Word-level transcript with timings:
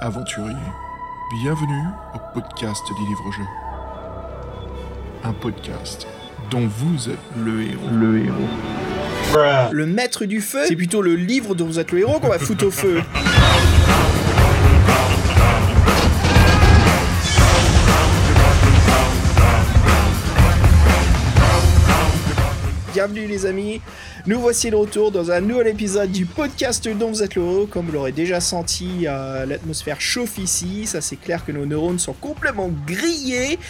aventuriers, 0.00 0.56
bienvenue 1.30 1.84
au 2.14 2.18
podcast 2.32 2.82
des 2.88 3.06
livres-jeux. 3.06 3.44
Un 5.24 5.32
podcast 5.34 6.06
dont 6.50 6.66
vous 6.66 7.10
êtes 7.10 7.18
le 7.36 7.62
héros. 7.62 7.88
Le 7.92 8.24
héros. 8.24 9.70
Le 9.72 9.86
maître 9.86 10.24
du 10.24 10.40
feu, 10.40 10.64
c'est 10.66 10.74
plutôt 10.74 11.02
le 11.02 11.14
livre 11.14 11.54
dont 11.54 11.66
vous 11.66 11.78
êtes 11.78 11.92
le 11.92 11.98
héros 12.00 12.18
qu'on 12.18 12.28
va 12.28 12.38
foutre 12.38 12.66
au 12.66 12.70
feu. 12.70 13.02
Bienvenue 22.92 23.28
les 23.28 23.46
amis, 23.46 23.80
nous 24.26 24.40
voici 24.40 24.68
de 24.68 24.74
retour 24.74 25.12
dans 25.12 25.30
un 25.30 25.40
nouvel 25.40 25.68
épisode 25.68 26.10
du 26.10 26.26
podcast 26.26 26.88
dont 26.88 27.10
vous 27.10 27.22
êtes 27.22 27.36
le 27.36 27.42
héros. 27.42 27.66
Comme 27.66 27.86
vous 27.86 27.92
l'aurez 27.92 28.10
déjà 28.10 28.40
senti, 28.40 29.06
euh, 29.06 29.46
l'atmosphère 29.46 30.00
chauffe 30.00 30.38
ici, 30.38 30.86
ça 30.86 31.00
c'est 31.00 31.14
clair 31.14 31.44
que 31.44 31.52
nos 31.52 31.66
neurones 31.66 32.00
sont 32.00 32.14
complètement 32.14 32.68
grillés. 32.86 33.60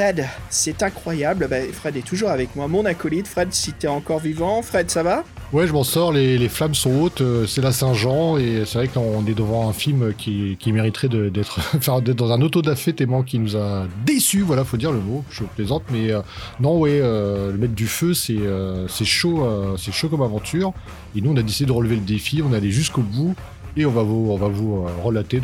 Fred, 0.00 0.26
c'est 0.48 0.82
incroyable. 0.82 1.46
Bah, 1.50 1.56
Fred 1.74 1.94
est 1.94 2.06
toujours 2.06 2.30
avec 2.30 2.56
moi, 2.56 2.68
mon 2.68 2.86
acolyte. 2.86 3.28
Fred, 3.28 3.52
si 3.52 3.74
t'es 3.74 3.86
encore 3.86 4.18
vivant, 4.18 4.62
Fred, 4.62 4.90
ça 4.90 5.02
va? 5.02 5.24
Ouais, 5.52 5.66
je 5.66 5.74
m'en 5.74 5.84
sors, 5.84 6.10
les, 6.10 6.48
flammes 6.48 6.74
sont 6.74 7.02
hautes, 7.02 7.20
euh, 7.20 7.46
c'est 7.46 7.60
la 7.60 7.70
Saint-Jean, 7.70 8.38
et 8.38 8.62
c'est 8.64 8.78
vrai 8.78 8.88
qu'on 8.88 9.26
est 9.26 9.34
devant 9.34 9.68
un 9.68 9.74
film 9.74 10.14
qui, 10.16 10.56
mériterait 10.68 11.08
d'être 11.30 12.14
dans 12.14 12.32
un 12.32 12.40
auto-da-fé 12.40 12.94
tellement 12.94 13.22
qui 13.22 13.38
nous 13.38 13.58
a 13.58 13.86
déçus, 14.06 14.40
voilà, 14.40 14.64
faut 14.64 14.78
dire 14.78 14.90
le 14.90 15.00
mot, 15.00 15.22
je 15.30 15.44
plaisante, 15.44 15.82
mais 15.90 16.10
euh, 16.10 16.22
non, 16.60 16.78
ouais, 16.78 16.98
euh, 17.02 17.52
le 17.52 17.58
maître 17.58 17.74
du 17.74 17.86
feu, 17.86 18.14
c'est 18.14 19.04
chaud, 19.04 19.76
chaud 19.76 20.08
comme 20.08 20.22
aventure, 20.22 20.72
et 21.14 21.20
nous, 21.20 21.30
on 21.30 21.36
a 21.36 21.42
décidé 21.42 21.66
de 21.66 21.72
relever 21.72 21.96
le 21.96 22.06
défi, 22.06 22.42
on 22.42 22.54
est 22.54 22.56
allé 22.56 22.70
jusqu'au 22.70 23.02
bout, 23.02 23.34
et 23.76 23.84
on 23.84 23.90
va 23.90 24.02
vous, 24.02 24.30
on 24.30 24.36
va 24.38 24.48
vous 24.48 24.86
relater 25.04 25.42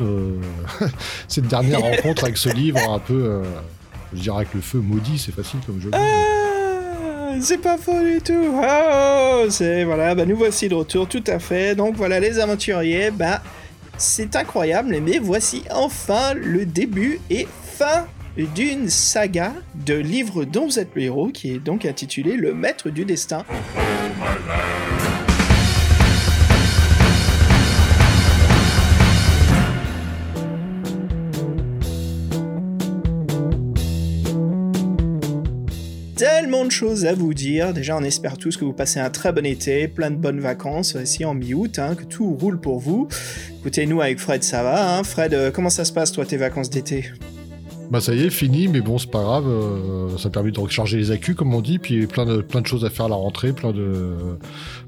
cette 1.29 1.47
dernière 1.47 1.81
rencontre 1.81 2.25
avec 2.25 2.39
ce 2.39 2.49
livre 2.49 2.79
un 2.91 3.01
peu, 3.01 3.43
je 4.17 4.23
dirais 4.23 4.39
avec 4.39 4.55
le 4.55 4.61
feu 4.61 4.79
maudit, 4.79 5.19
c'est 5.19 5.33
facile 5.33 5.61
comme 5.67 5.81
jeu 5.81 5.91
c'est 7.41 7.59
pas 7.59 7.77
faux 7.77 8.03
du 8.03 8.21
tout. 8.23 8.55
Oh, 8.63 9.45
c'est 9.51 9.85
voilà, 9.85 10.15
bah 10.15 10.25
nous 10.25 10.37
voici 10.37 10.69
de 10.69 10.75
retour, 10.75 11.07
tout 11.07 11.25
à 11.27 11.39
fait. 11.39 11.75
Donc 11.75 11.95
voilà, 11.95 12.19
les 12.19 12.39
aventuriers, 12.39 13.11
bah 13.11 13.43
c'est 13.99 14.37
incroyable, 14.37 14.97
mais 15.03 15.19
voici 15.19 15.63
enfin 15.71 16.35
le 16.35 16.65
début 16.65 17.21
et 17.29 17.47
fin 17.63 18.07
d'une 18.37 18.89
saga 18.89 19.53
de 19.75 19.95
livres 19.95 20.45
dont 20.45 20.67
vous 20.67 20.79
êtes 20.79 20.95
le 20.95 21.03
héros, 21.03 21.29
qui 21.29 21.53
est 21.53 21.59
donc 21.59 21.85
intitulé 21.85 22.37
Le 22.37 22.55
Maître 22.55 22.91
du 22.91 23.05
Destin. 23.05 23.45
Tellement 36.47 36.65
de 36.65 36.71
choses 36.71 37.07
à 37.07 37.13
vous 37.13 37.35
dire. 37.35 37.75
Déjà, 37.75 37.97
on 37.97 38.05
espère 38.05 38.39
tous 38.39 38.57
que 38.57 38.65
vous 38.65 38.73
passez 38.73 39.01
un 39.01 39.11
très 39.11 39.33
bon 39.33 39.45
été, 39.45 39.89
plein 39.89 40.13
de 40.13 40.15
bonnes 40.15 40.39
vacances, 40.39 40.95
ici 40.95 41.25
en 41.25 41.35
mi-août, 41.35 41.81
hein, 41.81 41.97
que 41.97 42.05
tout 42.05 42.37
roule 42.41 42.61
pour 42.61 42.79
vous. 42.79 43.09
Écoutez, 43.59 43.85
nous 43.85 44.01
avec 44.01 44.21
Fred, 44.21 44.45
ça 44.45 44.63
va. 44.63 44.97
Hein. 44.97 45.03
Fred, 45.03 45.35
euh, 45.35 45.51
comment 45.51 45.71
ça 45.71 45.85
se 45.85 45.93
passe, 45.93 46.13
toi, 46.13 46.25
tes 46.25 46.37
vacances 46.37 46.71
d'été? 46.71 47.11
Bah 47.91 48.01
ça 48.01 48.15
y 48.15 48.23
est, 48.23 48.31
fini, 48.31 48.69
mais 48.69 48.81
bon, 48.81 48.99
c'est 48.99 49.11
pas 49.11 49.23
grave. 49.23 49.47
Euh, 49.47 50.19
ça 50.19 50.29
permet 50.29 50.51
de 50.51 50.59
recharger 50.59 50.97
les 50.97 51.11
accus, 51.13 51.35
comme 51.37 51.55
on 51.55 51.61
dit, 51.61 51.79
puis 51.79 52.07
plein 52.07 52.25
de, 52.25 52.41
plein 52.41 52.61
de 52.61 52.67
choses 52.67 52.85
à 52.85 52.91
faire 52.91 53.07
à 53.07 53.09
la 53.09 53.15
rentrée, 53.15 53.53
plein 53.53 53.73
de. 53.73 54.15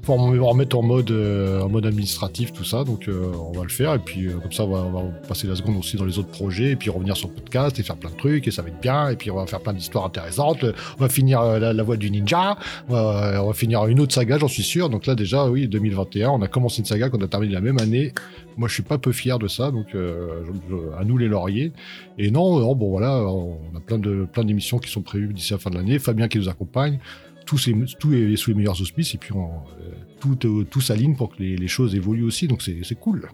Faut 0.03 0.15
remettre 0.15 0.77
en 0.77 0.81
mode, 0.81 1.11
euh, 1.11 1.61
en 1.61 1.69
mode 1.69 1.85
administratif, 1.85 2.51
tout 2.51 2.63
ça. 2.63 2.83
Donc, 2.83 3.07
euh, 3.07 3.31
on 3.37 3.57
va 3.57 3.63
le 3.63 3.69
faire. 3.69 3.93
Et 3.93 3.99
puis, 3.99 4.27
comme 4.41 4.51
ça, 4.51 4.63
on 4.63 4.91
va, 4.91 5.01
passer 5.27 5.47
la 5.47 5.55
seconde 5.55 5.77
aussi 5.77 5.97
dans 5.97 6.05
les 6.05 6.19
autres 6.19 6.29
projets, 6.29 6.71
et 6.71 6.75
puis 6.75 6.89
revenir 6.89 7.15
sur 7.15 7.29
le 7.29 7.35
podcast 7.35 7.79
et 7.79 7.83
faire 7.83 7.95
plein 7.95 8.09
de 8.09 8.17
trucs, 8.17 8.47
et 8.47 8.51
ça 8.51 8.61
va 8.61 8.69
être 8.69 8.81
bien. 8.81 9.09
Et 9.09 9.15
puis, 9.15 9.31
on 9.31 9.35
va 9.35 9.45
faire 9.45 9.61
plein 9.61 9.73
d'histoires 9.73 10.05
intéressantes. 10.05 10.65
On 10.97 11.01
va 11.01 11.09
finir 11.09 11.41
la, 11.41 11.83
voie 11.83 11.97
du 11.97 12.11
ninja. 12.11 12.57
On 12.89 12.93
va, 12.93 13.53
finir 13.53 13.85
une 13.87 13.99
autre 14.01 14.13
saga, 14.13 14.37
j'en 14.37 14.47
suis 14.47 14.63
sûr. 14.63 14.89
Donc 14.89 15.05
là, 15.05 15.15
déjà, 15.15 15.45
oui, 15.45 15.67
2021, 15.67 16.29
on 16.31 16.41
a 16.41 16.47
commencé 16.47 16.79
une 16.79 16.85
saga 16.85 17.09
qu'on 17.09 17.21
a 17.21 17.27
terminée 17.27 17.53
la 17.53 17.61
même 17.61 17.79
année. 17.79 18.13
Moi, 18.59 18.67
je 18.67 18.73
suis 18.73 18.83
pas 18.83 18.97
peu 18.97 19.13
fier 19.13 19.39
de 19.39 19.47
ça, 19.47 19.71
donc 19.71 19.87
à 19.95 21.05
nous 21.05 21.17
les 21.17 21.27
lauriers. 21.27 21.71
Et 22.17 22.29
non, 22.29 22.59
non 22.59 22.75
bon, 22.75 22.89
voilà, 22.89 23.23
on 23.23 23.57
a 23.75 23.79
plein 23.79 23.97
de 23.97 24.27
plein 24.31 24.43
d'émissions 24.43 24.79
qui 24.79 24.91
sont 24.91 25.01
prévues 25.01 25.33
d'ici 25.33 25.53
la 25.53 25.59
fin 25.59 25.69
de 25.69 25.75
l'annest. 25.75 25.99
Fabien 25.99 26.27
qui 26.27 26.37
nous 26.39 26.49
accompagne. 26.49 26.99
Tout, 27.45 27.57
est, 27.67 27.97
tout 27.97 28.13
est 28.13 28.35
sous 28.35 28.51
les 28.51 28.55
meilleurs 28.57 28.79
auspices 28.79 29.15
et 29.15 29.17
puis 29.17 29.31
on, 29.33 29.47
euh, 29.47 29.91
tout, 30.19 30.37
euh, 30.45 30.65
tout 30.65 30.81
s'aligne 30.81 31.15
pour 31.15 31.29
que 31.29 31.41
les, 31.41 31.57
les, 31.57 31.67
choses 31.67 31.95
évoluent 31.95 32.25
aussi. 32.25 32.47
Donc 32.47 32.61
c'est 32.61 32.99
cool. 32.99 33.29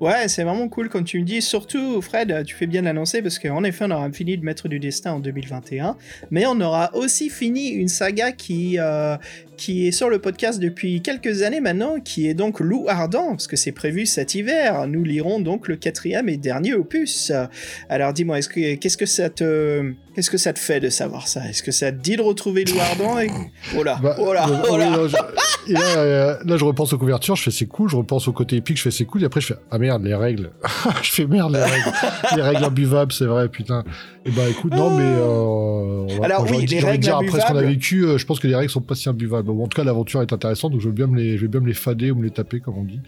Ouais, 0.00 0.28
c'est 0.28 0.44
vraiment 0.44 0.66
cool 0.70 0.88
comme 0.88 1.04
tu 1.04 1.20
me 1.20 1.24
dis. 1.24 1.42
Surtout, 1.42 2.00
Fred, 2.00 2.44
tu 2.46 2.54
fais 2.54 2.66
bien 2.66 2.80
l'annoncer 2.80 3.20
parce 3.20 3.38
qu'en 3.38 3.62
effet, 3.64 3.84
on 3.86 3.90
aura 3.90 4.10
fini 4.10 4.38
de 4.38 4.42
Maître 4.42 4.66
du 4.66 4.80
Destin 4.80 5.12
en 5.12 5.20
2021, 5.20 5.94
mais 6.30 6.46
on 6.46 6.58
aura 6.62 6.90
aussi 6.94 7.28
fini 7.28 7.68
une 7.68 7.88
saga 7.88 8.32
qui, 8.32 8.78
euh, 8.78 9.18
qui 9.58 9.86
est 9.86 9.92
sur 9.92 10.08
le 10.08 10.18
podcast 10.18 10.58
depuis 10.58 11.02
quelques 11.02 11.42
années 11.42 11.60
maintenant, 11.60 12.00
qui 12.00 12.28
est 12.28 12.34
donc 12.34 12.60
Loup 12.60 12.86
Ardent, 12.88 13.32
parce 13.32 13.46
que 13.46 13.56
c'est 13.56 13.72
prévu 13.72 14.06
cet 14.06 14.34
hiver. 14.34 14.86
Nous 14.86 15.04
lirons 15.04 15.38
donc 15.38 15.68
le 15.68 15.76
quatrième 15.76 16.30
et 16.30 16.38
dernier 16.38 16.72
opus. 16.72 17.30
Alors 17.90 18.14
dis-moi, 18.14 18.40
qu'est-ce 18.40 18.96
que 18.96 19.04
ça 19.04 19.28
te 19.28 19.92
Qu'est-ce 20.14 20.30
que 20.30 20.38
ça 20.38 20.52
te 20.52 20.58
fait 20.58 20.80
de 20.80 20.88
savoir 20.88 21.28
ça? 21.28 21.48
Est-ce 21.48 21.62
que 21.62 21.70
ça 21.70 21.92
te 21.92 21.98
dit 21.98 22.16
de 22.16 22.22
retrouver 22.22 22.64
Loup 22.64 22.80
Ardent 22.80 23.18
et... 23.18 23.30
Oh 23.76 23.84
là, 23.84 23.98
bah, 24.02 24.16
oh 24.18 24.32
là, 24.32 24.46
oh 24.68 24.76
là. 24.76 24.96
Euh, 25.68 26.36
là, 26.44 26.56
je 26.56 26.64
repense 26.64 26.92
aux 26.92 26.98
couvertures, 26.98 27.36
je 27.36 27.42
fais 27.42 27.50
c'est 27.50 27.66
cool, 27.66 27.88
je 27.88 27.96
repense 27.96 28.26
au 28.26 28.32
côté 28.32 28.56
épique, 28.56 28.76
je 28.76 28.82
fais 28.82 28.90
c'est 28.90 29.04
cool, 29.04 29.22
et 29.22 29.26
après 29.26 29.40
je 29.40 29.48
fais 29.48 29.56
ah 29.70 29.78
merde, 29.78 30.02
les 30.02 30.14
règles. 30.14 30.50
je 31.02 31.10
fais 31.12 31.26
merde, 31.26 31.52
les 31.52 31.62
règles. 31.62 31.92
les 32.36 32.42
règles 32.42 32.64
imbuvables, 32.64 33.12
c'est 33.12 33.26
vrai, 33.26 33.48
putain. 33.48 33.80
Et 33.80 33.84
eh 34.26 34.30
bah 34.30 34.42
ben, 34.44 34.50
écoute, 34.50 34.74
non, 34.74 34.90
mais. 34.90 35.04
Euh, 35.04 36.22
Alors 36.22 36.46
oui, 36.50 36.66
les 36.66 36.80
règles 36.80 37.04
dire, 37.04 37.16
après 37.16 37.40
ce 37.40 37.46
qu'on 37.46 37.56
a 37.56 37.62
vécu, 37.62 38.04
euh, 38.04 38.18
je 38.18 38.26
pense 38.26 38.40
que 38.40 38.48
les 38.48 38.56
règles 38.56 38.70
sont 38.70 38.80
pas 38.80 38.94
si 38.94 39.08
imbuvables. 39.08 39.46
Bon, 39.46 39.64
en 39.64 39.68
tout 39.68 39.76
cas, 39.76 39.84
l'aventure 39.84 40.22
est 40.22 40.32
intéressante, 40.32 40.72
donc 40.72 40.80
je 40.80 40.88
vais 40.88 40.94
bien 40.94 41.06
me 41.06 41.16
les, 41.16 41.36
je 41.36 41.42
vais 41.42 41.48
bien 41.48 41.60
me 41.60 41.68
les 41.68 41.74
fader 41.74 42.10
ou 42.10 42.16
me 42.16 42.24
les 42.24 42.30
taper, 42.30 42.60
comme 42.60 42.78
on 42.78 42.84
dit. 42.84 43.00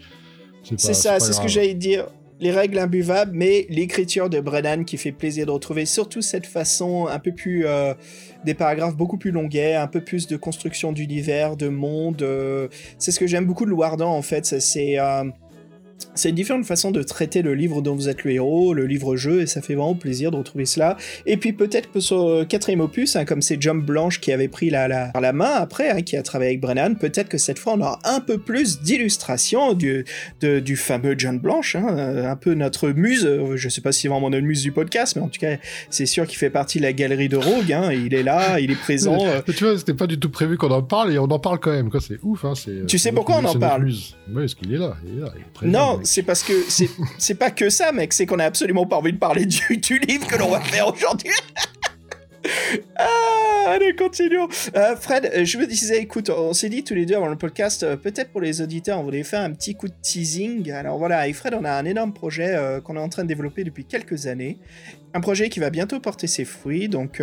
C'est 0.63 0.93
ça, 0.93 1.19
c'est 1.19 1.33
ce 1.33 1.41
que 1.41 1.49
j'allais 1.49 1.73
dire 1.73 2.05
les 2.43 2.51
règles 2.51 2.77
imbuvables, 2.77 3.31
mais 3.33 3.65
l'écriture 3.69 4.29
de 4.29 4.41
Brennan 4.41 4.83
qui 4.83 4.97
fait 4.97 5.13
plaisir 5.13 5.45
de 5.45 5.51
retrouver, 5.51 5.85
surtout 5.85 6.21
cette 6.21 6.45
façon 6.45 7.07
un 7.07 7.19
peu 7.19 7.31
plus. 7.31 7.65
Euh, 7.65 7.93
des 8.43 8.53
paragraphes 8.53 8.95
beaucoup 8.95 9.17
plus 9.17 9.31
longuets, 9.31 9.75
un 9.75 9.87
peu 9.87 10.01
plus 10.01 10.27
de 10.27 10.35
construction 10.35 10.91
d'univers, 10.91 11.55
de 11.55 11.69
monde. 11.69 12.21
Euh, 12.21 12.67
c'est 12.97 13.11
ce 13.11 13.19
que 13.19 13.25
j'aime 13.27 13.45
beaucoup 13.45 13.63
de 13.63 13.69
Louardan 13.69 14.11
en 14.11 14.21
fait. 14.21 14.59
C'est. 14.59 14.99
Euh, 14.99 15.23
c'est 16.15 16.29
une 16.29 16.35
différente 16.35 16.65
façon 16.65 16.91
de 16.91 17.03
traiter 17.03 17.41
le 17.41 17.53
livre 17.53 17.81
dont 17.81 17.95
vous 17.95 18.09
êtes 18.09 18.23
le 18.23 18.31
héros, 18.31 18.73
le 18.73 18.85
livre-jeu, 18.85 19.41
et 19.41 19.45
ça 19.45 19.61
fait 19.61 19.75
vraiment 19.75 19.95
plaisir 19.95 20.31
de 20.31 20.37
retrouver 20.37 20.65
cela. 20.65 20.97
Et 21.25 21.37
puis 21.37 21.53
peut-être 21.53 21.91
que 21.91 21.99
sur 21.99 22.39
le 22.39 22.45
quatrième 22.45 22.81
opus, 22.81 23.15
hein, 23.15 23.25
comme 23.25 23.41
c'est 23.41 23.61
Jump 23.61 23.85
Blanche 23.85 24.19
qui 24.19 24.31
avait 24.31 24.47
pris 24.47 24.69
la, 24.69 24.87
la, 24.87 25.11
la 25.19 25.33
main 25.33 25.51
après, 25.51 25.89
hein, 25.89 26.01
qui 26.01 26.17
a 26.17 26.23
travaillé 26.23 26.51
avec 26.51 26.61
Brennan, 26.61 26.95
peut-être 26.95 27.29
que 27.29 27.37
cette 27.37 27.59
fois 27.59 27.73
on 27.73 27.81
aura 27.81 27.99
un 28.03 28.19
peu 28.19 28.37
plus 28.37 28.81
d'illustrations 28.81 29.73
du, 29.73 30.05
du 30.41 30.75
fameux 30.75 31.15
John 31.17 31.39
Blanche, 31.39 31.75
hein, 31.75 31.87
euh, 31.89 32.31
un 32.31 32.35
peu 32.35 32.53
notre 32.53 32.89
muse, 32.89 33.25
euh, 33.25 33.55
je 33.55 33.69
sais 33.69 33.81
pas 33.81 33.91
si 33.91 34.01
c'est 34.01 34.07
vraiment 34.07 34.29
notre 34.29 34.45
muse 34.45 34.61
du 34.61 34.71
podcast, 34.71 35.15
mais 35.15 35.21
en 35.21 35.29
tout 35.29 35.39
cas 35.39 35.57
c'est 35.89 36.05
sûr 36.05 36.27
qu'il 36.27 36.37
fait 36.37 36.49
partie 36.49 36.79
de 36.79 36.83
la 36.83 36.93
galerie 36.93 37.29
de 37.29 37.37
Rogue, 37.37 37.75
il 37.93 38.13
est 38.13 38.23
là, 38.23 38.59
il 38.59 38.71
est 38.71 38.75
présent. 38.79 39.17
Euh. 39.23 39.41
tu 39.55 39.63
vois, 39.63 39.77
c'était 39.77 39.93
pas 39.93 40.05
du 40.05 40.19
tout 40.19 40.29
prévu 40.29 40.57
qu'on 40.57 40.69
en 40.71 40.81
parle, 40.81 41.13
et 41.13 41.17
on 41.17 41.25
en 41.25 41.39
parle 41.39 41.59
quand 41.59 41.71
même, 41.71 41.89
c'est 42.01 42.19
ouf. 42.23 42.43
Hein, 42.43 42.53
tu 42.87 42.97
sais 42.97 43.11
pourquoi 43.11 43.37
on 43.37 43.45
en 43.45 43.57
parle? 43.57 43.85
Oui, 43.85 44.15
parce 44.35 44.55
qu'il 44.55 44.73
est 44.73 44.77
là, 44.77 44.95
il 45.05 45.17
est 45.17 45.21
là, 45.21 45.31
il 45.35 45.41
est 45.41 45.53
présent. 45.53 45.71
Non, 45.71 45.92
c'est 46.03 46.23
parce 46.23 46.43
que 46.43 46.53
c'est 47.17 47.35
pas 47.35 47.51
que 47.51 47.69
ça, 47.69 47.91
mec. 47.91 48.13
C'est 48.13 48.25
qu'on 48.25 48.39
a 48.39 48.45
absolument 48.45 48.85
pas 48.85 48.97
envie 48.97 49.13
de 49.13 49.17
parler 49.17 49.45
du, 49.45 49.77
du 49.77 49.99
livre 49.99 50.27
que 50.27 50.37
l'on 50.37 50.49
va 50.49 50.61
faire 50.61 50.87
aujourd'hui. 50.93 51.31
ah, 52.97 53.65
allez, 53.67 53.95
continuons. 53.95 54.47
Euh, 54.75 54.95
Fred, 54.95 55.31
euh, 55.33 55.45
je 55.45 55.57
me 55.57 55.65
disais, 55.65 55.99
écoute, 55.99 56.29
on 56.29 56.53
s'est 56.53 56.69
dit 56.69 56.83
tous 56.83 56.93
les 56.93 57.05
deux 57.05 57.15
avant 57.15 57.27
le 57.27 57.37
podcast, 57.37 57.83
euh, 57.83 57.95
peut-être 57.95 58.31
pour 58.31 58.41
les 58.41 58.61
auditeurs, 58.61 58.99
on 58.99 59.03
voulait 59.03 59.23
faire 59.23 59.41
un 59.41 59.51
petit 59.51 59.75
coup 59.75 59.87
de 59.87 59.93
teasing. 60.01 60.71
Alors 60.71 60.97
voilà, 60.97 61.19
avec 61.19 61.35
Fred, 61.35 61.53
on 61.53 61.63
a 61.63 61.71
un 61.71 61.85
énorme 61.85 62.13
projet 62.13 62.57
qu'on 62.83 62.95
est 62.95 62.99
en 62.99 63.09
train 63.09 63.23
de 63.23 63.27
développer 63.27 63.63
depuis 63.63 63.85
quelques 63.85 64.27
années. 64.27 64.59
Un 65.13 65.21
projet 65.21 65.49
qui 65.49 65.59
va 65.59 65.69
bientôt 65.69 65.99
porter 65.99 66.27
ses 66.27 66.45
fruits. 66.45 66.89
Donc, 66.89 67.21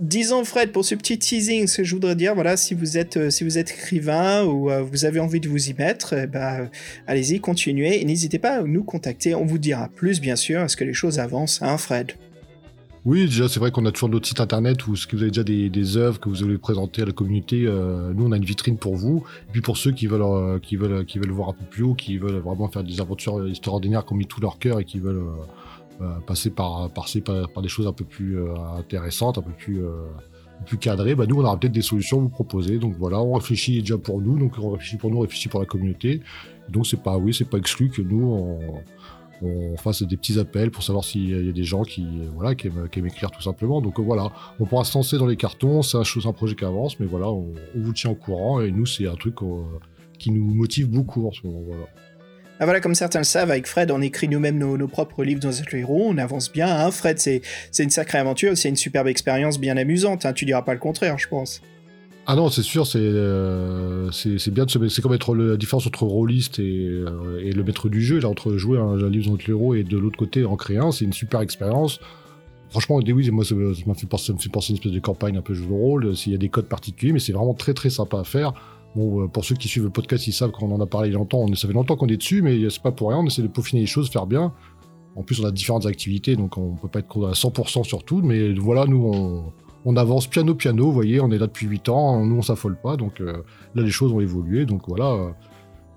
disons 0.00 0.44
Fred 0.44 0.72
pour 0.72 0.84
ce 0.84 0.94
petit 0.94 1.18
teasing 1.18 1.66
ce 1.66 1.78
que 1.78 1.84
je 1.84 1.94
voudrais 1.94 2.16
dire 2.16 2.34
voilà 2.34 2.56
si 2.56 2.74
vous 2.74 2.98
êtes 2.98 3.16
euh, 3.16 3.30
si 3.30 3.44
vous 3.44 3.58
êtes 3.58 3.70
écrivain 3.70 4.44
ou 4.44 4.70
euh, 4.70 4.82
vous 4.82 5.04
avez 5.04 5.20
envie 5.20 5.40
de 5.40 5.48
vous 5.48 5.68
y 5.68 5.74
mettre 5.74 6.14
eh 6.14 6.26
ben, 6.26 6.70
allez-y 7.06 7.40
continuez 7.40 8.00
et 8.00 8.04
n'hésitez 8.04 8.38
pas 8.38 8.58
à 8.58 8.62
nous 8.62 8.84
contacter 8.84 9.34
on 9.34 9.44
vous 9.44 9.58
dira 9.58 9.88
plus 9.88 10.20
bien 10.20 10.36
sûr 10.36 10.60
est-ce 10.62 10.76
que 10.76 10.84
les 10.84 10.94
choses 10.94 11.18
avancent 11.18 11.62
hein 11.62 11.78
Fred? 11.78 12.12
Oui, 13.04 13.26
déjà, 13.26 13.48
c'est 13.48 13.60
vrai 13.60 13.70
qu'on 13.70 13.86
a 13.86 13.92
toujours 13.92 14.08
notre 14.08 14.26
site 14.26 14.40
internet 14.40 14.84
où 14.88 14.96
ce 14.96 15.06
que 15.06 15.14
vous 15.14 15.22
avez 15.22 15.30
déjà 15.30 15.44
des, 15.44 15.70
des, 15.70 15.96
œuvres 15.96 16.18
que 16.18 16.28
vous 16.28 16.34
voulez 16.34 16.58
présenter 16.58 17.02
à 17.02 17.04
la 17.04 17.12
communauté. 17.12 17.62
Euh, 17.64 18.12
nous, 18.12 18.26
on 18.26 18.32
a 18.32 18.36
une 18.36 18.44
vitrine 18.44 18.78
pour 18.78 18.96
vous. 18.96 19.22
Et 19.48 19.52
puis 19.52 19.60
pour 19.60 19.76
ceux 19.76 19.92
qui 19.92 20.08
veulent, 20.08 20.58
qui 20.60 20.74
veulent, 20.74 21.04
qui 21.04 21.20
veulent 21.20 21.30
voir 21.30 21.50
un 21.50 21.52
peu 21.52 21.64
plus 21.64 21.84
haut, 21.84 21.94
qui 21.94 22.18
veulent 22.18 22.40
vraiment 22.40 22.68
faire 22.68 22.82
des 22.82 23.00
aventures 23.00 23.46
extraordinaires, 23.46 24.04
qui 24.04 24.12
ont 24.12 24.16
mis 24.16 24.26
tout 24.26 24.40
leur 24.40 24.58
cœur 24.58 24.80
et 24.80 24.84
qui 24.84 24.98
veulent 24.98 25.22
passer 26.26 26.50
par, 26.50 26.90
par, 26.90 27.06
par, 27.52 27.62
des 27.62 27.68
choses 27.68 27.86
un 27.86 27.92
peu 27.92 28.04
plus 28.04 28.38
euh, 28.38 28.54
intéressantes, 28.78 29.38
un 29.38 29.42
peu 29.42 29.52
plus 29.52 29.84
euh, 29.84 29.92
plus 30.64 30.78
cadrées, 30.78 31.14
bah 31.14 31.26
nous 31.26 31.36
on 31.36 31.44
aura 31.44 31.58
peut-être 31.58 31.72
des 31.72 31.82
solutions 31.82 32.18
à 32.18 32.20
vous 32.20 32.28
proposer. 32.28 32.78
Donc 32.78 32.94
voilà, 32.98 33.20
on 33.20 33.34
réfléchit 33.34 33.80
déjà 33.80 33.98
pour 33.98 34.20
nous, 34.20 34.38
donc 34.38 34.54
on 34.58 34.70
réfléchit 34.70 34.96
pour 34.96 35.10
nous, 35.10 35.18
on 35.18 35.20
réfléchit 35.20 35.48
pour 35.48 35.60
la 35.60 35.66
communauté. 35.66 36.20
Donc 36.68 36.86
c'est 36.86 37.02
pas 37.02 37.18
oui, 37.18 37.34
c'est 37.34 37.48
pas 37.48 37.58
exclu 37.58 37.90
que 37.90 38.02
nous 38.02 38.22
on, 38.22 38.58
on 39.42 39.76
fasse 39.76 40.02
des 40.02 40.16
petits 40.16 40.38
appels 40.38 40.70
pour 40.70 40.82
savoir 40.82 41.04
s'il 41.04 41.46
y 41.46 41.48
a 41.48 41.52
des 41.52 41.64
gens 41.64 41.82
qui, 41.82 42.06
voilà, 42.34 42.54
qui 42.54 42.68
aiment, 42.68 43.06
écrire 43.06 43.30
tout 43.30 43.42
simplement. 43.42 43.80
Donc 43.80 44.00
voilà, 44.00 44.32
on 44.58 44.64
pourra 44.64 44.84
se 44.84 44.96
lancer 44.96 45.18
dans 45.18 45.26
les 45.26 45.36
cartons, 45.36 45.82
c'est 45.82 45.98
un, 45.98 46.28
un 46.28 46.32
projet 46.32 46.54
qui 46.54 46.64
avance, 46.64 46.98
mais 47.00 47.06
voilà, 47.06 47.28
on, 47.28 47.52
vous 47.74 47.92
tient 47.92 48.10
au 48.10 48.14
courant 48.14 48.60
et 48.60 48.70
nous, 48.70 48.86
c'est 48.86 49.06
un 49.06 49.14
truc 49.14 49.36
qui 50.18 50.30
nous 50.30 50.54
motive 50.54 50.88
beaucoup 50.88 51.28
en 51.28 51.32
ce 51.32 51.46
moment. 51.46 51.60
Voilà. 51.66 51.86
Ah 52.58 52.64
voilà, 52.64 52.80
comme 52.80 52.94
certains 52.94 53.18
le 53.18 53.24
savent, 53.24 53.50
avec 53.50 53.66
Fred, 53.66 53.90
on 53.90 54.00
écrit 54.00 54.28
nous-mêmes 54.28 54.58
nos, 54.58 54.88
propres 54.88 55.24
livres 55.24 55.40
dans 55.40 55.50
notre 55.50 55.74
héros, 55.74 56.06
on 56.08 56.16
avance 56.16 56.50
bien. 56.50 56.68
Hein 56.68 56.90
Fred, 56.90 57.18
c'est 57.18 57.42
une 57.78 57.90
sacrée 57.90 58.18
aventure, 58.18 58.56
c'est 58.56 58.70
une 58.70 58.76
superbe 58.76 59.08
expérience 59.08 59.60
bien 59.60 59.76
amusante. 59.76 60.24
Hein 60.24 60.32
tu 60.32 60.46
diras 60.46 60.62
pas 60.62 60.72
le 60.72 60.80
contraire, 60.80 61.18
je 61.18 61.28
pense. 61.28 61.60
Ah 62.28 62.34
non, 62.34 62.48
c'est 62.48 62.62
sûr, 62.62 62.86
c'est 62.86 62.98
euh, 62.98 64.10
bien 64.48 64.64
de 64.64 64.70
se 64.70 64.88
c'est 64.88 65.00
comme 65.00 65.12
être 65.12 65.34
la 65.36 65.56
différence 65.56 65.86
entre 65.86 66.04
rôliste 66.04 66.58
et, 66.58 66.88
euh, 66.88 67.40
et, 67.40 67.52
le 67.52 67.62
maître 67.62 67.88
du 67.88 68.02
jeu, 68.02 68.18
là, 68.18 68.28
entre 68.28 68.56
jouer 68.56 68.78
un, 68.78 68.96
livre 69.08 69.26
dans 69.26 69.32
notre 69.32 69.48
héros 69.48 69.74
et 69.74 69.84
de 69.84 69.96
l'autre 69.96 70.16
côté 70.16 70.44
en 70.44 70.56
créer 70.56 70.78
un, 70.78 70.90
c'est 70.90 71.04
une 71.04 71.12
super 71.12 71.40
expérience. 71.40 72.00
Franchement, 72.70 72.96
oui, 72.96 73.30
moi, 73.30 73.44
ça, 73.44 73.54
me 73.54 73.94
fait 73.94 74.06
penser 74.08 74.32
à 74.32 74.34
une 74.34 74.76
espèce 74.76 74.90
de 74.90 74.98
campagne 74.98 75.36
un 75.36 75.42
peu 75.42 75.54
jeu 75.54 75.64
de 75.66 75.70
rôle, 75.70 76.16
s'il 76.16 76.32
y 76.32 76.34
a 76.34 76.38
des 76.38 76.48
codes 76.48 76.66
particuliers, 76.66 77.12
mais 77.12 77.20
c'est 77.20 77.32
vraiment 77.32 77.54
très 77.54 77.74
très 77.74 77.90
sympa 77.90 78.18
à 78.18 78.24
faire. 78.24 78.54
Bon, 78.96 79.22
euh, 79.22 79.28
pour 79.28 79.44
ceux 79.44 79.54
qui 79.54 79.68
suivent 79.68 79.84
le 79.84 79.90
podcast, 79.90 80.26
ils 80.26 80.32
savent 80.32 80.52
qu'on 80.52 80.72
en 80.72 80.80
a 80.80 80.86
parlé 80.86 81.10
longtemps. 81.10 81.40
On, 81.40 81.54
ça 81.54 81.68
fait 81.68 81.74
longtemps 81.74 81.96
qu'on 81.96 82.06
est 82.06 82.16
dessus, 82.16 82.40
mais 82.40 82.58
c'est 82.70 82.82
pas 82.82 82.92
pour 82.92 83.10
rien. 83.10 83.18
On 83.18 83.26
essaie 83.26 83.42
de 83.42 83.46
peaufiner 83.46 83.82
les 83.82 83.86
choses, 83.86 84.10
faire 84.10 84.26
bien. 84.26 84.54
En 85.16 85.22
plus, 85.22 85.38
on 85.40 85.44
a 85.44 85.50
différentes 85.50 85.84
activités, 85.84 86.34
donc 86.34 86.56
on 86.56 86.76
peut 86.76 86.88
pas 86.88 87.00
être 87.00 87.28
à 87.28 87.32
100% 87.32 87.84
sur 87.84 88.04
tout. 88.04 88.22
Mais 88.22 88.54
voilà, 88.54 88.86
nous, 88.86 89.52
on, 89.84 89.96
avance 89.96 90.26
piano 90.26 90.54
piano. 90.54 90.86
Vous 90.86 90.92
voyez, 90.92 91.20
on 91.20 91.30
est 91.30 91.38
là 91.38 91.46
depuis 91.46 91.66
8 91.66 91.90
ans. 91.90 92.24
Nous, 92.24 92.36
on 92.36 92.42
s'affole 92.42 92.76
pas. 92.76 92.96
Donc 92.96 93.20
euh, 93.20 93.42
là, 93.74 93.82
les 93.82 93.90
choses 93.90 94.12
ont 94.12 94.20
évolué. 94.20 94.64
Donc 94.64 94.88
voilà. 94.88 95.12
Euh, 95.12 95.28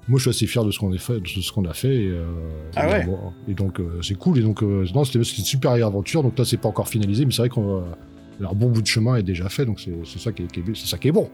moi, 0.10 0.18
je 0.18 0.24
suis 0.24 0.30
assez 0.32 0.48
fier 0.48 0.66
de 0.66 0.72
ce 0.72 0.80
qu'on 0.80 0.92
a 0.92 0.98
fait, 0.98 1.22
de 1.22 1.28
ce 1.28 1.52
qu'on 1.54 1.66
a 1.66 1.74
fait. 1.74 2.04
Et, 2.04 2.14
ah 2.76 2.90
ouais. 2.90 3.08
et 3.48 3.54
donc, 3.54 3.80
c'est 4.02 4.16
cool. 4.16 4.40
Et 4.40 4.42
donc, 4.42 4.62
non, 4.62 5.06
c'était 5.06 5.20
une 5.20 5.24
super 5.24 5.72
aventure. 5.72 6.22
Donc 6.24 6.38
là, 6.38 6.44
c'est 6.44 6.58
pas 6.58 6.68
encore 6.68 6.90
finalisé, 6.90 7.26
mais 7.26 7.32
c'est 7.32 7.44
vrai 7.44 7.50
qu'on 7.50 7.84
un 8.42 8.54
bon 8.54 8.70
bout 8.70 8.82
de 8.82 8.88
chemin 8.88 9.16
est 9.16 9.24
déjà 9.24 9.50
fait. 9.50 9.66
Donc 9.66 9.80
c'est 9.80 10.20
ça 10.20 10.32
qui 10.32 10.48
c'est 10.74 10.88
ça 10.88 10.98
qui 10.98 11.10
est 11.10 11.12
bon. 11.12 11.30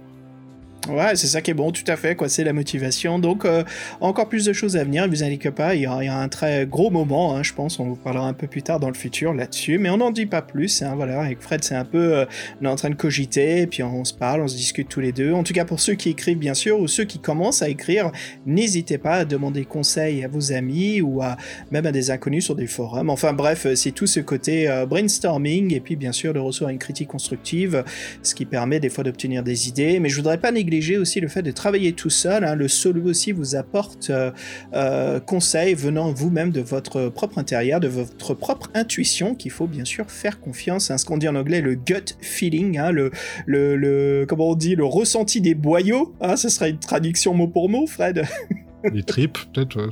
Ouais, 0.88 1.16
c'est 1.16 1.26
ça 1.26 1.42
qui 1.42 1.50
est 1.50 1.56
bon, 1.56 1.72
tout 1.72 1.84
à 1.88 1.96
fait, 1.96 2.16
quoi. 2.16 2.30
C'est 2.30 2.44
la 2.44 2.54
motivation. 2.54 3.18
Donc, 3.18 3.44
euh, 3.44 3.64
encore 4.02 4.30
plus 4.30 4.46
de 4.46 4.54
choses 4.54 4.78
à 4.78 4.84
venir, 4.84 5.08
vous 5.08 5.24
inquiétez 5.24 5.50
pas, 5.50 5.74
il 5.74 5.82
y, 5.82 5.86
a, 5.88 6.18
un 6.18 6.28
très 6.30 6.68
gros 6.68 6.92
moment, 6.92 7.36
hein, 7.36 7.42
je 7.42 7.54
pense. 7.54 7.80
On 7.80 7.86
vous 7.86 7.96
parlera 7.96 8.28
un 8.28 8.34
peu 8.34 8.46
plus 8.46 8.62
tard 8.62 8.80
dans 8.80 8.90
le 8.90 8.94
futur 8.94 9.34
là-dessus, 9.34 9.80
mais 9.80 9.90
on 9.90 9.98
n'en 9.98 10.12
dit 10.12 10.28
pas 10.28 10.44
plus. 10.44 10.84
Hein, 10.84 10.94
voilà, 10.96 11.22
avec 11.22 11.42
Fred, 11.42 11.64
c'est 11.64 11.76
un 11.76 11.86
peu. 11.86 12.18
Euh, 12.18 12.26
on 12.62 12.66
est 12.66 12.70
en 12.70 12.76
train 12.76 12.92
de 12.92 12.96
cogiter, 12.96 13.62
et 13.62 13.68
puis 13.68 13.82
on, 13.82 14.06
se 14.06 14.14
parle, 14.14 14.42
on 14.42 14.48
se 14.48 14.56
discute 14.56 14.88
tous 14.88 15.00
les 15.00 15.12
deux. 15.12 15.34
En 15.34 15.44
tout 15.44 15.54
cas, 15.54 15.66
pour 15.66 15.80
ceux 15.80 15.96
qui 15.96 16.10
écrivent, 16.10 16.38
bien 16.38 16.54
sûr, 16.54 16.80
ou 16.80 16.88
ceux 16.88 17.06
qui 17.06 17.18
commencent 17.18 17.64
à 17.64 17.70
écrire, 17.70 18.12
n'hésitez 18.46 19.00
pas 19.00 19.16
à 19.16 19.26
demander 19.26 19.66
conseil 19.66 20.24
à 20.24 20.28
vos 20.28 20.52
amis 20.52 21.02
ou 21.02 21.24
à 21.24 21.36
même 21.72 21.88
à 21.88 21.92
des 21.92 22.12
inconnus 22.12 22.46
sur 22.46 22.56
des 22.56 22.68
forums. 22.68 23.10
Enfin, 23.10 23.34
bref, 23.34 23.66
c'est 23.74 23.92
tout 23.92 24.08
ce 24.08 24.20
côté 24.20 24.70
euh, 24.70 24.86
brainstorming, 24.86 25.74
et 25.74 25.80
puis 25.80 25.96
bien 25.96 26.12
sûr 26.12 26.32
de 26.32 26.40
recevoir 26.40 26.70
une 26.70 26.78
critique 26.78 27.08
constructive, 27.08 27.84
ce 28.22 28.36
qui 28.36 28.46
permet 28.46 28.80
des 28.80 28.90
fois 28.90 29.04
d'obtenir 29.04 29.42
des 29.42 29.68
idées. 29.68 30.00
Mais 30.00 30.10
je 30.10 30.16
voudrais 30.18 30.38
pas 30.38 30.52
négliger 30.52 30.75
aussi 30.98 31.20
le 31.20 31.28
fait 31.28 31.42
de 31.42 31.52
travailler 31.52 31.94
tout 31.94 32.10
seul. 32.10 32.44
Hein. 32.44 32.56
Le 32.56 32.68
solo 32.68 33.04
aussi 33.10 33.32
vous 33.32 33.56
apporte 33.56 34.10
euh, 34.10 34.32
euh, 34.74 35.20
conseils 35.20 35.74
venant 35.74 36.12
vous-même 36.12 36.52
de 36.52 36.62
votre 36.62 37.10
propre 37.10 37.38
intérieur, 37.38 37.80
de 37.80 37.88
votre 37.88 38.34
propre 38.34 38.70
intuition, 38.74 39.36
qu'il 39.36 39.52
faut 39.52 39.68
bien 39.68 39.86
sûr 39.86 40.10
faire 40.10 40.40
confiance. 40.40 40.92
à 40.92 40.98
Ce 40.98 41.06
qu'on 41.06 41.18
dit 41.18 41.28
en 41.28 41.36
anglais, 41.36 41.62
le 41.62 41.76
gut 41.76 42.16
feeling, 42.22 42.78
hein, 42.78 42.92
le, 42.92 43.12
le, 43.46 43.76
le, 43.76 44.26
comment 44.28 44.50
on 44.50 44.56
dit, 44.56 44.76
le 44.76 44.86
ressenti 44.86 45.42
des 45.42 45.56
boyaux. 45.56 46.14
Hein, 46.22 46.36
ce 46.36 46.50
sera 46.50 46.68
une 46.68 46.80
traduction 46.80 47.34
mot 47.34 47.48
pour 47.48 47.70
mot, 47.70 47.88
Fred. 47.88 48.24
Les 48.94 49.04
tripes, 49.04 49.40
peut-être. 49.52 49.90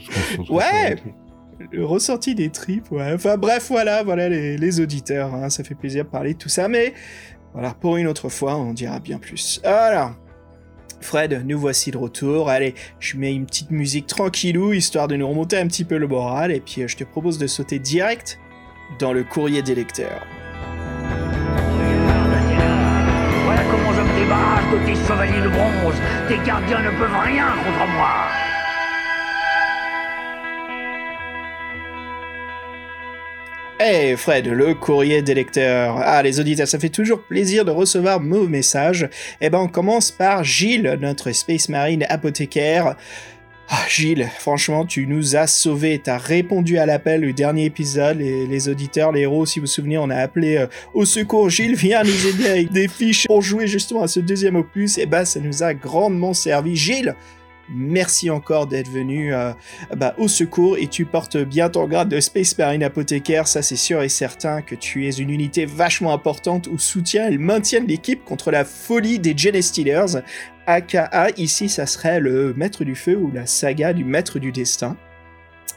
Ouais. 0.51 0.97
Le 1.71 1.85
ressenti 1.85 2.35
des 2.35 2.49
tripes, 2.49 2.91
ouais. 2.91 3.13
Enfin 3.13 3.37
bref, 3.37 3.67
voilà, 3.69 4.03
voilà 4.03 4.29
les, 4.29 4.57
les 4.57 4.79
auditeurs. 4.79 5.33
Hein. 5.33 5.49
Ça 5.49 5.63
fait 5.63 5.75
plaisir 5.75 6.03
de 6.03 6.09
parler 6.09 6.33
de 6.33 6.37
tout 6.37 6.49
ça, 6.49 6.67
mais 6.67 6.93
voilà, 7.53 7.73
pour 7.73 7.97
une 7.97 8.07
autre 8.07 8.29
fois, 8.29 8.55
on 8.57 8.73
dira 8.73 8.99
bien 8.99 9.19
plus. 9.19 9.61
Alors, 9.63 10.15
Fred, 11.03 11.43
nous 11.45 11.59
voici 11.59 11.91
de 11.91 11.97
retour. 11.97 12.49
Allez, 12.49 12.73
je 12.99 13.17
mets 13.17 13.33
une 13.33 13.45
petite 13.45 13.71
musique 13.71 14.07
tranquillou, 14.07 14.73
histoire 14.73 15.07
de 15.07 15.15
nous 15.15 15.27
remonter 15.27 15.57
un 15.57 15.67
petit 15.67 15.83
peu 15.83 15.97
le 15.97 16.07
moral, 16.07 16.51
et 16.51 16.59
puis 16.59 16.81
euh, 16.81 16.87
je 16.87 16.97
te 16.97 17.03
propose 17.03 17.37
de 17.37 17.47
sauter 17.47 17.77
direct 17.77 18.39
dans 18.99 19.13
le 19.13 19.23
courrier 19.23 19.61
des 19.61 19.75
lecteurs. 19.75 20.25
Voilà 23.45 23.61
comment 23.69 23.93
je 23.93 24.01
me 24.01 24.19
débarrasse 24.19 24.63
de 24.71 25.49
bronze. 25.49 25.95
Tes 26.27 26.37
gardiens 26.45 26.81
ne 26.81 26.97
peuvent 26.97 27.19
rien 27.23 27.47
contre 27.63 27.91
moi. 27.93 28.52
Hey 33.85 34.15
Fred, 34.15 34.47
le 34.47 34.75
courrier 34.75 35.21
des 35.21 35.33
lecteurs. 35.33 35.97
Ah 36.01 36.23
les 36.23 36.39
auditeurs, 36.39 36.69
ça 36.69 36.79
fait 36.79 36.87
toujours 36.87 37.21
plaisir 37.21 37.65
de 37.65 37.71
recevoir 37.71 38.21
nos 38.21 38.47
messages. 38.47 39.09
Eh 39.41 39.49
ben 39.49 39.59
on 39.59 39.67
commence 39.67 40.09
par 40.09 40.45
Gilles, 40.45 40.97
notre 41.01 41.33
Space 41.33 41.67
Marine 41.67 42.05
apothicaire. 42.07 42.95
Ah, 43.67 43.83
Gilles, 43.89 44.29
franchement, 44.39 44.85
tu 44.85 45.05
nous 45.05 45.35
as 45.35 45.47
sauvés. 45.47 45.99
T'as 46.01 46.17
répondu 46.17 46.77
à 46.77 46.85
l'appel 46.85 47.19
du 47.23 47.33
dernier 47.33 47.65
épisode. 47.65 48.19
Les, 48.19 48.47
les, 48.47 48.69
auditeurs, 48.69 49.11
les 49.11 49.21
héros, 49.21 49.45
si 49.45 49.59
vous 49.59 49.65
vous 49.65 49.71
souvenez, 49.71 49.97
on 49.97 50.09
a 50.09 50.15
appelé 50.15 50.55
euh, 50.55 50.67
au 50.93 51.03
secours. 51.03 51.49
Gilles, 51.49 51.75
viens 51.75 52.03
nous 52.03 52.27
aider 52.27 52.47
avec 52.47 52.71
des 52.71 52.87
fiches 52.87 53.27
pour 53.27 53.41
jouer 53.41 53.67
justement 53.67 54.03
à 54.03 54.07
ce 54.07 54.21
deuxième 54.21 54.55
opus. 54.55 54.97
Et 54.97 55.01
eh 55.01 55.05
ben, 55.07 55.25
ça 55.25 55.41
nous 55.41 55.61
a 55.61 55.73
grandement 55.73 56.33
servi. 56.33 56.77
Gilles, 56.77 57.15
Merci 57.69 58.29
encore 58.29 58.67
d'être 58.67 58.89
venu 58.89 59.33
euh, 59.33 59.53
bah, 59.95 60.13
au 60.17 60.27
secours 60.27 60.77
et 60.77 60.87
tu 60.87 61.05
portes 61.05 61.37
bien 61.37 61.69
ton 61.69 61.87
grade 61.87 62.09
de 62.09 62.19
Space 62.19 62.57
Marine 62.57 62.83
apothicaire. 62.83 63.47
Ça, 63.47 63.61
c'est 63.61 63.77
sûr 63.77 64.01
et 64.01 64.09
certain 64.09 64.61
que 64.61 64.75
tu 64.75 65.07
es 65.07 65.11
une 65.11 65.29
unité 65.29 65.65
vachement 65.65 66.13
importante 66.13 66.67
où 66.67 66.77
soutient 66.77 67.29
et 67.29 67.37
maintient 67.37 67.81
l'équipe 67.81 68.23
contre 68.25 68.51
la 68.51 68.65
folie 68.65 69.19
des 69.19 69.37
Genestealers. 69.37 70.21
AKA, 70.67 71.29
ici, 71.37 71.69
ça 71.69 71.85
serait 71.85 72.19
le 72.19 72.53
Maître 72.53 72.83
du 72.83 72.95
Feu 72.95 73.17
ou 73.17 73.31
la 73.31 73.45
saga 73.45 73.93
du 73.93 74.03
Maître 74.03 74.39
du 74.39 74.51
Destin. 74.51 74.97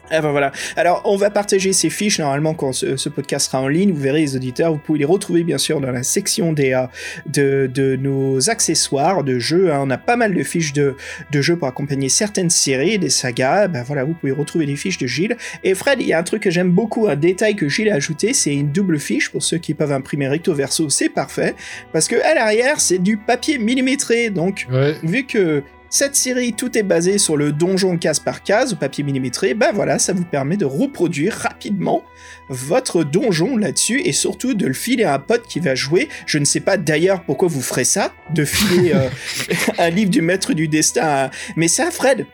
Ah 0.09 0.21
ben 0.21 0.31
voilà. 0.31 0.53
Alors, 0.77 1.01
on 1.03 1.17
va 1.17 1.29
partager 1.29 1.73
ces 1.73 1.89
fiches 1.89 2.19
normalement 2.19 2.53
quand 2.53 2.71
ce, 2.71 3.09
podcast 3.09 3.47
sera 3.47 3.61
en 3.61 3.67
ligne. 3.67 3.91
Vous 3.91 4.01
verrez 4.01 4.21
les 4.21 4.35
auditeurs. 4.35 4.71
Vous 4.71 4.79
pouvez 4.79 4.99
les 4.99 5.05
retrouver 5.05 5.43
bien 5.43 5.57
sûr 5.57 5.81
dans 5.81 5.91
la 5.91 6.03
section 6.03 6.53
des 6.53 6.73
euh, 6.73 6.85
de, 7.25 7.69
de, 7.73 7.97
nos 7.97 8.49
accessoires 8.49 9.23
de 9.23 9.37
jeux. 9.37 9.73
Hein. 9.73 9.79
On 9.81 9.89
a 9.89 9.97
pas 9.97 10.15
mal 10.15 10.33
de 10.33 10.43
fiches 10.43 10.71
de, 10.73 10.95
de 11.31 11.41
jeux 11.41 11.57
pour 11.57 11.67
accompagner 11.67 12.07
certaines 12.07 12.49
séries, 12.49 12.99
des 12.99 13.09
sagas. 13.09 13.67
Ben 13.67 13.83
voilà, 13.83 14.05
vous 14.05 14.13
pouvez 14.13 14.31
retrouver 14.31 14.65
les 14.65 14.77
fiches 14.77 14.97
de 14.97 15.07
Gilles. 15.07 15.35
Et 15.63 15.75
Fred, 15.75 15.99
il 15.99 16.07
y 16.07 16.13
a 16.13 16.19
un 16.19 16.23
truc 16.23 16.43
que 16.43 16.51
j'aime 16.51 16.71
beaucoup, 16.71 17.07
un 17.07 17.15
détail 17.15 17.55
que 17.55 17.67
Gilles 17.67 17.89
a 17.89 17.95
ajouté, 17.95 18.33
c'est 18.33 18.53
une 18.53 18.71
double 18.71 18.99
fiche 18.99 19.29
pour 19.29 19.43
ceux 19.43 19.57
qui 19.57 19.73
peuvent 19.73 19.91
imprimer 19.91 20.27
recto 20.27 20.53
verso. 20.53 20.89
C'est 20.89 21.09
parfait 21.09 21.55
parce 21.91 22.07
que 22.07 22.15
à 22.23 22.33
l'arrière 22.33 22.79
c'est 22.79 22.99
du 22.99 23.17
papier 23.17 23.57
millimétré. 23.57 24.29
Donc, 24.29 24.67
vu 25.03 25.25
que 25.25 25.63
cette 25.89 26.15
série, 26.15 26.53
tout 26.53 26.77
est 26.77 26.83
basé 26.83 27.17
sur 27.17 27.37
le 27.37 27.51
donjon 27.51 27.97
case 27.97 28.19
par 28.19 28.43
case 28.43 28.73
au 28.73 28.75
papier 28.75 29.03
millimétré. 29.03 29.53
Ben 29.53 29.71
voilà, 29.73 29.99
ça 29.99 30.13
vous 30.13 30.25
permet 30.25 30.57
de 30.57 30.65
reproduire 30.65 31.33
rapidement 31.33 32.03
votre 32.49 33.03
donjon 33.03 33.55
là-dessus 33.55 34.01
et 34.01 34.11
surtout 34.11 34.53
de 34.53 34.65
le 34.65 34.73
filer 34.73 35.05
à 35.05 35.13
un 35.13 35.19
pote 35.19 35.47
qui 35.47 35.59
va 35.59 35.75
jouer. 35.75 36.09
Je 36.25 36.39
ne 36.39 36.45
sais 36.45 36.59
pas 36.59 36.77
d'ailleurs 36.77 37.23
pourquoi 37.23 37.47
vous 37.47 37.61
ferez 37.61 37.85
ça, 37.85 38.13
de 38.33 38.43
filer 38.43 38.91
euh, 38.93 39.09
un 39.77 39.89
livre 39.89 40.11
du 40.11 40.21
maître 40.21 40.53
du 40.53 40.67
destin. 40.67 41.29
Mais 41.55 41.67
ça, 41.69 41.89
Fred, 41.89 42.25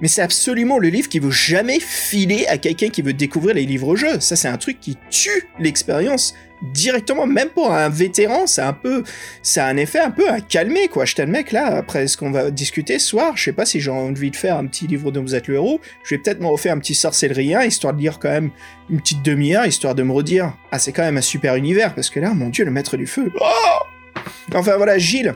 mais 0.00 0.08
c'est 0.08 0.22
absolument 0.22 0.78
le 0.78 0.88
livre 0.88 1.08
qui 1.08 1.18
veut 1.18 1.30
jamais 1.30 1.80
filer 1.80 2.46
à 2.48 2.58
quelqu'un 2.58 2.88
qui 2.88 3.02
veut 3.02 3.12
découvrir 3.12 3.54
les 3.54 3.66
livres-jeux. 3.66 4.20
Ça, 4.20 4.36
c'est 4.36 4.48
un 4.48 4.56
truc 4.56 4.80
qui 4.80 4.96
tue 5.10 5.48
l'expérience 5.58 6.34
directement, 6.72 7.26
même 7.26 7.48
pour 7.48 7.72
un 7.72 7.88
vétéran, 7.88 8.46
c'est 8.46 8.62
un 8.62 8.72
peu, 8.72 9.02
ça 9.42 9.66
a 9.66 9.68
un 9.68 9.76
effet 9.76 10.00
un 10.00 10.10
peu 10.10 10.28
à 10.28 10.40
calmer, 10.40 10.88
quoi. 10.88 11.04
Je 11.04 11.14
mec 11.22 11.52
là, 11.52 11.66
après 11.76 12.06
ce 12.06 12.16
qu'on 12.16 12.30
va 12.30 12.50
discuter 12.50 12.98
ce 12.98 13.06
soir, 13.06 13.36
je 13.36 13.44
sais 13.44 13.52
pas 13.52 13.66
si 13.66 13.80
j'ai 13.80 13.90
envie 13.90 14.30
de 14.30 14.36
faire 14.36 14.56
un 14.56 14.66
petit 14.66 14.86
livre 14.86 15.10
dont 15.10 15.22
vous 15.22 15.34
êtes 15.34 15.48
le 15.48 15.54
héros, 15.54 15.80
je 16.04 16.14
vais 16.14 16.20
peut-être 16.20 16.40
me 16.40 16.46
refaire 16.46 16.74
un 16.74 16.78
petit 16.78 16.94
sorcellerien, 16.94 17.62
histoire 17.62 17.94
de 17.94 18.00
lire 18.00 18.18
quand 18.18 18.30
même 18.30 18.50
une 18.90 19.00
petite 19.00 19.22
demi-heure, 19.22 19.66
histoire 19.66 19.94
de 19.94 20.02
me 20.02 20.12
redire, 20.12 20.54
ah, 20.72 20.78
c'est 20.78 20.92
quand 20.92 21.02
même 21.02 21.16
un 21.16 21.22
super 21.22 21.54
univers, 21.56 21.94
parce 21.94 22.10
que 22.10 22.20
là, 22.20 22.34
mon 22.34 22.48
dieu, 22.48 22.64
le 22.64 22.70
maître 22.70 22.96
du 22.96 23.06
feu. 23.06 23.32
Oh 23.40 24.24
enfin 24.54 24.76
voilà, 24.76 24.98
Gilles, 24.98 25.34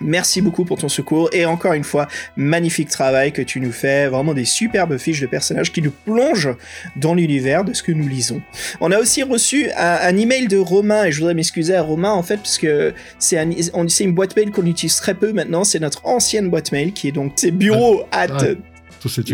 Merci 0.00 0.40
beaucoup 0.40 0.64
pour 0.64 0.78
ton 0.78 0.88
secours 0.88 1.28
et 1.32 1.46
encore 1.46 1.74
une 1.74 1.84
fois, 1.84 2.08
magnifique 2.36 2.88
travail 2.88 3.32
que 3.32 3.42
tu 3.42 3.60
nous 3.60 3.72
fais, 3.72 4.08
vraiment 4.08 4.34
des 4.34 4.44
superbes 4.44 4.96
fiches 4.98 5.20
de 5.20 5.26
personnages 5.26 5.72
qui 5.72 5.82
nous 5.82 5.90
plongent 5.90 6.54
dans 6.96 7.14
l'univers 7.14 7.64
de 7.64 7.72
ce 7.72 7.82
que 7.82 7.92
nous 7.92 8.08
lisons. 8.08 8.42
On 8.80 8.90
a 8.90 8.98
aussi 8.98 9.22
reçu 9.22 9.70
un, 9.76 10.16
email 10.16 10.48
de 10.48 10.58
Romain 10.58 11.04
et 11.04 11.12
je 11.12 11.18
voudrais 11.18 11.34
m'excuser 11.34 11.74
à 11.74 11.82
Romain 11.82 12.12
en 12.12 12.22
fait 12.22 12.36
parce 12.36 12.58
que 12.58 12.92
c'est 13.18 13.38
un, 13.38 13.50
une 13.50 14.12
boîte 14.12 14.36
mail 14.36 14.50
qu'on 14.50 14.66
utilise 14.66 14.96
très 14.96 15.14
peu 15.14 15.32
maintenant, 15.32 15.64
c'est 15.64 15.80
notre 15.80 16.04
ancienne 16.06 16.50
boîte 16.50 16.72
mail 16.72 16.92
qui 16.92 17.08
est 17.08 17.12
donc 17.12 17.32
c'est 17.36 17.50
bureau 17.50 18.04
at 18.12 18.28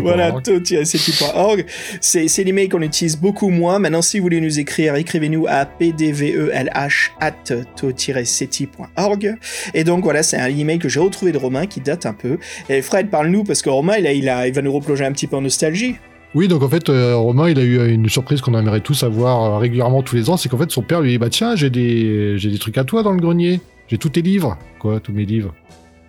voilà, 0.01 0.31
tout-city.org. 0.31 1.65
C'est, 2.01 2.43
l'email 2.43 2.69
qu'on 2.69 2.81
utilise 2.81 3.17
beaucoup 3.17 3.49
moins. 3.49 3.79
Maintenant, 3.79 4.01
si 4.01 4.17
vous 4.17 4.23
voulez 4.23 4.41
nous 4.41 4.59
écrire, 4.59 4.95
écrivez-nous 4.95 5.45
à 5.47 5.65
pdvelh 5.65 6.51
at 6.73 7.31
to-city.org. 7.75 9.35
Et 9.73 9.83
donc, 9.83 10.03
voilà, 10.03 10.23
c'est 10.23 10.37
un 10.37 10.47
email 10.47 10.79
que 10.79 10.89
j'ai 10.89 10.99
retrouvé 10.99 11.31
de 11.31 11.37
Romain 11.37 11.65
qui 11.65 11.81
date 11.81 12.05
un 12.05 12.13
peu. 12.13 12.37
Et 12.69 12.81
Fred, 12.81 13.09
parle-nous, 13.09 13.43
parce 13.43 13.61
que 13.61 13.69
Romain, 13.69 13.97
il, 13.97 14.07
a, 14.07 14.13
il, 14.13 14.29
a, 14.29 14.47
il 14.47 14.53
va 14.53 14.61
nous 14.61 14.73
replonger 14.73 15.05
un 15.05 15.11
petit 15.11 15.27
peu 15.27 15.35
en 15.35 15.41
nostalgie. 15.41 15.95
Oui, 16.35 16.47
donc 16.47 16.61
en 16.61 16.69
fait, 16.69 16.89
euh, 16.89 17.15
Romain, 17.15 17.49
il 17.49 17.59
a 17.59 17.63
eu 17.63 17.91
une 17.91 18.07
surprise 18.07 18.41
qu'on 18.41 18.57
aimerait 18.57 18.81
tous 18.81 19.01
avoir 19.03 19.43
euh, 19.43 19.57
régulièrement 19.57 20.03
tous 20.03 20.15
les 20.15 20.29
ans, 20.29 20.37
c'est 20.37 20.47
qu'en 20.47 20.59
fait, 20.59 20.69
son 20.69 20.83
père 20.83 21.01
lui 21.01 21.11
dit 21.11 21.17
Bah 21.17 21.29
tiens, 21.29 21.55
j'ai 21.55 21.71
des, 21.71 22.37
j'ai 22.37 22.51
des 22.51 22.59
trucs 22.59 22.77
à 22.77 22.83
toi 22.83 23.01
dans 23.01 23.13
le 23.13 23.19
grenier. 23.19 23.61
J'ai 23.87 23.97
tous 23.97 24.09
tes 24.09 24.21
livres. 24.21 24.57
Quoi, 24.77 24.99
tous 24.99 25.11
mes 25.11 25.25
livres? 25.25 25.55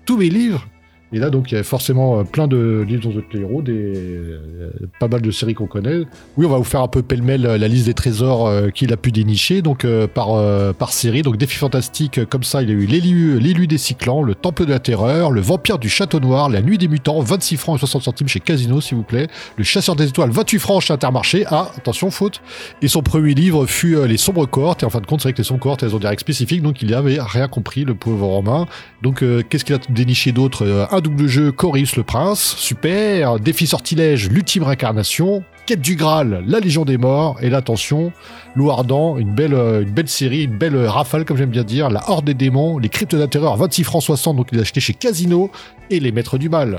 Tous 0.04 0.18
mes 0.18 0.28
livres? 0.28 0.66
Et 1.12 1.18
là, 1.18 1.28
donc, 1.30 1.50
il 1.50 1.56
y 1.56 1.58
a 1.58 1.64
forcément 1.64 2.20
euh, 2.20 2.24
plein 2.24 2.46
de 2.46 2.84
livres 2.86 3.02
dans 3.02 3.20
The 3.20 3.34
héros, 3.34 3.62
des, 3.62 3.72
euh, 3.72 4.70
pas 5.00 5.08
mal 5.08 5.20
de 5.20 5.30
séries 5.32 5.54
qu'on 5.54 5.66
connaît. 5.66 6.04
Oui, 6.36 6.46
on 6.46 6.48
va 6.48 6.58
vous 6.58 6.64
faire 6.64 6.82
un 6.82 6.88
peu 6.88 7.02
pêle-mêle 7.02 7.46
euh, 7.46 7.58
la 7.58 7.66
liste 7.66 7.86
des 7.86 7.94
trésors 7.94 8.48
qu'il 8.72 8.92
a 8.92 8.96
pu 8.96 9.10
dénicher, 9.10 9.60
donc 9.60 9.86
par, 10.14 10.74
par 10.74 10.92
série. 10.92 11.22
Donc, 11.22 11.36
Défi 11.36 11.56
Fantastique, 11.56 12.24
comme 12.26 12.42
ça, 12.42 12.62
il 12.62 12.68
y 12.68 12.72
a 12.72 12.74
eu 12.74 12.86
L'élu 12.86 13.66
des 13.66 13.78
Cyclans, 13.78 14.22
Le 14.22 14.34
Temple 14.34 14.66
de 14.66 14.70
la 14.70 14.78
Terreur, 14.78 15.30
Le 15.30 15.40
Vampire 15.40 15.78
du 15.78 15.88
Château 15.88 16.20
Noir, 16.20 16.48
La 16.48 16.62
Nuit 16.62 16.78
des 16.78 16.88
Mutants, 16.88 17.20
26 17.20 17.56
francs 17.56 17.76
et 17.76 17.80
60 17.80 18.02
centimes 18.02 18.28
chez 18.28 18.40
Casino, 18.40 18.80
s'il 18.80 18.96
vous 18.96 19.02
plaît. 19.02 19.28
Le 19.56 19.64
Chasseur 19.64 19.96
des 19.96 20.08
Étoiles, 20.08 20.30
28 20.30 20.58
francs 20.58 20.82
chez 20.82 20.92
Intermarché. 20.92 21.44
Ah, 21.48 21.70
attention, 21.76 22.10
faute. 22.10 22.40
Et 22.82 22.88
son 22.88 23.02
premier 23.02 23.34
livre 23.34 23.66
fut 23.66 23.96
Les 24.06 24.16
Sombres 24.16 24.48
Cohortes. 24.48 24.82
Et 24.82 24.86
en 24.86 24.90
fin 24.90 25.00
de 25.00 25.06
compte, 25.06 25.20
c'est 25.20 25.28
vrai 25.28 25.32
que 25.32 25.38
les 25.38 25.44
Sombres 25.44 25.60
Cohortes, 25.60 25.82
elles 25.82 25.94
ont 25.94 25.98
des 25.98 26.08
règles 26.08 26.20
spécifiques, 26.20 26.62
donc 26.62 26.82
il 26.82 26.94
avait 26.94 27.18
rien 27.20 27.48
compris, 27.48 27.84
le 27.84 27.94
pauvre 27.94 28.26
Romain. 28.26 28.66
Donc, 29.02 29.24
qu'est-ce 29.48 29.64
qu'il 29.64 29.74
a 29.74 29.78
déniché 29.88 30.32
d'autre 30.32 30.86
Double 31.00 31.26
jeu, 31.26 31.52
Coris 31.52 31.96
le 31.96 32.02
Prince, 32.02 32.54
super. 32.58 33.38
Défi 33.38 33.66
sortilège, 33.66 34.28
l'ultime 34.28 34.64
réincarnation. 34.64 35.42
Quête 35.66 35.80
du 35.80 35.96
Graal, 35.96 36.44
la 36.46 36.60
Légion 36.60 36.84
des 36.84 36.98
Morts. 36.98 37.38
Et 37.40 37.48
l'attention, 37.48 38.12
Louardan, 38.54 39.16
une 39.18 39.34
belle, 39.34 39.54
euh, 39.54 39.82
une 39.82 39.90
belle 39.90 40.08
série, 40.08 40.44
une 40.44 40.58
belle 40.58 40.76
rafale, 40.86 41.24
comme 41.24 41.36
j'aime 41.36 41.50
bien 41.50 41.64
dire. 41.64 41.90
La 41.90 42.08
Horde 42.10 42.24
des 42.24 42.34
démons, 42.34 42.78
les 42.78 42.88
Cryptes 42.88 43.14
d'intérieur, 43.14 43.56
26 43.56 43.84
francs 43.84 44.02
60, 44.02 44.36
donc 44.36 44.48
il 44.52 44.58
a 44.58 44.62
acheté 44.62 44.80
chez 44.80 44.94
Casino. 44.94 45.50
Et 45.90 46.00
les 46.00 46.12
Maîtres 46.12 46.38
du 46.38 46.48
Mal. 46.48 46.78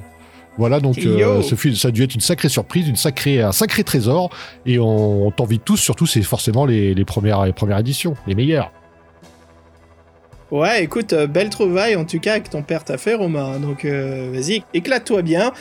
Voilà, 0.57 0.79
donc 0.79 0.97
euh, 0.99 1.41
ça 1.75 1.87
a 1.87 1.91
dû 1.91 2.03
être 2.03 2.13
une 2.13 2.21
sacrée 2.21 2.49
surprise, 2.49 2.87
une 2.87 2.97
sacrée, 2.97 3.41
un 3.41 3.53
sacré 3.53 3.83
trésor. 3.83 4.29
Et 4.65 4.77
on, 4.79 5.27
on 5.27 5.31
t'envie 5.31 5.59
tous, 5.59 5.77
surtout, 5.77 6.05
c'est 6.05 6.21
forcément 6.21 6.65
les, 6.65 6.93
les, 6.93 7.05
premières, 7.05 7.45
les 7.45 7.53
premières 7.53 7.79
éditions, 7.79 8.15
les 8.27 8.35
meilleures. 8.35 8.71
Ouais, 10.51 10.83
écoute, 10.83 11.13
euh, 11.13 11.27
belle 11.27 11.49
trouvaille 11.49 11.95
en 11.95 12.03
tout 12.03 12.19
cas 12.19 12.41
que 12.41 12.49
ton 12.49 12.61
père 12.61 12.83
t'a 12.83 12.97
fait, 12.97 13.15
Romain. 13.15 13.57
Donc 13.59 13.85
euh, 13.85 14.29
vas-y, 14.33 14.63
éclate-toi 14.73 15.21
bien. 15.21 15.53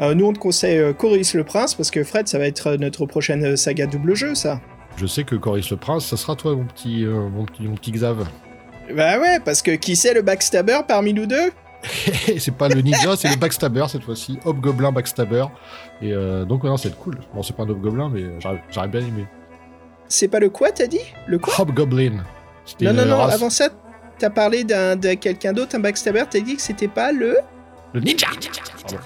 Euh, 0.00 0.14
nous, 0.14 0.26
on 0.26 0.32
te 0.32 0.38
conseille 0.38 0.94
Coris 0.94 1.34
le 1.34 1.44
Prince 1.44 1.74
parce 1.74 1.90
que 1.90 2.02
Fred, 2.04 2.26
ça 2.26 2.38
va 2.38 2.46
être 2.46 2.76
notre 2.76 3.04
prochaine 3.04 3.54
saga 3.58 3.86
double 3.86 4.14
jeu, 4.14 4.34
ça. 4.34 4.58
Je 4.96 5.06
sais 5.06 5.24
que 5.24 5.34
Coris 5.34 5.68
le 5.70 5.76
Prince, 5.76 6.06
ça 6.06 6.16
sera 6.16 6.36
toi, 6.36 6.56
mon 6.56 6.64
petit, 6.64 7.04
mon 7.04 7.44
petit, 7.44 7.64
mon 7.64 7.74
petit 7.74 7.92
Xav. 7.92 8.26
Bah 8.96 9.18
ouais, 9.20 9.40
parce 9.44 9.60
que 9.60 9.72
qui 9.72 9.94
c'est 9.94 10.14
le 10.14 10.22
backstabber 10.22 10.80
parmi 10.88 11.12
nous 11.12 11.26
deux? 11.26 11.50
C'est 12.38 12.54
pas 12.54 12.68
le 12.68 12.82
ninja, 12.82 13.16
c'est 13.16 13.30
le 13.30 13.36
backstabber 13.36 13.86
cette 13.88 14.02
fois-ci. 14.02 14.38
Hobgoblin 14.44 14.92
backstabber. 14.92 15.46
Et 16.02 16.12
donc, 16.46 16.64
non, 16.64 16.76
c'est 16.76 16.94
cool. 16.94 17.18
Bon, 17.34 17.42
c'est 17.42 17.56
pas 17.56 17.62
un 17.62 17.70
hobgoblin, 17.70 18.10
mais 18.12 18.24
j'aurais 18.38 18.88
bien 18.88 19.00
aimé. 19.00 19.26
C'est 20.06 20.28
pas 20.28 20.40
le 20.40 20.50
quoi, 20.50 20.72
t'as 20.72 20.88
dit? 20.88 21.00
Le 21.26 21.38
quoi? 21.38 21.54
Hobgoblin. 21.58 22.22
Non, 22.82 22.92
non, 22.92 23.06
non, 23.06 23.20
avant 23.20 23.48
ça, 23.48 23.70
t'as 24.20 24.30
parlé 24.30 24.64
d'un, 24.64 24.96
de 24.96 25.14
quelqu'un 25.14 25.52
d'autre, 25.52 25.74
un 25.76 25.80
backstabber, 25.80 26.24
t'as 26.30 26.40
dit 26.40 26.54
que 26.56 26.62
c'était 26.62 26.88
pas 26.88 27.10
le. 27.10 27.38
Le 27.92 28.00
ninja 28.00 28.28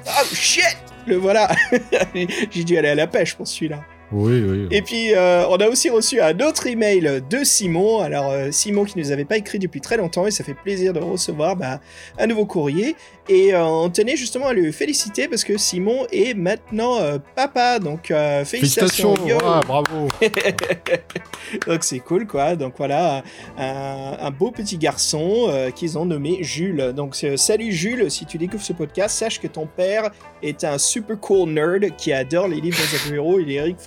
Oh 0.06 0.25
shit 0.35 0.76
Le 1.06 1.16
voilà 1.16 1.49
J'ai 2.50 2.64
dû 2.64 2.76
aller 2.76 2.88
à 2.88 2.94
la 2.94 3.06
pêche 3.06 3.35
pour 3.35 3.47
celui-là. 3.49 3.80
Oui, 4.12 4.42
oui. 4.42 4.68
Et 4.70 4.82
puis, 4.82 5.14
euh, 5.14 5.46
on 5.49 5.56
a 5.56 5.66
aussi 5.66 5.90
reçu 5.90 6.20
un 6.20 6.38
autre 6.40 6.66
email 6.66 7.23
de 7.28 7.44
Simon. 7.44 8.00
Alors, 8.00 8.30
euh, 8.30 8.50
Simon 8.50 8.84
qui 8.84 8.99
nous 8.99 9.11
avait 9.11 9.25
pas 9.25 9.37
écrit 9.37 9.58
depuis 9.58 9.80
très 9.80 9.96
longtemps 9.96 10.26
et 10.26 10.30
ça 10.30 10.44
fait 10.44 10.54
plaisir 10.54 10.92
de 10.92 11.00
recevoir 11.00 11.56
bah, 11.56 11.80
un 12.18 12.26
nouveau 12.26 12.46
courrier. 12.46 12.96
Et 13.28 13.54
euh, 13.54 13.64
on 13.64 13.88
tenait 13.88 14.16
justement 14.16 14.49
à 14.49 14.52
le 14.52 14.70
féliciter 14.70 15.26
parce 15.28 15.42
que 15.42 15.56
Simon 15.56 16.06
est 16.12 16.34
maintenant 16.34 16.99
papa. 17.34 17.78
Donc, 17.78 18.12
félicitations. 18.44 19.16
félicitations 19.16 19.61
bravo. 19.66 20.08
donc, 21.66 21.82
c'est 21.82 22.00
cool, 22.00 22.26
quoi. 22.26 22.54
Donc, 22.56 22.75
voilà, 22.76 23.23
un, 23.58 24.16
un 24.20 24.30
beau 24.30 24.50
petit 24.50 24.76
garçon 24.76 25.70
qu'ils 25.75 25.99
ont 25.99 26.04
nommé 26.04 26.38
Jules. 26.42 26.92
Donc, 26.94 27.16
salut 27.37 27.73
Jules, 27.73 28.11
si 28.11 28.26
tu 28.26 28.37
découvres 28.38 28.62
ce 28.62 28.75
podcast, 28.75 29.16
sache 29.16 29.40
que 29.40 29.46
ton 29.46 29.66
père 29.66 30.11
est 30.42 30.62
un 30.64 30.78
super 30.78 31.18
cool 31.18 31.50
nerd 31.50 31.96
qui 31.96 32.12
adore 32.12 32.49
les 32.49 32.61
livres 32.61 32.78
de 32.78 33.11
bureau 33.11 33.38
et 33.40 33.44
les 33.44 33.54
Eric 33.54 33.80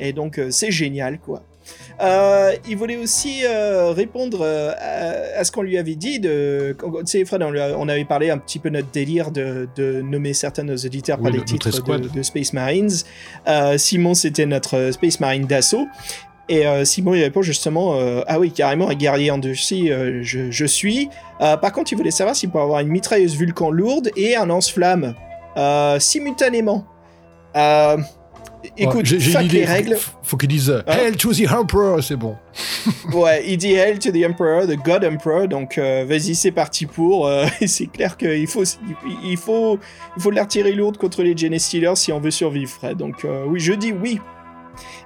Et 0.00 0.12
donc, 0.12 0.38
euh, 0.38 0.50
c'est 0.50 0.70
génial, 0.70 1.18
quoi. 1.18 1.42
Euh, 2.00 2.52
il 2.68 2.76
voulait 2.76 2.96
aussi 2.96 3.42
euh, 3.44 3.92
répondre 3.92 4.44
à, 4.44 5.44
ce 5.44 5.52
qu'on 5.52 5.62
lui 5.62 5.76
avait 5.76 5.94
dit. 5.94 6.18
De, 6.18 6.74
tu 6.80 7.06
sais, 7.06 7.24
Fred, 7.24 7.42
on, 7.42 7.88
avait 7.88 8.06
parlé 8.06 8.30
un 8.30 8.38
petit 8.38 8.58
peu 8.58 8.70
notre 8.70 8.90
délire 8.90 9.30
de, 9.30 9.68
nommer 10.02 10.32
certains 10.32 10.64
de 10.64 10.70
nos 10.70 10.76
auditeurs 10.76 11.18
par 11.20 11.30
les 11.30 11.44
titres 11.44 11.70
de, 11.98 12.22
Space 12.22 12.54
Marines. 12.54 12.90
Simon, 13.76 14.14
c'était 14.14 14.46
notre 14.46 14.90
Space 14.92 15.20
Marine 15.20 15.46
d'assaut. 15.46 15.86
Et 16.48 16.64
Simon, 16.84 17.14
il 17.14 17.22
répond 17.22 17.42
justement 17.42 17.96
Ah 18.26 18.40
oui, 18.40 18.50
carrément, 18.50 18.88
un 18.88 18.94
guerrier 18.94 19.30
en 19.30 19.38
dessus, 19.38 19.92
je, 20.22 20.50
je, 20.50 20.64
suis. 20.64 21.10
par 21.38 21.72
contre, 21.72 21.92
il 21.92 21.96
voulait 21.96 22.10
savoir 22.10 22.34
s'il 22.34 22.50
peut 22.50 22.58
avoir 22.58 22.80
une 22.80 22.88
mitrailleuse 22.88 23.36
Vulcan 23.36 23.70
lourde 23.70 24.10
et 24.16 24.34
un 24.34 24.46
lance-flamme 24.46 25.14
simultanément. 26.00 26.86
Écoute, 28.76 29.06
j'ai 29.06 29.18
les 29.42 29.64
règles. 29.64 29.96
Faut 30.22 30.36
qu'il 30.36 30.48
dise 30.48 30.82
Hail 30.86 31.16
to 31.16 31.32
the 31.32 31.50
Emperor, 31.50 32.02
c'est 32.02 32.16
bon. 32.16 32.36
ouais, 33.12 33.44
il 33.46 33.56
dit 33.56 33.74
Hail 33.74 33.98
to 33.98 34.10
the 34.10 34.24
Emperor, 34.24 34.66
the 34.66 34.76
God 34.76 35.04
Emperor, 35.04 35.48
donc 35.48 35.78
euh, 35.78 36.04
vas-y, 36.06 36.34
c'est 36.34 36.50
parti 36.50 36.86
pour. 36.86 37.26
Euh, 37.26 37.46
c'est 37.66 37.86
clair 37.86 38.16
qu'il 38.16 38.46
faut, 38.46 38.64
il 39.24 39.36
faut, 39.36 39.78
il 40.16 40.22
faut 40.22 40.30
l'artillerie 40.30 40.74
lourde 40.74 40.96
contre 40.96 41.22
les 41.22 41.58
Steelers 41.58 41.96
si 41.96 42.12
on 42.12 42.20
veut 42.20 42.30
survivre, 42.30 42.70
Fred. 42.70 42.96
Donc 42.96 43.24
euh, 43.24 43.44
oui, 43.46 43.60
je 43.60 43.72
dis 43.72 43.92
oui. 43.92 44.20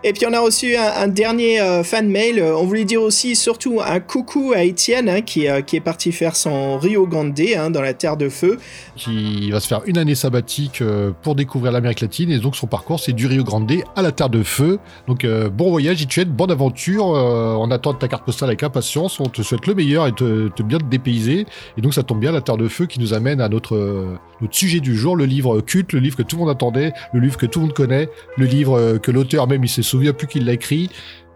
Et 0.06 0.12
puis 0.12 0.26
on 0.28 0.34
a 0.34 0.40
reçu 0.40 0.76
un, 0.76 1.08
dernier 1.08 1.62
euh, 1.62 1.82
fan 1.82 2.06
mail. 2.06 2.38
Euh, 2.38 2.54
on 2.54 2.66
voulait 2.66 2.84
dire 2.84 3.00
aussi 3.00 3.34
surtout 3.34 3.80
un 3.80 4.00
coucou 4.00 4.52
à 4.54 4.62
Étienne 4.62 5.08
hein, 5.08 5.22
qui, 5.22 5.48
euh, 5.48 5.62
qui, 5.62 5.76
est 5.76 5.80
parti 5.80 6.12
faire 6.12 6.36
son 6.36 6.78
Rio 6.78 7.06
Grande 7.06 7.40
hein, 7.56 7.70
dans 7.70 7.80
la 7.80 7.94
Terre 7.94 8.18
de 8.18 8.28
Feu. 8.28 8.58
Qui 8.96 9.50
va 9.50 9.60
se 9.60 9.66
faire 9.66 9.80
une 9.86 9.96
année 9.96 10.14
sabbatique 10.14 10.82
pour 11.22 11.34
découvrir 11.34 11.72
l'Amérique 11.72 12.02
latine 12.02 12.30
et 12.30 12.38
donc 12.38 12.54
son 12.54 12.66
parcours 12.66 13.00
c'est 13.00 13.12
du 13.12 13.26
Rio 13.26 13.44
Grande 13.44 13.72
à 13.96 14.02
la 14.02 14.12
Terre 14.12 14.28
de 14.28 14.42
Feu. 14.42 14.78
Donc 15.08 15.26
bon 15.26 15.70
voyage 15.70 16.02
Étienne, 16.02 16.28
bonne 16.28 16.50
aventure. 16.50 17.06
on 17.06 17.70
attend 17.70 17.94
ta 17.94 18.06
carte 18.06 18.26
postale 18.26 18.50
avec 18.50 18.62
impatience. 18.62 19.18
On 19.20 19.30
te 19.30 19.40
souhaite 19.40 19.66
le 19.66 19.74
meilleur 19.74 20.06
et 20.06 20.12
te, 20.12 20.48
te, 20.48 20.62
bien 20.62 20.78
te 20.78 20.84
dépayser. 20.84 21.46
Et 21.78 21.80
donc 21.80 21.94
ça 21.94 22.02
tombe 22.02 22.20
bien 22.20 22.30
la 22.30 22.42
Terre 22.42 22.58
de 22.58 22.68
Feu 22.68 22.84
qui 22.84 23.00
nous 23.00 23.14
amène 23.14 23.40
à 23.40 23.48
notre, 23.48 24.18
notre 24.42 24.54
sujet 24.54 24.80
du 24.80 24.94
jour, 24.94 25.16
le 25.16 25.24
livre 25.24 25.62
culte, 25.62 25.94
le 25.94 26.00
livre 26.00 26.16
que 26.16 26.22
tout 26.22 26.36
le 26.36 26.42
monde 26.42 26.50
attendait, 26.50 26.92
le 27.14 27.20
livre 27.20 27.38
que 27.38 27.46
tout 27.46 27.60
le 27.60 27.66
monde 27.66 27.74
connaît, 27.74 28.10
le 28.36 28.44
livre 28.44 28.98
que 28.98 29.10
l'auteur 29.10 29.46
même 29.46 29.63
il 29.64 29.68
s'est 29.68 29.82
souviens 29.82 30.12
plus 30.12 30.26
qui 30.26 30.40
l'a 30.40 30.52
écrit, 30.52 30.90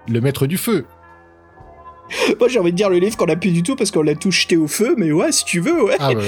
Le 0.09 0.21
Maître 0.21 0.47
du 0.47 0.57
Feu. 0.57 0.85
Moi 2.39 2.49
j'ai 2.49 2.59
envie 2.59 2.73
de 2.73 2.77
dire 2.77 2.91
le 2.91 2.99
livre 2.99 3.17
qu'on 3.17 3.27
a 3.27 3.37
plus 3.37 3.51
du 3.51 3.63
tout 3.63 3.77
parce 3.77 3.91
qu'on 3.91 4.03
l'a 4.03 4.15
tout 4.15 4.31
jeté 4.31 4.57
au 4.57 4.69
feu, 4.69 4.95
mais 4.97 5.13
ouais, 5.13 5.33
si 5.33 5.45
tu 5.45 5.61
veux, 5.61 5.85
ouais. 5.85 5.97
Ah 5.99 6.11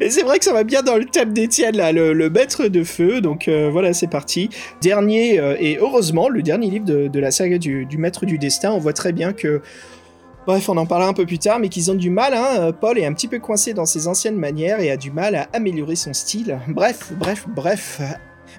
Et 0.00 0.10
c'est 0.10 0.22
vrai 0.22 0.38
que 0.38 0.44
ça 0.44 0.52
va 0.52 0.64
bien 0.64 0.82
dans 0.82 0.96
le 0.96 1.04
thème 1.04 1.32
d'Étienne, 1.32 1.76
là, 1.76 1.92
le, 1.92 2.30
maître 2.30 2.66
de 2.66 2.82
feu. 2.82 3.20
Donc 3.20 3.48
euh, 3.48 3.68
voilà, 3.70 3.92
c'est 3.92 4.08
parti. 4.08 4.50
Dernier, 4.82 5.38
euh, 5.38 5.56
et 5.60 5.78
heureusement, 5.78 6.28
le 6.28 6.42
dernier 6.42 6.68
livre 6.68 6.84
de, 6.84 7.20
la 7.20 7.30
saga 7.30 7.58
du, 7.58 7.86
maître 7.98 8.26
du 8.26 8.38
destin. 8.38 8.72
On 8.72 8.78
voit 8.78 8.92
très 8.92 9.12
bien 9.12 9.32
que. 9.32 9.60
Bref, 10.46 10.68
on 10.68 10.76
en 10.76 10.84
parlera 10.84 11.08
un 11.08 11.14
peu 11.14 11.24
plus 11.24 11.38
tard, 11.38 11.58
mais 11.58 11.70
qu'ils 11.70 11.90
ont 11.90 11.94
du 11.94 12.10
mal. 12.10 12.34
Hein. 12.34 12.72
Paul 12.78 12.98
est 12.98 13.06
un 13.06 13.14
petit 13.14 13.28
peu 13.28 13.38
coincé 13.38 13.72
dans 13.72 13.86
ses 13.86 14.08
anciennes 14.08 14.36
manières 14.36 14.80
et 14.80 14.90
a 14.90 14.96
du 14.96 15.10
mal 15.10 15.34
à 15.36 15.48
améliorer 15.54 15.96
son 15.96 16.12
style. 16.12 16.58
Bref, 16.68 17.12
bref, 17.18 17.46
bref. 17.48 18.02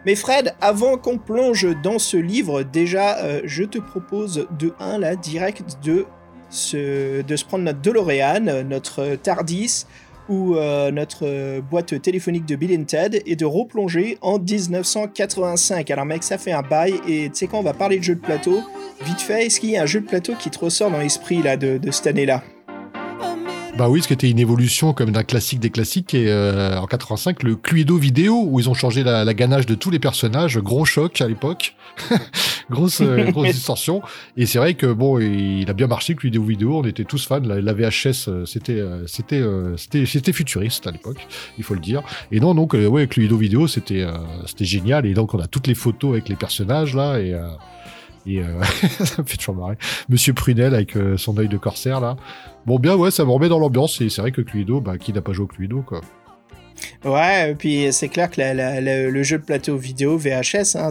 Mais 0.05 0.15
Fred, 0.15 0.55
avant 0.61 0.97
qu'on 0.97 1.17
plonge 1.17 1.67
dans 1.83 1.99
ce 1.99 2.17
livre, 2.17 2.63
déjà, 2.63 3.17
euh, 3.19 3.41
je 3.45 3.63
te 3.63 3.77
propose 3.77 4.47
de 4.57 4.73
1 4.79 4.99
là, 4.99 5.15
direct 5.15 5.77
de 5.83 6.05
se, 6.49 7.21
de 7.21 7.43
prendre 7.43 7.63
notre 7.63 7.81
DeLorean, 7.81 8.63
notre 8.63 9.15
TARDIS 9.15 9.85
ou 10.29 10.55
euh, 10.55 10.91
notre 10.91 11.59
boîte 11.61 12.01
téléphonique 12.01 12.45
de 12.45 12.55
Bill 12.55 12.85
Ted 12.85 13.21
et 13.25 13.35
de 13.35 13.45
replonger 13.45 14.17
en 14.21 14.39
1985. 14.39 15.91
Alors 15.91 16.05
mec, 16.05 16.23
ça 16.23 16.37
fait 16.37 16.51
un 16.51 16.63
bail 16.63 16.95
et 17.07 17.29
tu 17.29 17.35
sais 17.35 17.47
quand 17.47 17.59
on 17.59 17.63
va 17.63 17.73
parler 17.73 17.99
de 17.99 18.03
jeu 18.03 18.15
de 18.15 18.21
plateau, 18.21 18.61
vite 19.03 19.21
fait, 19.21 19.45
est-ce 19.45 19.59
qu'il 19.59 19.71
y 19.71 19.77
a 19.77 19.83
un 19.83 19.87
jeu 19.87 20.01
de 20.01 20.07
plateau 20.07 20.33
qui 20.39 20.49
te 20.49 20.59
ressort 20.59 20.89
dans 20.89 20.99
l'esprit 20.99 21.41
là 21.41 21.57
de 21.57 21.79
cette 21.91 22.07
année-là? 22.07 22.43
Bah 23.77 23.89
oui, 23.89 24.01
ce 24.01 24.07
qui 24.07 24.13
était 24.13 24.29
une 24.29 24.39
évolution 24.39 24.93
comme 24.93 25.11
d'un 25.11 25.23
classique 25.23 25.59
des 25.59 25.69
classiques, 25.69 26.13
et 26.13 26.29
euh, 26.29 26.79
en 26.79 26.87
85, 26.87 27.43
le 27.43 27.57
Cluedo 27.57 27.97
vidéo, 27.97 28.45
où 28.47 28.57
ils 28.59 28.69
ont 28.69 28.73
changé 28.73 29.03
la, 29.03 29.33
ganache 29.33 29.65
de 29.65 29.75
tous 29.75 29.89
les 29.89 29.99
personnages, 29.99 30.57
gros 30.59 30.85
choc 30.85 31.19
à 31.19 31.27
l'époque, 31.27 31.75
grosse, 32.69 33.01
euh, 33.01 33.29
grosse 33.31 33.51
distorsion, 33.51 34.01
et 34.37 34.45
c'est 34.45 34.59
vrai 34.59 34.75
que 34.75 34.93
bon, 34.93 35.19
il 35.19 35.69
a 35.69 35.73
bien 35.73 35.87
marché, 35.87 36.15
Cluedo 36.15 36.41
vidéo, 36.41 36.79
on 36.79 36.87
était 36.87 37.03
tous 37.03 37.27
fans, 37.27 37.41
la, 37.41 37.73
VHS, 37.73 38.29
euh, 38.29 38.45
c'était, 38.45 38.81
c'était, 39.07 39.43
c'était, 39.75 40.05
c'était 40.05 40.33
futuriste 40.33 40.87
à 40.87 40.91
l'époque, 40.91 41.27
il 41.57 41.65
faut 41.65 41.73
le 41.73 41.81
dire, 41.81 42.01
et 42.31 42.39
non, 42.39 42.55
donc, 42.55 42.73
ouais, 42.73 43.07
Cluedo 43.07 43.35
vidéo, 43.35 43.67
c'était, 43.67 44.07
c'était 44.45 44.65
génial, 44.65 45.05
et 45.05 45.13
donc 45.13 45.33
on 45.33 45.39
a 45.39 45.47
toutes 45.47 45.67
les 45.67 45.75
photos 45.75 46.13
avec 46.13 46.29
les 46.29 46.37
personnages 46.37 46.95
là, 46.95 47.19
et 47.19 47.35
et 48.25 48.39
euh, 48.39 48.61
ça 49.03 49.21
me 49.21 49.27
fait 49.27 49.37
toujours 49.37 49.55
marrer. 49.55 49.77
Monsieur 50.09 50.33
Prunel 50.33 50.73
avec 50.73 50.95
euh, 50.95 51.17
son 51.17 51.37
œil 51.37 51.47
de 51.47 51.57
corsaire 51.57 51.99
là. 51.99 52.17
Bon 52.65 52.79
bien 52.79 52.95
ouais, 52.95 53.11
ça 53.11 53.23
me 53.25 53.29
remet 53.31 53.47
dans 53.49 53.59
l'ambiance 53.59 54.01
et 54.01 54.09
c'est 54.09 54.21
vrai 54.21 54.31
que 54.31 54.41
Cluedo, 54.41 54.81
bah 54.81 54.97
qui 54.97 55.13
n'a 55.13 55.21
pas 55.21 55.33
joué 55.33 55.43
au 55.45 55.47
Cluedo 55.47 55.81
quoi. 55.81 56.01
Ouais, 57.05 57.51
et 57.51 57.55
puis 57.55 57.87
c'est 57.91 58.09
clair 58.09 58.29
que 58.29 58.41
le 58.41 59.23
jeu 59.23 59.37
de 59.37 59.43
plateau 59.43 59.77
vidéo 59.77 60.17
VHS, 60.17 60.75
hein, 60.75 60.89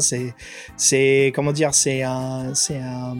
c'est, 0.76 1.32
comment 1.34 1.52
dire, 1.52 1.74
c'est 1.74 2.02
un, 2.02 2.54
c'est 2.54 2.78
un, 2.78 3.16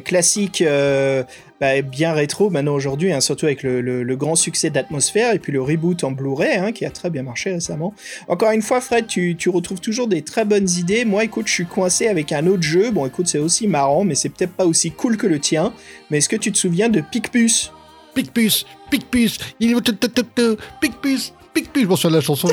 classique 0.00 0.62
euh, 0.62 1.24
bah, 1.60 1.82
bien 1.82 2.12
rétro 2.12 2.48
maintenant 2.48 2.74
aujourd'hui, 2.74 3.12
hein, 3.12 3.20
surtout 3.20 3.46
avec 3.46 3.62
le, 3.64 3.80
le- 3.80 4.02
le 4.04 4.16
grand 4.16 4.36
succès 4.36 4.70
d'Atmosphère 4.70 5.34
et 5.34 5.38
puis 5.40 5.52
le 5.52 5.60
reboot 5.60 6.04
en 6.04 6.12
Blu-ray 6.12 6.56
hein, 6.56 6.70
qui 6.72 6.84
a 6.86 6.90
très 6.90 7.10
bien 7.10 7.24
marché 7.24 7.52
récemment. 7.52 7.92
Encore 8.28 8.52
une 8.52 8.62
fois, 8.62 8.80
Fred, 8.80 9.08
tu, 9.08 9.34
tu 9.36 9.48
retrouves 9.50 9.80
toujours 9.80 10.06
des 10.06 10.22
très 10.22 10.44
bonnes 10.44 10.68
idées. 10.70 11.04
Moi, 11.04 11.24
écoute, 11.24 11.48
je 11.48 11.52
suis 11.52 11.66
coincé 11.66 12.06
avec 12.06 12.30
un 12.32 12.46
autre 12.46 12.62
jeu. 12.62 12.92
Bon, 12.92 13.04
écoute, 13.04 13.26
c'est 13.26 13.38
aussi 13.40 13.66
marrant, 13.66 14.04
mais 14.04 14.14
c'est 14.14 14.28
peut-être 14.28 14.54
pas 14.54 14.64
aussi 14.64 14.92
cool 14.92 15.16
que 15.16 15.26
le 15.26 15.40
tien. 15.40 15.72
Mais 16.10 16.18
est-ce 16.18 16.28
que 16.28 16.36
tu 16.36 16.52
te 16.52 16.56
souviens 16.56 16.88
de 16.88 17.00
Picpus? 17.00 17.72
Picpus, 18.22 18.66
Picpus, 18.90 19.38
il 19.58 19.70
est 19.70 19.80
Picpus, 20.80 21.32
Picpus. 21.54 21.82
Souviens 21.88 22.10
de 22.10 22.14
la 22.16 22.20
chanson, 22.20 22.48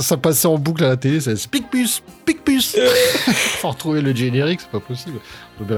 ça, 0.00 0.16
passait 0.16 0.46
en 0.46 0.56
boucle 0.56 0.84
à 0.84 0.90
la 0.90 0.96
télé, 0.96 1.20
c'est 1.20 1.48
Picpus, 1.48 2.00
Picpus. 2.24 2.76
Faut 3.58 3.70
retrouver 3.70 4.02
le 4.02 4.14
générique, 4.14 4.60
c'est 4.60 4.70
pas 4.70 4.80
possible. 4.80 5.18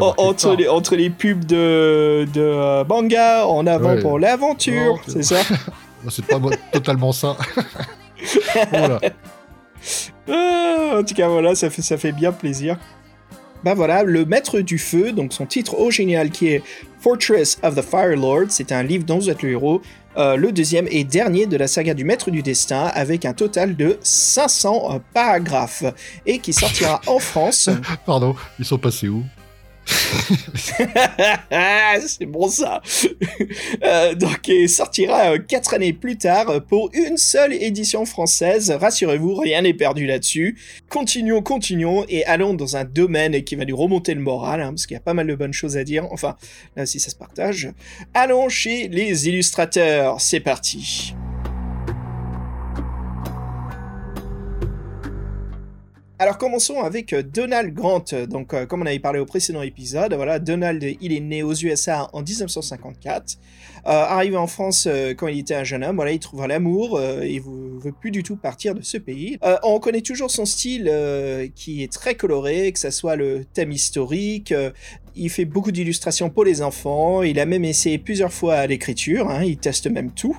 Entre, 0.01 0.55
les, 0.55 0.69
entre 0.69 0.97
les 0.97 1.09
pubs 1.09 1.45
de, 1.45 2.27
de 2.33 2.41
euh, 2.41 2.85
manga, 2.85 3.47
en 3.47 3.67
avant 3.67 3.99
pour 4.01 4.19
l'aventure, 4.19 5.01
c'est 5.07 5.23
ça? 5.23 5.41
C'est 6.09 6.25
pas 6.25 6.39
totalement 6.73 7.11
ça. 7.11 7.37
voilà. 8.71 9.01
Ah, 10.29 10.99
En 10.99 11.03
tout 11.03 11.15
cas, 11.15 11.27
voilà, 11.27 11.57
ça 11.57 11.69
fait, 11.69 11.83
ça 11.83 11.97
fait 11.97 12.13
bien 12.13 12.31
plaisir. 12.31 12.77
Bah 13.67 13.75
voilà, 13.75 14.05
le 14.05 14.25
Maître 14.25 14.61
du 14.61 14.79
Feu, 14.79 15.11
donc 15.11 15.33
son 15.33 15.45
titre 15.45 15.75
original 15.77 16.31
qui 16.31 16.47
est 16.51 16.63
Fortress 17.01 17.59
of 17.65 17.75
the 17.75 17.83
Fire 17.83 18.15
Lord, 18.15 18.45
c'est 18.51 18.71
un 18.71 18.85
livre 18.85 19.05
dont 19.05 19.19
vous 19.19 19.29
êtes 19.29 19.43
le 19.43 19.51
héros, 19.51 19.83
euh, 20.17 20.37
le 20.37 20.53
deuxième 20.53 20.87
et 20.89 21.03
dernier 21.03 21.47
de 21.47 21.57
la 21.57 21.67
saga 21.67 21.93
du 21.93 22.05
Maître 22.05 22.31
du 22.31 22.43
Destin, 22.43 22.93
avec 22.95 23.25
un 23.25 23.33
total 23.33 23.75
de 23.75 23.99
500 24.03 24.95
euh, 24.95 24.99
paragraphes, 25.13 25.83
et 26.27 26.39
qui 26.39 26.53
sortira 26.53 27.01
en 27.09 27.19
France. 27.19 27.69
Pardon, 28.07 28.37
ils 28.61 28.65
sont 28.65 28.79
passés 28.79 29.09
où? 29.09 29.25
c'est 32.07 32.27
bon 32.27 32.49
ça. 32.49 32.83
Euh, 33.83 34.15
donc, 34.15 34.49
il 34.49 34.69
sortira 34.69 35.33
euh, 35.33 35.39
quatre 35.39 35.75
années 35.75 35.93
plus 35.93 36.19
tard 36.19 36.51
euh, 36.51 36.61
pour 36.61 36.91
une 36.93 37.17
seule 37.17 37.53
édition 37.53 38.05
française. 38.05 38.71
Rassurez-vous, 38.71 39.37
rien 39.37 39.63
n'est 39.63 39.75
perdu 39.75 40.07
là-dessus. 40.07 40.59
Continuons, 40.89 41.43
continuons 41.43 42.05
et 42.09 42.25
allons 42.25 42.55
dans 42.55 42.77
un 42.77 42.85
domaine 42.85 43.43
qui 43.45 43.57
va 43.57 43.65
nous 43.65 43.77
remonter 43.77 44.15
le 44.15 44.21
moral, 44.21 44.61
hein, 44.61 44.71
parce 44.71 44.87
qu'il 44.87 44.95
y 44.95 44.99
a 44.99 45.01
pas 45.01 45.15
mal 45.15 45.27
de 45.27 45.35
bonnes 45.35 45.53
choses 45.53 45.77
à 45.77 45.85
dire. 45.85 46.07
Enfin, 46.11 46.37
là 46.75 46.85
aussi, 46.85 47.01
ça 47.01 47.11
se 47.11 47.17
partage. 47.17 47.71
Allons 48.15 48.49
chez 48.49 48.89
les 48.89 49.29
illustrateurs. 49.29 50.21
C'est 50.21 50.41
parti. 50.41 51.15
Alors 56.19 56.39
commençons 56.39 56.81
avec 56.81 57.13
euh, 57.13 57.23
Donald 57.23 57.75
Grant. 57.75 58.05
Donc 58.29 58.55
euh, 58.55 58.65
comme 58.65 58.81
on 58.81 58.87
avait 58.87 58.99
parlé 58.99 59.19
au 59.19 59.27
précédent 59.27 59.61
épisode, 59.61 60.15
voilà, 60.15 60.39
Donald, 60.39 60.83
il 61.03 61.13
est 61.13 61.21
né 61.21 61.43
aux 61.43 61.53
USA 61.53 62.09
en 62.15 62.23
1954. 62.23 63.37
Euh, 63.85 63.91
arrivé 63.91 64.37
en 64.39 64.47
France 64.47 64.87
euh, 64.91 65.13
quand 65.13 65.29
il 65.29 65.41
était 65.41 65.55
un 65.55 65.63
jeune 65.63 65.85
homme, 65.85 65.97
voilà, 65.97 66.13
il 66.13 66.19
trouvera 66.19 66.47
l'amour 66.49 66.97
euh, 66.97 67.21
et 67.21 67.35
ne 67.39 67.79
veut 67.81 67.93
plus 67.93 68.11
du 68.11 68.23
tout 68.23 68.37
partir 68.37 68.75
de 68.75 68.81
ce 68.81 68.97
pays. 68.97 69.37
Euh, 69.45 69.59
on 69.63 69.79
connaît 69.79 70.01
toujours 70.01 70.31
son 70.31 70.47
style 70.47 70.89
euh, 70.91 71.49
qui 71.55 71.83
est 71.83 71.93
très 71.93 72.15
coloré, 72.15 72.73
que 72.73 72.79
ça 72.79 72.91
soit 72.91 73.17
le 73.17 73.45
thème 73.45 73.71
historique. 73.71 74.53
euh, 74.53 74.71
il 75.19 75.31
fait 75.31 75.45
beaucoup 75.45 75.71
d'illustrations 75.71 76.31
pour 76.31 76.45
les 76.45 76.63
enfants. 76.63 77.23
Il 77.23 77.39
a 77.41 77.47
même 77.47 77.65
essayé 77.65 77.99
plusieurs 77.99 78.33
fois 78.33 78.55
à 78.55 78.67
l'écriture. 78.67 79.31
hein, 79.31 79.45
il 79.45 79.59
teste 79.59 79.87
même 79.87 80.11
tout. 80.11 80.37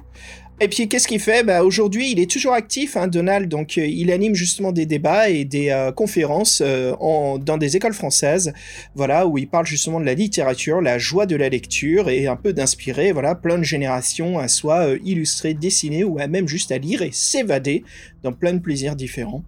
Et 0.59 0.69
puis 0.69 0.87
qu'est-ce 0.87 1.07
qu'il 1.07 1.19
fait? 1.19 1.43
Bah, 1.43 1.63
Aujourd'hui, 1.63 2.11
il 2.11 2.19
est 2.19 2.29
toujours 2.29 2.53
actif, 2.53 2.97
hein, 2.97 3.07
Donald. 3.07 3.47
Donc, 3.47 3.77
euh, 3.77 3.85
il 3.85 4.11
anime 4.11 4.33
justement 4.33 4.71
des 4.71 4.87
débats 4.87 5.29
et 5.29 5.45
des 5.45 5.69
euh, 5.69 5.91
conférences 5.91 6.63
euh, 6.65 6.95
dans 7.37 7.57
des 7.57 7.77
écoles 7.77 7.93
françaises, 7.93 8.53
voilà, 8.95 9.27
où 9.27 9.37
il 9.37 9.47
parle 9.47 9.67
justement 9.67 9.99
de 9.99 10.05
la 10.05 10.15
littérature, 10.15 10.81
la 10.81 10.97
joie 10.97 11.27
de 11.27 11.35
la 11.35 11.49
lecture 11.49 12.09
et 12.09 12.25
un 12.25 12.35
peu 12.35 12.53
d'inspirer, 12.53 13.11
voilà, 13.11 13.35
plein 13.35 13.59
de 13.59 13.63
générations 13.63 14.39
à 14.39 14.47
soit 14.47 14.95
illustrer, 15.05 15.53
dessiner 15.53 16.03
ou 16.03 16.17
à 16.17 16.25
même 16.25 16.47
juste 16.47 16.71
à 16.71 16.79
lire 16.79 17.03
et 17.03 17.11
s'évader 17.11 17.83
dans 18.23 18.33
plein 18.33 18.53
de 18.53 18.59
plaisirs 18.59 18.95
différents. 18.95 19.43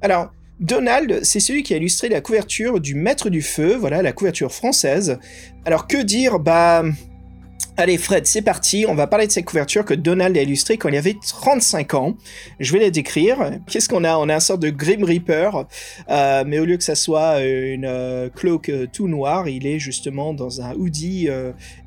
Alors. 0.00 0.32
Donald, 0.60 1.24
c'est 1.24 1.40
celui 1.40 1.64
qui 1.64 1.74
a 1.74 1.78
illustré 1.78 2.08
la 2.08 2.20
couverture 2.20 2.78
du 2.78 2.94
Maître 2.94 3.30
du 3.30 3.42
Feu, 3.42 3.74
voilà, 3.74 4.00
la 4.00 4.12
couverture 4.12 4.52
française. 4.52 5.18
Alors 5.64 5.88
que 5.88 6.00
dire? 6.00 6.38
Bah, 6.38 6.84
Allez 7.78 7.96
Fred, 7.96 8.26
c'est 8.26 8.42
parti, 8.42 8.84
on 8.86 8.94
va 8.94 9.06
parler 9.06 9.26
de 9.26 9.32
cette 9.32 9.46
couverture 9.46 9.86
que 9.86 9.94
Donald 9.94 10.36
a 10.36 10.42
illustrée 10.42 10.76
quand 10.76 10.90
il 10.90 10.96
avait 10.96 11.16
35 11.26 11.94
ans. 11.94 12.16
Je 12.60 12.70
vais 12.74 12.80
la 12.80 12.90
décrire. 12.90 13.38
Qu'est-ce 13.66 13.88
qu'on 13.88 14.04
a? 14.04 14.18
On 14.18 14.28
a 14.28 14.34
un 14.34 14.40
sorte 14.40 14.60
de 14.60 14.68
Grim 14.68 15.02
Reaper, 15.04 15.64
euh, 16.10 16.44
mais 16.46 16.58
au 16.58 16.66
lieu 16.66 16.76
que 16.76 16.84
ça 16.84 16.94
soit 16.94 17.40
euh, 17.40 17.72
une 17.72 17.86
euh, 17.86 18.28
cloak 18.28 18.68
euh, 18.68 18.86
tout 18.92 19.08
noir, 19.08 19.48
il 19.48 19.66
est 19.66 19.78
justement 19.78 20.34
dans 20.34 20.60
un 20.60 20.74
hoodie 20.74 21.28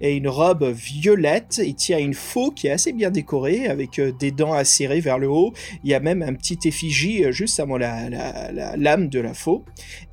et 0.02 0.16
une 0.16 0.28
robe 0.28 0.64
violette. 0.72 1.62
Il 1.64 1.76
tient 1.76 2.00
une 2.00 2.16
faux 2.16 2.50
qui 2.50 2.66
est 2.66 2.72
assez 2.72 2.92
bien 2.92 3.12
décorée, 3.12 3.68
avec 3.68 4.02
des 4.20 4.32
dents 4.32 4.54
acérées 4.54 5.02
vers 5.02 5.20
le 5.20 5.30
haut. 5.30 5.54
Il 5.84 5.92
y 5.92 5.94
a 5.94 6.00
même 6.00 6.24
un 6.24 6.34
petit 6.34 6.58
effigie 6.66 7.26
juste 7.32 7.60
avant 7.60 7.78
la, 7.78 8.10
la- 8.10 8.52
la 8.52 8.76
lame 8.76 9.08
de 9.08 9.20
la 9.20 9.36
faux. 9.36 9.64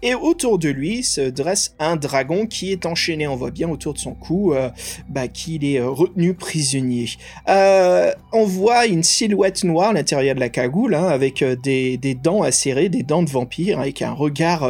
Et 0.03 0.15
autour 0.15 0.59
de 0.59 0.69
lui 0.69 1.03
se 1.03 1.23
dresse 1.23 1.75
un 1.79 1.97
dragon 1.97 2.47
qui 2.47 2.73
est 2.73 2.85
enchaîné, 2.85 3.27
on 3.27 3.37
voit 3.37 3.51
bien 3.51 3.71
autour 3.71 3.95
de 3.95 3.99
son 3.99 4.13
cou, 4.13 4.53
bah, 5.09 5.29
qu'il 5.62 5.77
est 5.77 5.81
euh, 5.81 5.88
retenu 5.88 6.35
prisonnier. 6.35 7.09
Euh, 7.48 8.12
on 8.33 8.44
voit 8.44 8.87
une 8.87 9.03
silhouette 9.03 9.64
noire 9.64 9.90
à 9.90 9.92
l'intérieur 9.92 10.35
de 10.35 10.40
la 10.40 10.48
cagoule, 10.48 10.94
hein, 10.94 11.07
avec 11.07 11.42
euh, 11.42 11.57
des, 11.57 11.98
dents 12.14 12.42
acérées, 12.42 12.88
des 12.88 13.03
dents 13.03 13.22
de 13.22 13.31
vampire, 13.31 13.81
avec 13.81 14.03
un 14.03 14.12
regard 14.12 14.68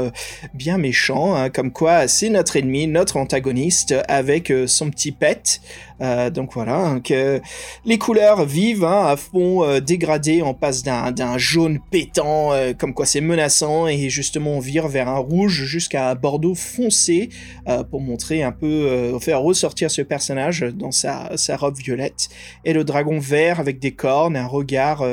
bien 0.54 0.78
méchant, 0.78 1.34
hein, 1.34 1.50
comme 1.50 1.72
quoi 1.72 2.08
c'est 2.08 2.28
notre 2.28 2.56
ennemi, 2.56 2.86
notre 2.86 3.16
antagoniste, 3.16 3.94
avec 4.08 4.52
son 4.66 4.90
petit 4.90 5.12
pet. 5.12 5.60
Euh, 6.02 6.30
donc 6.30 6.52
voilà, 6.54 6.76
hein, 6.76 7.00
que 7.00 7.40
les 7.84 7.96
couleurs 7.96 8.44
vives, 8.44 8.84
hein, 8.84 9.06
à 9.06 9.16
fond 9.16 9.62
euh, 9.62 9.78
dégradé, 9.80 10.42
on 10.42 10.52
passe 10.52 10.82
d'un 10.82 11.38
jaune 11.38 11.78
pétant, 11.90 12.52
euh, 12.52 12.72
comme 12.72 12.92
quoi 12.92 13.06
c'est 13.06 13.20
menaçant, 13.20 13.86
et 13.86 14.10
justement 14.10 14.52
on 14.56 14.58
vire 14.58 14.88
vers 14.88 15.08
un 15.08 15.18
rouge 15.18 15.64
jusqu'à 15.64 16.10
un 16.10 16.14
bordeaux 16.16 16.56
foncé, 16.56 17.28
euh, 17.68 17.84
pour 17.84 18.00
montrer 18.00 18.42
un 18.42 18.52
peu, 18.52 19.16
faire 19.20 19.40
ressortir 19.40 19.90
ce 19.90 20.02
personnage 20.02 20.62
dans 20.74 20.90
sa, 20.90 21.36
sa 21.36 21.56
robe 21.56 21.76
violette, 21.76 22.28
et 22.64 22.72
le 22.72 22.82
dragon 22.82 23.20
vert 23.20 23.60
avec 23.60 23.78
des 23.78 23.92
cornes, 23.92 24.36
un 24.36 24.46
regard 24.46 25.04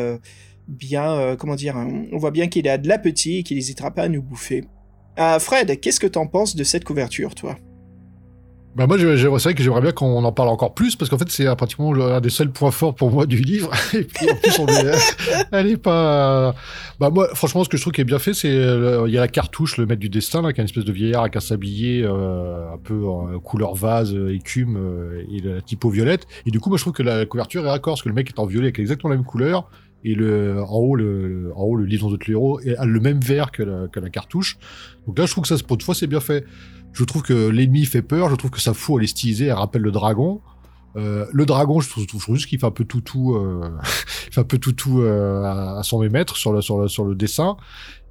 bien, 0.68 1.36
comment 1.38 1.56
dire, 1.56 1.78
hein, 1.78 2.06
on 2.12 2.18
voit 2.18 2.32
bien 2.32 2.48
qu'il 2.48 2.68
a 2.68 2.78
de 2.78 2.88
l'appétit 2.88 3.40
et 3.40 3.44
qu'il 3.44 3.58
n'hésitera 3.58 3.92
pas 3.92 4.04
à 4.04 4.10
nous 4.10 4.22
bouffer. 4.24 4.64
Fred, 5.40 5.80
qu'est-ce 5.80 6.00
que 6.00 6.08
t'en 6.08 6.28
penses 6.28 6.56
de 6.56 6.64
cette 6.64 6.84
couverture, 6.84 7.36
toi? 7.36 7.58
Bah 8.76 8.86
moi, 8.88 8.98
c'est 9.00 9.26
vrai 9.26 9.54
que 9.56 9.64
j'aimerais 9.64 9.82
bien 9.82 9.92
qu'on 9.92 10.24
en 10.24 10.32
parle 10.32 10.50
encore 10.50 10.74
plus, 10.74 10.96
parce 10.96 11.10
qu'en 11.10 11.18
fait, 11.18 11.30
c'est 11.30 11.48
euh, 11.48 11.56
pratiquement 11.56 11.92
un 11.94 12.22
des 12.22 12.30
seuls 12.30 12.52
points 12.52 12.72
forts 12.72 12.94
pour 12.94 13.12
moi 13.12 13.26
du 13.26 13.38
livre. 13.38 13.72
Et 13.94 14.04
puis, 14.04 14.30
en 14.30 14.36
plus, 14.36 14.60
on 14.60 14.68
est, 14.68 14.94
elle 15.52 15.68
est 15.68 15.78
pas... 15.78 16.54
Bah 17.00 17.10
moi, 17.10 17.28
franchement, 17.34 17.64
ce 17.64 17.70
que 17.70 17.78
je 17.78 17.82
trouve 17.82 17.94
qui 17.94 18.02
est 18.02 18.06
bien 18.06 18.20
fait, 18.20 18.34
c'est... 18.34 18.48
euh, 18.48 19.06
Il 19.08 19.14
y 19.14 19.18
a 19.18 19.22
la 19.22 19.28
cartouche, 19.28 19.78
le 19.78 19.86
maître 19.86 20.00
du 20.00 20.10
destin, 20.10 20.44
là, 20.44 20.54
qui 20.54 20.62
est 20.62 20.64
une 20.64 20.70
espèce 20.70 20.86
de 20.86 20.92
vieillard 20.94 21.24
avec 21.24 21.36
un 21.36 21.40
sablier 21.40 22.04
euh, 22.06 22.72
un 22.74 22.78
peu 22.78 23.06
en 23.06 23.40
couleur 23.40 23.74
vase, 23.74 24.14
euh, 24.14 24.34
écume, 24.36 24.78
euh, 24.78 25.24
et 25.32 25.42
la 25.42 25.62
typo 25.62 25.90
violette. 25.90 26.28
Et 26.46 26.52
du 26.52 26.60
coup, 26.60 26.70
moi, 26.70 26.78
je 26.78 26.84
trouve 26.84 26.94
que 26.94 27.04
la 27.04 27.26
couverture 27.26 27.66
est 27.66 27.70
raccord, 27.70 27.94
parce 27.96 28.04
que 28.04 28.10
le 28.10 28.16
mec 28.16 28.30
est 28.30 28.40
en 28.40 28.46
violet 28.46 28.68
avec 28.68 28.80
exactement 28.80 29.10
la 29.10 29.18
même 29.18 29.26
couleur. 29.26 29.68
Et 30.06 30.16
le, 30.16 30.64
en 30.64 30.78
haut, 30.78 30.96
le, 30.96 31.52
en 31.56 31.64
haut, 31.64 31.76
le 31.76 31.84
livre 31.86 32.10
de 32.16 32.32
héros 32.32 32.62
a 32.78 32.86
le 32.86 33.00
même 33.02 33.20
vert 33.20 33.52
que 33.52 33.64
la, 33.64 33.88
que 33.90 34.00
la 34.00 34.10
cartouche. 34.10 34.58
Donc 35.06 35.20
là, 35.20 35.26
je 35.26 35.32
trouve 35.32 35.42
que 35.42 35.48
ça, 35.50 35.62
pour 35.68 35.76
une 35.76 35.82
fois, 35.82 35.94
c'est 35.94 36.08
bien 36.08 36.22
fait. 36.22 36.46
Je 36.94 37.04
trouve 37.04 37.22
que 37.22 37.48
l'ennemi 37.50 37.86
fait 37.86 38.02
peur, 38.02 38.30
je 38.30 38.36
trouve 38.36 38.52
que 38.52 38.62
sa 38.62 38.74
faux, 38.74 38.98
elle 39.00 39.06
est 39.06 39.08
stylisée, 39.08 39.46
elle 39.46 39.54
rappelle 39.54 39.82
le 39.82 39.92
dragon. 39.92 40.42
Euh, 40.96 41.26
le 41.32 41.46
dragon, 41.46 41.80
je 41.80 41.90
trouve, 41.90 42.04
je 42.04 42.08
trouve 42.08 42.36
juste 42.36 42.48
qu'il 42.48 42.60
fait 42.60 42.66
un 42.66 42.72
peu 42.72 42.84
toutou, 42.84 43.36
euh, 43.36 43.70
il 44.28 44.34
fait 44.34 44.42
un 44.42 44.44
peu 44.44 44.58
toutou 44.58 45.02
euh, 45.02 45.44
à, 45.44 45.80
à 45.80 45.84
son 45.84 46.00
maître 46.10 46.36
sur 46.36 46.52
le, 46.52 46.62
sur 46.62 46.80
le, 46.80 46.88
sur 46.88 47.06
le 47.06 47.16
dessin. 47.16 47.58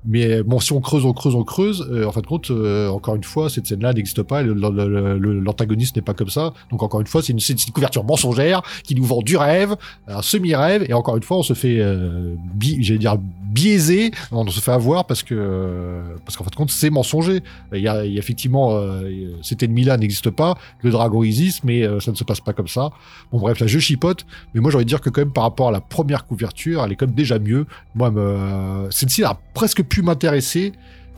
Mais 0.05 0.43
bon, 0.43 0.61
si 0.61 0.73
on 0.73 0.81
creuse, 0.81 1.05
on 1.05 1.12
creuse, 1.12 1.35
on 1.35 1.43
creuse. 1.45 1.87
euh, 1.91 2.07
en 2.07 2.12
fin 2.12 2.21
de 2.21 2.27
compte, 2.27 2.51
euh, 2.51 2.88
encore 2.88 3.17
une 3.17 3.25
fois, 3.25 3.51
cette 3.51 3.67
scène-là 3.67 3.93
n'existe 3.93 4.23
pas. 4.23 4.43
L'antagoniste 4.43 5.97
n'est 5.97 6.03
pas 6.03 6.14
comme 6.14 6.29
ça. 6.31 6.53
Donc 6.71 6.83
encore 6.83 7.01
une 7.01 7.07
fois, 7.07 7.21
c'est 7.21 7.33
une, 7.33 7.41
une 7.41 7.73
couverture 7.73 8.05
mensongère 8.05 8.62
qui 8.85 8.95
nous 8.95 9.05
vend 9.05 9.23
du 9.23 9.37
rêve, 9.37 9.75
un 10.07 10.23
semi-rêve. 10.23 10.87
Et 10.88 10.95
encore 10.95 11.17
une 11.17 11.23
fois, 11.25 11.38
on 11.38 11.43
se 11.43 11.53
fait, 11.53 11.81
euh, 11.81 12.37
j'allais 12.61 12.99
dire 12.99 13.19
biaiser, 13.59 14.11
on 14.31 14.47
se 14.47 14.61
fait 14.61 14.73
avoir 14.73 15.05
parce 15.07 15.23
que 15.23 15.35
euh, 15.35 16.03
parce 16.25 16.37
qu'en 16.37 16.44
fin 16.44 16.51
de 16.51 16.57
compte, 16.57 16.71
c'est 16.71 16.90
mensonger. 16.90 17.42
Il 17.73 17.81
y 17.81 17.88
a, 17.88 18.05
effectivement 18.05 18.71
euh, 18.73 19.33
cet 19.42 19.62
ennemi-là 19.62 19.97
n'existe 19.97 20.31
pas, 20.31 20.57
le 20.83 20.90
dragon 20.90 21.23
existe, 21.23 21.64
mais 21.64 21.83
euh, 21.83 22.01
ça 22.01 22.12
ne 22.12 22.16
se 22.16 22.25
passe 22.25 22.40
pas 22.40 22.53
comme 22.53 22.68
ça. 22.68 22.90
Bon 23.33 23.38
bref, 23.38 23.59
là 23.61 23.66
je 23.66 23.79
chipote, 23.79 24.27
mais 24.55 24.61
moi 24.61 24.71
j'ai 24.71 24.77
envie 24.77 24.85
de 24.85 24.88
dire 24.88 25.01
que 25.01 25.11
quand 25.11 25.23
même 25.23 25.33
par 25.33 25.44
rapport 25.44 25.68
à 25.68 25.73
la 25.73 25.81
première 25.81 26.25
couverture, 26.27 26.85
elle 26.85 26.92
est 26.92 26.97
quand 26.97 27.07
même 27.07 27.14
déjà 27.14 27.38
mieux. 27.38 27.66
Moi, 27.94 28.11
me... 28.11 28.88
celle-ci 28.90 29.25
a 29.25 29.38
presque 29.55 29.83
pu 29.83 30.03
m'intéresser. 30.03 30.73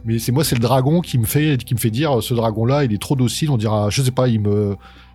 Mais 0.06 0.18
c'est 0.18 0.32
moi, 0.32 0.44
c'est 0.44 0.54
le 0.54 0.62
dragon 0.62 1.02
qui 1.02 1.18
me 1.18 1.26
fait, 1.26 1.62
qui 1.62 1.74
me 1.74 1.78
fait 1.78 1.90
dire, 1.90 2.22
ce 2.22 2.32
dragon-là, 2.32 2.84
il 2.84 2.92
est 2.94 3.02
trop 3.02 3.16
docile. 3.16 3.50
On 3.50 3.58
dira, 3.58 3.90
je 3.90 4.00
sais 4.00 4.10
pas, 4.10 4.28
il 4.28 4.40
me, 4.40 4.74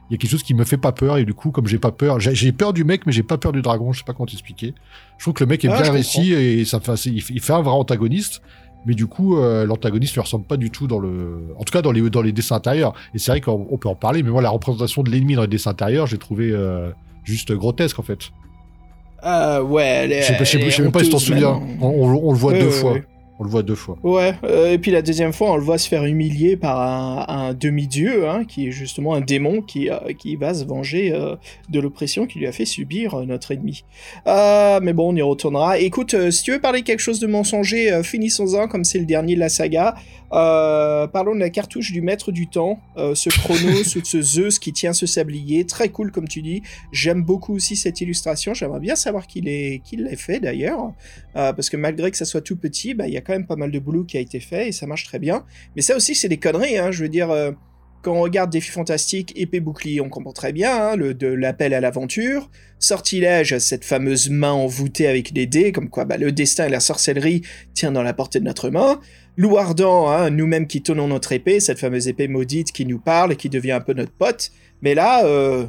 il 0.10 0.14
y 0.14 0.16
a 0.16 0.18
quelque 0.18 0.30
chose 0.32 0.44
qui 0.44 0.54
me 0.54 0.64
fait 0.66 0.78
pas 0.78 0.92
peur 0.92 1.18
et 1.18 1.26
du 1.26 1.34
coup 1.34 1.52
comme 1.52 1.66
j'ai 1.68 1.80
pas 1.80 1.92
peur 1.92 2.20
j'ai 2.20 2.52
peur 2.52 2.74
du 2.74 2.84
mec 2.84 3.06
mais 3.06 3.12
j'ai 3.12 3.24
pas 3.24 3.38
peur 3.38 3.52
du 3.52 3.62
dragon 3.62 3.92
je 3.92 4.00
sais 4.00 4.06
pas 4.06 4.14
comment 4.14 4.28
t'expliquer. 4.28 4.74
Je 5.18 5.24
trouve 5.24 5.34
que 5.34 5.44
le 5.44 5.50
mec 5.50 5.64
est 5.66 5.70
Ah, 5.70 5.82
bien 5.82 5.92
réussi 5.92 6.34
et 6.34 6.64
ça 6.66 6.80
fait 6.80 6.94
il 7.06 7.22
fait 7.42 7.54
un 7.54 7.62
vrai 7.62 7.74
antagoniste 7.74 8.42
mais 8.86 8.94
du 8.94 9.08
coup 9.08 9.38
euh, 9.38 9.66
l'antagoniste 9.66 10.16
ne 10.18 10.22
ressemble 10.22 10.46
pas 10.46 10.58
du 10.58 10.70
tout 10.70 10.86
dans 10.86 11.00
le 11.00 11.48
en 11.58 11.64
tout 11.64 11.72
cas 11.74 11.82
dans 11.82 11.92
les 11.92 12.08
dans 12.12 12.22
les 12.22 12.32
dessins 12.32 12.58
intérieurs. 12.58 12.94
Et 13.16 13.18
c'est 13.18 13.32
vrai 13.32 13.42
qu'on 13.42 13.66
on 13.72 13.78
peut 13.78 13.90
en 13.90 13.96
parler 13.96 14.22
mais 14.22 14.30
moi 14.30 14.44
la 14.44 14.52
représentation 14.52 15.02
de 15.02 15.10
l'ennemi 15.10 15.34
dans 15.34 15.42
les 15.42 15.48
dessins 15.48 15.72
intérieurs 15.72 16.06
j'ai 16.06 16.20
trouvé 16.20 16.52
euh, 16.52 16.92
juste 17.24 17.52
grotesque 17.52 17.98
en 17.98 18.04
fait. 18.04 18.20
Ah 19.28 19.64
ouais, 19.64 19.84
elle 19.84 20.12
est. 20.12 20.22
je 20.22 20.28
sais 20.28 20.38
pas, 20.38 20.44
je 20.44 20.50
sais 20.52 20.58
elle 20.58 20.62
pas- 20.64 20.68
est 20.68 20.70
je 20.72 20.76
sais 20.76 20.82
même 20.84 20.92
pas 20.92 21.04
si 21.04 21.10
t'en 21.10 21.18
souviens. 21.18 21.60
on, 21.82 21.88
on- 21.88 22.28
on 22.28 22.32
le 22.32 22.38
voit 22.38 22.52
Ouais, 22.52 22.60
deux 22.60 22.66
ouais, 22.68 22.72
fois. 22.72 22.92
ouais. 22.94 23.04
On 23.38 23.44
le 23.44 23.50
voit 23.50 23.64
deux 23.64 23.76
fois 23.76 23.98
Ouais, 24.04 24.34
euh, 24.46 24.72
et 24.72 24.78
puis 24.78 24.92
la 24.92 25.02
deuxième 25.02 25.34
fois, 25.34 25.52
on 25.52 25.58
le 25.58 25.64
voit 25.64 25.78
se 25.78 25.90
faire 25.90 26.06
humilier 26.06 26.56
par 26.56 27.30
un, 27.30 27.54
demi-dieu, 27.54 28.30
hein, 28.30 28.46
qui 28.46 28.68
est 28.68 28.72
justement 28.72 29.14
un 29.14 29.22
démon 29.22 29.62
qui, 29.62 29.90
euh, 29.90 29.98
va 30.40 30.54
se 30.54 30.64
venger 30.64 31.12
euh, 31.14 31.36
de 31.70 31.80
l'oppression 31.80 32.28
qui 32.28 32.40
lui 32.40 32.48
a 32.48 32.52
fait 32.52 32.66
subir 32.66 33.26
notre 33.26 33.52
ennemi. 33.52 33.84
Euh, 34.28 34.80
mais 34.82 34.94
bon, 34.94 35.12
on 35.12 35.16
y 35.16 35.22
retournera. 35.22 35.80
Écoute, 35.80 36.32
si 36.32 36.44
tu 36.44 36.52
veux 36.52 36.62
parler 36.62 36.82
quelque 36.84 37.00
chose 37.00 37.20
de 37.20 37.28
mensonger, 37.28 38.02
finissons-en, 38.04 38.68
comme 38.68 38.84
c'est 38.84 39.00
le 39.00 39.06
dernier 39.06 39.36
de 39.36 39.40
la 39.40 39.50
saga. 39.50 39.96
Euh, 40.34 41.08
parlons 41.08 41.36
de 41.36 41.40
la 41.40 41.50
cartouche 41.50 41.92
du 41.92 42.02
maître 42.02 42.32
du 42.32 42.48
temps, 42.48 42.80
euh, 42.98 43.16
ce 43.16 43.30
Chronos, 43.30 43.84
ou 43.96 44.04
ce 44.04 44.22
Zeus 44.22 44.60
qui 44.60 44.74
tient 44.74 44.94
ce 44.94 45.06
sablier, 45.06 45.66
très 45.66 45.90
cool 45.90 46.12
comme 46.12 46.28
tu 46.28 46.42
dis. 46.42 46.62
J'aime 46.92 47.24
beaucoup 47.24 47.56
aussi 47.56 47.76
cette 47.76 48.02
illustration, 48.02 48.54
j'aimerais 48.54 48.80
bien 48.80 48.96
savoir 48.96 49.28
qui 49.28 49.42
l'a 49.42 50.16
fait 50.16 50.40
d'ailleurs. 50.40 50.94
Euh, 51.36 51.54
parce 51.54 51.70
que 51.70 51.78
malgré 51.78 52.12
que 52.12 52.18
ça 52.18 52.26
soit 52.26 52.42
tout 52.42 52.58
petit, 52.58 52.94
bah, 52.94 53.08
il 53.08 53.14
y 53.14 53.18
a 53.18 53.22
quand 53.22 53.34
même 53.34 53.48
pas 53.48 53.56
mal 53.56 53.72
de 53.72 53.80
boulot 53.80 54.04
qui 54.04 54.18
a 54.18 54.20
été 54.20 54.40
fait 54.40 54.70
et 54.70 54.72
ça 54.72 54.88
marche 54.88 55.06
très 55.06 55.20
bien. 55.20 55.46
Mais 55.76 55.82
ça 55.82 55.96
aussi, 55.96 56.16
c'est 56.16 56.30
des 56.30 56.38
conneries, 56.38 56.78
hein, 56.78 56.92
je 56.92 57.04
veux 57.04 57.10
dire. 57.10 57.30
quand 58.02 58.14
on 58.14 58.22
regarde 58.22 58.52
Défi 58.52 58.70
Fantastique, 58.70 59.34
épée 59.36 59.60
bouclier, 59.60 60.00
on 60.00 60.10
comprend 60.10 60.32
très 60.32 60.54
bien 60.54 60.90
hein, 60.90 60.96
le, 60.96 61.14
de 61.14 61.28
l'appel 61.28 61.74
à 61.74 61.80
l'aventure. 61.80 62.50
Sortilège, 62.78 63.58
cette 63.58 63.84
fameuse 63.84 64.30
main 64.30 64.52
envoûtée 64.52 65.08
avec 65.08 65.34
des 65.34 65.48
dés, 65.48 65.72
comme 65.72 65.90
quoi 65.90 66.06
bah, 66.06 66.18
le 66.18 66.32
destin 66.32 66.68
et 66.68 66.70
la 66.70 66.80
sorcellerie 66.80 67.42
tient 67.74 67.92
dans 67.92 68.04
la 68.04 68.14
portée 68.14 68.40
de 68.40 68.46
notre 68.46 68.70
main. 68.70 69.00
Loup 69.38 69.58
ardent, 69.58 70.10
hein, 70.10 70.30
nous-mêmes 70.30 70.68
qui 70.68 70.82
tenons 70.82 71.08
notre 71.08 71.32
épée, 71.34 71.60
cette 71.60 71.80
fameuse 71.80 72.08
épée 72.08 72.28
maudite 72.28 72.72
qui 72.72 72.86
nous 72.86 73.00
parle 73.00 73.34
et 73.34 73.36
qui 73.36 73.50
devient 73.50 73.74
un 73.74 73.82
peu 73.82 73.94
notre 73.94 74.12
pote. 74.14 74.52
Mais 74.82 74.96
là, 74.96 75.26
euh, 75.26 75.66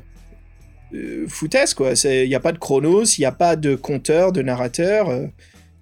euh, 0.95 1.27
foutaise 1.29 1.75
quoi. 1.75 1.93
Il 2.05 2.29
n'y 2.29 2.35
a 2.35 2.41
pas 2.41 2.53
de 2.53 2.59
chronos, 2.59 3.05
il 3.19 3.21
n'y 3.23 3.25
a 3.27 3.33
pas 3.33 3.57
de 3.57 3.75
compteur, 3.75 4.33
de 4.33 4.43
narrateur. 4.43 5.09
euh, 5.09 5.27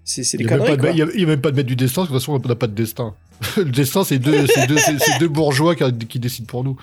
c'est 0.04 0.36
des 0.36 0.44
n'y 0.44 0.48
conneries 0.50 0.68
pas 0.70 0.76
de- 0.76 0.80
quoi. 0.80 0.90
il 0.90 0.98
y 1.20 1.24
a- 1.24 1.26
même 1.26 1.40
pas 1.40 1.50
de 1.50 1.56
maître 1.56 1.68
du 1.68 1.76
destin, 1.76 2.02
de 2.02 2.06
toute 2.08 2.16
façon, 2.16 2.40
on 2.42 2.48
n'a 2.48 2.54
pas 2.54 2.66
de 2.66 2.74
destin. 2.74 3.14
le 3.56 3.64
destin, 3.64 4.04
c'est 4.04 4.18
deux, 4.18 5.28
bourgeois 5.28 5.74
qui, 5.74 5.84
qui 6.06 6.18
décident 6.18 6.46
pour 6.46 6.62
nous. 6.64 6.76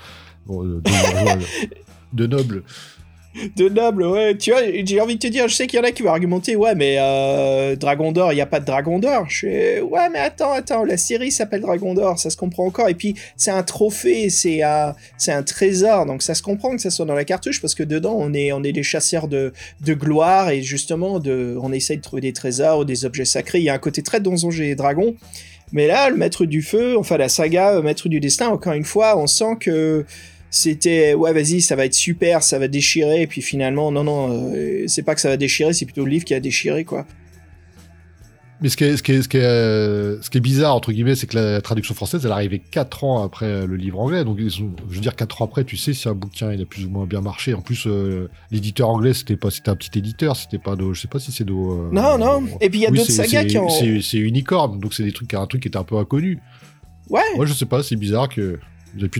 Bon, 0.46 0.64
euh, 0.64 0.80
deux 0.84 0.90
bourgeois, 0.90 1.38
nobles. 2.28 2.62
De 3.56 3.68
noble, 3.68 4.04
ouais. 4.04 4.36
Tu 4.36 4.50
vois, 4.50 4.60
j'ai 4.84 5.00
envie 5.00 5.14
de 5.14 5.20
te 5.20 5.26
dire, 5.26 5.48
je 5.48 5.54
sais 5.54 5.66
qu'il 5.66 5.78
y 5.78 5.80
en 5.80 5.84
a 5.84 5.92
qui 5.92 6.02
vont 6.02 6.10
argumenter, 6.10 6.54
ouais, 6.54 6.74
mais 6.74 6.96
euh, 6.98 7.76
Dragon 7.76 8.12
d'Or, 8.12 8.32
il 8.32 8.36
n'y 8.36 8.42
a 8.42 8.46
pas 8.46 8.60
de 8.60 8.66
Dragon 8.66 8.98
d'Or. 8.98 9.24
Je 9.28 9.38
fais, 9.38 9.80
ouais, 9.80 10.08
mais 10.12 10.18
attends, 10.18 10.52
attends, 10.52 10.84
la 10.84 10.96
série 10.96 11.30
s'appelle 11.30 11.62
Dragon 11.62 11.94
d'Or, 11.94 12.18
ça 12.18 12.30
se 12.30 12.36
comprend 12.36 12.66
encore. 12.66 12.88
Et 12.88 12.94
puis, 12.94 13.14
c'est 13.36 13.50
un 13.50 13.62
trophée, 13.62 14.28
c'est 14.28 14.62
un, 14.62 14.94
c'est 15.16 15.32
un 15.32 15.42
trésor, 15.42 16.04
donc 16.06 16.22
ça 16.22 16.34
se 16.34 16.42
comprend 16.42 16.76
que 16.76 16.82
ça 16.82 16.90
soit 16.90 17.06
dans 17.06 17.14
la 17.14 17.24
cartouche, 17.24 17.60
parce 17.60 17.74
que 17.74 17.82
dedans, 17.82 18.16
on 18.18 18.34
est, 18.34 18.52
on 18.52 18.62
est 18.62 18.72
des 18.72 18.82
chasseurs 18.82 19.28
de, 19.28 19.52
de 19.80 19.94
gloire, 19.94 20.50
et 20.50 20.62
justement, 20.62 21.20
on 21.24 21.72
essaye 21.72 21.96
de 21.96 22.02
trouver 22.02 22.22
des 22.22 22.32
trésors 22.32 22.80
ou 22.80 22.84
des 22.84 23.04
objets 23.04 23.24
sacrés. 23.24 23.58
Il 23.60 23.64
y 23.64 23.70
a 23.70 23.74
un 23.74 23.78
côté 23.78 24.02
très 24.02 24.20
Donjons 24.20 24.50
et 24.50 24.74
Dragons. 24.74 25.16
Mais 25.72 25.86
là, 25.86 26.10
le 26.10 26.16
Maître 26.16 26.44
du 26.44 26.60
Feu, 26.60 26.98
enfin 26.98 27.16
la 27.16 27.30
saga 27.30 27.76
euh, 27.76 27.82
Maître 27.82 28.08
du 28.08 28.20
Destin, 28.20 28.48
encore 28.48 28.74
une 28.74 28.84
fois, 28.84 29.18
on 29.18 29.26
sent 29.26 29.56
que 29.58 30.04
c'était 30.54 31.14
ouais 31.14 31.32
vas-y 31.32 31.62
ça 31.62 31.74
va 31.76 31.86
être 31.86 31.94
super 31.94 32.42
ça 32.42 32.58
va 32.58 32.68
déchirer 32.68 33.22
et 33.22 33.26
puis 33.26 33.40
finalement 33.40 33.90
non 33.90 34.04
non 34.04 34.52
euh, 34.54 34.84
c'est 34.86 35.02
pas 35.02 35.14
que 35.14 35.20
ça 35.22 35.30
va 35.30 35.38
déchirer 35.38 35.72
c'est 35.72 35.86
plutôt 35.86 36.04
le 36.04 36.10
livre 36.10 36.24
qui 36.26 36.34
a 36.34 36.40
déchiré 36.40 36.84
quoi 36.84 37.06
Mais 38.60 38.68
ce 38.68 38.76
qui 38.76 38.84
est, 38.84 38.96
ce 38.98 39.02
qui 39.02 39.12
est, 39.12 39.22
ce 39.22 39.28
qui 39.28 39.38
est, 39.38 39.44
euh, 39.44 40.20
ce 40.22 40.30
qui 40.30 40.38
est 40.38 40.40
bizarre, 40.40 40.76
entre 40.76 40.92
guillemets, 40.92 41.16
c'est 41.16 41.26
que 41.26 41.36
la 41.36 41.60
traduction 41.60 41.96
française, 41.96 42.20
elle 42.24 42.30
est 42.30 42.34
arrivée 42.34 42.60
4 42.60 43.02
ans 43.02 43.24
après 43.24 43.46
euh, 43.46 43.66
le 43.66 43.74
livre 43.74 43.98
anglais. 43.98 44.24
Donc, 44.24 44.36
ils 44.38 44.62
ont- 44.62 44.70
je 44.88 44.94
veux 44.94 45.00
dire, 45.00 45.16
4 45.16 45.42
ans 45.42 45.46
après, 45.46 45.64
tu 45.64 45.76
sais 45.76 45.92
si 45.94 46.08
un 46.08 46.14
bouquin, 46.14 46.52
il 46.52 46.62
a 46.62 46.64
plus 46.64 46.84
ou 46.86 46.90
moins 46.90 47.04
bien 47.06 47.20
marché. 47.22 47.54
En 47.54 47.60
plus, 47.60 47.88
euh, 47.88 48.28
l'éditeur 48.52 48.88
anglais, 48.88 49.14
c'était 49.14 49.36
pas, 49.36 49.50
c'était 49.50 49.70
un 49.70 49.74
petit 49.74 49.98
éditeur, 49.98 50.36
c'était 50.36 50.58
pas 50.60 50.76
de, 50.76 50.92
je 50.92 51.00
sais 51.00 51.08
pas 51.08 51.18
si 51.18 51.32
c'est 51.32 51.42
de. 51.44 51.52
non 51.52 52.16
non 52.18 52.44
et 52.60 52.70
puis 52.70 52.78
il 52.78 52.82
y 52.82 52.86
a 52.86 52.90
oui, 52.90 52.98
d'autres 52.98 53.10
sagas 53.10 53.46
qui 53.46 53.58
ont 53.58 53.68
C'est 53.68 54.18
unicorne, 54.18 54.78
donc 54.78 54.94
c'est 54.94 55.02
des 55.02 55.12
trucs, 55.12 55.34
un 55.34 55.46
truc 55.48 55.62
qui 55.62 55.66
était 55.68 55.78
un 55.78 55.82
peu 55.84 55.96
inconnu. 55.96 56.38
ouais 57.10 57.20
Moi, 57.34 57.46
je 57.46 57.54
sais 57.54 57.66
pas, 57.66 57.82
c'est 57.82 57.96
bizarre 57.96 58.28
que 58.28 58.60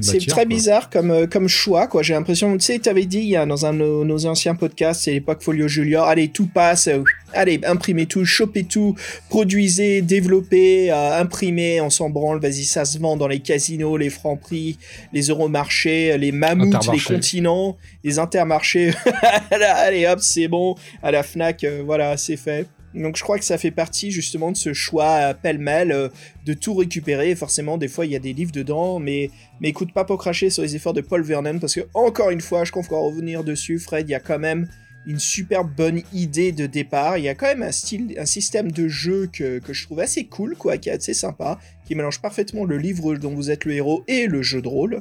c'est 0.03 0.19
très 0.27 0.35
quoi. 0.35 0.45
bizarre 0.45 0.91
comme, 0.91 1.11
euh, 1.11 1.27
comme 1.27 1.49
choix, 1.49 1.87
quoi. 1.87 2.03
J'ai 2.03 2.15
l'impression, 2.15 2.57
tu 2.57 2.65
sais, 2.65 2.79
t'avais 2.79 3.07
dit 3.07 3.37
a, 3.37 3.47
dans 3.47 3.67
un 3.67 3.73
de 3.73 3.79
nos, 3.79 4.05
nos 4.05 4.27
anciens 4.27 4.55
podcasts, 4.55 5.03
c'est 5.03 5.13
l'époque 5.13 5.43
Folio 5.43 5.69
Junior, 5.69 6.07
allez, 6.07 6.29
tout 6.29 6.47
passe, 6.47 6.89
euh, 6.89 7.03
allez, 7.35 7.61
imprimez 7.65 8.07
tout, 8.07 8.25
chopez 8.25 8.65
tout, 8.65 8.95
produisez, 9.29 10.03
développez, 10.03 10.93
euh, 10.93 11.21
imprimez, 11.21 11.81
on 11.81 11.91
s'en 11.91 12.11
branle, 12.11 12.41
vas-y, 12.41 12.65
ça 12.65 12.85
se 12.85 12.99
vend 12.99 13.17
dans 13.17 13.29
les 13.29 13.41
casinos, 13.41 13.97
les 13.97 14.11
francs 14.11 14.41
prix, 14.41 14.79
les 15.13 15.29
euromarchés, 15.29 16.17
les 16.19 16.33
mammouths, 16.33 16.93
les 16.93 17.01
continents, 17.01 17.77
les 18.05 18.19
intermarchés. 18.19 18.93
allez, 19.51 20.07
hop, 20.07 20.21
c'est 20.21 20.49
bon, 20.49 20.75
à 21.03 21.11
la 21.11 21.23
Fnac, 21.23 21.65
euh, 21.65 21.83
voilà, 21.85 22.17
c'est 22.17 22.37
fait. 22.37 22.67
Donc 22.95 23.17
je 23.17 23.23
crois 23.23 23.39
que 23.39 23.45
ça 23.45 23.59
fait 23.59 23.71
partie 23.71 24.11
justement 24.11 24.53
de 24.53 24.57
ce 24.57 24.73
choix 24.73 25.35
pêle-mêle 25.35 25.93
euh, 25.93 26.09
de 26.47 26.53
tout 26.53 26.75
récupérer. 26.75 27.35
Forcément, 27.35 27.79
des 27.79 27.89
fois 27.89 28.07
il 28.07 28.13
y 28.13 28.17
a 28.17 28.21
des 28.21 28.33
livres 28.33 28.53
dedans, 28.53 28.99
mais 28.99 29.31
mais 29.61 29.69
écoute 29.69 29.93
pas 29.93 30.05
pour 30.05 30.19
cracher 30.19 30.51
sur 30.51 30.63
les 30.63 30.77
efforts 30.77 30.95
de 30.95 31.01
Paul 31.01 31.23
Vernon 31.23 31.59
parce 31.59 31.75
que 31.75 31.83
encore 31.95 32.31
une 32.31 32.41
fois, 32.41 32.65
je 32.65 32.73
crois 32.73 32.83
revenir 32.99 33.45
dessus, 33.45 33.79
Fred. 33.79 34.09
Il 34.09 34.13
y 34.13 34.15
a 34.15 34.21
quand 34.21 34.39
même 34.39 34.69
une 35.07 35.19
super 35.19 35.65
bonne 35.65 36.03
idée 36.13 36.53
de 36.53 36.67
départ. 36.67 37.19
Il 37.19 37.25
y 37.25 37.29
a 37.29 37.35
quand 37.35 37.47
même 37.47 37.63
un 37.63 37.73
style, 37.73 38.15
un 38.19 38.27
système 38.27 38.71
de 38.71 38.89
jeu 38.89 39.29
que, 39.33 39.59
que 39.59 39.73
je 39.73 39.85
trouve 39.85 40.01
assez 40.01 40.25
cool, 40.27 40.57
quoi, 40.57 40.79
qui 40.79 40.89
est 40.89 40.93
assez 40.93 41.15
sympa, 41.15 41.59
qui 41.85 41.95
mélange 41.95 42.21
parfaitement 42.21 42.65
le 42.65 42.79
livre 42.79 43.17
dont 43.17 43.35
vous 43.35 43.51
êtes 43.51 43.65
le 43.65 43.75
héros 43.75 44.05
et 44.07 44.27
le 44.27 44.43
jeu 44.43 44.63
de 44.63 44.69
rôle. 44.69 45.01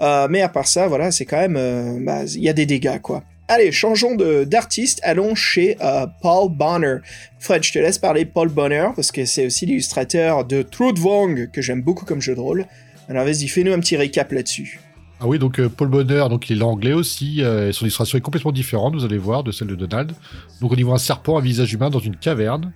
Euh, 0.00 0.28
mais 0.30 0.42
à 0.42 0.48
part 0.48 0.68
ça, 0.68 0.86
voilà, 0.86 1.10
c'est 1.10 1.24
quand 1.24 1.38
même, 1.38 1.56
euh, 1.56 1.98
bah, 2.00 2.24
il 2.26 2.42
y 2.42 2.48
a 2.48 2.52
des 2.52 2.66
dégâts, 2.66 3.00
quoi. 3.00 3.24
Allez, 3.52 3.72
changeons 3.72 4.14
d'artiste, 4.14 5.00
allons 5.02 5.34
chez 5.34 5.76
euh, 5.82 6.06
Paul 6.22 6.52
Bonner. 6.52 6.98
Fred, 7.40 7.64
je 7.64 7.72
te 7.72 7.80
laisse 7.80 7.98
parler 7.98 8.24
Paul 8.24 8.48
Bonner, 8.48 8.90
parce 8.94 9.10
que 9.10 9.24
c'est 9.24 9.46
aussi 9.46 9.66
l'illustrateur 9.66 10.44
de 10.44 10.62
Trudvang, 10.62 11.48
que 11.52 11.60
j'aime 11.60 11.82
beaucoup 11.82 12.04
comme 12.04 12.20
jeu 12.20 12.36
de 12.36 12.40
rôle. 12.40 12.66
Alors 13.08 13.24
vas-y, 13.24 13.48
fais-nous 13.48 13.72
un 13.72 13.80
petit 13.80 13.96
récap 13.96 14.30
là-dessus. 14.30 14.78
Ah 15.18 15.26
oui, 15.26 15.40
donc 15.40 15.58
euh, 15.58 15.68
Paul 15.68 15.88
Bonheur, 15.88 16.28
donc 16.28 16.48
il 16.48 16.60
est 16.60 16.62
anglais 16.62 16.92
aussi, 16.92 17.42
euh, 17.42 17.70
et 17.70 17.72
son 17.72 17.86
illustration 17.86 18.16
est 18.18 18.20
complètement 18.20 18.52
différente, 18.52 18.94
vous 18.94 19.04
allez 19.04 19.18
voir, 19.18 19.42
de 19.42 19.50
celle 19.50 19.66
de 19.66 19.74
Donald. 19.74 20.12
Donc 20.60 20.70
on 20.70 20.76
y 20.76 20.84
voit 20.84 20.94
un 20.94 20.98
serpent 20.98 21.36
à 21.36 21.40
visage 21.40 21.72
humain 21.72 21.90
dans 21.90 21.98
une 21.98 22.14
caverne. 22.14 22.72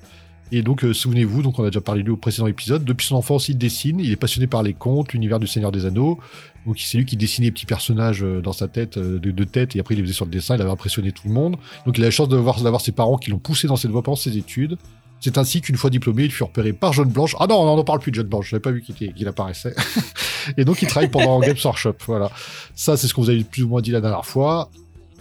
Et 0.52 0.62
donc, 0.62 0.84
euh, 0.84 0.92
souvenez-vous, 0.92 1.42
donc 1.42 1.58
on 1.58 1.64
a 1.64 1.70
déjà 1.70 1.80
parlé 1.80 2.02
de 2.02 2.06
lui 2.06 2.12
au 2.12 2.16
précédent 2.16 2.46
épisode, 2.46 2.84
depuis 2.84 3.06
son 3.06 3.16
enfance, 3.16 3.48
il 3.48 3.58
dessine, 3.58 3.98
il 3.98 4.10
est 4.12 4.16
passionné 4.16 4.46
par 4.46 4.62
les 4.62 4.74
contes, 4.74 5.12
l'univers 5.12 5.40
du 5.40 5.46
Seigneur 5.46 5.72
des 5.72 5.86
Anneaux. 5.86 6.18
Donc 6.66 6.78
c'est 6.78 6.96
lui 6.96 7.04
qui 7.04 7.16
dessinait 7.16 7.48
les 7.48 7.52
petits 7.52 7.66
personnages 7.66 8.22
euh, 8.22 8.40
dans 8.40 8.52
sa 8.52 8.68
tête, 8.68 8.96
euh, 8.96 9.18
de, 9.18 9.30
de 9.30 9.44
tête, 9.44 9.76
et 9.76 9.80
après 9.80 9.94
il 9.94 9.98
les 9.98 10.02
faisait 10.04 10.14
sur 10.14 10.24
le 10.24 10.30
dessin, 10.30 10.54
il 10.56 10.62
avait 10.62 10.70
impressionné 10.70 11.12
tout 11.12 11.26
le 11.26 11.34
monde. 11.34 11.56
Donc 11.86 11.98
il 11.98 12.04
a 12.04 12.06
la 12.06 12.10
chance 12.10 12.28
d'avoir 12.28 12.80
ses 12.80 12.92
parents 12.92 13.16
qui 13.16 13.30
l'ont 13.30 13.38
poussé 13.38 13.66
dans 13.66 13.76
cette 13.76 13.90
voie 13.90 14.02
pendant 14.02 14.16
ses 14.16 14.36
études. 14.36 14.78
C'est 15.20 15.38
ainsi 15.38 15.62
qu'une 15.62 15.76
fois 15.76 15.88
diplômé, 15.88 16.24
il 16.24 16.30
fut 16.30 16.42
repéré 16.42 16.74
par 16.74 16.92
Jaune 16.92 17.08
Blanche. 17.08 17.34
Ah 17.40 17.46
non, 17.46 17.56
on 17.56 17.76
n'en 17.76 17.84
parle 17.84 17.98
plus 17.98 18.10
de 18.10 18.16
Jaune 18.16 18.26
Blanche, 18.26 18.50
je 18.50 18.54
n'avais 18.54 18.62
pas 18.62 18.72
vu 18.72 18.82
qu'il 18.82 19.28
apparaissait. 19.28 19.74
et 20.58 20.64
donc 20.64 20.82
il 20.82 20.88
travaille 20.88 21.08
pendant 21.08 21.40
Games 21.40 21.56
Workshop, 21.64 21.96
voilà. 22.06 22.30
Ça, 22.74 22.96
c'est 22.96 23.08
ce 23.08 23.14
que 23.14 23.20
vous 23.20 23.30
avez 23.30 23.42
plus 23.42 23.62
ou 23.62 23.68
moins 23.68 23.80
dit 23.80 23.90
la 23.90 24.02
dernière 24.02 24.26
fois. 24.26 24.70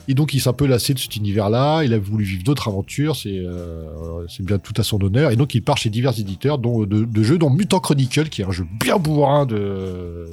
Et 0.07 0.13
donc, 0.13 0.33
il 0.33 0.41
s'est 0.41 0.49
un 0.49 0.53
peu 0.53 0.65
lassé 0.65 0.93
de 0.93 0.99
cet 0.99 1.15
univers-là. 1.15 1.83
Il 1.83 1.93
a 1.93 1.99
voulu 1.99 2.25
vivre 2.25 2.43
d'autres 2.43 2.67
aventures. 2.67 3.15
C'est 3.15 3.37
euh, 3.37 4.25
c'est 4.27 4.45
bien 4.45 4.57
tout 4.57 4.73
à 4.77 4.83
son 4.83 5.01
honneur. 5.01 5.31
Et 5.31 5.35
donc, 5.35 5.55
il 5.55 5.61
part 5.61 5.77
chez 5.77 5.89
divers 5.89 6.19
éditeurs 6.19 6.57
dont, 6.57 6.85
de, 6.85 7.23
jeux, 7.23 7.37
dont 7.37 7.49
Mutant 7.49 7.79
Chronicle, 7.79 8.29
qui 8.29 8.41
est 8.41 8.45
un 8.45 8.51
jeu 8.51 8.65
bien 8.79 8.97
bourrin 8.97 9.45
de. 9.45 10.25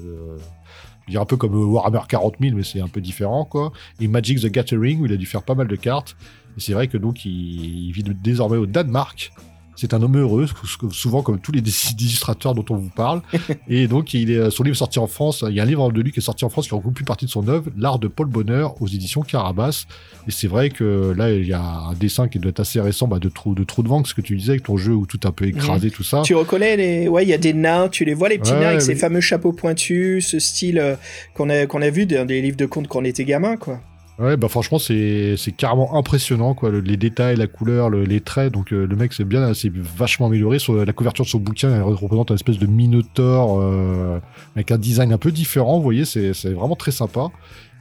dirais 1.09 1.22
un 1.22 1.26
peu 1.26 1.37
comme 1.37 1.54
Warhammer 1.54 2.00
40 2.09 2.37
000, 2.40 2.56
mais 2.56 2.64
c'est 2.64 2.80
un 2.80 2.88
peu 2.88 3.00
différent, 3.00 3.44
quoi. 3.44 3.72
Et 4.00 4.09
Magic 4.09 4.40
the 4.40 4.46
Gathering, 4.46 5.00
où 5.00 5.06
il 5.06 5.12
a 5.12 5.16
dû 5.16 5.26
faire 5.26 5.42
pas 5.42 5.54
mal 5.54 5.68
de 5.68 5.76
cartes. 5.76 6.16
Et 6.56 6.61
c'est 6.61 6.72
vrai 6.72 6.88
que 6.88 6.98
donc, 6.98 7.24
il 7.24 7.92
vit 7.92 8.02
désormais 8.02 8.56
au 8.56 8.66
Danemark. 8.66 9.33
C'est 9.80 9.94
un 9.94 10.02
homme 10.02 10.18
heureux, 10.18 10.46
souvent 10.90 11.22
comme 11.22 11.40
tous 11.40 11.52
les 11.52 11.62
illustrateurs 11.98 12.54
dont 12.54 12.66
on 12.68 12.74
vous 12.74 12.90
parle. 12.90 13.22
Et 13.68 13.88
donc, 13.88 14.12
il 14.12 14.30
est, 14.30 14.50
son 14.50 14.62
livre 14.62 14.74
est 14.74 14.78
sorti 14.78 14.98
en 14.98 15.06
France. 15.06 15.42
Il 15.48 15.54
y 15.54 15.60
a 15.60 15.62
un 15.62 15.66
livre 15.66 15.90
de 15.90 16.02
lui 16.02 16.12
qui 16.12 16.18
est 16.18 16.22
sorti 16.22 16.44
en 16.44 16.50
France 16.50 16.68
qui 16.68 16.74
regroupe 16.74 16.94
plus 16.94 17.06
partie 17.06 17.24
de 17.24 17.30
son 17.30 17.48
œuvre, 17.48 17.70
L'art 17.78 17.98
de 17.98 18.06
Paul 18.06 18.26
Bonheur 18.26 18.74
aux 18.82 18.86
éditions 18.86 19.22
Carabas. 19.22 19.86
Et 20.28 20.32
c'est 20.32 20.48
vrai 20.48 20.68
que 20.68 21.14
là, 21.16 21.32
il 21.32 21.46
y 21.46 21.54
a 21.54 21.62
un 21.62 21.94
dessin 21.94 22.28
qui 22.28 22.38
doit 22.38 22.50
être 22.50 22.60
assez 22.60 22.78
récent 22.78 23.08
bah, 23.08 23.18
de 23.18 23.30
Trou 23.30 23.54
de, 23.54 23.64
trou 23.64 23.82
de 23.82 23.88
Vent, 23.88 24.04
ce 24.04 24.12
que 24.12 24.20
tu 24.20 24.36
disais 24.36 24.50
avec 24.50 24.64
ton 24.64 24.76
jeu 24.76 24.92
où 24.92 25.06
tout 25.06 25.20
un 25.24 25.32
peu 25.32 25.46
écrasé, 25.46 25.90
tout 25.90 26.02
ça. 26.02 26.20
Tu 26.26 26.34
reconnais 26.34 26.76
les. 26.76 27.08
Ouais, 27.08 27.24
il 27.24 27.30
y 27.30 27.32
a 27.32 27.38
des 27.38 27.54
nains, 27.54 27.88
tu 27.88 28.04
les 28.04 28.12
vois, 28.12 28.28
les 28.28 28.38
petits 28.38 28.52
Ouais, 28.52 28.60
nains 28.60 28.68
avec 28.68 28.82
ces 28.82 28.96
fameux 28.96 29.22
chapeaux 29.22 29.52
pointus, 29.52 30.26
ce 30.26 30.38
style 30.38 30.78
euh, 30.78 30.96
qu'on 31.32 31.48
a, 31.48 31.64
qu'on 31.64 31.80
a 31.80 31.88
vu 31.88 32.04
dans 32.04 32.26
des 32.26 32.42
livres 32.42 32.58
de 32.58 32.66
contes 32.66 32.86
quand 32.86 33.00
on 33.00 33.04
était 33.04 33.24
gamin, 33.24 33.56
quoi. 33.56 33.80
Ouais, 34.20 34.37
bah 34.37 34.48
franchement, 34.48 34.78
c'est 34.78 35.37
carrément 35.56 35.96
impressionnant, 35.96 36.52
quoi. 36.54 36.68
le- 36.70 36.80
les 36.80 36.98
détails, 36.98 37.37
la 37.37 37.46
couleur, 37.46 37.88
le- 37.88 38.04
les 38.04 38.20
traits. 38.20 38.52
Donc, 38.52 38.70
euh, 38.72 38.87
le 38.87 38.94
mec, 38.94 39.14
c'est 39.14 39.24
bien, 39.24 39.54
c'est 39.54 39.72
vachement 39.74 40.26
amélioré. 40.26 40.59
Sur 40.59 40.85
la 40.85 40.92
couverture 40.92 41.24
de 41.24 41.30
son 41.30 41.38
bouquin, 41.38 41.74
elle 41.74 41.83
représente 41.83 42.28
une 42.28 42.35
espèce 42.35 42.59
de 42.59 42.66
minotaure 42.66 43.59
euh, 43.61 44.20
avec 44.54 44.72
un 44.72 44.78
design 44.78 45.12
un 45.14 45.18
peu 45.18 45.33
différent. 45.33 45.78
Vous 45.78 45.83
voyez, 45.83 46.04
c'est 46.04 46.33
vraiment 46.50 46.76
très 46.76 46.90
sympa. 46.90 47.28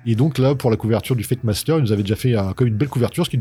Et 0.06 0.16
donc 0.16 0.38
là, 0.38 0.56
pour 0.56 0.72
la 0.72 0.78
couverture 0.78 1.18
du 1.18 1.26
Fate 1.26 1.44
Master, 1.44 1.78
il 1.78 1.82
nous 1.82 1.92
avait 1.92 2.04
déjà 2.04 2.16
fait 2.16 2.34
comme 2.56 2.68
une 2.68 2.78
belle 2.78 2.88
couverture, 2.88 3.26
ce 3.26 3.30
qui 3.30 3.38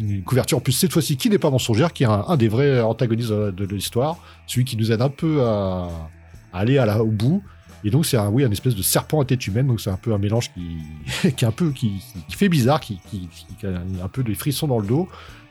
une, 0.00 0.22
couverture 0.24 0.58
en 0.58 0.60
plus 0.60 0.72
cette 0.72 0.92
fois-ci 0.92 1.16
qui 1.16 1.30
n'est 1.30 1.38
pas 1.38 1.50
mensongère, 1.50 1.92
qui 1.92 2.02
est 2.02 2.06
un, 2.06 2.36
des 2.36 2.48
vrais 2.48 2.80
antagonistes 2.80 3.30
de, 3.30 3.66
l'histoire, 3.72 4.16
celui 4.48 4.64
qui 4.64 4.76
nous 4.76 4.90
aide 4.90 5.00
un 5.00 5.08
peu 5.10 5.42
à, 5.44 5.88
aller 6.52 6.78
à 6.78 6.86
la, 6.86 7.02
au 7.04 7.06
bout. 7.12 7.44
Et 7.84 7.90
donc 7.90 8.06
c'est 8.06 8.16
un, 8.16 8.28
oui, 8.28 8.42
espèce 8.44 8.74
de 8.74 8.82
serpent 8.82 9.20
à 9.20 9.24
tête 9.24 9.46
humaine, 9.46 9.66
donc 9.66 9.80
c'est 9.80 9.90
un 9.90 9.96
peu 9.96 10.12
un 10.12 10.18
mélange 10.18 10.50
qui, 10.52 11.30
qui 11.36 11.44
un 11.44 11.52
peu, 11.52 11.70
qui, 11.70 12.02
fait 12.30 12.48
bizarre, 12.48 12.80
qui, 12.80 13.00
a 13.62 14.04
un 14.04 14.08
peu 14.08 14.22
des 14.22 14.34
frissons 14.34 14.66
dans 14.66 14.78
le 14.78 14.86
dos. 14.86 15.08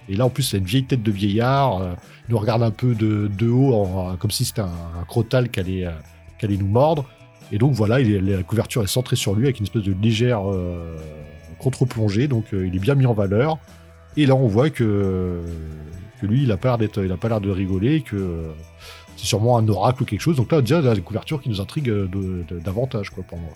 Et 0.07 0.15
là, 0.15 0.25
en 0.25 0.29
plus, 0.29 0.43
c'est 0.43 0.59
une 0.59 0.65
vieille 0.65 0.83
tête 0.83 1.01
de 1.01 1.11
vieillard. 1.11 1.81
Euh, 1.81 1.93
il 2.27 2.31
nous 2.31 2.37
regarde 2.37 2.61
un 2.61 2.71
peu 2.71 2.93
de, 2.93 3.49
haut, 3.49 4.15
comme 4.19 4.29
si 4.29 4.45
c'était 4.45 4.61
un, 4.61 5.03
crotal 5.07 5.49
qui 5.49 5.59
allait, 5.59 5.85
euh, 5.85 5.91
allait 6.43 6.57
nous 6.57 6.67
mordre. 6.67 7.05
Et 7.51 7.57
donc 7.57 7.73
voilà, 7.73 7.99
il 8.01 8.25
la 8.25 8.43
couverture 8.43 8.83
est 8.83 8.87
centrée 8.87 9.15
sur 9.15 9.35
lui 9.35 9.45
avec 9.45 9.59
une 9.59 9.65
espèce 9.65 9.83
de 9.83 9.95
légère 10.01 10.49
euh, 10.51 10.97
contre-plongée, 11.59 12.27
donc 12.27 12.45
euh, 12.53 12.67
il 12.67 12.75
est 12.75 12.79
bien 12.79 12.95
mis 12.95 13.05
en 13.05 13.13
valeur. 13.13 13.59
Et 14.17 14.25
là, 14.25 14.35
on 14.35 14.47
voit 14.47 14.69
que, 14.69 15.41
que 16.21 16.25
lui, 16.25 16.43
il 16.43 16.51
a 16.51 16.57
pas 16.57 16.75
l'air 16.77 16.89
il 16.97 17.11
a 17.11 17.17
pas 17.17 17.29
l'air 17.29 17.41
de 17.41 17.51
rigoler, 17.51 18.01
que 18.01 18.51
sûrement 19.25 19.57
un 19.57 19.67
oracle 19.67 20.03
ou 20.03 20.05
quelque 20.05 20.21
chose. 20.21 20.37
Donc 20.37 20.51
là, 20.51 20.61
déjà, 20.61 20.81
la 20.81 20.95
couverture 20.97 21.41
qui 21.41 21.49
nous 21.49 21.61
intrigue 21.61 21.91
davantage, 22.63 23.09
quoi, 23.09 23.23
pour 23.23 23.37
moi. 23.37 23.51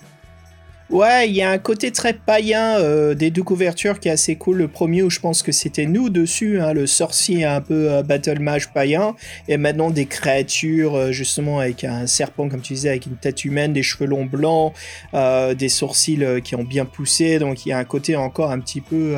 Ouais, 0.90 1.28
il 1.28 1.36
y 1.36 1.42
a 1.42 1.48
un 1.48 1.58
côté 1.58 1.92
très 1.92 2.14
païen 2.14 2.76
euh, 2.80 3.14
des 3.14 3.30
deux 3.30 3.44
couvertures 3.44 4.00
qui 4.00 4.08
est 4.08 4.10
assez 4.10 4.34
cool. 4.34 4.56
Le 4.56 4.66
premier 4.66 5.04
où 5.04 5.10
je 5.10 5.20
pense 5.20 5.44
que 5.44 5.52
c'était 5.52 5.86
nous 5.86 6.10
dessus, 6.10 6.60
hein, 6.60 6.72
le 6.72 6.88
sorcier 6.88 7.44
un 7.44 7.60
peu 7.60 7.92
euh, 7.92 8.02
battle 8.02 8.40
mage 8.40 8.72
païen, 8.72 9.14
et 9.46 9.56
maintenant 9.56 9.90
des 9.90 10.06
créatures 10.06 10.96
euh, 10.96 11.12
justement 11.12 11.60
avec 11.60 11.84
un 11.84 12.08
serpent 12.08 12.48
comme 12.48 12.60
tu 12.60 12.72
disais, 12.72 12.88
avec 12.88 13.06
une 13.06 13.14
tête 13.14 13.44
humaine, 13.44 13.72
des 13.72 13.84
cheveux 13.84 14.06
longs 14.06 14.24
blancs, 14.24 14.74
des 15.12 15.68
sourcils 15.68 16.24
qui 16.42 16.56
ont 16.56 16.64
bien 16.64 16.84
poussé. 16.84 17.38
Donc 17.38 17.64
il 17.64 17.68
y 17.68 17.72
a 17.72 17.78
un 17.78 17.84
côté 17.84 18.16
encore 18.16 18.50
un 18.50 18.58
petit 18.58 18.80
peu 18.80 19.14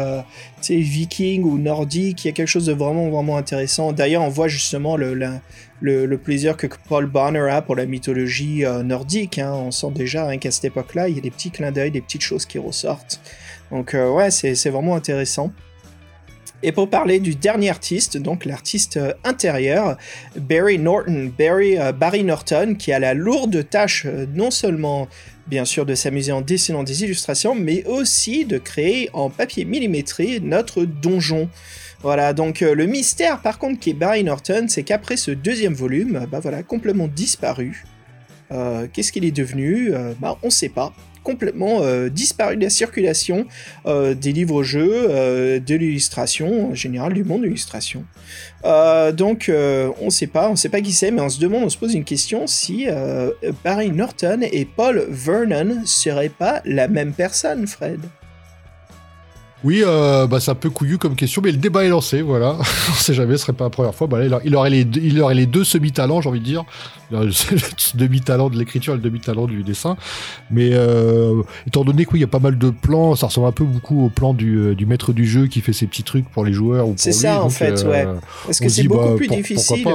viking 0.70 1.42
ou 1.44 1.58
nordique. 1.58 2.24
Il 2.24 2.28
y 2.28 2.30
a 2.30 2.32
quelque 2.32 2.48
chose 2.48 2.66
de 2.66 2.72
vraiment 2.72 3.10
vraiment 3.10 3.36
intéressant. 3.36 3.92
D'ailleurs, 3.92 4.22
on 4.22 4.28
voit 4.28 4.48
justement 4.48 4.96
le, 4.96 6.16
plaisir 6.18 6.56
que 6.56 6.66
Paul 6.88 7.06
Bonner 7.06 7.50
a 7.50 7.62
pour 7.62 7.76
la 7.76 7.86
mythologie 7.86 8.64
euh, 8.64 8.82
nordique. 8.82 9.38
Hein. 9.38 9.52
On 9.52 9.70
sent 9.70 9.90
déjà 9.94 10.28
hein, 10.28 10.38
qu'à 10.38 10.50
cette 10.50 10.66
époque-là, 10.66 11.08
il 11.08 11.16
y 11.16 11.18
a 11.18 11.22
des 11.22 11.30
petits 11.30 11.50
clins 11.50 11.72
d'œil, 11.72 11.90
des 11.90 12.00
petites 12.00 12.22
choses 12.22 12.46
qui 12.46 12.58
ressortent. 12.58 13.20
Donc 13.70 13.94
euh, 13.94 14.10
ouais, 14.10 14.30
c'est 14.30 14.70
vraiment 14.70 14.94
intéressant. 14.94 15.52
Et 16.64 16.70
pour 16.70 16.88
parler 16.88 17.18
du 17.18 17.34
dernier 17.34 17.70
artiste, 17.70 18.16
donc 18.18 18.44
l'artiste 18.44 18.96
euh, 18.96 19.12
intérieur, 19.24 19.96
Barry 20.36 20.78
Norton, 20.78 21.32
Barry, 21.36 21.76
Barry 21.98 22.22
Norton, 22.22 22.76
qui 22.78 22.92
a 22.92 23.00
la 23.00 23.14
lourde 23.14 23.68
tâche 23.68 24.06
non 24.32 24.52
seulement 24.52 25.08
bien 25.52 25.66
sûr 25.66 25.84
de 25.84 25.94
s'amuser 25.94 26.32
en 26.32 26.40
dessinant 26.40 26.82
des 26.82 27.04
illustrations, 27.04 27.54
mais 27.54 27.84
aussi 27.84 28.46
de 28.46 28.56
créer 28.56 29.10
en 29.12 29.28
papier 29.28 29.66
millimétré 29.66 30.40
notre 30.40 30.86
donjon. 30.86 31.50
Voilà, 32.00 32.32
donc 32.32 32.62
euh, 32.62 32.74
le 32.74 32.86
mystère 32.86 33.42
par 33.42 33.58
contre 33.58 33.78
qui 33.78 33.90
est 33.90 33.92
Barry 33.92 34.24
Norton, 34.24 34.64
c'est 34.68 34.82
qu'après 34.82 35.18
ce 35.18 35.30
deuxième 35.30 35.74
volume, 35.74 36.26
bah 36.32 36.40
voilà, 36.40 36.62
complètement 36.62 37.06
disparu. 37.06 37.84
Euh, 38.50 38.86
qu'est-ce 38.90 39.12
qu'il 39.12 39.26
est 39.26 39.30
devenu? 39.30 39.92
Euh, 39.92 40.14
Bah 40.18 40.38
on 40.42 40.48
sait 40.48 40.70
pas. 40.70 40.94
Complètement 41.22 41.80
disparu 42.08 42.56
de 42.56 42.62
la 42.62 42.70
circulation 42.70 43.46
des 43.86 44.32
livres-jeux, 44.32 45.60
de 45.60 45.74
l'illustration, 45.74 46.70
en 46.70 46.74
général 46.74 47.12
du 47.12 47.24
monde 47.24 47.42
de 47.42 47.46
l'illustration. 47.46 48.04
donc 49.14 49.50
on 50.00 50.10
sait 50.10 50.26
pas, 50.26 50.48
on 50.50 50.56
sait 50.56 50.68
pas 50.68 50.80
qui 50.80 50.92
c'est, 50.92 51.10
mais 51.10 51.20
on 51.20 51.28
se 51.28 51.40
demande, 51.40 51.64
on 51.64 51.68
se 51.68 51.78
pose 51.78 51.94
une 51.94 52.04
question 52.04 52.46
si 52.46 52.86
Barry 53.64 53.90
Norton 53.90 54.40
et 54.42 54.64
Paul 54.64 55.04
Vernon 55.08 55.82
seraient 55.84 56.28
pas 56.28 56.60
la 56.64 56.88
même 56.88 57.12
personne, 57.12 57.66
Fred? 57.66 58.00
Oui, 59.64 59.82
euh, 59.86 60.26
bah, 60.26 60.40
c'est 60.40 60.50
un 60.50 60.56
peu 60.56 60.70
couillu 60.70 60.98
comme 60.98 61.14
question, 61.14 61.40
mais 61.42 61.52
le 61.52 61.58
débat 61.58 61.84
est 61.84 61.88
lancé, 61.88 62.20
voilà. 62.22 62.56
On 62.90 62.94
sait 62.94 63.14
jamais, 63.14 63.36
ce 63.36 63.44
serait 63.44 63.52
pas 63.52 63.64
la 63.64 63.70
première 63.70 63.94
fois. 63.94 64.06
Bah, 64.06 64.18
il, 64.44 64.56
aurait 64.56 64.70
les 64.70 64.84
deux, 64.84 65.00
il 65.02 65.20
aurait 65.20 65.34
les 65.34 65.46
deux 65.46 65.64
semi-talents, 65.64 66.20
j'ai 66.20 66.28
envie 66.28 66.40
de 66.40 66.44
dire. 66.44 66.64
Le 67.12 67.30
demi-talent 67.94 68.48
de 68.48 68.58
l'écriture 68.58 68.94
et 68.94 68.96
le 68.96 69.02
demi-talent 69.02 69.46
du 69.46 69.62
dessin. 69.62 69.98
Mais 70.50 70.70
euh, 70.72 71.42
étant 71.66 71.84
donné 71.84 72.06
qu'il 72.06 72.20
y 72.20 72.24
a 72.24 72.26
pas 72.26 72.38
mal 72.38 72.56
de 72.56 72.70
plans, 72.70 73.16
ça 73.16 73.26
ressemble 73.26 73.48
un 73.48 73.52
peu 73.52 73.64
beaucoup 73.64 74.06
au 74.06 74.08
plan 74.08 74.32
du, 74.32 74.56
euh, 74.56 74.74
du 74.74 74.86
maître 74.86 75.12
du 75.12 75.26
jeu 75.26 75.46
qui 75.46 75.60
fait 75.60 75.74
ses 75.74 75.86
petits 75.86 76.04
trucs 76.04 76.26
pour 76.30 76.42
les 76.42 76.54
joueurs. 76.54 76.86
C'est 76.96 77.12
ça, 77.12 77.42
en 77.42 77.50
fait, 77.50 77.84
ouais. 77.84 78.06
Parce 78.46 78.60
que 78.60 78.70
c'est 78.70 78.84
beaucoup 78.84 79.10
bah, 79.10 79.16
plus 79.16 79.28
difficile. 79.28 79.86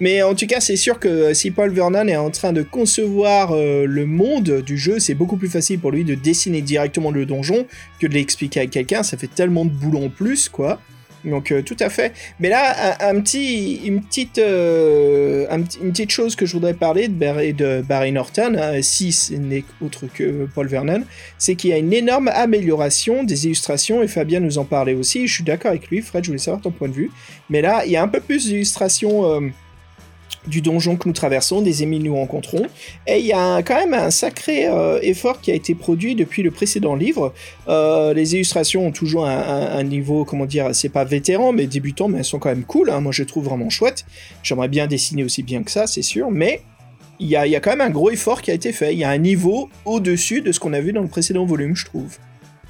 Mais 0.00 0.22
en 0.22 0.34
tout 0.34 0.46
cas, 0.46 0.60
c'est 0.60 0.76
sûr 0.76 0.98
que 0.98 1.34
si 1.34 1.50
Paul 1.50 1.70
Vernon 1.70 2.08
est 2.08 2.16
en 2.16 2.30
train 2.30 2.52
de 2.52 2.62
concevoir 2.62 3.52
euh, 3.52 3.86
le 3.86 4.06
monde 4.06 4.62
du 4.64 4.78
jeu, 4.78 4.98
c'est 4.98 5.14
beaucoup 5.14 5.36
plus 5.36 5.48
facile 5.48 5.78
pour 5.78 5.90
lui 5.90 6.04
de 6.04 6.14
dessiner 6.14 6.62
directement 6.62 7.10
le 7.10 7.26
donjon 7.26 7.66
que 8.00 8.06
de 8.06 8.14
l'expliquer 8.14 8.60
à 8.60 8.66
quelqu'un. 8.66 9.02
Ça 9.02 9.16
fait 9.16 9.32
tellement 9.32 9.64
de 9.64 9.70
boulot 9.70 10.04
en 10.04 10.08
plus, 10.08 10.48
quoi. 10.48 10.80
Donc 11.24 11.52
euh, 11.52 11.62
tout 11.62 11.76
à 11.78 11.88
fait. 11.88 12.12
Mais 12.40 12.48
là, 12.48 12.96
un, 13.00 13.20
petit, 13.20 13.76
une 13.84 14.02
petite, 14.02 14.38
euh, 14.38 15.46
une 15.50 15.92
petite 15.92 16.10
chose 16.10 16.36
que 16.36 16.46
je 16.46 16.52
voudrais 16.52 16.74
parler 16.74 17.08
de 17.08 17.82
Barry, 17.82 18.12
Norton, 18.12 18.56
hein, 18.58 18.82
si 18.82 19.12
ce 19.12 19.34
n'est 19.34 19.64
autre 19.80 20.06
que 20.12 20.48
Paul 20.54 20.66
Vernon, 20.66 21.04
c'est 21.38 21.54
qu'il 21.54 21.70
y 21.70 21.72
a 21.72 21.78
une 21.78 21.92
énorme 21.92 22.28
amélioration 22.28 23.24
des 23.24 23.46
illustrations 23.46 24.02
et 24.02 24.08
Fabien 24.08 24.40
nous 24.40 24.58
en 24.58 24.64
parlait 24.64 24.94
aussi. 24.94 25.26
Je 25.26 25.34
suis 25.34 25.44
d'accord 25.44 25.70
avec 25.70 25.88
lui, 25.88 26.00
Fred. 26.00 26.24
Je 26.24 26.30
voulais 26.30 26.38
savoir 26.38 26.60
ton 26.60 26.70
point 26.70 26.88
de 26.88 26.94
vue. 26.94 27.10
Mais 27.50 27.62
là, 27.62 27.84
il 27.86 27.92
y 27.92 27.96
a 27.96 28.02
un 28.02 28.08
peu 28.08 28.20
plus 28.20 28.46
d'illustrations 28.46 29.40
du 30.46 30.60
donjon 30.60 30.96
que 30.96 31.08
nous 31.08 31.14
traversons, 31.14 31.62
des 31.62 31.82
ennemis 31.82 31.98
que 31.98 32.04
nous 32.04 32.16
rencontrons. 32.16 32.66
Et 33.06 33.18
il 33.18 33.26
y 33.26 33.32
a 33.32 33.62
quand 33.62 33.76
même 33.76 33.94
un 33.94 34.10
sacré 34.10 34.66
euh, 34.66 34.98
effort 35.02 35.40
qui 35.40 35.50
a 35.50 35.54
été 35.54 35.74
produit 35.74 36.14
depuis 36.14 36.42
le 36.42 36.50
précédent 36.50 36.94
livre. 36.94 37.32
Euh, 37.68 38.12
les 38.14 38.34
illustrations 38.34 38.86
ont 38.86 38.92
toujours 38.92 39.26
un, 39.26 39.82
niveau, 39.82 40.24
comment 40.24 40.46
dire, 40.46 40.74
c'est 40.74 40.88
pas 40.88 41.04
vétéran, 41.04 41.52
mais 41.52 41.66
débutant, 41.66 42.08
mais 42.08 42.18
elles 42.18 42.24
sont 42.24 42.38
quand 42.38 42.48
même 42.48 42.64
cool. 42.64 42.90
Hein. 42.90 43.00
Moi, 43.00 43.12
je 43.12 43.24
trouve 43.24 43.44
vraiment 43.44 43.70
chouettes. 43.70 44.04
J'aimerais 44.42 44.68
bien 44.68 44.86
dessiner 44.86 45.24
aussi 45.24 45.42
bien 45.42 45.62
que 45.62 45.70
ça, 45.70 45.86
c'est 45.86 46.02
sûr, 46.02 46.30
mais 46.30 46.62
il 47.18 47.28
y, 47.28 47.36
il 47.44 47.50
y 47.50 47.56
a 47.56 47.60
quand 47.60 47.70
même 47.70 47.80
un 47.80 47.90
gros 47.90 48.10
effort 48.10 48.42
qui 48.42 48.50
a 48.50 48.54
été 48.54 48.72
fait. 48.72 48.92
Il 48.92 48.98
y 48.98 49.04
a 49.04 49.10
un 49.10 49.18
niveau 49.18 49.68
au-dessus 49.84 50.40
de 50.40 50.52
ce 50.52 50.60
qu'on 50.60 50.72
a 50.72 50.80
vu 50.80 50.92
dans 50.92 51.02
le 51.02 51.08
précédent 51.08 51.44
volume, 51.44 51.76
je 51.76 51.84
trouve. 51.84 52.18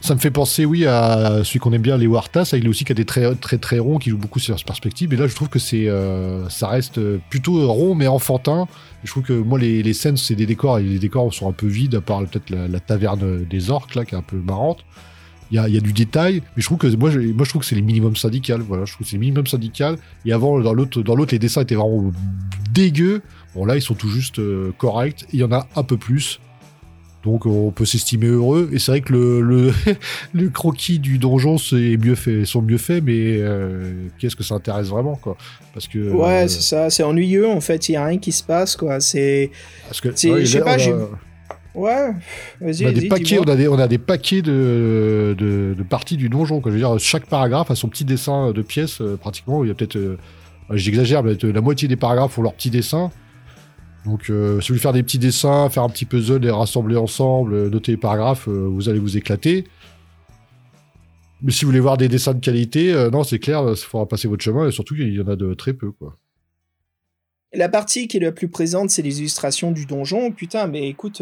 Ça 0.03 0.17
me 0.17 0.19
fait 0.19 0.33
penser, 0.33 0.65
oui, 0.65 0.85
à 0.85 1.45
celui 1.45 1.61
qu'on 1.61 1.73
aime 1.73 1.81
bien, 1.81 1.97
les 1.97 2.09
Wartas. 2.09 2.55
Il 2.55 2.65
est 2.67 2.69
aussi 2.69 2.85
qui 2.85 2.91
a 2.91 2.95
des 2.97 3.05
traits 3.05 3.41
très 3.41 3.57
très 3.57 3.79
ronds, 3.79 3.99
qui 3.99 4.11
joue 4.11 4.19
beaucoup 4.19 4.41
sur 4.41 4.59
cette 4.59 4.67
perspective. 4.67 5.13
Et 5.13 5.17
là, 5.17 5.29
je 5.29 5.35
trouve 5.37 5.49
que 5.49 5.61
c'est, 5.61 5.89
euh, 5.89 6.49
ça 6.49 6.67
reste 6.67 6.99
plutôt 7.31 7.73
rond 7.73 7.95
mais 7.95 8.09
enfantin. 8.09 8.67
je 9.05 9.11
trouve 9.13 9.23
que 9.23 9.33
moi, 9.33 9.61
les, 9.61 9.93
scènes, 9.93 10.17
c'est 10.17 10.35
des 10.35 10.45
décors 10.45 10.81
et 10.81 10.83
les 10.83 10.99
décors 10.99 11.33
sont 11.33 11.49
un 11.49 11.53
peu 11.53 11.69
vides, 11.69 11.95
à 11.95 12.01
part 12.01 12.19
peut-être 12.25 12.51
la, 12.51 12.81
taverne 12.81 13.45
des 13.45 13.71
orques 13.71 13.95
là, 13.95 14.05
qui 14.05 14.17
est 14.17 14.19
un 14.19 14.23
peu 14.23 14.39
marrante. 14.39 14.85
Il 15.53 15.57
y 15.57 15.59
a, 15.59 15.81
du 15.81 15.93
détail, 15.93 16.43
mais 16.57 16.63
je 16.63 16.67
trouve 16.67 16.79
que 16.79 16.89
moi, 16.97 17.11
moi, 17.11 17.45
je 17.45 17.51
trouve 17.51 17.61
que 17.61 17.67
c'est 17.67 17.77
les 17.77 17.83
minimums 17.83 18.17
syndicales. 18.17 18.63
Voilà, 18.63 18.85
je 18.87 18.95
trouve 18.95 19.05
que 19.05 19.11
c'est 19.11 19.17
les 19.17 19.21
minimums 19.21 19.47
syndicales. 19.47 19.99
Et 20.25 20.33
avant, 20.33 20.59
dans 20.59 20.73
l'autre, 20.73 21.01
dans 21.03 21.15
l'autre, 21.15 21.33
les 21.33 21.39
dessins 21.39 21.61
étaient 21.61 21.77
vraiment 21.77 22.11
dégueux. 22.73 23.23
Bon, 23.55 23.65
là, 23.67 23.77
ils 23.77 23.83
sont 23.83 23.95
tout 23.95 24.09
juste 24.09 24.41
euh, 24.41 24.73
corrects. 24.79 25.27
Il 25.33 25.39
y 25.39 25.45
en 25.45 25.53
a 25.53 25.69
un 25.77 25.85
peu 25.85 25.97
plus. 25.97 26.41
Donc 27.25 27.47
on 27.47 27.71
peut 27.71 27.85
s'estimer 27.85 28.27
heureux. 28.27 28.69
Et 28.73 28.79
c'est 28.79 28.93
vrai 28.93 29.01
que 29.01 29.13
le, 29.13 29.41
le, 29.41 29.73
le 30.33 30.49
croquis 30.49 30.99
du 30.99 31.19
donjon 31.19 31.59
c'est 31.59 31.97
mieux 31.97 32.15
fait, 32.15 32.45
sont 32.45 32.63
mieux 32.63 32.79
faits, 32.79 33.03
mais 33.05 33.39
euh, 33.39 34.09
qu'est-ce 34.19 34.37
que 34.37 34.43
ça 34.43 34.55
intéresse 34.55 34.89
vraiment 34.89 35.17
quoi? 35.17 35.37
Parce 35.73 35.87
que 35.87 35.99
ouais, 35.99 36.45
euh, 36.45 36.49
c'est 36.49 36.63
ça, 36.63 36.91
c'est 36.91 37.03
ennuyeux 37.03 37.49
en 37.49 37.61
fait. 37.61 37.89
Il 37.89 37.93
y 37.93 37.97
a 37.97 38.05
rien 38.05 38.19
qui 38.19 38.33
se 38.33 38.43
passe 38.43 38.77
quoi. 38.77 39.01
C'est 39.01 39.51
parce 39.85 40.01
que 40.01 40.11
je 40.11 40.45
sais 40.45 40.61
pas, 40.61 40.79
j'ai 40.79 40.95
Ouais, 41.75 42.11
vas-y. 42.61 42.85
On 42.85 42.89
a 42.89 42.93
des 42.93 43.09
paquets, 43.09 43.39
on 43.39 43.45
a 43.45 43.57
des, 43.57 43.67
on 43.67 43.79
a 43.79 43.89
des 43.89 43.97
paquets 43.97 44.43
de, 44.43 45.35
de, 45.39 45.75
de 45.77 45.83
parties 45.83 46.19
du 46.19 46.29
donjon. 46.29 46.61
Quoi. 46.61 46.71
Je 46.71 46.77
veux 46.77 46.83
dire, 46.83 46.99
chaque 46.99 47.25
paragraphe 47.25 47.71
a 47.71 47.75
son 47.75 47.89
petit 47.89 48.05
dessin 48.05 48.53
de 48.53 48.61
pièces, 48.61 49.01
euh, 49.01 49.17
pratiquement. 49.17 49.65
Il 49.65 49.69
y 49.69 49.71
a 49.71 49.75
peut-être, 49.75 50.19
j'exagère, 50.71 51.23
mais 51.23 51.35
la 51.43 51.61
moitié 51.63 51.89
des 51.89 51.97
paragraphes 51.97 52.39
ont 52.39 52.43
leur 52.43 52.53
petit 52.53 52.69
dessin. 52.69 53.11
Donc, 54.05 54.31
euh, 54.31 54.61
si 54.61 54.69
vous 54.69 54.75
voulez 54.75 54.81
faire 54.81 54.93
des 54.93 55.03
petits 55.03 55.19
dessins, 55.19 55.71
faire 55.71 55.85
un 55.85 55.89
petit 55.89 56.05
puzzle, 56.05 56.41
les 56.41 56.51
rassembler 56.51 56.97
ensemble, 56.97 57.55
euh, 57.55 57.71
noter 57.71 57.93
les 57.93 57.99
paragraphes, 57.99 58.49
euh, 58.49 58.69
vous 58.69 58.89
allez 58.89 58.99
vous 58.99 59.17
éclater. 59.17 59.65
Mais 61.41 61.53
si 61.53 61.65
vous 61.65 61.71
voulez 61.71 61.81
voir 61.81 61.97
des 61.97 62.09
dessins 62.09 62.35
de 62.35 62.41
qualité, 62.41 62.95
non, 63.11 63.25
c'est 63.25 63.41
clair, 63.41 63.65
il 63.69 63.77
faudra 63.77 64.07
passer 64.07 64.29
votre 64.29 64.45
chemin, 64.45 64.69
et 64.69 64.71
surtout 64.71 64.95
qu'il 64.95 65.13
y 65.13 65.21
en 65.21 65.27
a 65.27 65.35
de 65.35 65.55
très 65.55 65.73
peu, 65.73 65.91
quoi. 65.91 66.17
La 67.53 67.69
partie 67.69 68.07
qui 68.07 68.17
est 68.17 68.21
la 68.21 68.31
plus 68.31 68.49
présente, 68.49 68.91
c'est 68.91 69.03
les 69.03 69.19
illustrations 69.19 69.73
du 69.73 69.85
donjon. 69.85 70.31
Putain, 70.31 70.69
mais 70.69 70.89
écoute, 70.89 71.21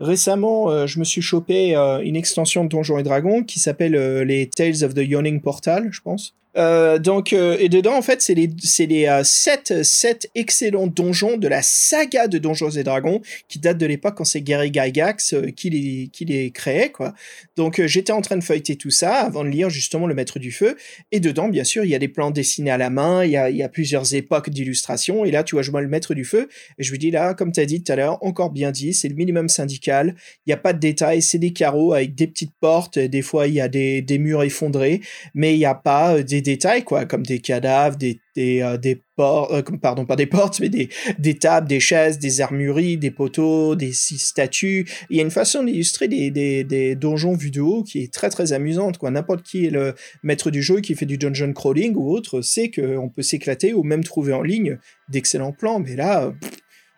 récemment, 0.00 0.86
je 0.86 0.98
me 0.98 1.04
suis 1.04 1.22
chopé 1.22 1.76
une 1.76 2.16
extension 2.16 2.64
de 2.64 2.68
Donjons 2.68 2.98
et 2.98 3.04
Dragons 3.04 3.44
qui 3.44 3.60
s'appelle 3.60 3.94
les 4.22 4.50
Tales 4.50 4.82
of 4.82 4.94
the 4.94 4.98
Yawning 4.98 5.40
Portal, 5.40 5.88
je 5.92 6.00
pense. 6.00 6.34
Euh, 6.56 6.98
donc, 6.98 7.32
euh, 7.32 7.56
et 7.58 7.68
dedans, 7.68 7.96
en 7.96 8.02
fait, 8.02 8.20
c'est 8.20 8.34
les, 8.34 8.50
c'est 8.62 8.86
les 8.86 9.06
euh, 9.06 9.24
sept, 9.24 9.82
sept 9.82 10.30
excellents 10.34 10.86
donjons 10.86 11.36
de 11.38 11.48
la 11.48 11.62
saga 11.62 12.28
de 12.28 12.38
Donjons 12.38 12.70
et 12.70 12.82
Dragons 12.82 13.22
qui 13.48 13.58
date 13.58 13.78
de 13.78 13.86
l'époque 13.86 14.16
quand 14.16 14.24
c'est 14.24 14.42
Gary 14.42 14.70
Gygax 14.72 15.34
qui 15.56 15.70
les, 15.70 16.08
qui 16.12 16.24
les 16.24 16.50
créait, 16.50 16.90
quoi. 16.90 17.14
Donc, 17.56 17.84
j'étais 17.86 18.12
en 18.12 18.20
train 18.20 18.36
de 18.36 18.44
feuilleter 18.44 18.76
tout 18.76 18.90
ça 18.90 19.14
avant 19.16 19.44
de 19.44 19.48
lire 19.48 19.70
justement 19.70 20.06
Le 20.06 20.14
Maître 20.14 20.38
du 20.38 20.52
Feu. 20.52 20.76
Et 21.10 21.20
dedans, 21.20 21.48
bien 21.48 21.64
sûr, 21.64 21.84
il 21.84 21.90
y 21.90 21.94
a 21.94 21.98
des 21.98 22.08
plans 22.08 22.30
dessinés 22.30 22.70
à 22.70 22.78
la 22.78 22.90
main, 22.90 23.24
il 23.24 23.30
y 23.30 23.36
a, 23.36 23.50
y 23.50 23.62
a 23.62 23.68
plusieurs 23.68 24.14
époques 24.14 24.50
d'illustration. 24.50 25.24
Et 25.24 25.30
là, 25.30 25.44
tu 25.44 25.54
vois, 25.54 25.62
je 25.62 25.70
vois 25.70 25.80
Le 25.80 25.88
Maître 25.88 26.14
du 26.14 26.24
Feu 26.24 26.48
et 26.78 26.82
je 26.82 26.92
me 26.92 26.98
dis 26.98 27.10
là, 27.10 27.34
comme 27.34 27.52
tu 27.52 27.60
as 27.60 27.66
dit 27.66 27.82
tout 27.82 27.92
à 27.92 27.96
l'heure, 27.96 28.18
encore 28.22 28.50
bien 28.50 28.70
dit, 28.70 28.92
c'est 28.92 29.08
le 29.08 29.14
minimum 29.14 29.48
syndical. 29.48 30.14
Il 30.46 30.50
n'y 30.50 30.54
a 30.54 30.58
pas 30.58 30.72
de 30.72 30.78
détails, 30.78 31.22
c'est 31.22 31.38
des 31.38 31.52
carreaux 31.52 31.92
avec 31.92 32.14
des 32.14 32.26
petites 32.26 32.54
portes. 32.60 32.98
Des 32.98 33.22
fois, 33.22 33.46
il 33.46 33.54
y 33.54 33.60
a 33.60 33.68
des, 33.68 34.02
des 34.02 34.18
murs 34.18 34.42
effondrés, 34.42 35.00
mais 35.34 35.54
il 35.54 35.58
n'y 35.58 35.64
a 35.64 35.74
pas 35.74 36.22
des 36.22 36.41
détails, 36.42 36.84
quoi, 36.84 37.06
comme 37.06 37.24
des 37.24 37.38
cadavres, 37.38 37.96
des, 37.96 38.20
des, 38.36 38.60
euh, 38.60 38.76
des 38.76 39.02
portes, 39.16 39.52
euh, 39.52 39.76
pardon, 39.80 40.04
pas 40.04 40.16
des 40.16 40.26
portes, 40.26 40.60
mais 40.60 40.68
des, 40.68 40.88
des 41.18 41.38
tables, 41.38 41.68
des 41.68 41.80
chaises, 41.80 42.18
des 42.18 42.40
armureries, 42.40 42.96
des 42.98 43.10
poteaux, 43.10 43.74
des 43.74 43.92
statues. 43.92 44.86
Il 45.08 45.16
y 45.16 45.20
a 45.20 45.22
une 45.22 45.30
façon 45.30 45.62
d'illustrer 45.62 46.08
des, 46.08 46.30
des, 46.30 46.64
des 46.64 46.94
donjons 46.94 47.34
vus 47.34 47.50
de 47.50 47.60
haut 47.60 47.82
qui 47.82 48.02
est 48.02 48.12
très 48.12 48.28
très 48.28 48.52
amusante, 48.52 48.98
quoi. 48.98 49.10
N'importe 49.10 49.42
qui 49.42 49.66
est 49.66 49.70
le 49.70 49.94
maître 50.22 50.50
du 50.50 50.62
jeu 50.62 50.80
qui 50.80 50.94
fait 50.94 51.06
du 51.06 51.18
dungeon 51.18 51.52
crawling 51.52 51.94
ou 51.94 52.10
autre 52.10 52.42
sait 52.42 52.70
qu'on 52.70 53.08
peut 53.08 53.22
s'éclater 53.22 53.72
ou 53.72 53.82
même 53.82 54.04
trouver 54.04 54.32
en 54.32 54.42
ligne 54.42 54.78
d'excellents 55.08 55.52
plans, 55.52 55.78
mais 55.78 55.96
là, 55.96 56.32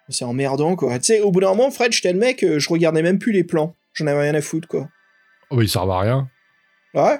c'est 0.08 0.24
emmerdant, 0.24 0.76
quoi. 0.76 0.98
Tu 0.98 1.06
sais, 1.06 1.20
au 1.20 1.30
bout 1.30 1.40
d'un 1.40 1.54
moment, 1.54 1.70
Fred, 1.70 1.92
je 1.92 2.02
t'admets 2.02 2.34
que 2.34 2.58
je 2.58 2.68
regardais 2.68 3.02
même 3.02 3.18
plus 3.18 3.32
les 3.32 3.44
plans. 3.44 3.74
J'en 3.94 4.06
avais 4.06 4.22
rien 4.22 4.34
à 4.34 4.40
foutre, 4.40 4.68
quoi. 4.68 4.88
Oh, 5.50 5.62
ils 5.62 5.68
servent 5.68 5.90
à 5.90 6.00
rien. 6.00 6.28
Ouais. 6.94 7.18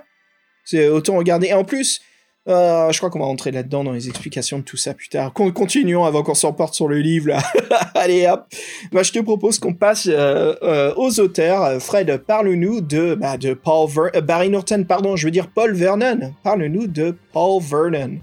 C'est 0.65 0.89
autant 0.89 1.17
regarder. 1.17 1.49
Et 1.49 1.55
en 1.55 1.65
plus, 1.65 2.01
euh, 2.47 2.93
je 2.93 2.99
crois 2.99 3.09
qu'on 3.09 3.21
va 3.21 3.25
rentrer 3.25 3.51
là-dedans 3.51 3.85
dans 3.85 3.93
les 3.93 4.09
explications 4.09 4.59
de 4.59 4.65
tout 4.65 4.77
ça 4.77 4.93
plus 4.93 5.09
tard. 5.09 5.33
continuons 5.33 6.05
avant 6.05 6.23
qu'on 6.23 6.35
s'emporte 6.35 6.75
sur 6.75 6.89
le 6.89 6.99
livre 6.99 7.29
là. 7.29 7.43
Allez 7.95 8.27
hop. 8.27 8.47
Moi, 8.93 9.03
je 9.03 9.13
te 9.13 9.19
propose 9.21 9.59
qu'on 9.59 9.73
passe 9.73 10.07
euh, 10.11 10.55
euh, 10.63 10.93
aux 10.97 11.21
auteurs. 11.21 11.81
Fred, 11.81 12.19
parle-nous 12.19 12.83
de 12.83 13.15
bah, 13.15 13.39
de 13.39 13.55
Paul 13.55 13.89
Ver 13.89 14.23
Barry 14.23 14.51
Norton, 14.51 14.85
pardon, 14.87 15.17
je 15.17 15.27
veux 15.27 15.31
dire 15.31 15.49
Paul 15.49 15.73
Vernon. 15.73 16.35
Parle-nous 16.43 16.87
de 16.87 17.17
Paul 17.33 17.63
Vernon. 17.63 18.19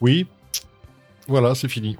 Oui. 0.00 0.26
Voilà, 1.28 1.54
c'est 1.54 1.68
fini. 1.68 1.96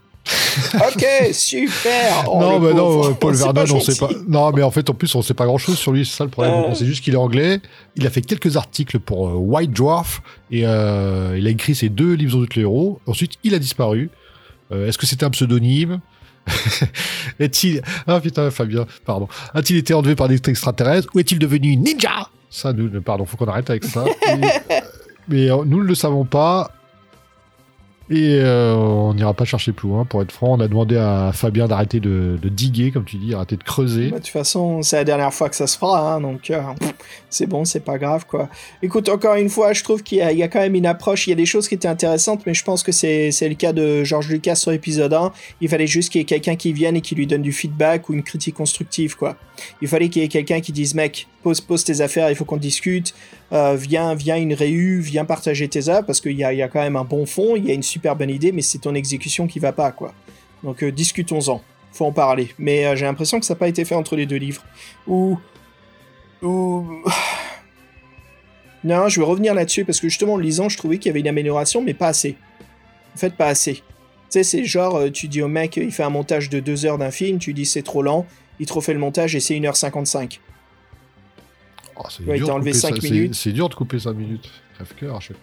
ok, 0.74 1.32
super. 1.32 2.24
Oh, 2.28 2.38
non, 2.40 2.58
mais 2.60 2.74
non, 2.74 3.10
euh, 3.10 3.12
Paul 3.12 3.34
Vernon, 3.34 3.64
on 3.74 3.80
sait 3.80 3.96
pas. 3.96 4.10
Non, 4.28 4.52
mais 4.52 4.62
en 4.62 4.70
fait, 4.70 4.88
en 4.90 4.94
plus, 4.94 5.14
on 5.14 5.22
sait 5.22 5.34
pas 5.34 5.44
grand 5.44 5.58
chose 5.58 5.78
sur 5.78 5.92
lui. 5.92 6.04
C'est 6.04 6.16
ça 6.16 6.24
le 6.24 6.30
problème. 6.30 6.54
Euh. 6.54 6.68
On 6.68 6.74
sait 6.74 6.86
juste 6.86 7.02
qu'il 7.02 7.14
est 7.14 7.18
anglais. 7.18 7.60
Il 7.96 8.06
a 8.06 8.10
fait 8.10 8.22
quelques 8.22 8.56
articles 8.56 8.98
pour 8.98 9.28
euh, 9.28 9.32
White 9.34 9.72
Dwarf 9.72 10.22
et 10.50 10.60
il 10.60 10.66
a 10.66 11.50
écrit 11.50 11.74
ses 11.74 11.88
deux 11.88 12.14
livres 12.14 12.46
de 12.46 12.60
héros. 12.60 13.00
Ensuite, 13.06 13.32
il 13.44 13.54
a 13.54 13.58
disparu. 13.58 14.10
Est-ce 14.70 14.96
que 14.96 15.06
c'était 15.06 15.24
un 15.24 15.30
pseudonyme? 15.30 16.00
Est-il 17.38 17.82
ah 18.06 18.18
putain 18.20 18.50
Fabien, 18.50 18.86
pardon. 19.04 19.28
A-t-il 19.54 19.78
été 19.78 19.94
enlevé 19.94 20.16
par 20.16 20.28
des 20.28 20.40
extraterrestres 20.44 21.08
ou 21.14 21.20
est-il 21.20 21.38
devenu 21.38 21.76
ninja? 21.76 22.28
Ça, 22.50 22.72
nous, 22.72 23.00
pardon, 23.00 23.26
faut 23.26 23.36
qu'on 23.36 23.46
arrête 23.46 23.70
avec 23.70 23.84
ça. 23.84 24.04
mais 25.28 25.48
nous 25.48 25.82
ne 25.82 25.86
le 25.86 25.94
savons 25.94 26.24
pas. 26.24 26.72
Et 28.10 28.40
euh, 28.40 28.74
on 28.74 29.14
n'ira 29.14 29.32
pas 29.34 29.44
chercher 29.44 29.72
plus 29.72 29.88
loin, 29.88 30.04
pour 30.04 30.22
être 30.22 30.32
franc. 30.32 30.54
On 30.58 30.60
a 30.60 30.68
demandé 30.68 30.96
à 30.96 31.30
Fabien 31.32 31.68
d'arrêter 31.68 32.00
de, 32.00 32.38
diguer, 32.42 32.90
comme 32.90 33.04
tu 33.04 33.16
dis, 33.16 33.34
arrêter 33.34 33.56
de 33.56 33.62
creuser. 33.62 34.10
Bah, 34.10 34.18
de 34.18 34.22
toute 34.22 34.32
façon, 34.32 34.82
c'est 34.82 34.96
la 34.96 35.04
dernière 35.04 35.32
fois 35.32 35.48
que 35.48 35.56
ça 35.56 35.66
se 35.66 35.78
fera, 35.78 36.14
hein, 36.14 36.20
donc 36.20 36.50
euh, 36.50 36.60
c'est 37.30 37.46
bon, 37.46 37.64
c'est 37.64 37.80
pas 37.80 37.98
grave, 37.98 38.26
quoi. 38.26 38.48
Écoute, 38.82 39.08
encore 39.08 39.36
une 39.36 39.48
fois, 39.48 39.72
je 39.72 39.82
trouve 39.82 40.02
qu'il 40.02 40.18
y, 40.18 40.42
a 40.42 40.48
quand 40.48 40.60
même 40.60 40.74
une 40.74 40.86
approche, 40.86 41.26
il 41.26 41.30
y 41.30 41.32
a 41.32 41.36
des 41.36 41.46
choses 41.46 41.68
qui 41.68 41.74
étaient 41.74 41.88
intéressantes, 41.88 42.42
mais 42.46 42.54
je 42.54 42.64
pense 42.64 42.82
que 42.82 42.92
c'est 42.92 43.30
le 43.40 43.54
cas 43.54 43.72
de 43.72 44.04
George 44.04 44.28
Lucas 44.28 44.56
sur 44.56 44.70
l'épisode 44.70 45.12
1. 45.12 45.32
Il 45.60 45.68
fallait 45.68 45.86
juste 45.86 46.10
qu'il 46.10 46.20
y 46.20 46.22
ait 46.22 46.26
quelqu'un 46.26 46.56
qui 46.56 46.72
vienne 46.72 46.96
et 46.96 47.00
qui 47.00 47.14
lui 47.14 47.26
donne 47.26 47.42
du 47.42 47.52
feedback 47.52 48.08
ou 48.08 48.14
une 48.14 48.22
critique 48.22 48.54
constructive, 48.54 49.16
quoi. 49.16 49.36
Il 49.80 49.88
fallait 49.88 50.08
qu'il 50.08 50.22
y 50.22 50.24
ait 50.24 50.28
quelqu'un 50.28 50.60
qui 50.60 50.72
dise, 50.72 50.94
mec, 50.94 51.28
pose, 51.42 51.60
pose 51.60 51.84
tes 51.84 52.00
affaires, 52.00 52.30
il 52.30 52.36
faut 52.36 52.44
qu'on 52.44 52.56
discute. 52.56 53.14
Euh, 53.52 53.76
viens, 53.78 54.14
viens 54.14 54.36
une 54.36 54.54
réu, 54.54 55.00
viens 55.00 55.26
partager 55.26 55.68
tes 55.68 55.88
œuvres, 55.88 56.06
parce 56.06 56.20
qu'il 56.20 56.32
y 56.32 56.44
a, 56.44 56.54
y 56.54 56.62
a, 56.62 56.68
quand 56.68 56.80
même 56.80 56.96
un 56.96 57.04
bon 57.04 57.26
fond, 57.26 57.54
il 57.54 57.66
y 57.66 57.70
a 57.70 57.74
une 57.74 57.82
super 57.92 58.16
bonne 58.16 58.30
idée, 58.30 58.52
mais 58.52 58.62
c'est 58.62 58.78
ton 58.78 58.94
exécution 58.94 59.46
qui 59.46 59.58
va 59.58 59.72
pas, 59.72 59.92
quoi. 59.92 60.14
Donc 60.62 60.82
euh, 60.82 60.90
discutons-en, 60.90 61.62
faut 61.92 62.06
en 62.06 62.12
parler. 62.12 62.52
Mais 62.58 62.86
euh, 62.86 62.96
j'ai 62.96 63.04
l'impression 63.04 63.38
que 63.38 63.46
ça 63.46 63.54
n'a 63.54 63.58
pas 63.58 63.68
été 63.68 63.84
fait 63.84 63.94
entre 63.94 64.16
les 64.16 64.26
deux 64.26 64.36
livres. 64.36 64.64
Ou... 65.06 65.38
Ou... 66.42 66.86
Non, 68.84 69.08
je 69.08 69.20
vais 69.20 69.26
revenir 69.26 69.54
là-dessus, 69.54 69.84
parce 69.84 70.00
que 70.00 70.08
justement, 70.08 70.34
en 70.34 70.38
lisant, 70.38 70.68
je 70.68 70.76
trouvais 70.76 70.98
qu'il 70.98 71.06
y 71.06 71.10
avait 71.10 71.20
une 71.20 71.28
amélioration, 71.28 71.82
mais 71.82 71.94
pas 71.94 72.08
assez. 72.08 72.36
En 73.14 73.16
fait, 73.16 73.32
pas 73.36 73.46
assez. 73.46 73.74
Tu 73.74 73.82
sais, 74.30 74.42
c'est 74.42 74.64
genre, 74.64 75.04
tu 75.12 75.28
dis 75.28 75.40
au 75.40 75.46
mec, 75.46 75.76
il 75.76 75.92
fait 75.92 76.02
un 76.02 76.10
montage 76.10 76.50
de 76.50 76.58
deux 76.58 76.84
heures 76.84 76.98
d'un 76.98 77.12
film, 77.12 77.38
tu 77.38 77.52
dis 77.52 77.64
c'est 77.64 77.82
trop 77.82 78.02
lent, 78.02 78.26
il 78.58 78.66
te 78.66 78.72
refait 78.72 78.92
le 78.92 78.98
montage 78.98 79.36
et 79.36 79.40
c'est 79.40 79.54
1h55. 79.54 80.40
Oh, 81.96 82.02
c'est 82.08 82.24
dur, 83.52 83.68
de 83.68 83.74
couper 83.74 83.98
5 83.98 84.14
minutes. 84.14 84.50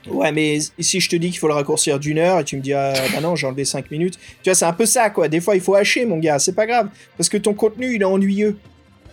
Ouais, 0.08 0.32
mais 0.32 0.60
si 0.80 1.00
je 1.00 1.10
te 1.10 1.16
dis 1.16 1.30
qu'il 1.30 1.40
faut 1.40 1.48
le 1.48 1.54
raccourcir 1.54 2.00
d'une 2.00 2.18
heure 2.18 2.40
et 2.40 2.44
tu 2.44 2.58
me 2.58 2.62
dis, 2.62 2.74
ah, 2.74 2.94
bah 3.14 3.22
non, 3.22 3.36
j'ai 3.36 3.48
enlevé 3.48 3.66
5 3.66 3.90
minutes. 3.92 4.18
Tu 4.44 4.50
vois, 4.50 4.56
c'est 4.56 4.66
un 4.66 4.74
peu 4.74 4.86
ça, 4.86 5.10
quoi. 5.10 5.28
Des 5.28 5.40
fois, 5.40 5.56
il 5.56 5.62
faut 5.62 5.76
hacher, 5.76 6.06
mon 6.06 6.18
gars, 6.18 6.40
c'est 6.40 6.56
pas 6.56 6.66
grave. 6.66 6.90
Parce 7.18 7.30
que 7.30 7.38
ton 7.38 7.54
contenu, 7.54 7.96
il 7.96 8.02
est 8.02 8.06
ennuyeux. 8.06 8.58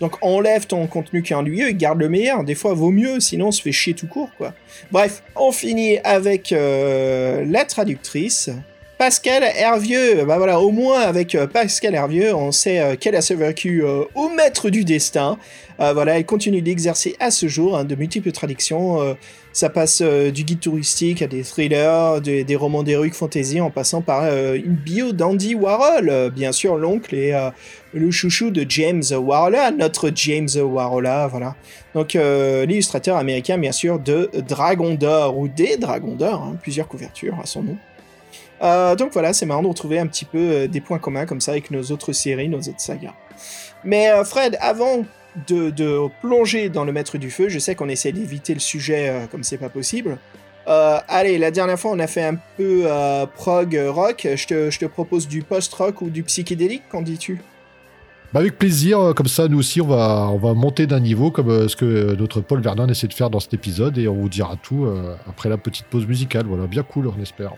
Donc 0.01 0.17
enlève 0.21 0.67
ton 0.67 0.87
contenu 0.87 1.23
qui 1.23 1.33
est 1.33 1.37
ennuyeux 1.37 1.69
et 1.69 1.75
garde 1.75 1.99
le 1.99 2.09
meilleur. 2.09 2.45
Des 2.45 2.55
fois, 2.55 2.75
vaut 2.75 2.91
mieux, 2.91 3.21
sinon 3.21 3.49
on 3.49 3.53
se 3.53 3.63
fait 3.63 3.73
chier 3.73 3.95
tout 3.95 4.07
court, 4.07 4.31
quoi. 4.37 4.53
Bref, 4.93 5.23
on 5.35 5.53
finit 5.53 5.99
avec 6.05 6.53
euh, 6.53 7.45
la 7.47 7.65
traductrice. 7.65 8.51
Pascal 8.99 9.43
Hervieux, 9.43 10.25
bah 10.25 10.39
voilà, 10.39 10.59
au 10.59 10.71
moins 10.71 11.01
avec 11.01 11.35
euh, 11.35 11.47
Pascal 11.47 11.95
Hervieux, 11.95 12.35
on 12.35 12.51
sait 12.51 12.81
euh, 12.81 12.97
qu'elle 12.97 13.15
a 13.15 13.21
survécu 13.21 13.85
euh, 13.85 14.05
au 14.15 14.31
maître 14.31 14.71
du 14.71 14.85
destin. 14.85 15.37
voilà, 15.79 16.19
elle 16.19 16.25
continue 16.25 16.63
d'exercer 16.63 17.15
à 17.21 17.31
ce 17.31 17.47
jour 17.47 17.77
hein, 17.77 17.85
de 17.85 17.95
multiples 17.95 18.33
traductions. 18.33 19.15
ça 19.53 19.69
passe 19.69 20.01
du 20.01 20.45
guide 20.45 20.61
touristique 20.61 21.21
à 21.21 21.27
des 21.27 21.43
thrillers, 21.43 22.23
des 22.23 22.57
romans 22.57 22.83
d'heroic 22.83 23.13
fantasy, 23.13 23.61
en 23.61 23.71
passant 23.71 24.01
par 24.01 24.25
une 24.55 24.75
bio 24.75 25.13
d'Andy 25.13 25.55
Warhol, 25.55 26.31
bien 26.35 26.53
sûr 26.53 26.79
l'oncle 26.79 27.15
et 27.15 27.35
le 27.93 28.11
chouchou 28.11 28.51
de 28.51 28.65
James 28.67 29.03
Warhol, 29.13 29.59
notre 29.77 30.11
James 30.15 30.49
Warhol, 30.57 31.11
voilà. 31.31 31.57
Donc 31.93 32.15
l'illustrateur 32.15 33.19
américain, 33.19 33.59
bien 33.59 33.73
sûr, 33.73 33.99
de 33.99 34.31
Dragon 34.49 34.95
d'Or 34.95 35.37
ou 35.37 35.47
des 35.47 35.77
Dragons 35.77 36.15
d'Or, 36.15 36.43
hein, 36.43 36.57
plusieurs 36.63 36.89
couvertures 36.89 37.39
à 37.39 37.45
son 37.45 37.65
nom. 37.65 37.77
Euh, 38.63 38.95
donc 38.97 39.13
voilà, 39.13 39.33
c'est 39.33 39.47
marrant 39.47 39.63
de 39.63 39.69
retrouver 39.69 39.99
un 39.99 40.07
petit 40.07 40.25
peu 40.25 40.39
euh, 40.39 40.69
des 40.69 40.81
points 40.81 40.99
communs 40.99 41.27
comme 41.27 41.41
ça 41.41 41.53
avec 41.53 41.71
nos 41.71 41.83
autres 41.85 42.13
séries, 42.13 42.49
nos 42.49 42.61
autres 42.61 42.81
sagas. 42.81 43.15
Mais 43.85 44.11
euh, 44.11 44.25
Fred, 44.25 44.57
avant 44.61 45.05
de, 45.49 46.09
plonger 46.23 46.71
dans 46.71 46.85
le 46.85 46.93
Maître 46.93 47.19
du 47.19 47.31
Feu, 47.31 47.49
je 47.49 47.59
sais 47.59 47.75
qu'on 47.75 47.89
essaie 47.89 48.13
d'éviter 48.13 48.55
le 48.55 48.61
sujet 48.61 49.29
comme 49.31 49.45
c'est 49.45 49.59
pas 49.59 49.69
possible. 49.69 50.17
allez, 50.67 51.37
la 51.37 51.51
dernière 51.51 51.79
fois 51.79 51.91
on 51.91 51.99
a 51.99 52.07
fait 52.07 52.25
un 52.25 52.37
peu 52.57 52.87
prog 53.35 53.79
rock, 53.89 54.27
je 54.35 54.47
te, 54.79 54.87
propose 54.87 55.29
du 55.29 55.43
post-rock 55.43 56.01
ou 56.01 56.09
du 56.09 56.23
psychédélique, 56.23 56.85
qu'en 56.89 57.03
dis-tu? 57.03 57.43
Bah 58.33 58.41
avec 58.41 58.59
plaisir, 58.59 59.13
comme 59.15 59.29
ça 59.29 59.47
nous 59.47 59.59
aussi 59.59 59.83
on 59.83 59.87
va 59.87 60.55
monter 60.55 60.87
d'un 60.87 61.01
niveau 61.01 61.31
comme 61.31 61.69
ce 61.69 61.77
que 61.77 62.15
notre 62.15 62.41
Paul 62.41 62.63
Vernon 62.63 62.89
essaie 62.89 63.07
de 63.07 63.13
faire 63.13 63.29
dans 63.29 63.41
cet 63.41 63.53
épisode 63.53 63.99
et 63.99 64.09
on 64.09 64.15
vous 64.15 64.31
dira 64.31 64.57
tout 64.57 64.89
après 65.29 65.51
la 65.51 65.59
petite 65.59 65.85
pause 65.85 66.07
musicale. 66.07 66.47
Voilà, 66.47 66.67
bien 66.67 66.83
cool 66.83 67.09
on 67.09 67.21
espère. 67.21 67.53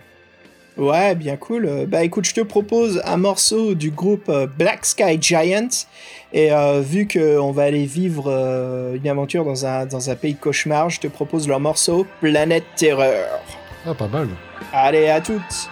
Ouais, 0.78 1.16
bien 1.16 1.36
cool. 1.36 1.86
Bah 1.88 2.04
écoute, 2.04 2.24
je 2.24 2.34
te 2.34 2.40
propose 2.40 3.02
un 3.04 3.16
morceau 3.16 3.74
du 3.74 3.90
groupe 3.90 4.28
euh, 4.28 4.46
Black 4.46 4.86
Sky 4.86 5.18
Giant. 5.20 5.68
Et 6.32 6.52
euh, 6.52 6.80
vu 6.80 7.08
qu'on 7.08 7.50
va 7.50 7.64
aller 7.64 7.84
vivre 7.84 8.26
euh, 8.28 8.94
une 8.94 9.08
aventure 9.08 9.44
dans 9.44 9.66
un, 9.66 9.86
dans 9.86 10.08
un 10.08 10.14
pays 10.14 10.34
de 10.34 10.38
cauchemar, 10.38 10.88
je 10.88 11.00
te 11.00 11.08
propose 11.08 11.48
leur 11.48 11.58
morceau 11.58 12.06
Planète 12.20 12.64
Terreur. 12.76 13.40
Ah, 13.84 13.94
pas 13.94 14.06
mal. 14.06 14.28
Allez, 14.72 15.08
à 15.08 15.20
toutes. 15.20 15.68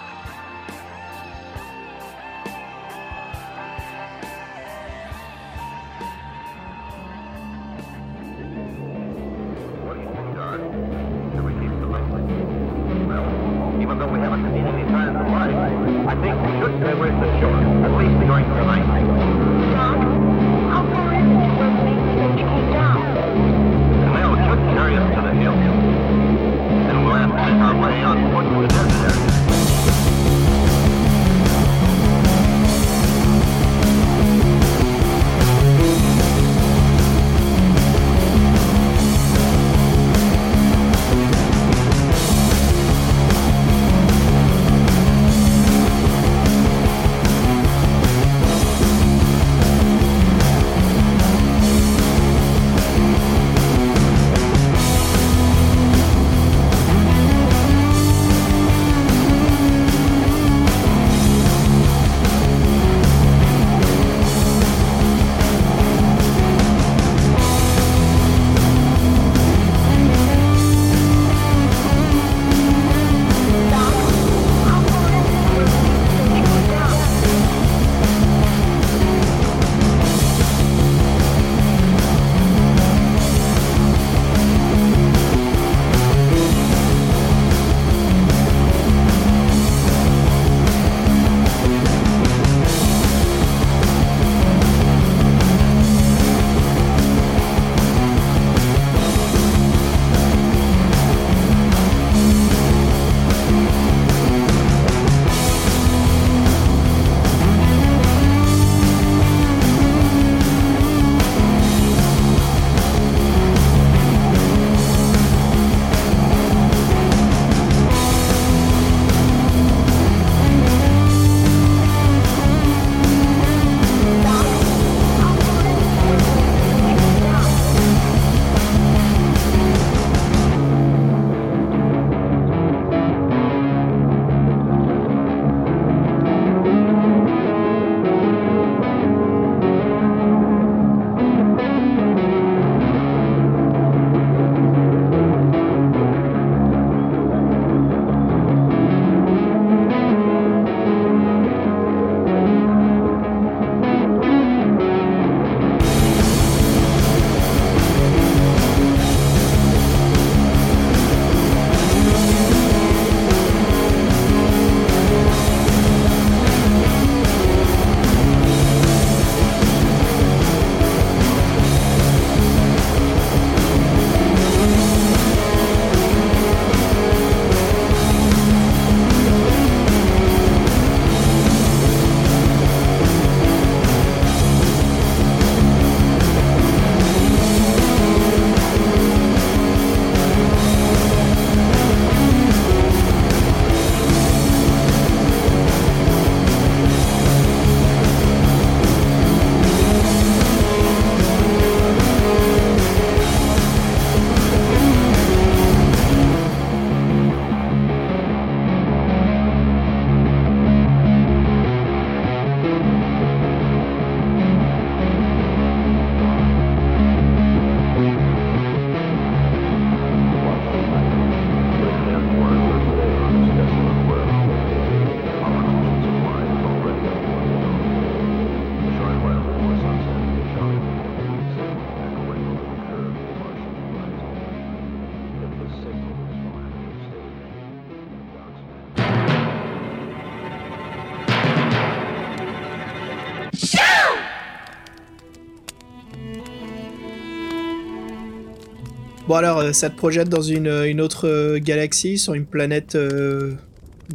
Bon 249.27 249.35
alors, 249.35 249.59
euh, 249.59 249.73
ça 249.73 249.89
te 249.89 249.95
projette 249.97 250.29
dans 250.29 250.41
une, 250.41 250.67
une 250.85 251.01
autre 251.01 251.27
euh, 251.27 251.59
galaxie, 251.59 252.17
sur 252.17 252.33
une 252.33 252.45
planète 252.45 252.95
euh, 252.95 253.55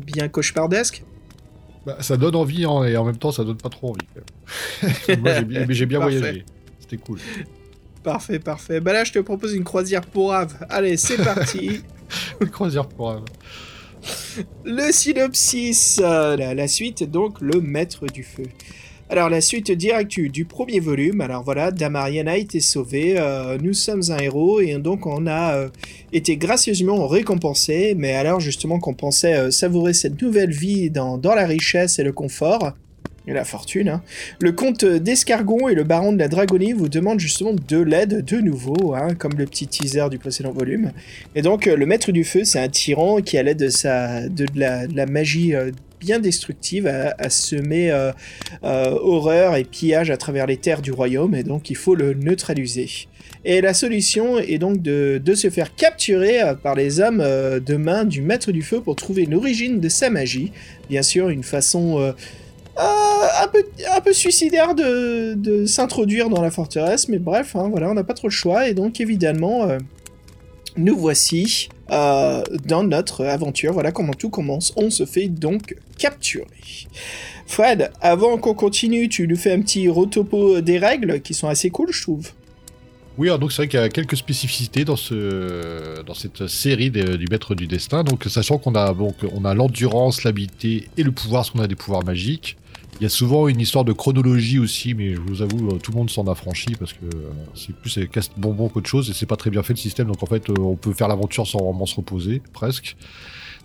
bien 0.01 0.29
cauchemardesque? 0.29 1.05
Bah, 1.85 1.99
ça 2.01 2.17
donne 2.17 2.37
envie 2.37 2.65
hein, 2.65 2.85
et 2.85 2.97
en 2.97 3.05
même 3.05 3.17
temps 3.19 3.33
ça 3.33 3.45
donne 3.45 3.57
pas 3.57 3.69
trop 3.69 3.91
envie. 3.91 5.19
Moi 5.21 5.35
j'ai 5.35 5.45
bien, 5.45 5.67
mais 5.67 5.75
j'ai 5.75 5.87
bien 5.87 5.99
Parfait. 5.99 6.19
voyagé. 6.19 6.45
C'était 6.81 6.97
cool. 6.97 7.19
Parfait, 8.03 8.39
parfait. 8.39 8.81
Bah 8.81 8.93
là, 8.93 9.05
je 9.05 9.13
te 9.13 9.19
propose 9.21 9.55
une 9.55 9.65
croisière 9.65 10.01
pour 10.03 10.33
Ave. 10.33 10.55
Allez, 10.71 10.97
c'est 10.97 11.17
parti 11.25 11.83
Une 12.41 12.51
croisière 12.51 12.89
pour 12.89 13.11
un. 13.11 13.25
Le 14.65 14.91
synopsis, 14.93 16.01
euh, 16.03 16.37
la, 16.37 16.55
la 16.55 16.69
suite, 16.69 17.09
donc 17.09 17.41
le 17.41 17.61
maître 17.61 18.07
du 18.07 18.25
feu. 18.25 18.45
Alors 19.11 19.29
la 19.29 19.43
suite 19.43 19.71
directe 19.71 20.19
du 20.19 20.47
premier 20.47 20.81
volume, 20.81 21.21
alors 21.21 21.43
voilà, 21.43 21.71
Damarian 21.71 22.27
a 22.29 22.37
été 22.37 22.61
sauvé, 22.61 23.17
euh, 23.19 23.59
nous 23.61 23.75
sommes 23.75 24.03
un 24.09 24.17
héros 24.17 24.61
et 24.61 24.79
donc 24.79 25.05
on 25.05 25.27
a 25.27 25.55
euh, 25.55 25.69
été 26.15 26.39
gracieusement 26.39 27.07
récompensé, 27.07 27.95
mais 27.95 28.15
alors 28.15 28.41
justement 28.41 28.79
qu'on 28.79 28.95
pensait 28.95 29.35
euh, 29.35 29.51
savourer 29.51 29.93
cette 29.93 30.23
nouvelle 30.23 30.53
vie 30.53 30.91
dans, 30.91 31.19
dans 31.19 31.35
la 31.35 31.47
richesse 31.47 31.99
et 31.99 32.05
le 32.05 32.13
confort, 32.13 32.73
et 33.27 33.33
la 33.33 33.45
fortune, 33.45 33.89
hein, 33.89 34.03
le 34.41 34.53
comte 34.53 34.85
d'Escargon 34.85 35.69
et 35.69 35.75
le 35.75 35.85
baron 35.85 36.13
de 36.13 36.19
la 36.19 36.29
Dragonie 36.29 36.73
vous 36.73 36.89
demandent 36.89 37.21
justement 37.21 37.53
de 37.53 37.79
l'aide 37.79 38.25
de 38.25 38.39
nouveau, 38.39 38.95
hein, 38.95 39.15
comme 39.17 39.35
le 39.39 39.47
petit 39.47 39.69
teaser 39.69 40.09
du 40.11 40.19
précédent 40.19 40.53
volume. 40.53 40.93
Et 41.35 41.43
donc, 41.43 41.67
euh, 41.67 41.77
le 41.77 41.87
maître 41.87 42.11
du 42.11 42.25
feu, 42.25 42.45
c'est 42.45 42.59
un 42.59 42.69
tyran 42.69 43.21
qui, 43.21 43.39
à 43.39 43.43
l'aide 43.43 43.59
de, 43.59 43.69
sa, 43.69 44.29
de, 44.29 44.47
la, 44.55 45.07
magie 45.07 45.55
euh, 45.55 45.71
bien 46.01 46.19
destructive, 46.19 46.89
a, 46.89 47.31
semé 47.31 47.93
euh, 47.93 48.11
horreur 48.63 49.55
et 49.55 49.63
pillage 49.63 50.11
à 50.11 50.17
travers 50.17 50.47
les 50.47 50.57
terres 50.57 50.83
du 50.83 50.91
royaume, 50.91 51.37
et 51.37 51.45
donc 51.45 51.71
il 51.71 51.77
faut 51.77 51.95
le 51.95 52.15
neutraliser. 52.15 52.89
Et 53.45 53.61
la 53.61 53.75
solution 53.75 54.39
est 54.39 54.59
donc 54.59 54.83
de, 54.83 55.21
de 55.25 55.35
se 55.35 55.49
faire 55.51 55.75
capturer 55.75 56.41
par 56.63 56.75
les 56.75 57.01
hommes 57.01 57.19
de 57.19 57.77
main 57.77 58.05
du 58.05 58.21
maître 58.23 58.53
du 58.53 58.63
feu 58.63 58.81
pour 58.81 58.95
trouver 58.95 59.27
l'origine 59.27 59.81
de 59.81 59.89
sa 59.89 60.11
magie. 60.11 60.53
Bien 60.89 61.03
sûr, 61.03 61.29
une 61.29 61.43
façon 61.43 62.15
un, 62.77 63.49
peu, 63.49 63.65
un 63.95 64.01
peu 64.01 64.13
suicidaire 64.13 64.75
de, 64.75 65.35
de 65.35 65.67
s'introduire 65.67 66.29
dans 66.29 66.41
la 66.41 66.51
forteresse, 66.51 67.09
mais 67.09 67.19
bref, 67.19 67.55
hein, 67.57 67.69
voilà, 67.71 67.91
on 67.91 67.95
n'a 67.95 68.05
pas 68.05 68.15
trop 68.15 68.29
le 68.29 68.33
choix, 68.33 68.69
et 68.69 68.75
donc 68.75 69.01
évidemment, 69.01 69.65
euh, 69.65 69.79
nous 70.77 70.97
voici 70.97 71.69
euh, 71.91 72.43
dans 72.65 72.83
notre 72.83 73.25
aventure. 73.25 73.73
Voilà 73.73 73.93
comment 73.93 74.15
tout 74.15 74.31
commence. 74.31 74.73
On 74.77 74.91
se 74.91 75.05
fait 75.05 75.29
donc 75.29 75.77
capturer. 75.99 76.47
Fred, 77.47 77.91
avant 78.01 78.39
qu'on 78.39 78.55
continue, 78.55 79.09
tu 79.09 79.29
nous 79.29 79.37
fais 79.37 79.53
un 79.53 79.61
petit 79.61 79.89
retopo 79.89 80.61
des 80.61 80.79
règles 80.79 81.21
qui 81.21 81.35
sont 81.35 81.49
assez 81.49 81.69
cool, 81.69 81.93
je 81.93 82.03
trouve. 82.03 82.31
Oui, 83.19 83.29
alors 83.29 83.39
donc 83.39 83.53
c'est 83.53 83.59
vrai 83.59 83.69
qu'il 83.69 83.79
y 83.79 83.83
a 83.83 83.91
quelques 83.91 84.17
spécificités 84.17 84.87
dans 84.87 84.97
ce 84.97 86.01
dans 86.03 86.15
cette 86.15 86.47
série 86.47 86.91
du 86.91 87.27
Maître 87.31 87.55
du 87.55 87.67
Destin. 87.67 88.05
Donc 88.05 88.25
sachant 88.25 88.57
qu'on 88.57 88.75
a 88.75 88.95
donc 88.95 89.17
on 89.35 89.45
a 89.45 89.53
l'endurance, 89.53 90.25
l'habilité 90.25 90.89
et 90.97 91.03
le 91.03 91.13
pouvoir, 91.13 91.43
parce 91.43 91.51
qu'on 91.51 91.59
a 91.59 91.67
des 91.67 91.75
pouvoirs 91.75 92.05
magiques. 92.05 92.57
Il 93.01 93.03
y 93.03 93.07
a 93.07 93.09
souvent 93.09 93.49
une 93.49 93.61
histoire 93.61 93.85
de 93.85 93.93
chronologie 93.93 94.59
aussi, 94.59 94.95
mais 94.95 95.15
je 95.15 95.21
vous 95.21 95.43
avoue, 95.43 95.71
euh, 95.71 95.79
tout 95.79 95.93
le 95.93 95.99
monde 95.99 96.11
s'en 96.11 96.27
affranchit 96.27 96.75
parce 96.79 96.93
que 96.93 97.05
euh, 97.05 97.31
c'est 97.55 97.75
plus 97.75 97.91
c'est 97.91 98.07
casse 98.07 98.31
bonbon 98.37 98.69
qu'autre 98.69 98.89
chose 98.89 99.09
et 99.11 99.13
c'est 99.13 99.27
pas 99.27 99.37
très 99.37 99.51
bien 99.51 99.63
fait 99.63 99.73
le 99.73 99.79
système. 99.79 100.07
Donc 100.09 100.23
en 100.23 100.27
fait, 100.27 100.49
euh, 100.51 100.55
on 100.59 100.77
peut 100.77 100.93
faire 100.93 101.09
l'aventure 101.09 101.47
sans 101.47 101.59
vraiment 101.59 101.87
se 101.87 101.97
reposer, 101.97 102.43
presque. 102.53 102.97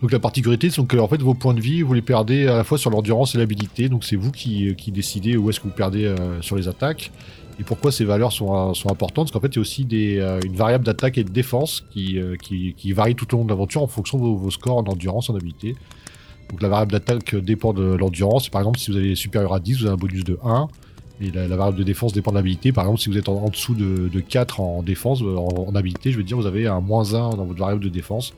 Donc 0.01 0.11
la 0.11 0.19
particularité, 0.19 0.69
c'est 0.69 0.85
que 0.85 0.97
en 0.97 1.07
fait 1.07 1.21
vos 1.21 1.33
points 1.33 1.53
de 1.53 1.59
vie, 1.59 1.81
vous 1.81 1.93
les 1.93 2.01
perdez 2.01 2.47
à 2.47 2.57
la 2.57 2.63
fois 2.63 2.77
sur 2.77 2.89
l'endurance 2.89 3.35
et 3.35 3.37
l'habilité. 3.37 3.89
Donc 3.89 4.05
c'est 4.05 4.15
vous 4.15 4.31
qui, 4.31 4.75
décidez 4.91 5.37
où 5.37 5.49
est-ce 5.49 5.59
que 5.59 5.67
vous 5.67 5.73
perdez 5.73 6.13
sur 6.41 6.55
les 6.55 6.67
attaques. 6.67 7.11
Et 7.59 7.63
pourquoi 7.63 7.91
ces 7.91 8.05
valeurs 8.05 8.31
sont, 8.31 8.53
importantes 8.89 9.25
Parce 9.25 9.31
qu'en 9.31 9.39
fait, 9.39 9.47
il 9.47 9.55
y 9.55 9.57
a 9.57 9.61
aussi 9.61 9.81
une 9.81 10.55
variable 10.55 10.85
d'attaque 10.85 11.17
et 11.17 11.23
de 11.23 11.31
défense 11.31 11.83
qui 11.89 12.21
varie 12.93 13.15
tout 13.15 13.33
au 13.33 13.39
long 13.39 13.45
de 13.45 13.49
l'aventure 13.49 13.81
en 13.81 13.87
fonction 13.87 14.19
de 14.19 14.23
vos, 14.23 14.35
vos 14.35 14.51
scores 14.51 14.77
en 14.77 14.83
endurance, 14.83 15.31
en 15.31 15.35
habilité. 15.35 15.75
Donc 16.49 16.61
la 16.61 16.69
variable 16.69 16.91
d'attaque 16.91 17.35
dépend 17.35 17.73
de 17.73 17.83
l'endurance. 17.95 18.49
Par 18.49 18.61
exemple, 18.61 18.79
si 18.79 18.91
vous 18.91 18.97
avez 18.97 19.15
supérieur 19.15 19.53
à 19.53 19.59
10, 19.59 19.79
vous 19.79 19.85
avez 19.85 19.93
un 19.93 19.97
bonus 19.97 20.23
de 20.23 20.37
1. 20.43 20.67
Et 21.19 21.31
la, 21.31 21.47
variable 21.47 21.79
de 21.79 21.83
défense 21.83 22.13
dépend 22.13 22.31
de 22.31 22.35
l'habilité. 22.35 22.71
Par 22.71 22.83
exemple, 22.85 22.99
si 22.99 23.09
vous 23.09 23.17
êtes 23.17 23.27
en, 23.27 23.49
dessous 23.49 23.73
de, 23.73 24.07
de 24.07 24.19
4 24.19 24.59
en 24.59 24.83
défense, 24.83 25.21
euh, 25.23 25.35
en, 25.35 25.67
en 25.67 25.75
habilité, 25.75 26.11
je 26.11 26.17
veux 26.17 26.23
dire, 26.23 26.37
vous 26.37 26.45
avez 26.45 26.67
un 26.67 26.79
moins 26.79 27.13
1 27.13 27.31
dans 27.31 27.45
votre 27.45 27.59
variable 27.59 27.83
de 27.83 27.89
défense. 27.89 28.33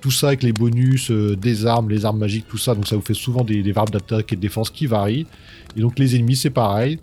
Tout 0.00 0.10
ça 0.10 0.28
avec 0.28 0.42
les 0.42 0.52
bonus 0.52 1.10
euh, 1.10 1.36
des 1.36 1.64
armes, 1.64 1.88
les 1.88 2.04
armes 2.04 2.18
magiques, 2.18 2.46
tout 2.48 2.58
ça. 2.58 2.74
Donc 2.74 2.88
ça 2.88 2.96
vous 2.96 3.02
fait 3.02 3.14
souvent 3.14 3.44
des, 3.44 3.62
des 3.62 3.72
variables 3.72 3.92
d'attaque 3.92 4.32
et 4.32 4.36
de 4.36 4.40
défense 4.40 4.70
qui 4.70 4.86
varient. 4.86 5.26
Et 5.76 5.80
donc 5.80 5.98
les 5.98 6.16
ennemis, 6.16 6.36
c'est 6.36 6.50
pareil. 6.50 6.98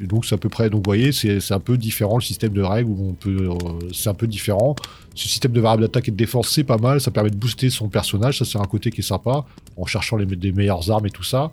Donc 0.00 0.24
c'est 0.24 0.34
à 0.34 0.38
peu 0.38 0.48
près, 0.48 0.70
donc 0.70 0.84
vous 0.84 0.90
voyez, 0.90 1.12
c'est 1.12 1.52
un 1.52 1.60
peu 1.60 1.76
différent 1.76 2.16
le 2.16 2.22
système 2.22 2.52
de 2.52 2.62
règles 2.62 2.90
où 2.90 3.08
on 3.10 3.12
peut, 3.14 3.50
euh, 3.50 3.88
c'est 3.92 4.08
un 4.08 4.14
peu 4.14 4.26
différent. 4.26 4.74
Ce 5.14 5.28
système 5.28 5.52
de 5.52 5.60
variable 5.60 5.82
d'attaque 5.82 6.08
et 6.08 6.10
de 6.10 6.16
défense, 6.16 6.48
c'est 6.48 6.64
pas 6.64 6.78
mal, 6.78 7.00
ça 7.00 7.10
permet 7.10 7.30
de 7.30 7.36
booster 7.36 7.70
son 7.70 7.88
personnage, 7.88 8.38
ça 8.38 8.44
c'est 8.44 8.58
un 8.58 8.64
côté 8.64 8.90
qui 8.90 9.00
est 9.00 9.04
sympa, 9.04 9.44
en 9.76 9.86
cherchant 9.86 10.16
les, 10.16 10.26
des 10.26 10.52
meilleures 10.52 10.90
armes 10.90 11.06
et 11.06 11.10
tout 11.10 11.22
ça. 11.22 11.52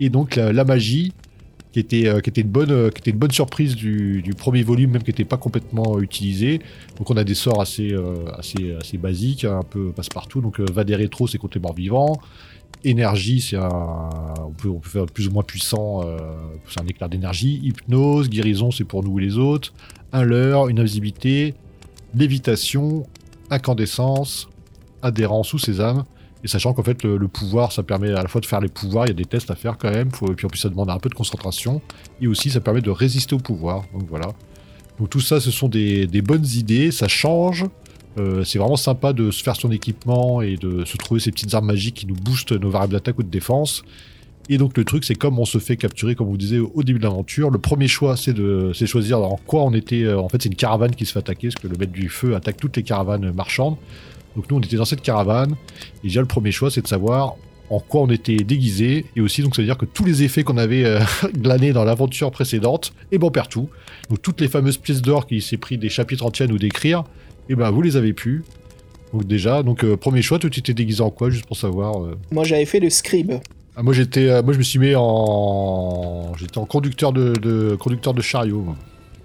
Et 0.00 0.10
donc 0.10 0.36
la, 0.36 0.64
magie, 0.64 1.12
qui 1.72 1.80
était, 1.80 2.08
euh, 2.08 2.20
qui 2.20 2.30
était 2.30 2.40
une 2.40 2.48
bonne, 2.48 2.70
euh, 2.70 2.90
qui 2.90 3.00
était 3.00 3.10
une 3.10 3.18
bonne 3.18 3.30
surprise 3.30 3.76
du, 3.76 4.22
premier 4.36 4.62
volume, 4.62 4.92
même 4.92 5.02
qui 5.02 5.10
n'était 5.10 5.24
pas 5.24 5.36
complètement 5.36 5.96
euh, 5.96 6.00
utilisé. 6.00 6.60
Donc 6.96 7.10
on 7.10 7.16
a 7.16 7.24
des 7.24 7.34
sorts 7.34 7.60
assez, 7.60 7.94
assez, 8.36 8.74
assez 8.78 8.98
basiques, 8.98 9.44
un 9.44 9.62
peu 9.62 9.90
passe-partout. 9.92 10.40
Donc 10.40 10.60
va 10.60 10.84
des 10.84 10.96
rétros, 10.96 11.26
c'est 11.26 11.38
contre 11.38 11.58
les 11.58 11.62
morts 11.62 11.74
vivants. 11.74 12.20
Énergie, 12.84 13.40
c'est 13.40 13.56
un, 13.56 14.08
on 14.38 14.52
peut, 14.52 14.70
faire 14.82 15.06
plus 15.06 15.26
ou 15.26 15.32
moins 15.32 15.42
puissant, 15.42 16.02
euh, 16.04 16.18
c'est 16.68 16.80
un 16.80 16.86
éclair 16.86 17.08
d'énergie. 17.08 17.60
Hypnose, 17.64 18.28
guérison, 18.28 18.70
c'est 18.70 18.84
pour 18.84 19.02
nous 19.02 19.18
et 19.18 19.22
les 19.22 19.36
autres. 19.36 19.72
Un 20.12 20.22
leurre, 20.22 20.68
une 20.68 20.78
invisibilité, 20.78 21.54
lévitation, 22.14 23.04
incandescence, 23.50 24.48
adhérence 25.02 25.52
ou 25.54 25.58
sésame. 25.58 26.04
Et 26.44 26.48
sachant 26.48 26.72
qu'en 26.72 26.84
fait, 26.84 27.02
le, 27.02 27.26
pouvoir, 27.26 27.72
ça 27.72 27.82
permet 27.82 28.10
à 28.12 28.22
la 28.22 28.28
fois 28.28 28.40
de 28.40 28.46
faire 28.46 28.60
les 28.60 28.68
pouvoirs, 28.68 29.06
il 29.06 29.08
y 29.08 29.10
a 29.10 29.14
des 29.14 29.24
tests 29.24 29.50
à 29.50 29.56
faire 29.56 29.76
quand 29.76 29.90
même, 29.90 30.10
et 30.30 30.34
puis 30.34 30.46
en 30.46 30.48
plus 30.48 30.60
ça 30.60 30.68
demande 30.68 30.88
un 30.88 30.98
peu 30.98 31.08
de 31.08 31.14
concentration, 31.14 31.82
et 32.20 32.28
aussi 32.28 32.48
ça 32.48 32.60
permet 32.60 32.80
de 32.80 32.90
résister 32.90 33.34
au 33.34 33.40
pouvoir, 33.40 33.82
donc 33.92 34.08
voilà. 34.08 34.28
Donc 35.00 35.10
tout 35.10 35.20
ça, 35.20 35.40
ce 35.40 35.50
sont 35.50 35.68
des 35.68 36.22
bonnes 36.22 36.46
idées, 36.46 36.92
ça 36.92 37.08
change, 37.08 37.66
euh, 38.18 38.44
c'est 38.44 38.58
vraiment 38.58 38.76
sympa 38.76 39.12
de 39.12 39.30
se 39.30 39.42
faire 39.42 39.56
son 39.56 39.70
équipement 39.70 40.42
et 40.42 40.56
de 40.56 40.84
se 40.84 40.96
trouver 40.96 41.20
ces 41.20 41.30
petites 41.30 41.54
armes 41.54 41.66
magiques 41.66 41.96
qui 41.96 42.06
nous 42.06 42.16
boostent 42.16 42.52
nos 42.52 42.70
variables 42.70 42.92
d'attaque 42.92 43.18
ou 43.18 43.22
de 43.22 43.28
défense. 43.30 43.82
Et 44.48 44.56
donc 44.56 44.76
le 44.76 44.84
truc, 44.84 45.04
c'est 45.04 45.14
comme 45.14 45.38
on 45.38 45.44
se 45.44 45.58
fait 45.58 45.76
capturer, 45.76 46.14
comme 46.14 46.28
vous 46.28 46.38
disiez 46.38 46.58
au 46.58 46.82
début 46.82 46.98
de 46.98 47.04
l'aventure, 47.04 47.50
le 47.50 47.58
premier 47.58 47.88
choix, 47.88 48.16
c'est 48.16 48.32
de 48.32 48.72
choisir 48.72 49.18
en 49.18 49.38
quoi 49.46 49.62
on 49.64 49.74
était. 49.74 50.04
euh, 50.04 50.18
en 50.18 50.28
fait, 50.28 50.42
c'est 50.42 50.48
une 50.48 50.54
caravane 50.54 50.94
qui 50.94 51.04
se 51.04 51.12
fait 51.12 51.18
attaquer, 51.18 51.48
parce 51.48 51.62
que 51.62 51.68
le 51.68 51.76
maître 51.76 51.92
du 51.92 52.08
feu 52.08 52.34
attaque 52.34 52.56
toutes 52.56 52.76
les 52.76 52.82
caravanes 52.82 53.30
marchandes. 53.32 53.76
Donc 54.36 54.50
nous, 54.50 54.56
on 54.56 54.60
était 54.60 54.76
dans 54.76 54.86
cette 54.86 55.02
caravane, 55.02 55.54
et 56.02 56.08
déjà 56.08 56.20
le 56.20 56.26
premier 56.26 56.52
choix, 56.52 56.70
c'est 56.70 56.80
de 56.80 56.88
savoir 56.88 57.36
en 57.70 57.80
quoi 57.80 58.00
on 58.00 58.08
était 58.08 58.36
déguisé, 58.36 59.04
et 59.14 59.20
aussi 59.20 59.42
donc 59.42 59.54
ça 59.54 59.60
veut 59.60 59.66
dire 59.66 59.76
que 59.76 59.84
tous 59.84 60.04
les 60.04 60.22
effets 60.22 60.42
qu'on 60.42 60.56
avait 60.56 60.84
euh, 60.84 61.00
glanés 61.34 61.74
dans 61.74 61.84
l'aventure 61.84 62.30
précédente, 62.30 62.94
et 63.12 63.18
ben 63.18 63.30
perd 63.30 63.50
tout. 63.50 63.68
Donc 64.08 64.22
toutes 64.22 64.40
les 64.40 64.48
fameuses 64.48 64.78
pièces 64.78 65.02
d'or 65.02 65.26
qui 65.26 65.42
s'est 65.42 65.58
pris 65.58 65.76
des 65.76 65.90
chapitres 65.90 66.24
entiers 66.24 66.50
ou 66.50 66.56
d'écrire, 66.56 67.04
et 67.48 67.54
ben 67.54 67.70
vous 67.70 67.82
les 67.82 67.96
avez 67.96 68.12
pu. 68.12 68.44
Donc 69.12 69.26
déjà, 69.26 69.62
donc 69.62 69.84
euh, 69.84 69.96
premier 69.96 70.20
choix, 70.22 70.38
toi 70.38 70.50
tu 70.50 70.60
t'es 70.62 70.74
déguisé 70.74 71.00
en 71.02 71.10
quoi, 71.10 71.30
juste 71.30 71.46
pour 71.46 71.56
savoir 71.56 72.02
euh 72.04 72.18
Moi, 72.30 72.44
j'avais 72.44 72.66
fait 72.66 72.78
le 72.80 72.90
scribe. 72.90 73.32
ah, 73.76 73.82
moi 73.82 73.94
j'étais, 73.94 74.28
euh, 74.28 74.42
moi 74.42 74.52
je 74.52 74.58
me 74.58 74.62
suis 74.62 74.78
mis 74.78 74.94
en, 74.94 76.34
j'étais 76.36 76.58
en 76.58 76.66
conducteur 76.66 77.12
de, 77.12 77.32
de- 77.34 77.76
conducteur 77.80 78.12
de 78.14 78.20
chariot. 78.22 78.60
moi. 78.60 78.76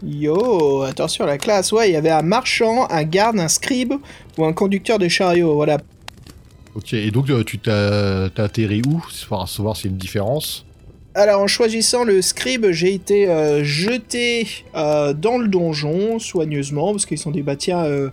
Yo, 0.05 0.81
attention 0.81 1.25
la 1.25 1.37
classe. 1.37 1.71
Ouais, 1.71 1.89
il 1.89 1.93
y 1.93 1.95
avait 1.95 2.09
un 2.09 2.21
marchand, 2.23 2.87
un 2.89 3.03
garde, 3.03 3.39
un 3.39 3.47
scribe 3.47 3.93
ou 4.37 4.43
un 4.45 4.51
conducteur 4.53 4.99
de 4.99 5.07
chariot. 5.07 5.53
Voilà. 5.55 5.77
Ok, 6.75 6.93
et 6.93 7.11
donc 7.11 7.29
euh, 7.29 7.43
tu 7.43 7.57
t'as, 7.59 8.25
atterri 8.37 8.81
où? 8.87 9.01
Pour 9.29 9.47
savoir 9.47 9.75
s'il 9.77 9.85
y 9.85 9.89
a 9.89 9.91
une 9.91 9.97
différence. 9.97 10.65
Alors, 11.15 11.41
en 11.41 11.47
choisissant 11.47 12.03
le 12.03 12.23
scribe, 12.23 12.71
j'ai 12.71 12.93
été 12.93 13.27
euh, 13.27 13.63
jeté 13.63 14.47
euh, 14.75 15.13
dans 15.13 15.37
le 15.37 15.47
donjon 15.47 16.17
soigneusement 16.17 16.91
parce 16.91 17.05
qu'ils 17.05 17.19
sont 17.19 17.29
dit 17.29 17.43
bah 17.43 17.55
tiens, 17.55 17.83
euh, 17.83 18.09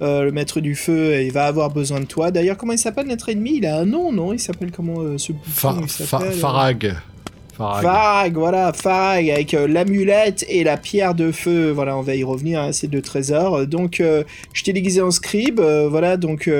le 0.00 0.30
maître 0.32 0.60
du 0.60 0.74
feu, 0.74 1.22
il 1.22 1.32
va 1.32 1.46
avoir 1.46 1.70
besoin 1.70 2.00
de 2.00 2.04
toi. 2.04 2.30
D'ailleurs, 2.30 2.58
comment 2.58 2.72
il 2.74 2.78
s'appelle 2.78 3.06
notre 3.06 3.30
ennemi? 3.30 3.56
Il 3.56 3.66
a 3.66 3.78
un 3.78 3.86
nom, 3.86 4.12
non? 4.12 4.34
Il 4.34 4.38
s'appelle 4.38 4.70
comment 4.70 5.16
ce 5.16 5.32
bouffon 5.32 5.70
Fa- 5.70 5.76
il 5.80 5.88
fa- 5.88 6.04
s'appelle, 6.04 6.32
Farag. 6.32 6.94
Farag. 7.56 7.82
Farag, 7.82 8.34
voilà, 8.34 8.72
Farag, 8.74 9.30
avec 9.30 9.54
euh, 9.54 9.66
l'amulette 9.66 10.44
et 10.48 10.62
la 10.62 10.76
pierre 10.76 11.14
de 11.14 11.32
feu. 11.32 11.70
Voilà, 11.70 11.96
on 11.96 12.02
va 12.02 12.14
y 12.16 12.24
revenir 12.24 12.60
à 12.60 12.72
ces 12.74 12.86
deux 12.86 13.02
trésors. 13.02 13.66
Donc, 13.66 14.00
euh, 14.00 14.24
je 14.52 14.62
t'ai 14.62 14.74
déguisé 14.74 15.00
en 15.00 15.10
scribe, 15.10 15.58
euh, 15.58 15.88
voilà, 15.88 16.18
donc... 16.18 16.50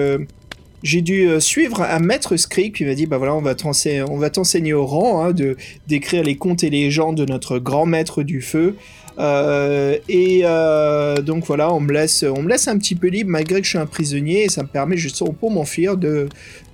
j'ai 0.83 1.01
dû 1.01 1.29
euh, 1.29 1.41
suivre 1.41 1.83
un 1.83 2.01
maître 2.01 2.37
script 2.37 2.77
qui 2.77 2.85
m'a 2.85 2.95
dit 2.95 3.07
bah 3.07 3.19
voilà 3.19 3.35
on 3.35 3.41
va 3.41 3.55
t'enseigner 3.55 4.03
on 4.03 4.17
va 4.17 4.31
t'enseigner 4.31 4.73
au 4.73 4.85
rang 4.85 5.23
hein, 5.23 5.33
de 5.33 5.57
d'écrire 5.87 6.25
les 6.25 6.37
contes 6.37 6.65
et 6.65 6.71
légendes 6.71 7.17
de 7.17 7.25
notre 7.25 7.59
grand 7.59 7.87
maître 7.87 8.23
du 8.23 8.41
feu. 8.41 8.77
Euh, 9.19 9.99
et 10.09 10.41
euh, 10.45 11.17
donc 11.17 11.45
voilà, 11.45 11.71
on 11.75 11.81
me, 11.81 11.93
laisse, 11.93 12.23
on 12.23 12.41
me 12.41 12.49
laisse 12.49 12.67
un 12.67 12.79
petit 12.79 12.95
peu 12.95 13.09
libre 13.09 13.29
malgré 13.29 13.61
que 13.61 13.65
je 13.65 13.69
suis 13.69 13.79
un 13.79 13.85
prisonnier 13.85 14.45
et 14.45 14.49
ça 14.49 14.63
me 14.63 14.69
permet 14.69 14.97
justement 14.97 15.35
pour 15.35 15.51
m'enfuir 15.51 15.99
de, 15.99 16.31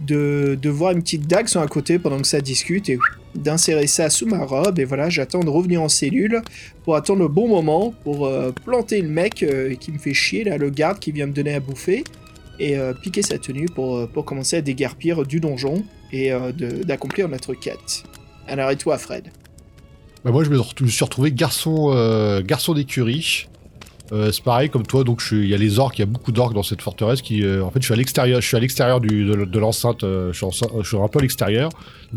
de, 0.06 0.56
de, 0.61 0.70
voir 0.70 0.92
une 0.92 1.02
petite 1.02 1.26
dague 1.26 1.48
sur 1.48 1.61
un 1.61 1.66
côté 1.66 1.98
pendant 1.98 2.18
que 2.18 2.28
ça 2.28 2.40
discute 2.40 2.88
et 2.90 2.98
d'insérer 3.34 3.88
ça 3.88 4.09
sous 4.09 4.26
ma 4.26 4.44
robe 4.44 4.78
et 4.78 4.84
voilà, 4.84 5.11
j'attends 5.11 5.40
de 5.40 5.50
revenir 5.50 5.82
en 5.82 5.88
cellule 5.88 6.42
pour 6.84 6.94
attendre 6.94 7.22
le 7.22 7.28
bon 7.28 7.48
moment 7.48 7.92
pour 8.04 8.30
planter 8.64 9.02
le 9.02 9.09
mec 9.09 9.44
qui 9.80 9.90
me 9.90 9.98
fait 9.98 10.14
chier 10.14 10.44
là, 10.44 10.59
le 10.59 10.70
garde 10.70 11.00
qui 11.00 11.11
vient 11.11 11.26
me 11.26 11.32
donner 11.32 11.54
à 11.54 11.61
bouffer 11.61 12.04
et 12.61 12.76
piquer 13.02 13.22
sa 13.22 13.38
tenue 13.38 13.66
pour, 13.66 14.09
pour 14.09 14.24
commencer 14.24 14.56
à 14.56 14.61
déguerpir 14.61 15.24
du 15.24 15.40
donjon 15.40 15.84
et 16.12 16.30
d'accomplir 16.84 17.28
notre 17.28 17.54
quête. 17.54 18.04
Alors 18.46 18.70
et 18.70 18.76
toi 18.76 18.98
Fred? 18.98 19.30
Bah 20.24 20.32
moi, 20.32 20.42
je 20.42 20.50
me, 20.50 20.88
suis 20.88 21.04
retrouvé 21.04 21.30
garçon, 21.30 21.92
euh, 21.94 22.42
garçon 22.42 22.74
d'écurie. 22.74 23.46
Euh, 24.11 24.32
c'est 24.32 24.42
pareil 24.42 24.70
comme 24.70 24.86
toi, 24.86 25.04
donc 25.04 25.22
il 25.30 25.46
y 25.46 25.54
a 25.54 25.59
les 25.59 25.78
orques, 25.78 25.98
il 25.98 26.00
y 26.00 26.02
a 26.02 26.06
beaucoup 26.06 26.32
d'orques 26.32 26.54
dans 26.54 26.62
cette 26.62 26.80
forteresse 26.80 27.20
qui, 27.20 27.44
euh, 27.44 27.62
en 27.62 27.70
fait, 27.70 27.80
je 27.80 27.84
suis 27.84 27.94
à 27.94 27.96
l'extérieur, 27.96 28.40
je 28.40 28.56
de, 28.56 29.59
l'enceinte, 29.59 30.00
je, 30.02 30.32
suis 30.32 30.96
un 30.96 31.09
peu 31.09 31.18
à 31.18 31.22
l'extérieur. 31.22 31.70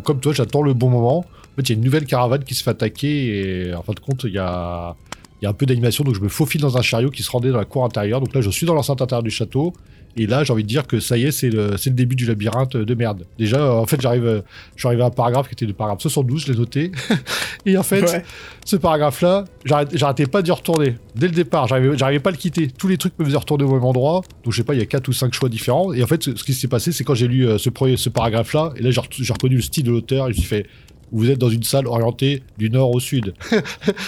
Comme 0.03 0.19
toi, 0.19 0.33
j'attends 0.33 0.61
le 0.61 0.73
bon 0.73 0.89
moment. 0.89 1.19
En 1.19 1.55
fait, 1.57 1.63
il 1.63 1.69
y 1.69 1.71
a 1.73 1.75
une 1.75 1.83
nouvelle 1.83 2.05
caravane 2.05 2.43
qui 2.43 2.55
se 2.55 2.63
fait 2.63 2.71
attaquer 2.71 3.67
et 3.67 3.73
en 3.73 3.83
fin 3.83 3.93
de 3.93 3.99
compte, 3.99 4.23
il 4.23 4.33
y 4.33 4.39
a, 4.39 4.95
il 5.41 5.45
y 5.45 5.47
a 5.47 5.49
un 5.49 5.53
peu 5.53 5.65
d'animation, 5.65 6.03
donc 6.03 6.15
je 6.15 6.21
me 6.21 6.29
faufile 6.29 6.61
dans 6.61 6.77
un 6.77 6.81
chariot 6.81 7.09
qui 7.09 7.23
se 7.23 7.31
rendait 7.31 7.51
dans 7.51 7.57
la 7.57 7.65
cour 7.65 7.83
intérieure. 7.83 8.19
Donc 8.19 8.33
là, 8.35 8.41
je 8.41 8.49
suis 8.51 8.67
dans 8.67 8.75
l'enceinte 8.75 9.01
intérieure 9.01 9.23
du 9.23 9.31
château. 9.31 9.73
Et 10.17 10.27
là, 10.27 10.43
j'ai 10.43 10.51
envie 10.51 10.63
de 10.63 10.67
dire 10.67 10.87
que 10.87 10.99
ça 10.99 11.17
y 11.17 11.23
est, 11.23 11.31
c'est 11.31 11.49
le, 11.49 11.71
le, 11.71 11.91
début 11.91 12.15
du 12.15 12.25
labyrinthe 12.25 12.75
de 12.75 12.95
merde. 12.95 13.25
Déjà, 13.39 13.73
en 13.73 13.85
fait, 13.85 13.99
j'arrive, 14.01 14.43
je 14.75 14.81
suis 14.81 14.87
arrivé 14.87 15.03
à 15.03 15.05
un 15.05 15.09
paragraphe 15.09 15.47
qui 15.47 15.53
était 15.53 15.65
le 15.65 15.73
paragraphe 15.73 16.01
72, 16.01 16.45
je 16.45 16.51
l'ai 16.51 16.59
noté. 16.59 16.91
et 17.65 17.77
en 17.77 17.83
fait, 17.83 18.23
ce 18.65 18.75
paragraphe-là, 18.75 19.45
j'arrêtais 19.63 20.27
pas 20.27 20.41
d'y 20.41 20.51
retourner. 20.51 20.95
Dès 21.15 21.27
le 21.27 21.33
départ, 21.33 21.67
j'arrivais 21.67 22.19
pas 22.19 22.29
à 22.29 22.33
le 22.33 22.37
quitter. 22.37 22.67
Tous 22.67 22.89
les 22.89 22.97
trucs 22.97 23.17
me 23.19 23.25
faisaient 23.25 23.37
retourner 23.37 23.63
au 23.63 23.71
même 23.73 23.85
endroit. 23.85 24.21
Donc, 24.43 24.51
je 24.51 24.57
sais 24.57 24.63
pas, 24.65 24.73
il 24.73 24.79
y 24.79 24.83
a 24.83 24.85
quatre 24.85 25.07
ou 25.07 25.13
cinq 25.13 25.33
choix 25.33 25.47
différents. 25.47 25.93
Et 25.93 26.03
en 26.03 26.07
fait, 26.07 26.23
ce, 26.23 26.43
qui 26.43 26.53
s'est 26.53 26.67
passé, 26.67 26.91
c'est 26.91 27.05
quand 27.05 27.15
j'ai 27.15 27.27
lu 27.27 27.47
euh, 27.47 27.57
ce, 27.57 27.69
ce 27.95 28.09
paragraphe-là, 28.09 28.73
et 28.75 28.81
là, 28.81 28.91
j'ai 28.91 29.33
reconnu 29.33 29.55
le 29.55 29.61
style 29.61 29.85
de 29.85 29.91
l'auteur, 29.91 30.27
et 30.27 30.33
je 30.33 30.37
me 30.37 30.41
suis 30.41 30.49
fait, 30.49 30.67
vous 31.11 31.29
êtes 31.29 31.37
dans 31.37 31.49
une 31.49 31.63
salle 31.63 31.87
orientée 31.87 32.43
du 32.57 32.69
nord 32.69 32.91
au 32.91 32.99
sud. 32.99 33.33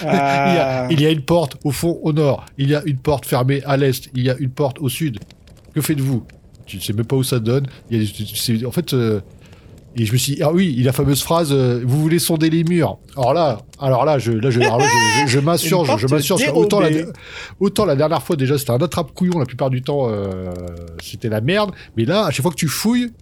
Ah. 0.06 0.88
il, 0.90 1.00
y 1.00 1.06
a, 1.06 1.10
une 1.10 1.22
porte 1.22 1.56
au 1.64 1.70
fond 1.70 1.98
au 2.02 2.12
nord, 2.12 2.44
il 2.58 2.68
y 2.68 2.74
a 2.74 2.82
une 2.84 2.96
porte 2.96 3.26
fermée 3.26 3.62
à 3.64 3.76
l'est, 3.76 4.10
il 4.14 4.22
y 4.22 4.30
a 4.30 4.36
une 4.38 4.50
porte 4.50 4.78
au 4.80 4.88
sud. 4.88 5.18
Que 5.74 5.80
faites-vous? 5.80 6.24
Tu 6.66 6.76
ne 6.76 6.82
sais 6.82 6.92
même 6.92 7.06
pas 7.06 7.16
où 7.16 7.22
ça 7.22 7.38
donne. 7.38 7.66
en 7.92 8.70
fait, 8.70 8.92
euh, 8.94 9.20
et 9.96 10.06
je 10.06 10.12
me 10.12 10.18
suis 10.18 10.34
dit, 10.34 10.42
ah 10.42 10.52
oui, 10.52 10.74
il 10.76 10.82
a 10.82 10.86
la 10.86 10.92
fameuse 10.92 11.22
phrase, 11.22 11.50
euh, 11.52 11.82
vous 11.84 12.00
voulez 12.00 12.18
sonder 12.18 12.50
les 12.50 12.64
murs. 12.64 12.98
Alors 13.16 13.32
là, 13.32 13.60
alors 13.80 14.04
là, 14.04 14.18
je, 14.18 14.32
là, 14.32 14.50
je, 14.50 14.60
je, 15.26 15.38
m'insurge, 15.40 15.96
je 15.98 16.06
m'insurge. 16.08 16.42
Autant 16.52 16.80
la, 16.80 16.88
autant 17.60 17.84
la 17.84 17.94
dernière 17.94 18.22
fois 18.22 18.34
déjà, 18.34 18.58
c'était 18.58 18.72
un 18.72 18.82
attrape-couillon, 18.82 19.38
la 19.38 19.46
plupart 19.46 19.70
du 19.70 19.82
temps, 19.82 20.08
euh, 20.08 20.52
c'était 21.00 21.28
la 21.28 21.40
merde. 21.40 21.70
Mais 21.96 22.04
là, 22.04 22.26
à 22.26 22.30
chaque 22.30 22.42
fois 22.42 22.50
que 22.50 22.56
tu 22.56 22.68
fouilles, 22.68 23.12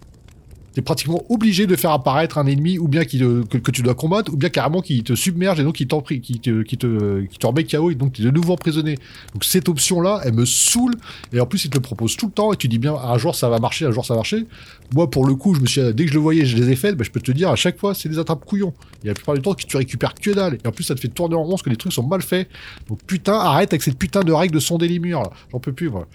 t'es 0.73 0.81
pratiquement 0.81 1.23
obligé 1.29 1.67
de 1.67 1.75
faire 1.75 1.91
apparaître 1.91 2.37
un 2.37 2.47
ennemi 2.47 2.79
ou 2.79 2.87
bien 2.87 3.05
qui 3.05 3.19
que, 3.19 3.71
tu 3.71 3.81
dois 3.81 3.93
combattre 3.93 4.33
ou 4.33 4.37
bien 4.37 4.49
carrément 4.49 4.81
qui 4.81 5.03
te 5.03 5.13
submerge 5.15 5.59
et 5.59 5.63
donc 5.63 5.75
qui, 5.75 5.87
qui, 5.87 6.39
te, 6.39 6.61
qui, 6.63 6.77
te, 6.77 7.21
qui 7.21 7.37
te 7.37 7.47
remet 7.47 7.63
KO 7.63 7.91
et 7.91 7.95
donc 7.95 8.13
tu 8.13 8.21
es 8.21 8.25
de 8.25 8.31
nouveau 8.31 8.53
emprisonné. 8.53 8.97
Donc 9.33 9.43
cette 9.43 9.69
option-là, 9.69 10.21
elle 10.25 10.33
me 10.33 10.45
saoule 10.45 10.95
et 11.31 11.39
en 11.39 11.45
plus 11.45 11.65
il 11.65 11.69
te 11.69 11.75
le 11.75 11.81
propose 11.81 12.17
tout 12.17 12.27
le 12.27 12.31
temps 12.31 12.53
et 12.53 12.57
tu 12.57 12.67
dis 12.67 12.79
bien 12.79 12.95
un 12.95 13.17
jour 13.17 13.35
ça 13.35 13.49
va 13.49 13.59
marcher, 13.59 13.85
un 13.85 13.91
jour 13.91 14.05
ça 14.05 14.13
va 14.13 14.19
marcher. 14.19 14.45
Moi 14.93 15.09
pour 15.09 15.25
le 15.25 15.35
coup, 15.35 15.53
je 15.53 15.61
me 15.61 15.67
suis, 15.67 15.81
dès 15.93 16.05
que 16.05 16.09
je 16.09 16.15
le 16.15 16.21
voyais, 16.21 16.45
je 16.45 16.57
les 16.57 16.71
ai 16.71 16.75
faites, 16.75 16.95
bah, 16.95 17.03
je 17.03 17.11
peux 17.11 17.21
te 17.21 17.31
dire 17.31 17.49
à 17.49 17.55
chaque 17.55 17.77
fois 17.77 17.93
c'est 17.93 18.09
des 18.09 18.17
attrapes 18.17 18.45
couillons. 18.45 18.73
Et 19.03 19.07
la 19.07 19.13
plupart 19.13 19.35
du 19.35 19.41
temps 19.41 19.53
tu 19.53 19.77
récupères 19.77 20.15
que 20.15 20.31
dalle 20.31 20.57
et 20.63 20.67
en 20.67 20.71
plus 20.71 20.83
ça 20.83 20.95
te 20.95 20.99
fait 20.99 21.07
tourner 21.07 21.35
en 21.35 21.43
rond 21.43 21.51
parce 21.51 21.63
que 21.63 21.69
les 21.69 21.77
trucs 21.77 21.93
sont 21.93 22.07
mal 22.07 22.21
faits. 22.21 22.49
Donc 22.89 22.99
putain, 23.05 23.33
arrête 23.33 23.73
avec 23.73 23.83
cette 23.83 23.97
putain 23.97 24.21
de 24.21 24.31
règle 24.31 24.55
de 24.55 24.59
sonder 24.59 24.87
les 24.87 24.99
murs. 24.99 25.29
J'en 25.51 25.59
peux 25.59 25.73
plus 25.73 25.89
moi. 25.89 26.07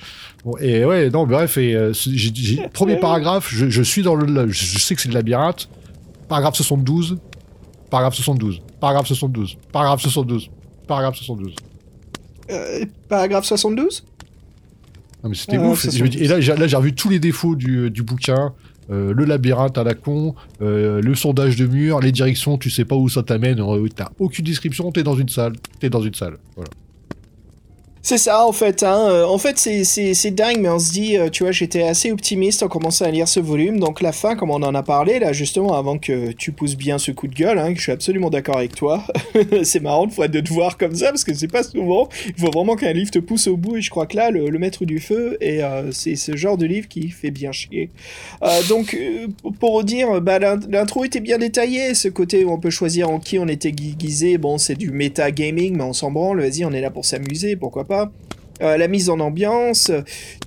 Bon, 0.45 0.57
et 0.59 0.85
ouais, 0.85 1.11
non, 1.11 1.27
bref, 1.27 1.59
et 1.59 1.75
euh, 1.75 1.93
premier 2.73 2.97
paragraphe, 3.01 3.49
je, 3.53 3.69
je 3.69 3.83
suis 3.83 4.03
dans 4.03 4.15
le 4.15 4.47
je 4.51 4.78
sais 4.78 4.94
que 4.94 5.01
c'est 5.01 5.09
le 5.09 5.14
labyrinthe. 5.14 5.68
Paragraphe 6.28 6.57
72. 6.57 7.18
Paragraphe 7.90 8.14
72. 8.14 8.61
Paragraphe 8.80 9.07
72. 9.07 9.57
Paragraphe 9.72 10.01
72. 10.03 10.51
Paragraphe 10.86 11.16
72. 11.16 11.55
Euh, 12.51 12.84
paragraphe 13.09 13.44
72 13.44 14.05
Non 15.22 15.28
mais 15.30 15.34
c'était 15.34 15.59
ouf. 15.59 15.84
Et 15.84 16.26
là, 16.26 16.40
j'ai 16.40 16.76
revu 16.76 16.94
tous 16.94 17.09
les 17.09 17.18
défauts 17.18 17.57
du, 17.57 18.03
bouquin. 18.03 18.55
Euh, 18.90 19.12
le 19.12 19.26
labyrinthe 19.26 19.76
à 19.76 19.84
la 19.84 19.92
con, 19.92 20.34
euh, 20.62 21.03
le 21.03 21.14
sondage 21.14 21.57
de 21.57 21.66
mur, 21.66 22.01
les 22.01 22.11
directions, 22.11 22.57
tu 22.57 22.70
sais 22.70 22.86
pas 22.86 22.96
où 22.96 23.11
ça 23.11 23.22
t'amène, 23.22 23.62
t'as 23.94 24.09
aucune 24.18 24.46
description, 24.46 24.90
t'es 24.92 25.03
dans 25.03 25.14
une 25.14 25.28
salle, 25.28 25.53
t'es 25.78 25.90
dans 25.90 26.01
une 26.01 26.14
salle. 26.14 26.38
Voilà. 26.57 26.70
C'est 28.03 28.18
ça 28.18 28.46
en 28.46 28.53
fait. 28.53 28.82
Hein. 28.82 29.09
Euh, 29.09 29.24
en 29.24 29.38
fait, 29.38 29.59
c'est 29.59 30.30
dingue, 30.30 30.59
mais 30.61 30.68
on 30.68 30.78
se 30.78 30.92
dit, 30.92 31.16
euh, 31.16 31.28
tu 31.28 31.42
vois, 31.42 31.53
j'étais 31.53 31.82
assez 31.82 32.12
optimiste 32.12 32.62
en 32.62 32.68
commençant 32.68 33.05
à 33.05 33.11
lire 33.11 33.28
ce 33.28 33.40
volume. 33.40 33.80
Donc 33.80 34.01
la 34.01 34.12
fin, 34.12 34.36
comme 34.36 34.51
on 34.51 34.62
en 34.62 34.74
a 34.74 34.82
parlé 34.82 35.18
là, 35.18 35.32
justement, 35.32 35.74
avant 35.74 35.99
que 35.99 36.32
tu 36.32 36.53
pousses 36.53 36.76
bien 36.76 36.99
ce 36.99 37.11
coup 37.11 37.26
de 37.26 37.34
gueule, 37.34 37.59
hein, 37.59 37.72
je 37.74 37.80
suis 37.80 37.92
absolument 37.92 38.30
d'accord 38.30 38.57
avec 38.57 38.74
toi. 38.74 39.05
c'est 39.62 39.80
marrant 39.80 40.07
de, 40.07 40.40
te 40.40 40.53
voir 40.53 40.78
comme 40.78 40.94
ça 40.94 41.07
parce 41.07 41.24
que 41.24 41.34
c'est 41.34 41.49
pas 41.49 41.62
souvent. 41.62 42.09
Il 42.26 42.40
faut 42.40 42.51
vraiment 42.51 42.76
qu'un 42.76 42.92
livre 42.92 43.11
te 43.11 43.18
pousse 43.18 43.46
au 43.46 43.57
bout. 43.57 43.76
Et 43.76 43.82
je 43.82 43.90
crois 43.90 44.07
que 44.07 44.16
là, 44.16 44.30
le, 44.30 44.59
maître 44.59 44.84
du 44.84 44.99
feu, 44.99 45.36
et 45.40 45.62
euh, 45.62 45.92
c'est 45.92 46.16
ce 46.16 46.34
genre 46.36 46.57
de 46.57 46.66
livre 46.66 46.88
qui 46.88 47.11
fait 47.11 47.30
bien 47.30 47.53
chier. 47.53 47.90
donc 48.68 48.96
pour 49.61 49.84
dire, 49.84 50.20
bah, 50.20 50.38
l'intro 50.38 51.05
était 51.05 51.20
bien 51.20 51.38
détaillée. 51.38 51.94
Ce 51.94 52.09
côté 52.09 52.44
où 52.44 52.51
on 52.51 52.59
peut 52.59 52.70
choisir 52.70 53.11
en 53.11 53.18
qui 53.18 53.38
on 53.38 53.46
était 53.49 53.72
déguisé. 53.72 54.38
Bon, 54.38 54.59
c'est 54.59 54.74
du 54.74 54.90
méta 54.90 55.30
gaming, 55.30 55.76
mais 55.76 55.84
on 55.84 55.92
s'en 55.92 56.11
branle. 56.11 56.40
Vas-y, 56.40 56.64
on 56.64 56.72
est 56.72 56.80
là 56.80 56.90
pour 56.90 57.05
s'amuser. 57.05 57.57
Pourquoi 57.57 57.84
pas 57.84 57.97
euh, 58.61 58.76
la 58.76 58.88
mise 58.88 59.09
en 59.09 59.20
ambiance, 59.20 59.92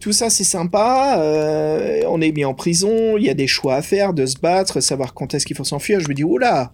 tout 0.01 0.11
ça 0.11 0.29
c'est 0.29 0.43
sympa. 0.43 1.17
Euh, 1.19 2.01
on 2.07 2.21
est 2.21 2.31
mis 2.31 2.43
en 2.43 2.53
prison, 2.53 3.17
il 3.17 3.23
y 3.23 3.29
a 3.29 3.33
des 3.33 3.47
choix 3.47 3.75
à 3.75 3.81
faire, 3.81 4.13
de 4.13 4.25
se 4.25 4.37
battre, 4.37 4.81
savoir 4.81 5.13
quand 5.13 5.33
est-ce 5.33 5.45
qu'il 5.45 5.55
faut 5.55 5.63
s'enfuir. 5.63 5.99
Je 5.99 6.09
me 6.09 6.13
dis, 6.13 6.23
oula, 6.23 6.71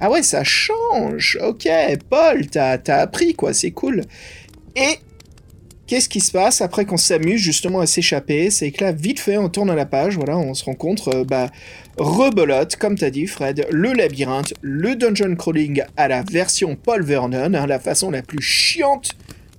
ah 0.00 0.10
ouais, 0.10 0.22
ça 0.22 0.44
change. 0.44 1.38
Ok, 1.46 1.68
Paul, 2.08 2.46
t'as 2.46 2.78
as 2.86 2.94
appris 2.94 3.34
quoi, 3.34 3.52
c'est 3.52 3.72
cool. 3.72 4.02
Et 4.76 4.98
qu'est-ce 5.86 6.08
qui 6.08 6.20
se 6.20 6.32
passe 6.32 6.62
après 6.62 6.86
qu'on 6.86 6.96
s'amuse 6.96 7.40
justement 7.40 7.80
à 7.80 7.86
s'échapper? 7.86 8.50
C'est 8.50 8.70
que 8.70 8.84
là, 8.84 8.92
vite 8.92 9.20
fait, 9.20 9.36
on 9.36 9.50
tourne 9.50 9.70
à 9.70 9.74
la 9.74 9.86
page, 9.86 10.16
voilà, 10.16 10.38
on 10.38 10.54
se 10.54 10.64
rencontre, 10.64 11.08
euh, 11.08 11.24
bah, 11.24 11.50
rebelote, 11.98 12.76
comme 12.76 12.96
t'as 12.96 13.10
dit 13.10 13.26
Fred, 13.26 13.66
le 13.70 13.92
labyrinthe, 13.92 14.54
le 14.62 14.96
dungeon 14.96 15.34
crawling 15.36 15.82
à 15.98 16.08
la 16.08 16.22
version 16.22 16.76
Paul 16.76 17.02
Vernon, 17.02 17.52
hein, 17.52 17.66
la 17.66 17.78
façon 17.78 18.10
la 18.10 18.22
plus 18.22 18.40
chiante 18.40 19.10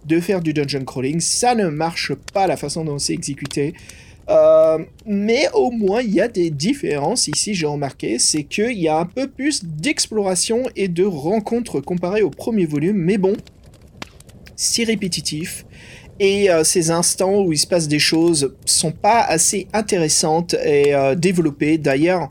de 0.05 0.19
faire 0.19 0.41
du 0.41 0.53
dungeon 0.53 0.85
crawling. 0.85 1.19
Ça 1.19 1.55
ne 1.55 1.67
marche 1.69 2.13
pas 2.33 2.47
la 2.47 2.57
façon 2.57 2.85
dont 2.85 2.99
c'est 2.99 3.13
exécuté. 3.13 3.73
Euh, 4.29 4.77
mais 5.07 5.47
au 5.53 5.71
moins, 5.71 6.01
il 6.01 6.13
y 6.13 6.21
a 6.21 6.27
des 6.27 6.51
différences 6.51 7.27
ici, 7.27 7.55
j'ai 7.55 7.65
remarqué. 7.65 8.19
C'est 8.19 8.43
qu'il 8.43 8.77
y 8.77 8.87
a 8.87 8.99
un 8.99 9.05
peu 9.05 9.27
plus 9.27 9.65
d'exploration 9.65 10.63
et 10.75 10.87
de 10.87 11.03
rencontres 11.03 11.81
comparé 11.81 12.21
au 12.21 12.29
premier 12.29 12.65
volume. 12.65 12.97
Mais 12.97 13.17
bon, 13.17 13.35
si 14.55 14.85
répétitif. 14.85 15.65
Et 16.19 16.51
euh, 16.51 16.63
ces 16.63 16.91
instants 16.91 17.41
où 17.41 17.53
il 17.53 17.57
se 17.57 17.65
passe 17.65 17.87
des 17.87 17.99
choses 17.99 18.53
sont 18.65 18.91
pas 18.91 19.21
assez 19.21 19.67
intéressantes 19.73 20.53
et 20.65 20.93
euh, 20.93 21.15
développées. 21.15 21.77
D'ailleurs, 21.77 22.29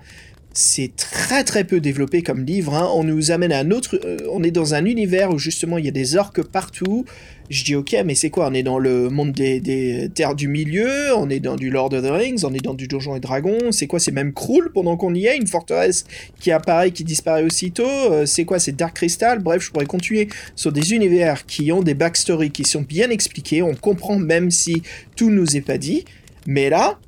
c'est 0.52 0.94
très 0.94 1.42
très 1.42 1.64
peu 1.64 1.80
développé 1.80 2.22
comme 2.22 2.44
livre. 2.44 2.74
Hein. 2.74 2.90
On 2.94 3.02
nous 3.02 3.30
amène 3.30 3.50
à 3.50 3.58
un 3.58 3.70
autre. 3.70 3.98
on 4.30 4.42
est 4.42 4.50
dans 4.50 4.74
un 4.74 4.84
univers 4.84 5.30
où 5.30 5.38
justement 5.38 5.78
il 5.78 5.86
y 5.86 5.88
a 5.88 5.92
des 5.92 6.16
orques 6.16 6.42
partout. 6.42 7.06
Je 7.50 7.64
dis 7.64 7.74
ok, 7.74 7.96
mais 8.04 8.14
c'est 8.14 8.28
quoi? 8.28 8.48
On 8.48 8.54
est 8.54 8.62
dans 8.62 8.78
le 8.78 9.08
monde 9.08 9.32
des, 9.32 10.10
terres 10.14 10.34
du 10.34 10.48
milieu, 10.48 11.14
on 11.16 11.30
est 11.30 11.40
dans 11.40 11.56
du 11.56 11.70
Lord 11.70 11.94
of 11.94 12.02
the 12.02 12.10
Rings, 12.10 12.44
on 12.44 12.52
est 12.52 12.62
dans 12.62 12.74
du 12.74 12.88
Donjon 12.88 13.16
et 13.16 13.20
Dragon. 13.20 13.56
C'est 13.70 13.86
quoi 13.86 13.98
C'est 13.98 14.12
même 14.12 14.34
Krul 14.34 14.70
pendant 14.74 14.98
qu'on 14.98 15.14
y 15.14 15.24
est, 15.26 15.36
une 15.36 15.46
forteresse 15.46 16.04
qui 16.40 16.50
apparaît, 16.50 16.90
qui 16.90 17.04
disparaît 17.04 17.44
aussitôt. 17.44 17.86
Euh, 17.86 18.26
c'est 18.26 18.44
quoi 18.44 18.58
C'est 18.58 18.76
Dark 18.76 18.94
Crystal. 18.94 19.38
Bref, 19.38 19.62
je 19.62 19.70
pourrais 19.70 19.86
continuer 19.86 20.28
sur 20.56 20.72
des 20.72 20.92
univers 20.92 21.46
qui 21.46 21.72
ont 21.72 21.82
des 21.82 21.94
backstories 21.94 22.50
qui 22.50 22.64
sont 22.64 22.82
bien 22.82 23.08
expliqués. 23.08 23.62
On 23.62 23.74
comprend 23.74 24.18
même 24.18 24.50
si 24.50 24.82
tout 25.16 25.30
nous 25.30 25.56
est 25.56 25.62
pas 25.62 25.78
dit. 25.78 26.04
Mais 26.46 26.68
là, 26.68 26.98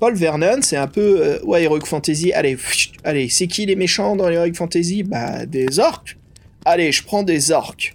Paul 0.00 0.14
Vernon, 0.14 0.60
c'est 0.60 0.76
un 0.76 0.86
peu 0.86 1.22
euh, 1.22 1.38
ouais 1.44 1.62
Heroic 1.62 1.86
Fantasy. 1.86 2.32
Allez, 2.32 2.58
allez, 3.04 3.30
c'est 3.30 3.46
qui 3.46 3.64
les 3.64 3.76
méchants 3.76 4.16
dans 4.16 4.28
Heroic 4.28 4.52
Fantasy? 4.54 5.02
Bah 5.02 5.46
des 5.46 5.78
orques. 5.78 6.18
Allez, 6.66 6.92
je 6.92 7.02
prends 7.02 7.22
des 7.22 7.50
orques. 7.52 7.94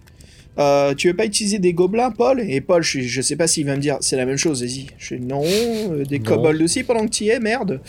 Euh, 0.60 0.94
tu 0.94 1.08
veux 1.08 1.16
pas 1.16 1.26
utiliser 1.26 1.60
des 1.60 1.74
gobelins, 1.74 2.12
Paul? 2.12 2.40
Et 2.40 2.62
Paul, 2.62 2.84
je, 2.84 3.02
je 3.02 3.22
sais 3.22 3.36
pas 3.36 3.48
s'il 3.48 3.66
va 3.66 3.76
me 3.76 3.82
dire, 3.82 3.98
c'est 4.02 4.18
la 4.18 4.26
même 4.26 4.38
chose, 4.38 4.62
vas-y. 4.62 4.88
Je 4.98 5.16
non, 5.16 5.44
euh, 5.44 6.04
des 6.06 6.20
kobolds 6.20 6.62
aussi 6.62 6.84
pendant 6.84 7.06
que 7.06 7.12
tu 7.12 7.26
y 7.26 7.30
es, 7.30 7.40
merde. 7.40 7.82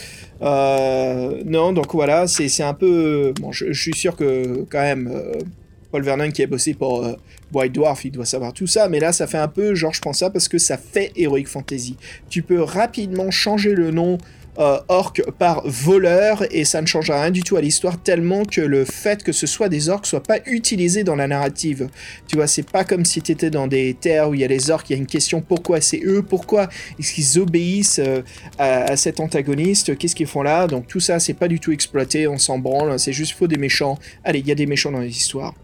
Euh, 0.43 1.43
non, 1.45 1.73
donc 1.73 1.93
voilà, 1.93 2.27
c'est 2.27 2.62
un 2.62 2.75
peu. 2.75 3.33
Bon, 3.41 3.53
je, 3.53 3.73
suis 3.73 3.95
sûr 3.95 4.17
que 4.17 4.65
quand 4.71 4.81
même, 4.81 5.12
Paul 5.91 6.03
Vernon 6.03 6.31
qui 6.31 6.43
a 6.43 6.47
bossé 6.47 6.75
pour 6.75 7.07
White 7.53 7.73
Dwarf, 7.73 8.05
il 8.05 8.11
doit 8.11 8.25
savoir 8.25 8.53
tout 8.53 8.67
ça, 8.67 8.89
mais 8.89 8.99
là, 8.99 9.12
ça 9.12 9.27
fait 9.27 9.39
un 9.39 9.49
peu 9.49 9.75
genre, 9.75 9.93
je 9.93 10.01
pense 10.01 10.19
ça 10.19 10.31
parce 10.31 10.49
que 10.49 10.59
ça 10.59 10.79
fait 10.79 11.12
Heroic 11.17 11.47
Fantasy. 11.47 11.97
Tu 12.31 12.43
peux 12.43 12.62
rapidement 12.62 13.31
changer 13.31 13.75
le 13.75 13.91
nom 13.91 14.19
euh, 14.59 14.79
orques 14.87 15.29
par 15.33 15.63
voleur 15.67 16.45
et 16.53 16.65
ça 16.65 16.81
ne 16.81 16.87
changera 16.87 17.23
rien 17.23 17.33
du 17.33 17.43
tout 17.43 17.57
à 17.57 17.61
l'histoire 17.61 17.99
tellement 18.01 18.45
que 18.45 18.61
le 18.61 18.85
fait 18.85 19.25
que 19.25 19.33
ce 19.33 19.49
soit 19.49 19.69
des 19.69 19.89
orques 19.89 20.07
soit 20.07 20.23
pas 20.23 20.39
utilisé 20.47 21.03
dans 21.03 21.17
la 21.17 21.27
narrative. 21.27 21.89
Tu 22.29 22.37
vois, 22.37 22.47
c'est 22.47 22.71
pas 22.71 22.85
comme 22.85 23.05
si 23.05 23.21
tu 23.21 23.33
étais 23.33 23.51
dans 23.51 23.67
des 23.67 23.95
terres 23.95 24.31
où 24.31 24.35
il 24.35 24.41
y 24.41 24.45
a 24.45 24.47
les 24.47 24.71
orques, 24.71 24.91
il 24.91 24.93
y 24.93 24.97
a 24.97 24.99
une 24.99 25.07
question 25.07 25.41
pourquoi 25.41 25.81
c'est 25.81 26.01
eux, 26.05 26.23
pourquoi 26.23 26.69
est-ce 27.01 27.15
qu'ils 27.15 27.41
obéissent 27.41 27.99
euh, 27.99 28.23
à, 28.59 28.97
cet 28.97 29.19
antagoniste, 29.19 29.99
qu'est-ce 29.99 30.15
qu'ils 30.15 30.29
font 30.29 30.43
là, 30.43 30.69
donc 30.69 30.87
tout 30.87 31.01
ça 31.01 31.19
c'est 31.19 31.35
pas 31.35 31.49
du 31.49 31.59
tout 31.59 31.73
exploité, 31.73 32.29
on 32.29 32.39
s'en 32.39 32.59
branle, 32.59 32.97
c'est 33.01 33.13
juste 33.13 33.33
faux 33.33 33.49
des 33.49 33.59
méchants. 33.59 33.99
Allez, 34.23 34.39
il 34.39 34.47
y 34.47 34.53
a 34.53 34.55
des 34.55 34.67
méchants 34.67 34.93
dans 34.93 35.01
les 35.01 35.17
histoires. 35.17 35.55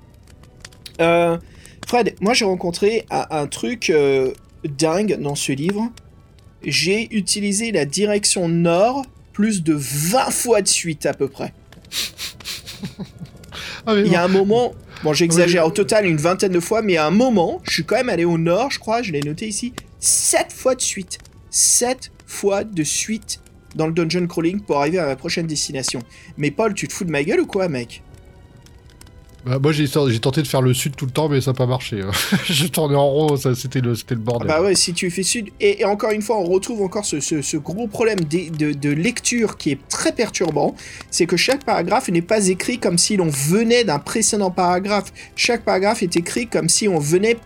Euh, 1.01 1.39
Fred, 1.87 2.17
moi 2.21 2.35
j'ai 2.35 2.45
rencontré 2.45 3.07
un, 3.11 3.47
truc 3.47 3.93
dingue 4.65 5.17
dans 5.21 5.37
ce 5.37 5.53
livre 5.53 5.91
j'ai 6.63 7.15
utilisé 7.15 7.73
la 7.73 7.85
direction 7.85 8.49
nord 8.49 9.05
plus 9.33 9.63
de 9.63 9.75
20 9.75 10.31
fois 10.31 10.63
de 10.63 10.69
suite 10.69 11.07
à 11.07 11.15
peu 11.15 11.29
près. 11.29 11.53
Ah, 13.87 13.95
il 13.95 14.09
y 14.09 14.15
a 14.15 14.23
un 14.23 14.29
moment, 14.29 14.75
bon 15.03 15.13
j'exagère 15.15 15.67
au 15.67 15.71
total 15.71 16.07
une 16.07 16.19
vingtaine 16.19 16.53
de 16.53 16.61
fois, 16.61 16.83
mais 16.83 16.97
à 16.97 17.07
un 17.07 17.11
moment, 17.11 17.61
je 17.65 17.73
suis 17.73 17.85
quand 17.85 17.97
même 17.97 18.11
allé 18.11 18.25
au 18.25 18.39
nord, 18.39 18.71
je 18.71 18.79
crois, 18.79 19.03
je 19.03 19.13
l'ai 19.13 19.21
noté 19.21 19.49
ici, 19.49 19.73
7 20.01 20.53
fois 20.53 20.75
de 20.75 20.83
suite. 20.83 21.19
7 21.51 22.13
fois 22.27 22.65
de 22.65 22.85
suite 22.85 23.41
dans 23.75 23.87
le 23.87 23.93
dungeon 23.93 24.27
crawling 24.27 24.61
pour 24.61 24.79
arriver 24.79 24.99
à 24.99 25.07
ma 25.07 25.17
prochaine 25.17 25.47
destination. 25.47 26.01
Mais 26.37 26.51
Paul, 26.51 26.75
tu 26.75 26.89
te 26.89 26.93
fous 26.93 27.05
de 27.05 27.11
ma 27.11 27.23
gueule 27.23 27.41
ou 27.41 27.47
quoi, 27.47 27.69
mec? 27.69 28.03
Bah, 29.45 29.59
moi 29.59 29.73
j'ai 29.73 29.89
tenté 29.89 30.43
de 30.43 30.47
faire 30.47 30.63
le 30.63 30.75
sud 30.75 30.97
tout 30.97 31.07
le 31.07 31.11
temps 31.11 31.29
mais 31.29 31.41
ça 31.41 31.53
n'a 31.53 31.57
pas 31.57 31.67
marché. 31.67 32.03
Hein. 32.03 32.11
je 32.45 32.67
tournais 32.67 32.97
en 32.97 33.09
rond, 33.09 33.37
c'était 33.37 33.81
le, 33.81 33.93
le 33.93 34.17
bordel. 34.17 34.51
Ah 34.51 34.59
bah 34.59 34.63
ouais, 34.65 34.75
si 34.75 34.93
tu 34.93 35.11
fais 35.11 35.23
sud. 35.23 35.51
Et, 35.61 35.85
encore 35.85 36.11
une 36.11 36.23
fois, 36.23 36.39
on 36.39 36.45
retrouve 36.45 36.83
encore 36.83 37.05
ce, 37.05 37.21
ce, 37.21 37.57
gros 37.57 37.87
problème 37.87 38.21
de, 38.21 38.73
de, 38.73 38.91
lecture 38.91 39.57
qui 39.57 39.71
est 39.71 39.89
très 39.89 40.13
perturbant. 40.13 40.75
C'est 41.11 41.27
que 41.27 41.37
chaque 41.37 41.65
paragraphe 41.65 42.09
n'est 42.09 42.23
pas 42.23 42.49
écrit 42.49 42.79
comme 42.79 42.99
si 42.99 43.17
l'on 43.17 43.29
venait 43.29 43.85
d'un 43.85 43.99
précédent 43.99 44.51
paragraphe. 44.51 45.13
Chaque 45.37 45.65
paragraphe 45.65 46.03
est 46.03 46.17
écrit 46.17 46.47
comme 46.47 46.69
si 46.69 46.89
on 46.89 46.99
venait 46.99 47.37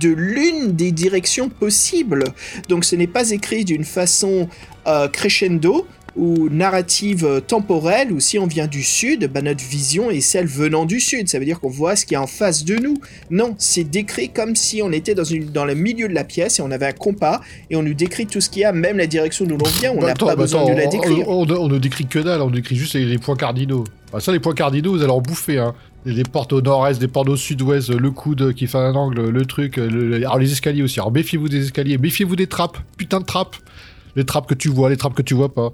de 0.00 0.10
l'une 0.10 0.72
des 0.72 0.92
directions 0.92 1.48
possibles. 1.48 2.24
Donc 2.68 2.84
ce 2.84 2.96
n'est 2.96 3.06
pas 3.06 3.30
écrit 3.30 3.64
d'une 3.64 3.84
façon 3.84 4.48
euh, 4.86 5.08
crescendo 5.08 5.86
ou 6.16 6.48
narrative 6.48 7.24
euh, 7.24 7.40
temporelle, 7.40 8.12
ou 8.12 8.20
si 8.20 8.38
on 8.38 8.46
vient 8.46 8.66
du 8.66 8.82
sud, 8.82 9.30
bah 9.32 9.42
notre 9.42 9.64
vision 9.64 10.10
est 10.10 10.20
celle 10.20 10.46
venant 10.46 10.84
du 10.84 11.00
sud. 11.00 11.28
Ça 11.28 11.38
veut 11.38 11.44
dire 11.44 11.60
qu'on 11.60 11.68
voit 11.68 11.96
ce 11.96 12.04
qui 12.04 12.14
est 12.14 12.18
en 12.18 12.26
face 12.26 12.64
de 12.64 12.76
nous. 12.76 12.96
Non, 13.30 13.54
c'est 13.58 13.84
décrit 13.84 14.30
comme 14.30 14.56
si 14.56 14.82
on 14.82 14.92
était 14.92 15.14
dans, 15.14 15.24
une, 15.24 15.46
dans 15.46 15.64
le 15.64 15.74
milieu 15.74 16.08
de 16.08 16.14
la 16.14 16.24
pièce 16.24 16.58
et 16.58 16.62
on 16.62 16.70
avait 16.70 16.86
un 16.86 16.92
compas 16.92 17.40
et 17.70 17.76
on 17.76 17.82
nous 17.82 17.94
décrit 17.94 18.26
tout 18.26 18.40
ce 18.40 18.50
qu'il 18.50 18.62
y 18.62 18.64
a, 18.64 18.72
même 18.72 18.98
la 18.98 19.06
direction 19.06 19.44
d'où 19.44 19.56
l'on 19.56 19.70
vient. 19.80 19.92
On 19.96 20.04
n'a 20.04 20.14
pas 20.14 20.36
besoin 20.36 20.66
de 20.66 20.76
la 20.76 20.86
décrire. 20.86 21.28
On, 21.28 21.46
ne 21.46 21.78
décrit 21.78 22.06
que 22.06 22.18
dalle, 22.18 22.42
on 22.42 22.50
décrit 22.50 22.76
juste 22.76 22.94
les, 22.94 23.18
points 23.18 23.36
cardinaux. 23.36 23.84
Bah, 24.12 24.20
ça, 24.20 24.32
les 24.32 24.40
points 24.40 24.54
cardinaux, 24.54 24.92
vous 24.92 25.02
allez 25.02 25.12
en 25.12 25.20
bouffer. 25.20 25.58
Hein. 25.58 25.74
Les 26.04 26.22
portes 26.22 26.52
au 26.52 26.62
nord-est, 26.62 26.98
des 26.98 27.08
portes 27.08 27.28
au 27.28 27.36
sud-ouest, 27.36 27.90
le 27.90 28.10
coude 28.10 28.54
qui 28.54 28.66
fait 28.66 28.78
un 28.78 28.94
angle, 28.94 29.28
le 29.28 29.44
truc. 29.44 29.76
Alors 29.76 30.38
les 30.38 30.50
escaliers 30.50 30.82
aussi. 30.82 30.98
Alors 30.98 31.12
méfiez-vous 31.12 31.48
des 31.48 31.64
escaliers, 31.64 31.98
méfiez-vous 31.98 32.36
des 32.36 32.46
trappes. 32.46 32.78
Putain 32.96 33.20
de 33.20 33.26
trappes. 33.26 33.56
Les 34.16 34.24
trappes 34.24 34.46
que 34.46 34.54
tu 34.54 34.68
vois, 34.68 34.88
les 34.90 34.96
trappes 34.96 35.14
que 35.14 35.22
tu 35.22 35.34
vois 35.34 35.52
pas. 35.52 35.70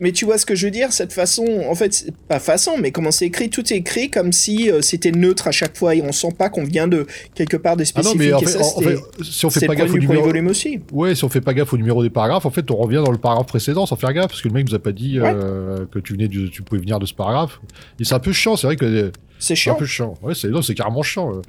Mais 0.00 0.12
tu 0.12 0.24
vois 0.24 0.38
ce 0.38 0.44
que 0.44 0.54
je 0.54 0.66
veux 0.66 0.70
dire 0.70 0.92
Cette 0.92 1.12
façon, 1.12 1.44
en 1.68 1.74
fait, 1.74 2.10
pas 2.28 2.38
façon, 2.38 2.72
mais 2.78 2.90
comment 2.90 3.10
c'est 3.10 3.26
écrit 3.26 3.48
Tout 3.48 3.72
est 3.72 3.76
écrit 3.76 4.10
comme 4.10 4.32
si 4.32 4.70
euh, 4.70 4.82
c'était 4.82 5.12
neutre 5.12 5.48
à 5.48 5.52
chaque 5.52 5.76
fois 5.76 5.94
et 5.94 6.02
on 6.02 6.12
sent 6.12 6.32
pas 6.36 6.50
qu'on 6.50 6.64
vient 6.64 6.88
de 6.88 7.06
quelque 7.34 7.56
part 7.56 7.76
de 7.76 7.84
spécifique. 7.84 8.20
Ah 8.20 8.24
non, 8.24 8.40
mais 8.40 8.46
en 8.46 8.82
fait, 8.82 8.98
si 9.22 9.46
on 9.46 9.50
fait 9.50 9.66
pas 9.66 9.74
gaffe 9.74 9.92
au 9.92 9.98
numéro... 9.98 10.50
aussi. 10.50 10.80
Ouais, 10.92 11.14
si 11.14 11.24
on 11.24 11.28
fait 11.28 11.40
pas 11.40 11.54
gaffe 11.54 11.72
au 11.72 11.78
numéro 11.78 12.02
des 12.02 12.10
paragraphes, 12.10 12.46
en 12.46 12.50
fait, 12.50 12.70
on 12.70 12.76
revient 12.76 13.02
dans 13.04 13.12
le 13.12 13.18
paragraphe 13.18 13.46
précédent 13.46 13.86
sans 13.86 13.96
faire 13.96 14.12
gaffe 14.12 14.28
parce 14.28 14.42
que 14.42 14.48
le 14.48 14.54
mec 14.54 14.68
nous 14.68 14.74
a 14.74 14.78
pas 14.78 14.92
dit 14.92 15.18
euh, 15.18 15.86
que 15.90 15.98
tu 15.98 16.12
venais, 16.12 16.28
tu 16.28 16.62
pouvais 16.62 16.80
venir 16.80 16.98
de 16.98 17.06
ce 17.06 17.14
paragraphe. 17.14 17.60
Et 17.98 18.04
c'est 18.04 18.14
un 18.14 18.20
peu 18.20 18.32
chiant, 18.32 18.56
c'est 18.56 18.66
vrai 18.66 18.76
que. 18.76 19.12
C'est 19.38 19.54
chiant. 19.54 19.72
C'est 19.72 19.76
un 19.76 19.78
peu 19.78 19.86
chiant. 19.86 20.14
Ouais, 20.22 20.34
c'est 20.34 20.48
c'est 20.62 20.74
carrément 20.74 21.02
chiant. 21.02 21.40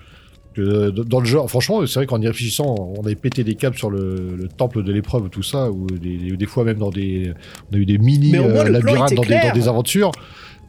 Euh 0.60 0.92
dans 0.92 1.20
le 1.20 1.26
genre, 1.26 1.50
franchement, 1.50 1.86
c'est 1.86 2.00
vrai 2.00 2.06
qu'en 2.06 2.22
y 2.22 2.28
réfléchissant, 2.28 2.76
on 2.98 3.06
avait 3.06 3.16
pété 3.16 3.44
des 3.44 3.56
câbles 3.56 3.78
sur 3.78 3.90
le, 3.90 4.48
temple 4.58 4.84
de 4.84 4.92
l'épreuve, 4.92 5.30
tout 5.30 5.44
ça, 5.44 5.72
ou 5.72 5.88
des, 5.88 6.46
fois 6.46 6.64
même 6.64 6.78
dans 6.78 6.90
des, 6.90 7.34
on 7.72 7.76
a 7.76 7.80
eu 7.80 7.86
des 7.86 7.98
mini 7.98 8.36
euh, 8.36 8.70
labyrinthes 8.70 9.14
dans 9.14 9.24
des, 9.24 9.68
aventures. 9.68 10.12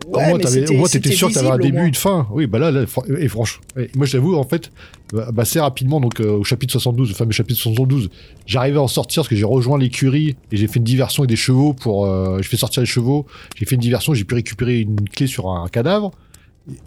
au 0.07 0.21
moins, 0.21 0.39
t'étais 0.39 1.13
sûr 1.13 1.29
que 1.29 1.35
t'avais 1.35 1.51
un 1.51 1.59
début, 1.59 1.87
une 1.87 1.95
fin. 1.95 2.27
Oui, 2.31 2.47
bah 2.47 2.59
là, 2.59 2.85
et 3.19 3.29
franchement, 3.29 3.63
moi 3.95 4.07
j'avoue, 4.07 4.37
en 4.37 4.45
fait, 4.45 4.71
bah, 5.13 5.31
bah, 5.33 5.43
assez 5.43 5.61
rapidement, 5.61 6.01
donc 6.01 6.21
euh, 6.21 6.33
au 6.33 6.45
chapitre 6.45 6.73
72, 6.73 7.09
le 7.09 7.15
fameux 7.15 7.33
chapitre 7.33 7.61
72, 7.61 8.11
j'arrivais 8.47 8.79
à 8.79 8.83
en 8.83 8.89
sortir 8.89 9.23
parce 9.23 9.29
que 9.29 9.37
j'ai 9.37 9.45
rejoint 9.45 9.79
l'écurie 9.79 10.37
et 10.53 10.57
j'ai 10.57 10.67
fait 10.67 10.79
une 10.79 10.85
diversion 10.85 11.23
avec 11.23 11.31
des 11.31 11.37
chevaux 11.37 11.73
pour, 11.73 12.07
euh, 12.07 12.39
je 12.43 12.49
fais 12.49 12.57
sortir 12.57 12.81
les 12.81 12.87
chevaux, 12.87 13.27
j'ai 13.57 13.65
fait 13.65 13.77
une 13.77 13.81
diversion, 13.81 14.15
j'ai 14.15 14.25
pu 14.25 14.35
récupérer 14.35 14.81
une 14.81 15.09
clé 15.09 15.27
sur 15.27 15.51
un 15.51 15.69
cadavre. 15.69 16.13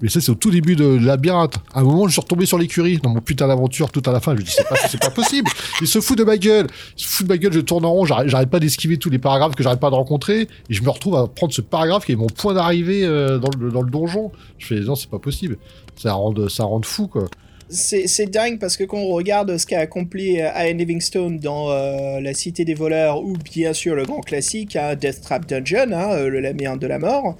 Mais 0.01 0.09
ça, 0.09 0.21
c'est 0.21 0.31
au 0.31 0.35
tout 0.35 0.51
début 0.51 0.75
de 0.75 0.85
labyrinthe. 0.85 1.55
À 1.73 1.79
un 1.79 1.83
moment, 1.83 2.07
je 2.07 2.13
suis 2.13 2.21
retombé 2.21 2.45
sur 2.45 2.57
l'écurie 2.57 2.97
dans 2.97 3.09
mon 3.09 3.21
putain 3.21 3.47
d'aventure 3.47 3.91
tout 3.91 4.01
à 4.05 4.11
la 4.11 4.19
fin. 4.19 4.35
Je 4.35 4.41
dis, 4.41 4.51
c'est 4.51 4.67
pas, 4.67 4.75
c'est 4.87 4.99
pas 4.99 5.09
possible. 5.09 5.49
Il 5.81 5.87
se 5.87 5.99
fout 5.99 6.17
de 6.17 6.23
ma 6.23 6.37
gueule. 6.37 6.67
Il 6.97 7.03
se 7.03 7.07
fout 7.07 7.27
de 7.27 7.31
ma 7.33 7.37
gueule. 7.37 7.53
Je 7.53 7.59
tourne 7.59 7.85
en 7.85 7.91
rond. 7.91 8.05
J'arrête 8.05 8.49
pas 8.49 8.59
d'esquiver 8.59 8.97
tous 8.97 9.09
les 9.09 9.19
paragraphes 9.19 9.55
que 9.55 9.63
j'arrête 9.63 9.79
pas 9.79 9.89
de 9.89 9.95
rencontrer. 9.95 10.41
Et 10.41 10.73
je 10.73 10.83
me 10.83 10.89
retrouve 10.89 11.15
à 11.15 11.27
prendre 11.27 11.53
ce 11.53 11.61
paragraphe 11.61 12.05
qui 12.05 12.11
est 12.11 12.15
mon 12.15 12.27
point 12.27 12.53
d'arrivée 12.53 13.03
euh, 13.03 13.39
dans, 13.39 13.49
le, 13.57 13.71
dans 13.71 13.81
le 13.81 13.89
donjon. 13.89 14.31
Je 14.57 14.67
fais, 14.67 14.79
non, 14.81 14.95
c'est 14.95 15.09
pas 15.09 15.19
possible. 15.19 15.57
Ça 15.95 16.13
rend, 16.13 16.33
ça 16.49 16.63
rend 16.63 16.81
fou, 16.83 17.07
quoi 17.07 17.25
c'est 17.73 18.25
dingue 18.25 18.59
parce 18.59 18.75
que 18.75 18.83
quand 18.83 18.97
on 18.97 19.13
regarde 19.13 19.57
ce 19.57 19.65
qu'a 19.65 19.79
accompli 19.79 20.41
euh, 20.41 20.49
Ian 20.57 20.75
Livingstone 20.75 21.39
dans 21.39 21.71
euh, 21.71 22.19
La 22.19 22.33
Cité 22.33 22.65
des 22.65 22.73
voleurs 22.73 23.23
ou 23.23 23.37
bien 23.37 23.71
sûr 23.71 23.95
le 23.95 24.03
grand 24.03 24.19
classique 24.19 24.75
hein, 24.75 24.95
Death 24.95 25.21
Trap 25.21 25.47
Dungeon, 25.47 25.93
hein, 25.93 26.27
le 26.27 26.41
labyrinthe 26.41 26.81
de 26.81 26.87
la 26.87 26.99
mort, 26.99 27.37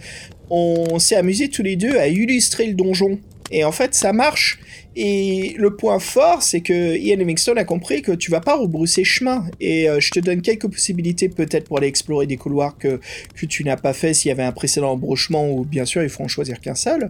on 0.52 1.00
s'est 1.00 1.16
amusé 1.16 1.50
tous 1.50 1.64
les 1.64 1.76
deux 1.76 1.98
à 1.98 2.08
illustrer 2.08 2.68
le 2.68 2.74
donjon. 2.74 3.20
Et 3.52 3.66
en 3.66 3.72
fait, 3.72 3.94
ça 3.94 4.14
marche. 4.14 4.60
Et 4.96 5.56
le 5.58 5.76
point 5.76 6.00
fort, 6.00 6.42
c'est 6.42 6.60
que 6.60 6.98
Ian 6.98 7.18
Livingstone 7.18 7.58
a 7.58 7.64
compris 7.64 8.02
que 8.02 8.12
tu 8.12 8.30
vas 8.30 8.42
pas 8.42 8.56
rebrousser 8.56 9.04
chemin. 9.04 9.46
Et 9.62 9.90
euh, 9.90 10.00
je 10.00 10.10
te 10.12 10.20
donne 10.20 10.42
quelques 10.42 10.68
possibilités 10.68 11.30
peut-être 11.30 11.66
pour 11.66 11.78
aller 11.78 11.88
explorer 11.88 12.28
des 12.28 12.36
couloirs 12.36 12.78
que, 12.78 13.00
que 13.36 13.46
tu 13.46 13.64
n'as 13.64 13.78
pas 13.78 13.94
fait 13.94 14.14
s'il 14.14 14.30
y 14.30 14.32
avait 14.32 14.44
un 14.44 14.52
précédent 14.52 14.92
embrouchement 14.92 15.50
ou 15.50 15.64
bien 15.64 15.86
sûr 15.86 16.04
il 16.04 16.10
faut 16.10 16.24
en 16.24 16.28
choisir 16.28 16.60
qu'un 16.60 16.76
seul. 16.76 17.10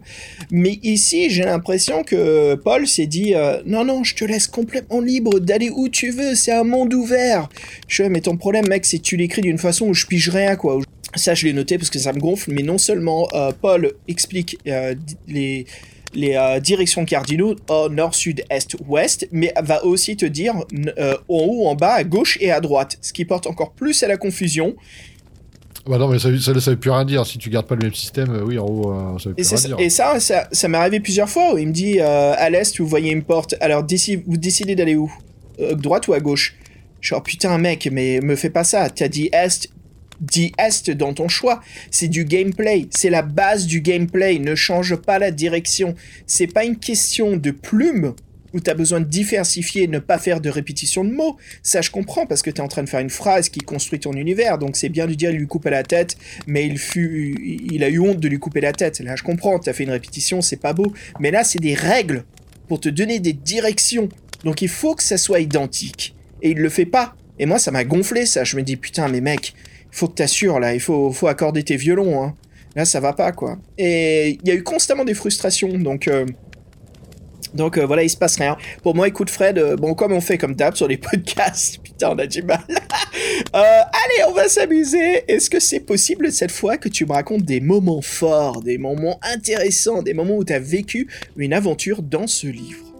Mais 0.51 0.79
ici, 0.83 1.29
j'ai 1.31 1.43
l'impression 1.43 2.03
que 2.03 2.55
Paul 2.55 2.87
s'est 2.87 3.07
dit 3.07 3.33
euh, 3.33 3.61
non 3.65 3.83
non, 3.83 4.03
je 4.03 4.15
te 4.15 4.25
laisse 4.25 4.47
complètement 4.47 4.99
libre 4.99 5.39
d'aller 5.39 5.71
où 5.71 5.89
tu 5.89 6.11
veux. 6.11 6.35
C'est 6.35 6.51
un 6.51 6.63
monde 6.63 6.93
ouvert. 6.93 7.49
Je 7.87 8.03
mais 8.03 8.21
ton 8.21 8.37
problème, 8.37 8.67
mec, 8.67 8.85
c'est 8.85 8.97
que 8.97 9.03
tu 9.03 9.17
l'écris 9.17 9.41
d'une 9.41 9.57
façon 9.57 9.87
où 9.87 9.93
je 9.93 10.05
pige 10.05 10.29
rien 10.29 10.55
quoi. 10.55 10.79
Ça, 11.15 11.33
je 11.33 11.45
l'ai 11.45 11.53
noté 11.53 11.77
parce 11.77 11.89
que 11.89 11.99
ça 11.99 12.13
me 12.13 12.19
gonfle. 12.19 12.51
Mais 12.51 12.63
non 12.63 12.77
seulement 12.77 13.27
euh, 13.33 13.51
Paul 13.59 13.93
explique 14.07 14.57
les 15.27 15.65
les 16.13 16.35
euh, 16.35 16.59
directions 16.59 17.05
cardinaux 17.05 17.55
nord, 17.89 18.15
sud, 18.15 18.43
est, 18.49 18.75
ouest, 18.87 19.27
mais 19.31 19.53
va 19.61 19.83
aussi 19.85 20.17
te 20.17 20.25
dire 20.25 20.55
euh, 20.97 21.15
en 21.27 21.35
haut, 21.35 21.67
en 21.67 21.75
bas, 21.75 21.93
à 21.93 22.03
gauche 22.03 22.37
et 22.41 22.51
à 22.51 22.59
droite, 22.59 22.97
ce 23.01 23.13
qui 23.13 23.25
porte 23.25 23.47
encore 23.47 23.71
plus 23.71 24.03
à 24.03 24.07
la 24.07 24.17
confusion. 24.17 24.75
Bah 25.87 25.97
non, 25.97 26.09
mais 26.09 26.19
ça, 26.19 26.29
ça 26.39 26.53
ne 26.53 26.59
veut 26.59 26.75
plus 26.75 26.91
rien 26.91 27.05
dire. 27.05 27.25
Si 27.25 27.39
tu 27.39 27.49
gardes 27.49 27.65
pas 27.65 27.75
le 27.75 27.83
même 27.83 27.93
système, 27.93 28.31
euh, 28.35 28.43
oui, 28.43 28.59
en 28.59 28.65
haut, 28.65 29.17
ça 29.19 29.29
veut 29.29 29.35
plus 29.35 29.47
rien 29.47 29.57
dire. 29.57 29.79
Et 29.79 29.89
ça, 29.89 30.19
ça, 30.19 30.47
ça 30.51 30.67
m'est 30.67 30.77
arrivé 30.77 30.99
plusieurs 30.99 31.29
fois 31.29 31.55
où 31.55 31.57
il 31.57 31.67
me 31.67 31.73
dit 31.73 31.99
à 31.99 32.49
l'est, 32.49 32.79
vous 32.79 32.87
voyez 32.87 33.11
une 33.11 33.23
porte, 33.23 33.55
alors 33.61 33.81
vous 33.81 34.37
décidez 34.37 34.75
d'aller 34.75 34.95
où? 34.95 35.11
Droite 35.73 36.07
ou 36.07 36.13
à 36.13 36.19
gauche? 36.19 36.55
Genre, 37.01 37.23
putain, 37.23 37.57
mec, 37.57 37.89
mais 37.91 38.19
me 38.21 38.35
fais 38.35 38.51
pas 38.51 38.63
ça. 38.63 38.89
T'as 38.91 39.07
dit 39.07 39.29
est, 39.33 39.69
dis 40.21 40.51
est 40.57 40.91
dans 40.91 41.13
ton 41.13 41.27
choix. 41.27 41.61
C'est 41.89 42.07
du 42.07 42.25
gameplay. 42.25 42.87
C'est 42.91 43.09
la 43.09 43.21
base 43.21 43.65
du 43.65 43.81
gameplay. 43.81 44.39
Ne 44.39 44.55
change 44.55 44.95
pas 44.95 45.19
la 45.19 45.31
direction. 45.31 45.95
C'est 46.27 46.47
pas 46.47 46.63
une 46.63 46.77
question 46.77 47.37
de 47.37 47.51
plume 47.51 48.13
où 48.53 48.59
tu 48.59 48.69
as 48.69 48.73
besoin 48.73 48.99
de 48.99 49.05
diversifier, 49.05 49.87
ne 49.87 49.99
pas 49.99 50.17
faire 50.17 50.41
de 50.41 50.49
répétition 50.49 51.03
de 51.03 51.11
mots. 51.11 51.37
Ça, 51.63 51.81
je 51.81 51.89
comprends, 51.89 52.25
parce 52.25 52.41
que 52.41 52.49
tu 52.49 52.57
es 52.57 52.61
en 52.61 52.67
train 52.67 52.83
de 52.83 52.89
faire 52.89 52.99
une 52.99 53.09
phrase 53.09 53.49
qui 53.49 53.59
construit 53.59 53.99
ton 53.99 54.11
univers, 54.13 54.57
donc 54.57 54.75
c'est 54.75 54.89
bien 54.89 55.07
de 55.07 55.13
dire 55.13 55.31
lui 55.31 55.47
couper 55.47 55.69
la 55.69 55.83
tête, 55.83 56.17
mais 56.47 56.65
il, 56.67 56.77
fut, 56.77 57.61
il 57.71 57.81
a 57.83 57.89
eu 57.89 57.99
honte 57.99 58.19
de 58.19 58.27
lui 58.27 58.39
couper 58.39 58.59
la 58.59 58.73
tête. 58.73 58.99
Là, 58.99 59.15
je 59.15 59.23
comprends, 59.23 59.57
tu 59.59 59.69
as 59.69 59.73
fait 59.73 59.83
une 59.83 59.91
répétition, 59.91 60.41
c'est 60.41 60.57
pas 60.57 60.73
beau. 60.73 60.91
Mais 61.19 61.31
là, 61.31 61.43
c'est 61.43 61.59
des 61.59 61.73
règles 61.73 62.25
pour 62.67 62.79
te 62.79 62.89
donner 62.89 63.19
des 63.19 63.33
directions. 63.33 64.09
Donc 64.43 64.61
il 64.61 64.69
faut 64.69 64.95
que 64.95 65.03
ça 65.03 65.17
soit 65.17 65.39
identique. 65.39 66.15
Et 66.41 66.51
il 66.51 66.57
le 66.57 66.69
fait 66.69 66.85
pas. 66.85 67.15
Et 67.39 67.45
moi, 67.45 67.59
ça 67.59 67.71
m'a 67.71 67.83
gonflé, 67.83 68.25
ça. 68.25 68.43
Je 68.43 68.55
me 68.57 68.63
dis, 68.63 68.77
putain, 68.77 69.07
mais 69.07 69.21
mec, 69.21 69.53
faut 69.91 70.07
que 70.07 70.15
t'assures 70.15 70.59
là, 70.59 70.73
il 70.73 70.79
faut, 70.79 71.11
faut 71.11 71.27
accorder 71.27 71.63
tes 71.63 71.75
violons. 71.75 72.23
Hein. 72.23 72.35
Là, 72.75 72.85
ça 72.85 72.99
va 72.99 73.13
pas 73.13 73.31
quoi. 73.31 73.57
Et 73.77 74.39
il 74.41 74.47
y 74.47 74.51
a 74.51 74.55
eu 74.55 74.63
constamment 74.63 75.05
des 75.05 75.13
frustrations, 75.13 75.77
donc. 75.77 76.07
Euh, 76.07 76.25
donc 77.53 77.77
euh, 77.77 77.85
voilà, 77.85 78.03
il 78.03 78.09
se 78.09 78.15
passe 78.15 78.37
rien. 78.37 78.55
Pour 78.81 78.95
moi, 78.95 79.09
écoute 79.09 79.29
Fred, 79.29 79.57
euh, 79.57 79.75
bon 79.75 79.93
comme 79.93 80.13
on 80.13 80.21
fait 80.21 80.37
comme 80.37 80.55
d'hab 80.55 80.73
sur 80.75 80.87
les 80.87 80.97
podcasts, 81.11 81.79
putain 81.83 82.11
on 82.11 82.17
a 82.17 82.25
du 82.25 82.43
mal. 82.43 82.63
allez, 83.53 84.23
on 84.29 84.31
va 84.31 84.47
s'amuser. 84.47 85.25
Est-ce 85.27 85.49
que 85.49 85.59
c'est 85.59 85.81
possible 85.81 86.31
cette 86.31 86.51
fois 86.51 86.77
que 86.77 86.87
tu 86.87 87.05
me 87.05 87.11
racontes 87.11 87.43
des 87.43 87.59
moments 87.59 88.01
forts, 88.01 88.61
des 88.61 88.77
moments 88.77 89.19
intéressants, 89.21 90.01
des 90.01 90.13
moments 90.13 90.37
où 90.37 90.45
tu 90.45 90.53
as 90.53 90.59
vécu 90.59 91.09
une 91.35 91.51
aventure 91.51 92.01
dans 92.01 92.27
ce 92.27 92.47
livre? 92.47 92.90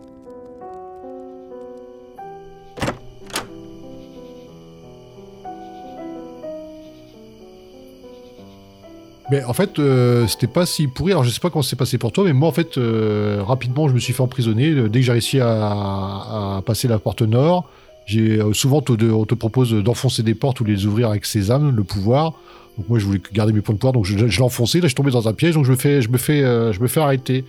Mais 9.32 9.46
en 9.46 9.54
fait, 9.54 9.80
euh, 9.80 10.28
c'était 10.28 10.46
pas 10.46 10.66
si 10.66 10.88
pourri. 10.88 11.14
Alors, 11.14 11.24
je 11.24 11.30
sais 11.30 11.40
pas 11.40 11.50
comment 11.50 11.64
c'est 11.64 11.78
passé 11.78 11.98
pour 11.98 12.12
toi, 12.12 12.26
mais 12.26 12.34
moi, 12.34 12.50
en 12.50 12.52
fait, 12.52 12.78
euh, 12.78 13.42
rapidement, 13.42 13.88
je 13.88 13.94
me 13.94 14.00
suis 14.00 14.12
fait 14.12 14.22
emprisonner. 14.22 14.90
Dès 14.90 15.00
que 15.00 15.06
j'ai 15.06 15.12
réussi 15.14 15.40
à, 15.40 16.62
passer 16.66 16.90
la 16.90 17.00
porte 17.00 17.22
nord, 17.22 17.70
j'ai 18.06 18.42
euh, 18.42 18.52
souvent, 18.52 18.82
te, 18.82 18.92
on 19.10 19.24
te 19.24 19.34
propose 19.34 19.72
d'enfoncer 19.72 20.22
des 20.22 20.36
portes 20.36 20.60
ou 20.60 20.66
les 20.66 20.86
ouvrir 20.86 21.10
avec 21.10 21.26
sésame, 21.26 21.74
le 21.74 21.84
pouvoir. 21.86 22.34
Donc 22.78 22.90
moi, 22.90 23.00
je 23.00 23.06
voulais 23.06 23.22
garder 23.32 23.54
mes 23.54 23.62
points 23.62 23.74
de 23.74 23.80
pouvoir, 23.80 23.94
donc 23.94 24.04
je, 24.04 24.18
je 24.18 24.38
l'ai 24.38 24.44
enfoncé. 24.44 24.80
Là, 24.80 24.84
je 24.84 24.88
suis 24.90 24.96
tombé 24.96 25.12
dans 25.12 25.30
un 25.30 25.34
piège, 25.34 25.56
donc 25.56 25.64
je 25.64 25.72
me 25.72 25.78
fais, 25.78 26.02
je 26.02 26.10
me 26.10 26.18
fais, 26.18 26.44
euh, 26.44 26.74
je 26.74 26.82
me 26.82 26.88
fais 26.88 27.00
arrêter. 27.00 27.46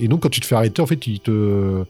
Et 0.00 0.08
donc, 0.08 0.20
quand 0.20 0.30
tu 0.30 0.40
te 0.40 0.46
fais 0.46 0.54
arrêter, 0.54 0.80
en 0.80 0.86
fait, 0.86 1.06
il 1.06 1.20
te, 1.20 1.84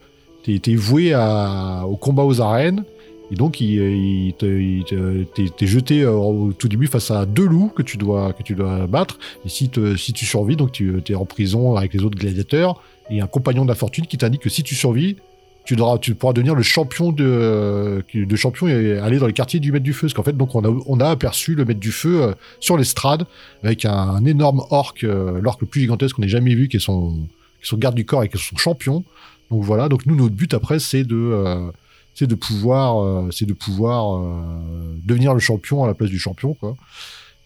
t'es, 0.45 0.75
voué 0.75 1.15
au 1.15 1.97
combat 1.97 2.25
aux 2.25 2.41
arènes. 2.41 2.85
Et 3.33 3.35
donc, 3.35 3.61
il, 3.61 4.35
te- 4.35 5.25
t'es, 5.25 5.67
jeté 5.67 6.03
euh, 6.03 6.13
au 6.13 6.53
tout 6.53 6.69
début 6.69 6.87
face 6.87 7.11
à 7.11 7.25
deux 7.25 7.47
loups 7.47 7.73
que 7.75 7.83
tu 7.83 7.97
dois, 7.97 8.35
que 8.35 8.43
tu 8.43 8.55
dois 8.55 8.87
battre. 8.87 9.19
Et 9.47 9.49
si, 9.49 9.71
si 9.97 10.13
tu 10.13 10.27
survis, 10.27 10.55
donc 10.55 10.71
tu 10.71 11.03
es 11.09 11.15
en 11.15 11.25
prison 11.25 11.75
avec 11.75 11.95
les 11.95 12.05
autres 12.05 12.19
gladiateurs. 12.19 12.83
Et 13.11 13.21
un 13.21 13.27
compagnon 13.27 13.65
de 13.65 13.69
la 13.69 13.75
fortune 13.75 14.07
qui 14.07 14.19
t'indique 14.19 14.43
que 14.43 14.51
si 14.51 14.63
tu 14.63 14.75
survis, 14.75 15.17
tu, 15.65 15.77
pourras 16.15 16.33
devenir 16.33 16.55
le 16.55 16.63
champion 16.63 17.13
de, 17.13 18.05
de 18.15 18.37
champion 18.37 18.69
et 18.69 18.99
aller 18.99 19.19
dans 19.19 19.27
les 19.27 19.33
quartiers 19.33 19.61
du 19.61 19.73
maître 19.73 19.85
du 19.85 19.93
feu. 19.93 20.07
Parce 20.07 20.15
qu'en 20.15 20.23
fait, 20.23 20.37
donc 20.37 20.55
on 20.55 20.65
a, 20.65 20.83
on 20.87 21.01
a 21.01 21.09
aperçu 21.09 21.55
le 21.55 21.65
maître 21.65 21.81
du 21.81 21.93
feu 21.93 22.23
euh, 22.23 22.33
sur 22.61 22.77
l'estrade 22.77 23.25
avec 23.63 23.85
un, 23.85 24.25
énorme 24.25 24.63
orc, 24.71 24.95
euh, 25.05 25.41
l'orc 25.41 25.59
le 25.61 25.67
plus 25.67 25.81
gigantesque 25.81 26.17
qu'on 26.17 26.23
ait 26.23 26.29
jamais 26.29 26.55
vu, 26.55 26.69
qui 26.69 26.77
est 26.77 26.81
son, 26.81 27.13
qui 27.13 27.65
est 27.65 27.67
son 27.67 27.77
garde 27.77 27.95
du 27.95 28.05
corps 28.05 28.25
et 28.25 28.29
qui 28.29 28.37
est 28.37 28.41
son 28.41 28.57
champion. 28.57 29.05
Donc 29.51 29.63
voilà. 29.63 29.89
Donc 29.89 30.05
nous, 30.07 30.17
notre 30.17 30.35
but 30.35 30.53
après, 30.53 30.79
c'est 30.79 31.05
de, 31.05 31.17
euh, 31.17 31.71
c'est 32.15 32.27
de 32.27 32.35
pouvoir, 32.35 33.03
euh, 33.03 33.29
c'est 33.31 33.47
de 33.47 33.53
pouvoir 33.53 34.17
euh, 34.17 34.97
devenir 35.05 35.35
le 35.35 35.41
champion 35.41 35.85
à 35.85 35.87
la 35.87 35.95
place 35.95 36.11
du 36.11 36.19
champion, 36.19 36.55
quoi. 36.55 36.77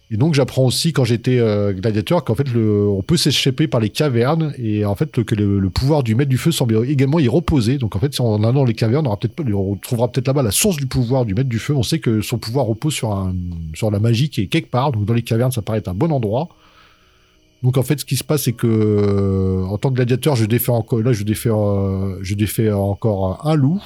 Et 0.09 0.15
donc 0.15 0.35
j'apprends 0.35 0.63
aussi 0.63 0.93
quand 0.93 1.03
j'étais 1.03 1.37
euh, 1.37 1.73
gladiateur 1.73 2.23
qu'en 2.23 2.33
fait 2.33 2.49
le, 2.53 2.87
on 2.87 3.01
peut 3.01 3.17
s'échapper 3.17 3.67
par 3.67 3.81
les 3.81 3.89
cavernes 3.89 4.53
et 4.57 4.85
en 4.85 4.95
fait 4.95 5.11
que 5.25 5.35
le, 5.35 5.59
le 5.59 5.69
pouvoir 5.69 6.01
du 6.01 6.15
maître 6.15 6.29
du 6.29 6.37
feu 6.37 6.53
semble 6.53 6.89
également 6.89 7.19
y 7.19 7.27
reposer. 7.27 7.77
Donc 7.77 7.93
en 7.97 7.99
fait 7.99 8.13
si 8.13 8.21
on 8.21 8.35
allant 8.35 8.53
dans 8.53 8.63
les 8.63 8.73
cavernes, 8.73 9.05
on, 9.05 9.09
aura 9.09 9.19
peut-être 9.19 9.53
on 9.53 9.75
trouvera 9.75 10.09
peut-être 10.09 10.27
là-bas 10.27 10.43
la 10.43 10.51
source 10.51 10.77
du 10.77 10.87
pouvoir 10.87 11.25
du 11.25 11.33
maître 11.33 11.49
du 11.49 11.59
feu. 11.59 11.75
On 11.75 11.83
sait 11.83 11.99
que 11.99 12.21
son 12.21 12.37
pouvoir 12.37 12.67
repose 12.67 12.93
sur 12.93 13.11
un, 13.11 13.35
sur 13.73 13.91
la 13.91 13.99
magie 13.99 14.29
qui 14.29 14.39
est 14.39 14.47
quelque 14.47 14.71
part. 14.71 14.93
Donc 14.93 15.03
dans 15.03 15.13
les 15.13 15.23
cavernes, 15.23 15.51
ça 15.51 15.61
paraît 15.61 15.79
être 15.79 15.89
un 15.89 15.93
bon 15.93 16.13
endroit. 16.13 16.47
Donc 17.63 17.77
en 17.77 17.83
fait, 17.83 17.99
ce 17.99 18.05
qui 18.05 18.15
se 18.15 18.23
passe, 18.23 18.43
c'est 18.43 18.53
que 18.53 18.67
euh, 18.67 19.65
en 19.65 19.77
tant 19.77 19.89
que 19.89 19.95
gladiateur, 19.95 20.35
je 20.35 20.45
défais 20.45 20.71
encore 20.71 21.01
là, 21.01 21.11
je 21.11 21.23
défais, 21.23 21.49
euh, 21.49 22.17
je 22.21 22.35
défais 22.35 22.71
encore 22.71 23.45
un 23.45 23.55
loup. 23.55 23.81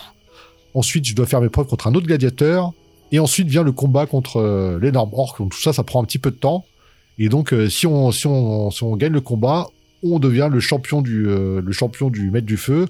Ensuite, 0.74 1.06
je 1.06 1.16
dois 1.16 1.26
faire 1.26 1.42
mes 1.42 1.50
preuves 1.50 1.68
contre 1.68 1.88
un 1.88 1.96
autre 1.96 2.08
gladiateur. 2.08 2.74
Et 3.14 3.20
ensuite 3.20 3.48
vient 3.48 3.64
le 3.64 3.74
combat 3.74 4.06
contre 4.06 4.38
euh, 4.38 4.80
l'énorme 4.82 5.12
orc. 5.14 5.36
Donc 5.40 5.52
tout 5.52 5.62
ça, 5.62 5.74
ça 5.74 5.84
prend 5.84 6.02
un 6.02 6.06
petit 6.06 6.20
peu 6.20 6.32
de 6.32 6.38
temps. 6.38 6.66
Et 7.20 7.28
donc, 7.28 7.54
euh, 7.54 7.70
si, 7.70 7.86
on, 7.86 8.12
si, 8.12 8.26
on, 8.26 8.72
si 8.72 8.84
on 8.84 8.96
gagne 8.96 9.12
le 9.12 9.22
combat, 9.22 9.68
on 10.02 10.18
devient 10.18 10.50
le 10.52 10.60
champion 10.60 11.02
du, 11.02 11.28
euh, 11.28 11.62
le 11.62 11.72
champion 11.74 12.10
du 12.10 12.32
maître 12.32 12.48
du 12.48 12.58
feu. 12.58 12.88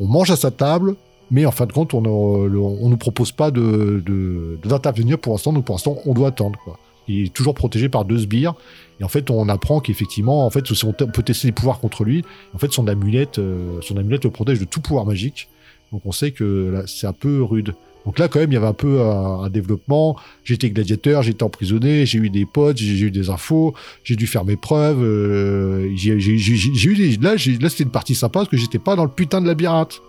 On 0.00 0.06
mange 0.06 0.30
à 0.30 0.36
sa 0.36 0.50
table, 0.50 0.96
mais 1.30 1.46
en 1.46 1.52
fin 1.52 1.66
de 1.66 1.72
compte, 1.72 1.94
on 1.94 2.02
ne 2.02 2.48
nous 2.48 2.96
propose 2.96 3.32
pas 3.32 3.50
de, 3.50 4.02
de, 4.04 4.58
d'intervenir 4.64 5.18
pour 5.18 5.32
l'instant. 5.32 5.52
Donc 5.52 5.64
pour 5.64 5.74
l'instant, 5.76 5.96
on 6.06 6.12
doit 6.12 6.28
attendre. 6.28 6.58
Quoi. 6.64 6.78
Il 7.08 7.26
est 7.26 7.32
toujours 7.32 7.54
protégé 7.54 7.88
par 7.88 8.04
deux 8.04 8.18
sbires. 8.18 8.54
Et 9.00 9.04
en 9.04 9.08
fait, 9.08 9.30
on 9.30 9.48
apprend 9.48 9.80
qu'effectivement, 9.80 10.44
en 10.44 10.50
fait, 10.50 10.64
on 10.84 10.92
peut 10.92 11.22
tester 11.22 11.48
les 11.48 11.52
pouvoirs 11.52 11.78
contre 11.78 12.04
lui. 12.04 12.24
En 12.54 12.58
fait, 12.58 12.72
son 12.72 12.88
amulette, 12.88 13.38
euh, 13.38 13.78
son 13.80 13.96
amulette 13.96 14.24
le 14.24 14.30
protège 14.30 14.58
de 14.58 14.64
tout 14.64 14.80
pouvoir 14.80 15.06
magique. 15.06 15.48
Donc 15.92 16.02
on 16.04 16.12
sait 16.12 16.30
que 16.30 16.84
c'est 16.86 17.06
un 17.06 17.12
peu 17.12 17.42
rude. 17.42 17.74
Donc 18.06 18.20
là, 18.20 18.28
quand 18.28 18.38
même, 18.38 18.52
il 18.52 18.54
y 18.54 18.56
avait 18.56 18.68
un 18.68 18.72
peu 18.72 19.00
un, 19.00 19.50
développement. 19.50 20.16
J'étais 20.44 20.70
gladiateur, 20.70 21.22
j'étais 21.22 21.42
emprisonné, 21.42 22.06
j'ai 22.06 22.18
eu 22.18 22.30
des 22.30 22.46
potes, 22.46 22.76
j'ai 22.76 23.06
eu 23.06 23.10
des 23.10 23.30
infos, 23.30 23.74
j'ai 24.04 24.14
dû 24.14 24.28
faire 24.28 24.44
mes 24.44 24.56
preuves. 24.56 25.02
euh, 25.02 25.90
j'ai 25.96 26.12
eu 26.12 26.94
des... 26.94 27.16
Là, 27.16 27.36
c'était 27.36 27.82
une 27.82 27.90
partie 27.90 28.14
sympa 28.14 28.40
parce 28.40 28.48
que 28.48 28.56
j'étais 28.56 28.78
pas 28.78 28.94
dans 28.94 29.04
le 29.04 29.10
putain 29.10 29.40
de 29.40 29.48
labyrinthe. 29.48 30.00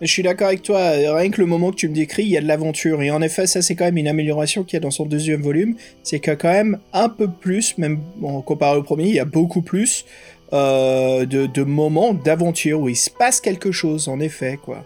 Je 0.00 0.06
suis 0.06 0.22
d'accord 0.22 0.46
avec 0.46 0.62
toi, 0.62 0.78
euh, 0.78 1.12
rien 1.12 1.28
que 1.28 1.40
le 1.40 1.46
moment 1.48 1.72
que 1.72 1.76
tu 1.76 1.88
me 1.88 1.94
décris, 1.94 2.22
il 2.22 2.28
y 2.28 2.36
a 2.36 2.40
de 2.40 2.46
l'aventure. 2.46 3.02
Et 3.02 3.10
en 3.10 3.20
effet, 3.20 3.48
ça 3.48 3.62
c'est 3.62 3.74
quand 3.74 3.84
même 3.84 3.96
une 3.96 4.06
amélioration 4.06 4.62
qu'il 4.62 4.74
y 4.74 4.76
a 4.76 4.80
dans 4.80 4.92
son 4.92 5.06
deuxième 5.06 5.42
volume. 5.42 5.74
C'est 6.04 6.20
qu'il 6.20 6.28
y 6.28 6.34
a 6.34 6.36
quand 6.36 6.52
même 6.52 6.78
un 6.92 7.08
peu 7.08 7.28
plus, 7.28 7.76
même 7.78 7.98
comparé 8.46 8.78
au 8.78 8.84
premier, 8.84 9.08
il 9.08 9.14
y 9.14 9.18
a 9.18 9.24
beaucoup 9.24 9.62
plus 9.62 10.04
euh, 10.52 11.26
de, 11.26 11.46
de 11.46 11.62
moments 11.62 12.14
d'aventure 12.14 12.80
où 12.80 12.88
il 12.88 12.96
se 12.96 13.10
passe 13.10 13.40
quelque 13.40 13.72
chose, 13.72 14.08
en 14.08 14.20
effet, 14.20 14.58
quoi. 14.62 14.84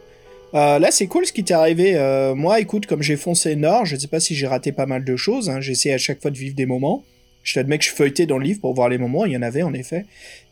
Euh, 0.54 0.78
là, 0.78 0.90
c'est 0.90 1.06
cool 1.06 1.24
ce 1.24 1.32
qui 1.32 1.44
t'est 1.44 1.54
arrivé. 1.54 1.96
Euh, 1.96 2.34
moi, 2.34 2.60
écoute, 2.60 2.86
comme 2.86 3.00
j'ai 3.02 3.16
foncé 3.16 3.56
Nord, 3.56 3.86
je 3.86 3.94
ne 3.94 4.00
sais 4.00 4.08
pas 4.08 4.20
si 4.20 4.34
j'ai 4.34 4.46
raté 4.46 4.70
pas 4.72 4.84
mal 4.86 5.04
de 5.04 5.16
choses. 5.16 5.48
Hein. 5.48 5.60
J'essaie 5.60 5.92
à 5.92 5.98
chaque 5.98 6.20
fois 6.20 6.30
de 6.30 6.36
vivre 6.36 6.54
des 6.54 6.66
moments. 6.66 7.04
Je 7.42 7.54
t'admets 7.54 7.78
que 7.78 7.84
je 7.84 7.90
feuilletais 7.90 8.26
dans 8.26 8.38
le 8.38 8.44
livre 8.44 8.60
pour 8.60 8.74
voir 8.74 8.88
les 8.90 8.98
moments. 8.98 9.24
Il 9.24 9.32
y 9.32 9.36
en 9.36 9.42
avait, 9.42 9.62
en 9.62 9.72
effet. 9.72 10.04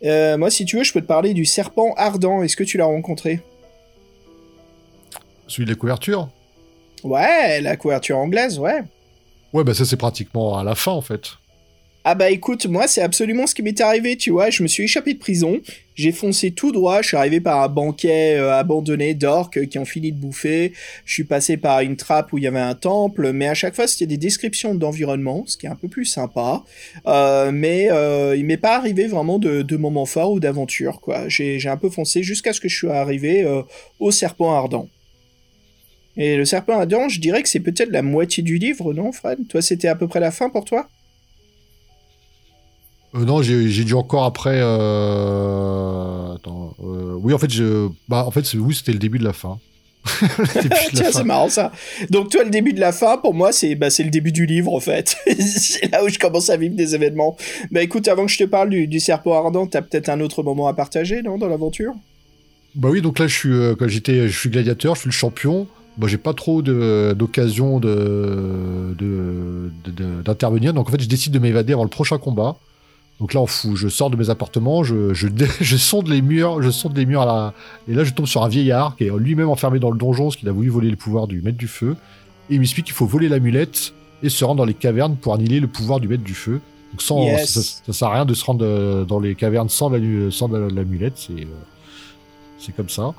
Euh, 0.05 0.39
moi, 0.39 0.51
si 0.51 0.65
tu 0.65 0.79
veux, 0.79 0.85
je 0.85 0.93
peux 0.93 1.03
te 1.03 1.07
parler 1.07 1.35
du 1.35 1.45
serpent 1.45 1.93
ardent. 1.99 2.43
Est-ce 2.43 2.57
que 2.57 2.65
tu 2.65 2.79
l'as 2.79 2.87
rencontré? 2.87 3.41
Celui 5.47 5.67
de 5.67 5.71
la 5.71 5.77
couverture? 5.77 6.31
Ouais, 7.05 7.61
la 7.61 7.77
couverture 7.77 8.17
anglaise, 8.17 8.59
ouais. 8.59 8.83
Ouais, 9.53 9.65
bah 9.65 9.75
ça 9.75 9.85
c'est 9.85 9.97
pratiquement 9.97 10.57
à 10.57 10.63
la 10.63 10.75
fin 10.75 10.93
en 10.93 11.01
fait. 11.01 11.31
Ah 12.03 12.15
bah 12.15 12.31
écoute, 12.31 12.65
moi 12.65 12.89
c'est 12.89 13.03
absolument 13.03 13.47
ce 13.47 13.55
qui 13.55 13.63
m'est 13.63 13.79
arrivé, 13.79 14.17
tu 14.17 14.31
vois, 14.31 14.49
je 14.49 14.63
me 14.63 14.69
suis 14.69 14.85
échappé 14.85 15.13
de 15.13 15.19
prison, 15.19 15.61
j'ai 15.95 16.13
foncé 16.13 16.51
tout 16.51 16.73
droit, 16.73 17.03
je 17.03 17.09
suis 17.09 17.17
arrivé 17.19 17.41
par 17.43 17.61
un 17.63 17.69
banquet 17.69 18.37
euh, 18.39 18.55
abandonné 18.55 19.13
d'orques 19.13 19.67
qui 19.69 19.79
ont 19.79 19.85
fini 19.85 20.11
de 20.11 20.17
bouffer, 20.17 20.73
je 21.05 21.13
suis 21.13 21.25
passé 21.25 21.59
par 21.59 21.81
une 21.81 21.97
trappe 21.97 22.33
où 22.33 22.39
il 22.39 22.45
y 22.45 22.47
avait 22.47 22.59
un 22.59 22.75
temple, 22.75 23.33
mais 23.33 23.49
à 23.49 23.55
chaque 23.55 23.75
fois 23.75 23.87
c'était 23.87 24.07
des 24.07 24.17
descriptions 24.17 24.75
d'environnement, 24.75 25.45
ce 25.47 25.59
qui 25.59 25.67
est 25.67 25.69
un 25.69 25.75
peu 25.75 25.89
plus 25.89 26.07
sympa, 26.07 26.65
Euh, 27.07 27.51
mais 27.53 27.91
euh, 27.91 28.35
il 28.35 28.47
m'est 28.47 28.57
pas 28.57 28.77
arrivé 28.77 29.07
vraiment 29.07 29.39
de, 29.39 29.77
moments 29.77 30.07
forts 30.07 30.33
ou 30.33 30.41
d'aventure, 30.41 31.01
quoi. 31.03 31.29
J'ai 31.29 31.61
un 31.69 31.77
peu 31.77 31.91
foncé 31.91 32.23
jusqu'à 32.23 32.55
ce 32.55 32.61
que 32.61 32.69
je 32.69 32.79
sois 32.79 32.97
arrivé 32.97 33.47
au 33.99 34.11
serpent 34.11 34.55
ardent. 34.55 34.89
Et 36.17 36.37
le 36.37 36.45
serpent 36.45 36.79
ardent, 36.79 37.09
je 37.09 37.21
dirais 37.21 37.43
que 37.43 37.49
c'est 37.49 37.61
peut-être 37.61 37.91
la 37.91 38.03
moitié 38.03 38.43
du 38.43 38.59
livre, 38.59 38.93
non 38.95 39.13
Fred? 39.13 39.47
Toi 39.49 39.61
c'était 39.63 39.89
à 39.89 39.95
peu 39.97 40.09
près 40.09 40.21
la 40.21 40.31
fin 40.31 40.49
pour 40.51 40.65
toi? 40.65 40.89
Euh, 43.15 43.25
non, 43.25 43.43
j'ai 43.43 43.85
dû 43.85 43.95
encore 43.95 44.25
après. 44.25 44.59
Euh... 44.61 46.35
Attends. 46.35 46.75
euh, 46.85 47.15
Oui, 47.21 47.33
en 47.33 47.39
fait, 47.39 47.51
je... 47.51 47.89
bah, 48.09 48.25
en 48.27 48.31
fait, 48.31 48.45
oui, 48.55 48.75
c'était 48.75 48.93
le 48.93 48.99
début 48.99 49.19
de 49.19 49.25
la 49.25 49.33
fin. 49.33 49.59
Tiens, 50.95 51.11
c'est 51.13 51.25
marrant 51.25 51.49
ça. 51.51 51.73
Donc 52.09 52.31
toi, 52.31 52.43
le 52.45 52.51
début 52.51 52.73
de 52.73 52.81
la 52.81 52.93
fin, 52.93 53.19
pour 53.19 53.35
moi, 53.35 53.53
c'est 53.53 53.75
bah, 53.75 53.91
c'est 53.91 54.03
le 54.05 54.11
début 54.11 54.33
du 54.33 54.47
livre, 54.47 54.73
en 54.73 54.81
fait. 54.81 55.17
c'est 55.39 55.91
là 55.93 56.03
où 56.05 56.09
je 56.09 56.19
commence 56.19 56.49
à 56.51 56.57
vivre 56.57 56.75
des 56.75 56.95
événements. 56.95 57.37
Bah 57.71 57.83
écoute, 57.83 58.09
avant 58.09 58.25
que 58.27 58.33
je 58.33 58.39
te 58.39 58.45
parle 58.45 58.71
du, 58.71 58.87
du 58.87 58.99
serpent 59.01 59.35
ardent, 59.35 59.67
t'as 59.67 59.83
peut-être 59.83 60.09
un 60.09 60.21
autre 60.21 60.43
moment 60.43 60.69
à 60.69 60.75
partager, 60.75 61.21
non, 61.23 61.37
dans 61.37 61.49
l'aventure? 61.49 61.93
Bah 62.77 62.89
oui, 62.91 63.03
donc 63.03 63.19
là, 63.19 63.27
je 63.27 63.35
suis, 63.37 63.77
quand 63.79 63.89
j'étais, 63.89 64.29
je 64.29 64.39
suis 64.39 64.49
gladiateur, 64.49 64.95
je 64.95 65.01
suis 65.01 65.09
le 65.09 65.13
champion. 65.13 65.67
Bah, 65.99 66.07
j'ai 66.09 66.17
pas 66.19 66.33
trop 66.33 66.63
d'occasion 66.63 67.79
de, 67.81 68.95
de- 68.97 69.71
de- 69.85 69.91
de- 69.91 70.23
d'intervenir. 70.23 70.73
Donc 70.73 70.89
en 70.89 70.93
fait, 70.93 71.03
je 71.03 71.09
décide 71.09 71.33
de 71.33 71.39
m'évader 71.41 71.73
avant 71.75 71.83
le 71.83 71.91
prochain 71.91 72.17
combat. 72.17 72.57
Donc 73.21 73.35
là, 73.35 73.41
on 73.41 73.47
fout, 73.47 73.77
je 73.77 73.89
sors 73.89 74.09
de 74.11 74.17
mes 74.17 74.31
appartements, 74.31 74.83
je, 74.83 75.13
je, 75.15 75.29
je 75.61 75.77
sonde 75.77 76.09
les 76.09 76.23
murs, 76.23 76.63
je 76.63 76.71
sonde 76.71 76.97
les 76.97 77.05
murs 77.07 77.23
à 77.23 77.27
la... 77.27 77.55
Et 77.89 77.95
là, 77.95 78.03
je 78.03 78.13
tombe 78.13 78.27
sur 78.27 78.43
un 78.43 78.49
vieillard 78.49 78.97
qui 78.97 79.05
est 79.05 79.11
lui-même 79.19 79.49
enfermé 79.51 79.79
dans 79.79 79.91
le 79.91 79.99
donjon 79.99 80.25
parce 80.25 80.37
qu'il 80.37 80.49
a 80.49 80.53
voulu 80.53 80.71
voler 80.71 80.89
le 80.91 80.97
pouvoir 80.97 81.27
du 81.27 81.43
maître 81.43 81.59
du 81.59 81.69
feu. 81.69 81.97
Et 82.49 82.55
il 82.55 82.61
m'explique 82.61 82.87
qu'il 82.87 82.95
faut 82.95 83.07
voler 83.07 83.29
l'amulette 83.29 83.93
et 84.23 84.29
se 84.31 84.45
rendre 84.45 84.59
dans 84.59 84.65
les 84.65 84.75
cavernes 84.75 85.17
pour 85.17 85.35
annihiler 85.35 85.61
le 85.61 85.67
pouvoir 85.69 86.01
du 86.01 86.09
maître 86.09 86.25
du 86.25 86.35
feu. 86.35 86.61
Donc 86.93 87.03
sans, 87.03 87.23
Yes. 87.25 87.51
ça, 87.51 87.83
ça 87.87 87.93
sert 87.93 88.09
à 88.09 88.15
rien 88.15 88.25
de 88.25 88.35
se 88.35 88.45
rendre 88.45 88.65
euh, 88.65 89.05
dans 89.05 89.21
les 89.21 89.35
cavernes 89.35 89.69
sans 89.69 89.91
la- 89.91 90.31
sans 90.31 90.49
la- 90.49 90.69
l'amulette, 90.69 91.13
c'est 91.17 91.33
euh, 91.43 91.47
c'est 92.59 92.75
comme 92.75 92.89
ça. 92.89 93.13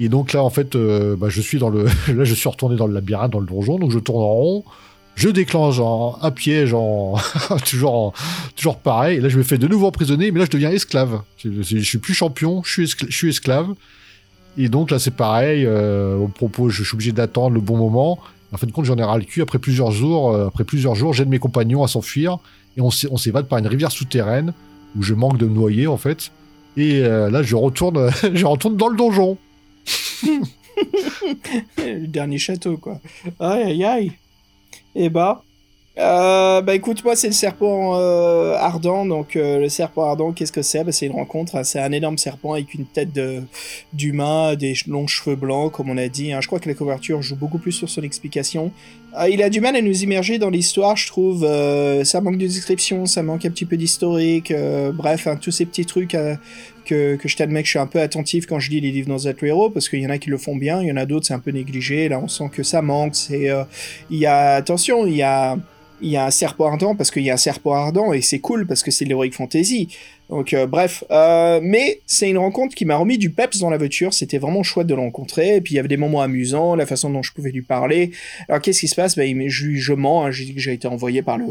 Et 0.00 0.08
donc 0.08 0.32
là, 0.32 0.42
en 0.42 0.50
fait, 0.50 0.74
euh, 0.74 1.14
bah, 1.16 1.28
je 1.28 1.40
suis 1.40 1.58
dans 1.58 1.68
le, 1.70 1.84
là, 2.14 2.24
je 2.24 2.34
suis 2.34 2.48
retourné 2.48 2.76
dans 2.76 2.86
le 2.86 2.94
labyrinthe, 2.94 3.32
dans 3.32 3.40
le 3.40 3.46
donjon, 3.46 3.78
donc 3.78 3.90
je 3.92 3.98
tourne 3.98 4.22
en 4.22 4.28
rond, 4.34 4.64
je 5.14 5.28
déclenche 5.28 5.78
en- 5.78 6.18
un 6.22 6.30
piège, 6.30 6.74
en, 6.74 7.14
toujours, 7.68 8.12
toujours 8.56 8.78
pareil. 8.78 9.18
Et 9.18 9.20
là, 9.20 9.28
je 9.28 9.38
me 9.38 9.42
fais 9.42 9.58
de 9.58 9.68
nouveau 9.68 9.86
emprisonner, 9.86 10.30
mais 10.30 10.40
là, 10.40 10.46
je 10.46 10.50
deviens 10.50 10.70
esclave. 10.70 11.22
Je, 11.38 11.50
je, 11.62 11.78
suis 11.78 11.98
plus 11.98 12.14
champion, 12.14 12.62
je 12.64 12.70
suis, 12.72 12.84
escla- 12.84 13.06
je 13.08 13.16
suis 13.16 13.28
esclave. 13.28 13.68
Et 14.56 14.68
donc 14.68 14.90
là, 14.90 14.98
c'est 14.98 15.10
pareil. 15.14 15.64
Euh, 15.66 16.16
on 16.18 16.28
propose, 16.28 16.72
je 16.72 16.84
suis 16.84 16.94
obligé 16.94 17.12
d'attendre 17.12 17.54
le 17.54 17.60
bon 17.60 17.76
moment. 17.76 18.18
En 18.52 18.56
fin 18.56 18.66
de 18.68 18.72
compte, 18.72 18.84
j'en 18.84 18.96
ai 18.98 19.02
ras 19.02 19.18
le 19.18 19.24
cul. 19.24 19.42
Après 19.42 19.58
plusieurs 19.58 19.90
jours, 19.90 20.32
euh, 20.32 20.46
après 20.46 20.62
plusieurs 20.64 20.94
jours, 20.94 21.12
j'aide 21.12 21.28
mes 21.28 21.40
compagnons 21.40 21.82
à 21.82 21.88
s'enfuir 21.88 22.38
et 22.76 22.80
on 22.80 22.90
s'évade 22.90 23.46
par 23.46 23.58
une 23.58 23.66
rivière 23.66 23.90
souterraine 23.92 24.52
où 24.96 25.02
je 25.02 25.14
manque 25.14 25.38
de 25.38 25.46
me 25.46 25.54
noyer 25.54 25.86
en 25.88 25.96
fait. 25.96 26.30
Et 26.76 27.00
euh, 27.04 27.30
là, 27.30 27.42
je 27.42 27.56
retourne, 27.56 28.10
je 28.34 28.46
retourne 28.46 28.76
dans 28.76 28.88
le 28.88 28.96
donjon. 28.96 29.38
Le 31.78 32.06
dernier 32.06 32.38
château, 32.38 32.76
quoi. 32.76 33.00
Aïe, 33.38 33.62
aïe, 33.62 33.84
aïe. 33.84 34.12
Et 34.94 35.08
bah, 35.08 35.42
euh, 35.96 36.60
bah 36.60 36.74
écoute, 36.74 37.04
moi 37.04 37.14
c'est 37.14 37.28
le 37.28 37.32
serpent 37.32 37.96
euh, 37.96 38.54
ardent. 38.54 39.06
Donc 39.06 39.36
euh, 39.36 39.60
le 39.60 39.68
serpent 39.68 40.02
ardent, 40.02 40.32
qu'est-ce 40.32 40.50
que 40.50 40.62
c'est? 40.62 40.82
Bah, 40.82 40.92
C'est 40.92 41.06
une 41.06 41.12
rencontre. 41.12 41.56
Hein. 41.56 41.64
c'est 41.64 41.80
un 41.80 41.92
énorme 41.92 42.18
serpent 42.18 42.52
avec 42.52 42.74
une 42.74 42.86
tête 42.86 43.10
d'humain, 43.92 44.56
des 44.56 44.74
longs 44.88 45.06
cheveux 45.06 45.36
blancs, 45.36 45.72
comme 45.72 45.90
on 45.90 45.96
a 45.96 46.08
dit. 46.08 46.32
Hein. 46.32 46.40
Je 46.40 46.48
crois 46.48 46.58
que 46.58 46.68
la 46.68 46.74
couverture 46.74 47.22
joue 47.22 47.36
beaucoup 47.36 47.58
plus 47.58 47.72
sur 47.72 47.88
son 47.88 48.02
explication. 48.02 48.72
Il 49.30 49.42
a 49.42 49.50
du 49.50 49.60
mal 49.60 49.76
à 49.76 49.82
nous 49.82 50.02
immerger 50.02 50.38
dans 50.38 50.50
l'histoire, 50.50 50.96
je 50.96 51.06
trouve. 51.06 51.46
ça 52.04 52.20
manque 52.20 52.38
de 52.38 52.46
description, 52.46 53.06
ça 53.06 53.22
manque 53.22 53.44
un 53.44 53.50
petit 53.50 53.64
peu 53.64 53.76
d'historique. 53.76 54.52
bref, 54.94 55.26
hein, 55.26 55.36
tous 55.36 55.50
ces 55.50 55.66
petits 55.66 55.86
trucs 55.86 56.16
que, 56.84 57.16
que 57.16 57.28
je 57.28 57.36
t'admets 57.36 57.62
que 57.62 57.66
je 57.66 57.70
suis 57.70 57.78
un 57.78 57.86
peu 57.86 58.00
attentif 58.00 58.46
quand 58.46 58.58
je 58.58 58.70
lis 58.70 58.80
les 58.80 58.90
livres 58.90 59.08
dans 59.08 59.18
Z 59.18 59.34
Hero, 59.42 59.70
parce 59.70 59.88
qu'il 59.88 60.00
y 60.00 60.06
en 60.06 60.10
a 60.10 60.18
qui 60.18 60.30
le 60.30 60.38
font 60.38 60.56
bien, 60.56 60.82
il 60.82 60.88
y 60.88 60.92
en 60.92 60.96
a 60.96 61.06
d'autres 61.06 61.26
c'est 61.26 61.34
un 61.34 61.38
peu 61.38 61.50
négligé. 61.50 62.08
Là, 62.08 62.20
on 62.20 62.28
sent 62.28 62.50
que 62.52 62.62
ça 62.62 62.82
manque. 62.82 63.14
Il 63.30 63.66
y 64.10 64.26
a 64.26 64.54
attention, 64.54 65.06
il 65.06 65.16
y 65.16 65.22
a 65.22 65.56
il 66.04 66.10
y 66.10 66.16
a 66.18 66.26
un 66.26 66.30
serpent 66.30 66.66
ardent 66.66 66.94
parce 66.94 67.10
qu'il 67.10 67.22
y 67.22 67.30
a 67.30 67.34
un 67.34 67.38
serpent 67.38 67.72
ardent 67.72 68.12
et 68.12 68.20
c'est 68.20 68.38
cool 68.38 68.66
parce 68.66 68.82
que 68.82 68.90
c'est 68.90 69.06
l'heroic 69.06 69.30
fantasy. 69.32 69.88
Donc 70.28 70.52
euh, 70.52 70.66
bref, 70.66 71.02
euh, 71.10 71.60
mais 71.62 72.00
c'est 72.06 72.28
une 72.28 72.36
rencontre 72.36 72.74
qui 72.74 72.84
m'a 72.84 72.96
remis 72.96 73.16
du 73.16 73.30
peps 73.30 73.58
dans 73.58 73.70
la 73.70 73.78
voiture. 73.78 74.12
C'était 74.12 74.36
vraiment 74.38 74.62
chouette 74.62 74.86
de 74.86 74.94
le 74.94 75.00
rencontrer. 75.00 75.56
Et 75.56 75.60
puis 75.62 75.72
il 75.72 75.76
y 75.76 75.78
avait 75.78 75.88
des 75.88 75.96
moments 75.96 76.20
amusants, 76.20 76.74
la 76.74 76.84
façon 76.84 77.08
dont 77.08 77.22
je 77.22 77.32
pouvais 77.32 77.50
lui 77.50 77.62
parler. 77.62 78.10
Alors 78.48 78.60
qu'est-ce 78.60 78.80
qui 78.80 78.88
se 78.88 78.94
passe? 78.94 79.16
Ben, 79.16 79.48
je, 79.48 79.92
mens. 79.94 80.26
Hein, 80.26 80.30
j'ai 80.30 80.44
dit 80.44 80.54
que 80.54 80.60
j'ai 80.60 80.74
été 80.74 80.86
envoyé 80.86 81.22
par 81.22 81.38
le 81.38 81.46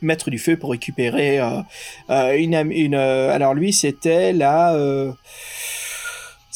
maître 0.00 0.30
du 0.30 0.38
feu 0.38 0.56
pour 0.56 0.70
récupérer 0.70 1.38
euh, 1.38 2.36
une, 2.36 2.54
une 2.70 2.94
alors 2.94 3.54
lui 3.54 3.72
c'était 3.72 4.34
la 4.34 4.76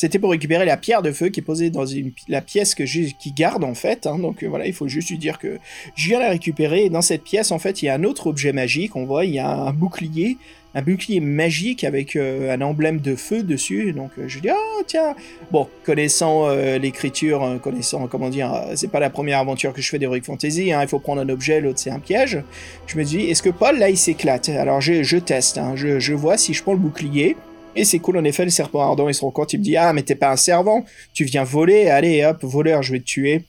c'était 0.01 0.18
pour 0.18 0.30
récupérer 0.30 0.64
la 0.64 0.78
pierre 0.78 1.03
de 1.03 1.12
feu 1.12 1.28
qui 1.28 1.40
est 1.40 1.42
posée 1.42 1.68
dans 1.68 1.84
la 2.26 2.40
pièce 2.40 2.74
que 2.74 2.84
qui 2.84 3.32
garde 3.32 3.64
en 3.64 3.74
fait. 3.74 4.07
Hein. 4.07 4.18
donc 4.18 4.42
euh, 4.42 4.48
voilà, 4.48 4.66
il 4.66 4.72
faut 4.72 4.88
juste 4.88 5.11
lui 5.11 5.18
dire 5.18 5.38
que 5.38 5.59
je 5.94 6.09
viens 6.09 6.20
la 6.20 6.30
récupérer. 6.30 6.86
Et 6.86 6.88
dans 6.88 7.03
cette 7.03 7.22
pièce, 7.22 7.53
en 7.53 7.59
fait, 7.59 7.82
il 7.82 7.84
y 7.84 7.88
a 7.90 7.96
un 7.96 8.05
autre 8.05 8.26
objet 8.26 8.55
magique. 8.55 8.96
On 8.96 9.05
voit, 9.05 9.26
il 9.26 9.34
y 9.34 9.38
a 9.38 9.51
un 9.51 9.74
bouclier, 9.74 10.38
un 10.74 10.80
bouclier 10.80 11.20
magique 11.20 11.84
avec 11.84 12.16
euh, 12.16 12.51
un 12.51 12.62
emblème 12.62 13.01
de 13.01 13.14
feu 13.14 13.42
dessus. 13.42 13.92
Donc 13.92 14.12
euh, 14.18 14.26
je 14.26 14.38
dis 14.38 14.48
oh 14.51 14.82
tiens. 14.86 15.14
Bon, 15.51 15.68
connaissant 15.84 16.48
l'écriture, 16.78 17.61
connaissant 17.62 18.07
comment 18.07 18.30
dire, 18.30 18.68
c'est 18.76 18.90
pas 18.90 19.01
la 19.01 19.11
première 19.11 19.40
aventure 19.40 19.74
que 19.74 19.82
je 19.82 19.90
fais 19.90 19.98
d'Heroic 19.98 20.22
Fantasy. 20.22 20.72
Hein. 20.72 20.80
il 20.80 20.88
faut 20.88 20.98
prendre 20.98 21.20
un 21.20 21.28
objet, 21.28 21.61
l'autre 21.61 21.78
c'est 21.78 21.90
un 21.90 21.98
piège. 21.98 22.42
Je 22.86 22.96
me 22.96 23.05
dis 23.05 23.20
est-ce 23.28 23.42
que 23.42 23.51
Paul 23.51 23.78
là 23.78 23.90
il 23.90 23.98
s'éclate? 23.98 24.48
Alors 24.48 24.80
je, 24.80 25.18
teste. 25.18 25.59
Hein. 25.59 25.74
je 25.76 26.14
vois 26.14 26.38
si 26.38 26.55
je 26.55 26.62
prends 26.62 26.72
le 26.72 26.78
bouclier. 26.78 27.36
Et 27.76 27.84
c'est 27.84 27.98
cool, 28.00 28.18
en 28.18 28.24
effet, 28.24 28.44
le 28.44 28.50
serpent 28.50 28.80
ardent, 28.80 29.08
il 29.08 29.14
se 29.14 29.20
rend 29.20 29.30
compte, 29.30 29.52
il 29.52 29.58
me 29.58 29.64
dit 29.64 29.76
Ah, 29.76 29.92
mais 29.92 30.02
t'es 30.02 30.16
pas 30.16 30.32
un 30.32 30.36
servant, 30.36 30.84
tu 31.14 31.24
viens 31.24 31.44
voler, 31.44 31.88
allez, 31.88 32.24
hop, 32.24 32.38
voleur, 32.42 32.82
je 32.82 32.92
vais 32.92 33.00
te 33.00 33.04
tuer. 33.04 33.44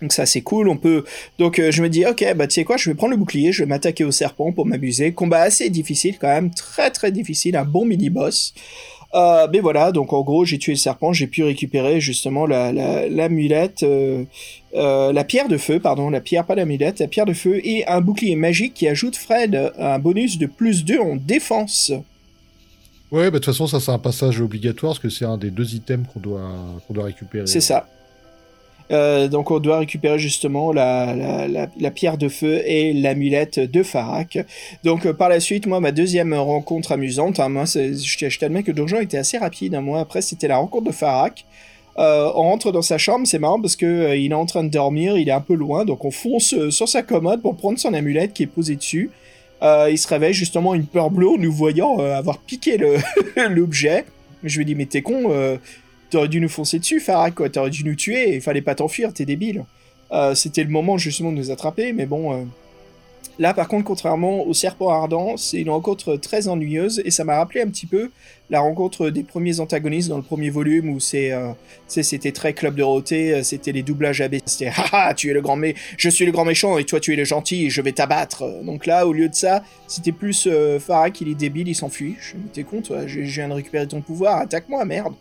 Donc 0.00 0.12
ça 0.12 0.26
c'est 0.26 0.42
cool, 0.42 0.68
on 0.68 0.76
peut... 0.76 1.04
Donc 1.38 1.58
euh, 1.58 1.70
je 1.70 1.82
me 1.82 1.88
dis, 1.88 2.04
ok, 2.04 2.34
bah 2.36 2.46
tu 2.46 2.54
sais 2.54 2.64
quoi, 2.64 2.76
je 2.76 2.90
vais 2.90 2.94
prendre 2.94 3.12
le 3.12 3.16
bouclier, 3.16 3.52
je 3.52 3.62
vais 3.62 3.68
m'attaquer 3.68 4.04
au 4.04 4.10
serpent 4.10 4.52
pour 4.52 4.66
m'amuser. 4.66 5.12
Combat 5.12 5.40
assez 5.40 5.70
difficile 5.70 6.18
quand 6.18 6.28
même, 6.28 6.50
très 6.50 6.90
très 6.90 7.12
difficile, 7.12 7.56
un 7.56 7.64
bon 7.64 7.84
mini-boss. 7.84 8.54
Euh, 9.14 9.46
mais 9.52 9.60
voilà, 9.60 9.92
donc 9.92 10.12
en 10.12 10.22
gros 10.22 10.44
j'ai 10.44 10.58
tué 10.58 10.72
le 10.72 10.78
serpent, 10.78 11.12
j'ai 11.12 11.28
pu 11.28 11.44
récupérer 11.44 12.00
justement 12.00 12.44
la, 12.46 12.72
l'amulette, 13.08 13.84
euh, 13.84 14.24
la 14.74 15.24
pierre 15.24 15.48
de 15.48 15.56
feu, 15.56 15.78
pardon, 15.78 16.10
la 16.10 16.20
pierre, 16.20 16.44
pas 16.44 16.56
l'amulette, 16.56 16.98
la 16.98 17.06
pierre 17.06 17.26
de 17.26 17.32
feu 17.32 17.60
et 17.64 17.86
un 17.86 18.00
bouclier 18.00 18.34
magique 18.34 18.74
qui 18.74 18.88
ajoute 18.88 19.16
Fred 19.16 19.72
un 19.78 19.98
bonus 20.00 20.38
de 20.38 20.46
plus 20.46 20.84
2 20.84 20.98
en 20.98 21.16
défense. 21.16 21.92
Ouais, 23.14 23.30
bah, 23.30 23.38
de 23.38 23.44
toute 23.44 23.44
façon, 23.44 23.68
ça, 23.68 23.78
c'est 23.78 23.92
un 23.92 23.98
passage 24.00 24.40
obligatoire 24.40 24.94
parce 24.94 24.98
que 24.98 25.08
c'est 25.08 25.24
un 25.24 25.38
des 25.38 25.52
deux 25.52 25.76
items 25.76 26.04
qu'on 26.12 26.18
doit, 26.18 26.50
doit 26.90 27.04
récupérer. 27.04 27.46
C'est 27.46 27.60
ça. 27.60 27.86
Euh, 28.90 29.28
donc 29.28 29.50
on 29.52 29.60
doit 29.60 29.78
récupérer 29.78 30.18
justement 30.18 30.70
la, 30.72 31.14
la, 31.14 31.68
la, 31.78 31.90
pierre 31.90 32.18
de 32.18 32.28
feu 32.28 32.60
et 32.66 32.92
l'amulette 32.92 33.60
de 33.60 33.82
Farak. 33.84 34.38
Donc 34.82 35.06
euh, 35.06 35.14
par 35.14 35.28
la 35.28 35.38
suite, 35.38 35.66
moi, 35.66 35.78
ma 35.78 35.92
deuxième 35.92 36.34
rencontre 36.34 36.90
amusante, 36.90 37.38
hein, 37.38 37.48
moi, 37.48 37.64
je, 37.66 37.94
je 37.94 38.38
t'admets 38.38 38.64
que 38.64 38.72
Donjon 38.72 39.00
était 39.00 39.16
assez 39.16 39.38
rapide. 39.38 39.76
Hein, 39.76 39.80
moi, 39.80 40.00
après, 40.00 40.20
c'était 40.20 40.48
la 40.48 40.56
rencontre 40.56 40.86
de 40.88 40.92
Farak. 40.92 41.46
Euh, 41.96 42.32
on 42.34 42.42
rentre 42.42 42.72
dans 42.72 42.82
sa 42.82 42.98
chambre, 42.98 43.28
c'est 43.28 43.38
marrant 43.38 43.60
parce 43.60 43.76
que 43.76 44.16
il 44.16 44.32
est 44.32 44.34
en 44.34 44.46
train 44.46 44.64
de 44.64 44.70
dormir, 44.70 45.16
il 45.16 45.28
est 45.28 45.32
un 45.32 45.40
peu 45.40 45.54
loin, 45.54 45.84
donc 45.84 46.04
on 46.04 46.10
fonce 46.10 46.52
sur 46.70 46.88
sa 46.88 47.04
commode 47.04 47.40
pour 47.40 47.56
prendre 47.56 47.78
son 47.78 47.94
amulette 47.94 48.32
qui 48.32 48.42
est 48.42 48.48
posée 48.48 48.74
dessus. 48.74 49.12
Euh, 49.64 49.88
il 49.90 49.96
se 49.96 50.06
réveille 50.06 50.34
justement 50.34 50.74
une 50.74 50.86
peur 50.86 51.10
bleue 51.10 51.38
nous 51.38 51.52
voyant 51.52 51.98
euh, 51.98 52.14
avoir 52.14 52.38
piqué 52.38 52.78
l'objet. 53.50 54.04
Je 54.42 54.58
lui 54.58 54.66
dis 54.66 54.74
mais 54.74 54.86
t'es 54.86 55.00
con, 55.00 55.30
euh, 55.30 55.56
t'aurais 56.10 56.28
dû 56.28 56.40
nous 56.40 56.50
foncer 56.50 56.78
dessus, 56.78 57.00
Farah 57.00 57.30
quoi, 57.30 57.48
t'aurais 57.48 57.70
dû 57.70 57.82
nous 57.84 57.94
tuer, 57.94 58.34
il 58.34 58.40
fallait 58.42 58.60
pas 58.60 58.74
t'enfuir, 58.74 59.12
t'es 59.12 59.24
débile. 59.24 59.64
C'était 60.34 60.62
le 60.62 60.70
moment 60.70 60.96
justement 60.96 61.32
de 61.32 61.38
nous 61.38 61.50
attraper, 61.50 61.92
mais 61.92 62.06
bon, 62.06 62.46
Là, 63.38 63.52
par 63.52 63.66
contre, 63.66 63.84
contrairement 63.84 64.46
au 64.46 64.54
Serpent 64.54 64.90
Ardent, 64.90 65.36
c'est 65.36 65.60
une 65.60 65.70
rencontre 65.70 66.16
très 66.16 66.46
ennuyeuse 66.46 67.02
et 67.04 67.10
ça 67.10 67.24
m'a 67.24 67.36
rappelé 67.36 67.62
un 67.62 67.68
petit 67.68 67.86
peu 67.86 68.10
la 68.50 68.60
rencontre 68.60 69.10
des 69.10 69.22
premiers 69.22 69.58
antagonistes 69.60 70.08
dans 70.08 70.18
le 70.18 70.22
premier 70.22 70.50
volume 70.50 70.90
où 70.90 71.00
c'est, 71.00 71.32
euh, 71.32 71.48
c'était 71.88 72.30
très 72.30 72.52
club 72.52 72.74
de 72.76 72.82
roté, 72.82 73.34
euh, 73.34 73.42
c'était 73.42 73.72
les 73.72 73.82
doublages 73.82 74.20
AB, 74.20 74.36
c'était 74.46 74.68
haha, 74.68 75.14
tu 75.14 75.30
es 75.30 75.32
le 75.32 75.40
grand 75.40 75.56
mé, 75.56 75.74
je 75.96 76.08
suis 76.08 76.26
le 76.26 76.32
grand 76.32 76.44
méchant 76.44 76.78
et 76.78 76.84
toi 76.84 77.00
tu 77.00 77.12
es 77.12 77.16
le 77.16 77.24
gentil, 77.24 77.70
je 77.70 77.80
vais 77.80 77.92
t'abattre. 77.92 78.44
Donc 78.62 78.86
là, 78.86 79.06
au 79.06 79.12
lieu 79.12 79.28
de 79.28 79.34
ça, 79.34 79.64
c'était 79.88 80.12
plus 80.12 80.46
euh, 80.46 80.78
Farah 80.78 81.10
qui 81.10 81.28
est 81.28 81.34
débile, 81.34 81.68
il 81.68 81.74
s'enfuit. 81.74 82.16
Je 82.20 82.36
me 82.36 82.48
t'es 82.52 82.62
con, 82.62 82.82
je, 83.06 83.20
viens 83.20 83.48
de 83.48 83.54
récupérer 83.54 83.88
ton 83.88 84.00
pouvoir, 84.00 84.38
attaque-moi, 84.38 84.84
merde. 84.84 85.14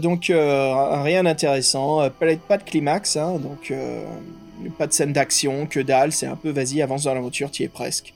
donc 0.00 0.24
rien 0.26 1.22
d'intéressant, 1.22 2.08
pas 2.10 2.56
de 2.56 2.64
climax, 2.64 3.16
hein, 3.16 3.38
donc 3.38 3.72
pas 4.78 4.86
de 4.86 4.92
scène 4.92 5.12
d'action, 5.12 5.66
que 5.66 5.80
dalle, 5.80 6.12
c'est 6.12 6.26
un 6.26 6.36
peu 6.36 6.50
vas-y, 6.50 6.82
avance 6.82 7.04
dans 7.04 7.14
l'aventure, 7.14 7.50
tu 7.50 7.62
es 7.62 7.68
presque. 7.68 8.14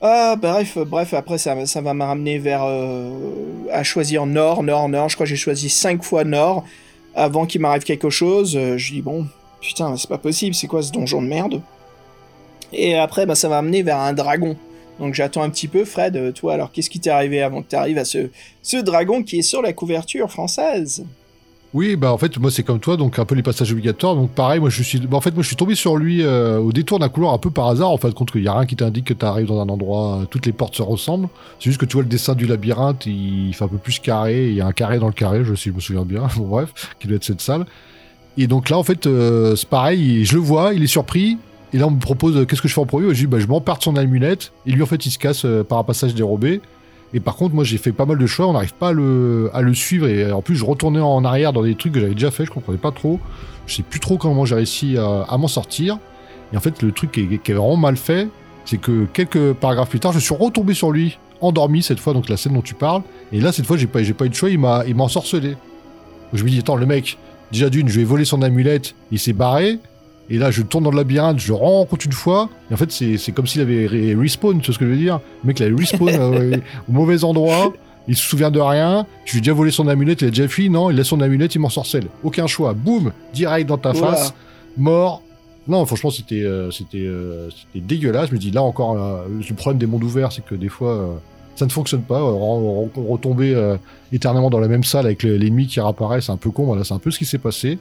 Ah, 0.00 0.36
bref, 0.36 0.76
bref, 0.78 1.14
après 1.14 1.38
ça, 1.38 1.54
va 1.54 1.94
me 1.94 2.04
ramener 2.04 2.38
vers. 2.38 2.64
Euh, 2.64 3.10
à 3.72 3.82
choisir 3.82 4.26
Nord, 4.26 4.62
Nord, 4.62 4.88
Nord. 4.88 5.08
Je 5.08 5.16
crois 5.16 5.24
que 5.24 5.30
j'ai 5.30 5.36
choisi 5.36 5.70
5 5.70 6.02
fois 6.02 6.24
Nord 6.24 6.64
avant 7.14 7.46
qu'il 7.46 7.60
m'arrive 7.60 7.84
quelque 7.84 8.10
chose. 8.10 8.54
Euh, 8.56 8.76
je 8.76 8.92
dis 8.92 9.02
bon, 9.02 9.26
putain, 9.60 9.96
c'est 9.96 10.08
pas 10.08 10.18
possible, 10.18 10.54
c'est 10.54 10.66
quoi 10.66 10.82
ce 10.82 10.92
donjon 10.92 11.22
de 11.22 11.26
merde? 11.26 11.62
Et 12.72 12.96
après, 12.96 13.24
bah, 13.24 13.34
ça 13.34 13.48
va 13.48 13.62
m'amener 13.62 13.82
vers 13.82 13.98
un 13.98 14.12
dragon. 14.12 14.56
Donc 15.00 15.14
j'attends 15.14 15.42
un 15.42 15.50
petit 15.50 15.68
peu, 15.68 15.84
Fred, 15.84 16.16
euh, 16.16 16.32
toi, 16.32 16.54
alors 16.54 16.70
qu'est-ce 16.70 16.90
qui 16.90 17.00
t'est 17.00 17.10
arrivé 17.10 17.42
avant 17.42 17.62
que 17.62 17.70
tu 17.70 17.76
arrives 17.76 17.98
à 17.98 18.04
ce, 18.04 18.30
ce 18.62 18.76
dragon 18.76 19.22
qui 19.22 19.38
est 19.38 19.42
sur 19.42 19.62
la 19.62 19.72
couverture 19.72 20.30
française? 20.30 21.04
Oui, 21.74 21.96
bah 21.96 22.12
en 22.12 22.18
fait 22.18 22.38
moi 22.38 22.52
c'est 22.52 22.62
comme 22.62 22.78
toi, 22.78 22.96
donc 22.96 23.18
un 23.18 23.24
peu 23.24 23.34
les 23.34 23.42
passages 23.42 23.72
obligatoires. 23.72 24.14
Donc 24.14 24.30
pareil, 24.30 24.60
moi 24.60 24.70
je 24.70 24.80
suis, 24.80 25.00
bah, 25.00 25.16
en 25.16 25.20
fait 25.20 25.34
moi 25.34 25.42
je 25.42 25.48
suis 25.48 25.56
tombé 25.56 25.74
sur 25.74 25.96
lui 25.96 26.22
euh, 26.22 26.58
au 26.58 26.72
détour 26.72 27.00
d'un 27.00 27.08
couloir 27.08 27.34
un 27.34 27.38
peu 27.38 27.50
par 27.50 27.66
hasard. 27.66 27.90
En 27.90 27.96
fait, 27.96 28.14
compte 28.14 28.30
qu'il 28.30 28.44
y 28.44 28.48
a 28.48 28.54
rien 28.54 28.64
qui 28.64 28.76
t'indique 28.76 29.06
que 29.06 29.12
tu 29.12 29.26
arrives 29.26 29.48
dans 29.48 29.60
un 29.60 29.68
endroit, 29.68 30.20
euh, 30.20 30.24
toutes 30.24 30.46
les 30.46 30.52
portes 30.52 30.76
se 30.76 30.82
ressemblent. 30.82 31.28
C'est 31.58 31.70
juste 31.70 31.80
que 31.80 31.84
tu 31.84 31.94
vois 31.94 32.04
le 32.04 32.08
dessin 32.08 32.36
du 32.36 32.46
labyrinthe, 32.46 33.06
il, 33.06 33.52
fait 33.54 33.64
un 33.64 33.68
peu 33.68 33.78
plus 33.78 33.98
carré. 33.98 34.50
Il 34.50 34.54
y 34.54 34.60
a 34.60 34.66
un 34.68 34.72
carré 34.72 35.00
dans 35.00 35.08
le 35.08 35.12
carré, 35.12 35.44
je 35.44 35.56
si 35.56 35.70
je 35.70 35.74
me 35.74 35.80
souviens 35.80 36.04
bien. 36.04 36.28
bon 36.36 36.46
bref, 36.46 36.94
qui 37.00 37.08
doit 37.08 37.16
être 37.16 37.24
cette 37.24 37.40
salle. 37.40 37.66
Et 38.38 38.46
donc 38.46 38.70
là 38.70 38.78
en 38.78 38.84
fait 38.84 39.08
euh, 39.08 39.56
c'est 39.56 39.68
pareil, 39.68 40.24
je 40.24 40.34
le 40.34 40.40
vois, 40.40 40.74
il 40.74 40.82
est 40.84 40.88
surpris. 40.88 41.38
Et 41.72 41.78
là 41.78 41.88
on 41.88 41.90
me 41.90 41.98
propose 41.98 42.46
qu'est-ce 42.46 42.62
que 42.62 42.68
je 42.68 42.74
fais 42.74 42.80
en 42.80 42.86
premier? 42.86 43.12
Je 43.12 43.22
dis 43.22 43.26
bah 43.26 43.40
je 43.40 43.48
m'empare 43.48 43.82
son 43.82 43.96
allumette. 43.96 44.52
Et 44.64 44.70
lui 44.70 44.82
en 44.82 44.86
fait 44.86 45.04
il 45.06 45.10
se 45.10 45.18
casse 45.18 45.44
par 45.68 45.78
un 45.78 45.84
passage 45.84 46.14
dérobé. 46.14 46.60
Et 47.14 47.20
par 47.20 47.36
contre, 47.36 47.54
moi, 47.54 47.62
j'ai 47.62 47.78
fait 47.78 47.92
pas 47.92 48.06
mal 48.06 48.18
de 48.18 48.26
choix, 48.26 48.48
on 48.48 48.52
n'arrive 48.54 48.74
pas 48.74 48.88
à 48.88 48.92
le, 48.92 49.74
suivre. 49.74 50.08
Et 50.08 50.30
en 50.32 50.42
plus, 50.42 50.56
je 50.56 50.64
retournais 50.64 51.00
en 51.00 51.24
arrière 51.24 51.52
dans 51.52 51.62
des 51.62 51.76
trucs 51.76 51.92
que 51.92 52.00
j'avais 52.00 52.14
déjà 52.14 52.32
fait, 52.32 52.44
je 52.44 52.50
comprenais 52.50 52.76
pas 52.76 52.90
trop. 52.90 53.20
Je 53.68 53.76
sais 53.76 53.82
plus 53.84 54.00
trop 54.00 54.18
comment 54.18 54.44
j'ai 54.44 54.56
réussi 54.56 54.98
à, 54.98 55.36
m'en 55.38 55.46
sortir. 55.46 55.98
Et 56.52 56.56
en 56.56 56.60
fait, 56.60 56.82
le 56.82 56.90
truc 56.90 57.12
qui 57.12 57.20
est, 57.20 57.54
vraiment 57.54 57.76
mal 57.76 57.96
fait, 57.96 58.28
c'est 58.64 58.78
que 58.78 59.06
quelques 59.12 59.52
paragraphes 59.52 59.90
plus 59.90 60.00
tard, 60.00 60.12
je 60.12 60.18
suis 60.18 60.34
retombé 60.34 60.74
sur 60.74 60.90
lui, 60.90 61.18
endormi 61.40 61.84
cette 61.84 62.00
fois, 62.00 62.14
donc 62.14 62.28
la 62.28 62.36
scène 62.36 62.54
dont 62.54 62.62
tu 62.62 62.74
parles. 62.74 63.02
Et 63.32 63.40
là, 63.40 63.52
cette 63.52 63.66
fois, 63.66 63.76
j'ai 63.76 63.86
pas, 63.86 64.02
j'ai 64.02 64.12
pas 64.12 64.26
eu 64.26 64.30
de 64.30 64.34
choix, 64.34 64.50
il 64.50 64.58
m'a, 64.58 64.82
il 64.84 64.96
m'a 64.96 65.04
ensorcelé. 65.04 65.56
je 66.32 66.42
me 66.42 66.50
dis, 66.50 66.58
attends, 66.58 66.76
le 66.76 66.86
mec, 66.86 67.16
déjà 67.52 67.70
d'une, 67.70 67.88
je 67.88 68.00
vais 68.00 68.04
voler 68.04 68.24
son 68.24 68.42
amulette, 68.42 68.96
il 69.12 69.20
s'est 69.20 69.32
barré. 69.32 69.78
Et 70.30 70.38
là, 70.38 70.50
je 70.50 70.62
tourne 70.62 70.84
dans 70.84 70.90
le 70.90 70.96
labyrinthe, 70.96 71.38
je 71.38 71.52
rencontre 71.52 72.06
une 72.06 72.12
fois. 72.12 72.48
Et 72.70 72.74
en 72.74 72.76
fait, 72.76 72.90
c'est 72.90 73.32
comme 73.32 73.46
s'il 73.46 73.60
avait 73.60 73.86
respawn, 73.86 74.60
tu 74.60 74.66
vois 74.66 74.74
ce 74.74 74.78
que 74.78 74.86
je 74.86 74.90
veux 74.90 74.96
dire? 74.96 75.20
Le 75.42 75.48
mec, 75.48 75.60
il 75.60 75.72
a 75.72 75.76
respawn 75.76 76.08
euh, 76.18 76.56
au 76.88 76.92
mauvais 76.92 77.24
endroit. 77.24 77.72
Il 78.08 78.16
se 78.16 78.22
souvient 78.22 78.50
de 78.50 78.60
rien. 78.60 79.06
Je 79.24 79.32
lui 79.32 79.38
ai 79.38 79.40
déjà 79.40 79.52
volé 79.52 79.70
son 79.70 79.88
amulette, 79.88 80.22
il 80.22 80.28
a 80.28 80.30
déjà 80.30 80.48
fui. 80.48 80.70
Non, 80.70 80.90
il 80.90 80.96
laisse 80.96 81.06
son 81.06 81.20
amulette, 81.20 81.54
il 81.54 81.58
m'en 81.58 81.70
sorcelle. 81.70 82.06
Aucun 82.22 82.46
choix. 82.46 82.74
Boum 82.74 83.12
Direct 83.32 83.68
dans 83.68 83.78
ta 83.78 83.94
face. 83.94 84.34
Mort. 84.76 85.22
Non, 85.66 85.86
franchement, 85.86 86.10
c'était 86.10 86.42
euh, 86.42 86.70
euh, 86.94 87.48
c'était 87.50 87.80
dégueulasse. 87.80 88.28
Je 88.28 88.34
me 88.34 88.38
dis, 88.38 88.50
là 88.50 88.62
encore, 88.62 88.94
le 89.28 89.54
problème 89.54 89.78
des 89.78 89.86
mondes 89.86 90.04
ouverts, 90.04 90.32
c'est 90.32 90.44
que 90.44 90.54
des 90.54 90.68
fois, 90.68 91.18
ça 91.56 91.64
ne 91.64 91.70
fonctionne 91.70 92.02
pas. 92.02 92.20
retomber 92.20 93.76
éternellement 94.12 94.50
dans 94.50 94.60
la 94.60 94.68
même 94.68 94.84
salle 94.84 95.06
avec 95.06 95.22
l'ennemi 95.22 95.66
qui 95.66 95.80
réapparaît, 95.80 96.20
c'est 96.20 96.32
un 96.32 96.36
peu 96.36 96.50
con. 96.50 96.64
Voilà, 96.64 96.84
c'est 96.84 96.94
un 96.94 96.98
peu 96.98 97.10
ce 97.10 97.18
qui 97.18 97.26
s'est 97.26 97.38
passé. 97.38 97.78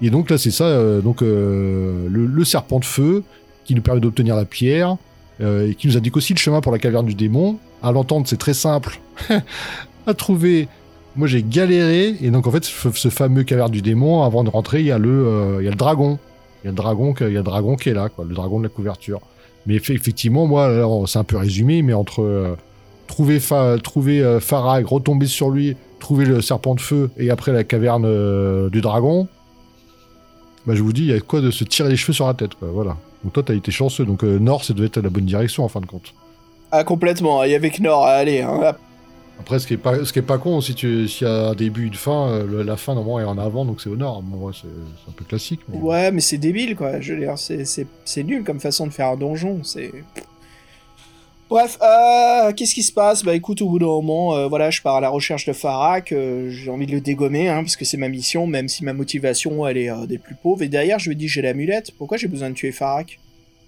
Et 0.00 0.10
donc 0.10 0.30
là, 0.30 0.38
c'est 0.38 0.50
ça, 0.50 0.64
euh, 0.64 1.00
donc 1.00 1.22
euh, 1.22 2.08
le, 2.08 2.44
serpent 2.44 2.78
de 2.78 2.84
feu 2.84 3.24
qui 3.64 3.74
nous 3.74 3.82
permet 3.82 4.00
d'obtenir 4.00 4.36
la 4.36 4.44
pierre 4.44 4.96
euh, 5.40 5.68
et 5.68 5.74
qui 5.74 5.88
nous 5.88 5.96
indique 5.96 6.16
aussi 6.16 6.34
le 6.34 6.38
chemin 6.38 6.60
pour 6.60 6.72
la 6.72 6.78
caverne 6.78 7.06
du 7.06 7.14
démon. 7.14 7.58
À 7.82 7.92
l'entendre, 7.92 8.26
c'est 8.28 8.38
très 8.38 8.54
simple 8.54 9.00
à 10.06 10.14
trouver. 10.14 10.68
Moi, 11.16 11.26
j'ai 11.26 11.42
galéré 11.42 12.16
et 12.20 12.30
donc 12.30 12.46
en 12.46 12.52
fait, 12.52 12.64
ce 12.64 13.08
fameux 13.08 13.42
caverne 13.42 13.72
du 13.72 13.82
démon, 13.82 14.22
avant 14.22 14.44
de 14.44 14.50
rentrer, 14.50 14.80
il 14.80 14.86
y 14.86 14.92
a 14.92 14.98
le, 14.98 15.56
il 15.60 15.64
y 15.64 15.68
a 15.68 15.70
le 15.70 15.76
dragon. 15.76 16.18
Il 16.62 16.66
y 16.66 16.68
a 16.68 16.70
le 16.70 16.76
dragon, 16.76 17.14
il 17.20 17.32
y 17.32 17.36
a 17.36 17.38
le 17.38 17.42
dragon 17.42 17.76
qui 17.76 17.88
est 17.88 17.94
là, 17.94 18.08
quoi, 18.08 18.24
le 18.24 18.34
dragon 18.34 18.58
de 18.58 18.64
la 18.64 18.68
couverture. 18.68 19.20
Mais 19.66 19.74
effectivement, 19.74 20.46
moi, 20.46 21.04
c'est 21.06 21.18
un 21.18 21.24
peu 21.24 21.36
résumé, 21.36 21.82
mais 21.82 21.92
entre 21.92 22.56
trouver, 23.06 23.40
trouver 23.82 24.38
Farag, 24.40 24.86
retomber 24.86 25.26
sur 25.26 25.50
lui, 25.50 25.76
trouver 25.98 26.24
le 26.24 26.40
serpent 26.40 26.74
de 26.74 26.80
feu 26.80 27.10
et 27.16 27.30
après 27.30 27.52
la 27.52 27.64
caverne 27.64 28.68
du 28.70 28.80
dragon, 28.80 29.28
bah, 30.68 30.74
je 30.76 30.82
vous 30.82 30.92
dis, 30.92 31.02
il 31.02 31.08
y 31.08 31.12
a 31.12 31.20
quoi 31.20 31.40
de 31.40 31.50
se 31.50 31.64
tirer 31.64 31.88
les 31.88 31.96
cheveux 31.96 32.12
sur 32.12 32.26
la 32.26 32.34
tête, 32.34 32.54
quoi. 32.54 32.68
Voilà. 32.70 32.96
Donc 33.24 33.32
toi, 33.32 33.42
t'as 33.42 33.54
été 33.54 33.72
chanceux. 33.72 34.04
Donc 34.04 34.22
Nord, 34.22 34.64
ça 34.64 34.74
devait 34.74 34.86
être 34.86 34.98
la 34.98 35.10
bonne 35.10 35.24
direction 35.24 35.64
en 35.64 35.68
fin 35.68 35.80
de 35.80 35.86
compte. 35.86 36.14
Ah, 36.70 36.84
complètement. 36.84 37.42
Et 37.42 37.54
avec 37.54 37.80
Nord, 37.80 38.04
allez, 38.06 38.42
hein, 38.42 38.74
après, 39.40 39.58
ce 39.58 39.66
qui 39.66 39.74
est 39.74 39.78
pas, 39.78 40.04
ce 40.04 40.12
qui 40.12 40.18
est 40.18 40.22
pas 40.22 40.38
con, 40.38 40.60
si 40.60 40.74
tu, 40.74 41.06
s'il 41.06 41.26
y 41.26 41.30
a 41.30 41.50
un 41.50 41.54
début, 41.54 41.86
une 41.86 41.94
fin, 41.94 42.28
euh, 42.28 42.64
la 42.64 42.76
fin 42.76 42.94
normalement 42.94 43.20
est 43.20 43.24
en 43.24 43.38
avant, 43.38 43.64
donc 43.64 43.80
c'est 43.80 43.88
au 43.88 43.96
nord. 43.96 44.22
Bon, 44.22 44.52
c'est, 44.52 44.66
un 44.66 45.12
peu 45.12 45.24
classique. 45.24 45.60
Ouais, 45.72 46.10
mais 46.10 46.20
c'est 46.20 46.38
débile, 46.38 46.74
quoi. 46.74 47.00
Je 47.00 47.14
veux 47.14 47.20
dire, 47.20 47.34
c'est, 47.38 48.24
nul 48.24 48.42
comme 48.42 48.60
façon 48.60 48.86
de 48.86 48.92
faire 48.92 49.08
un 49.08 49.16
donjon. 49.16 49.60
C'est. 49.62 49.92
Bref, 51.48 51.78
euh, 51.80 52.52
qu'est-ce 52.52 52.74
qui 52.74 52.82
se 52.82 52.92
passe? 52.92 53.24
Bah 53.24 53.34
écoute, 53.34 53.62
au 53.62 53.68
bout 53.70 53.78
d'un 53.78 53.86
moment, 53.86 54.36
euh, 54.36 54.48
voilà, 54.48 54.70
je 54.70 54.82
pars 54.82 54.96
à 54.96 55.00
la 55.00 55.08
recherche 55.08 55.46
de 55.46 55.54
Farak, 55.54 56.14
j'ai 56.48 56.70
envie 56.70 56.86
de 56.86 56.92
le 56.92 57.00
dégommer, 57.00 57.48
hein, 57.48 57.62
parce 57.62 57.76
que 57.76 57.86
c'est 57.86 57.96
ma 57.96 58.08
mission, 58.08 58.46
même 58.46 58.68
si 58.68 58.84
ma 58.84 58.92
motivation, 58.92 59.66
elle 59.66 59.78
est 59.78 60.06
des 60.06 60.18
plus 60.18 60.34
pauvres. 60.34 60.62
Et 60.62 60.68
derrière, 60.68 60.98
je 60.98 61.08
lui 61.08 61.16
dis, 61.16 61.26
j'ai 61.26 61.40
l'amulette, 61.40 61.92
pourquoi 61.96 62.18
j'ai 62.18 62.28
besoin 62.28 62.50
de 62.50 62.54
tuer 62.54 62.70
Farak 62.70 63.18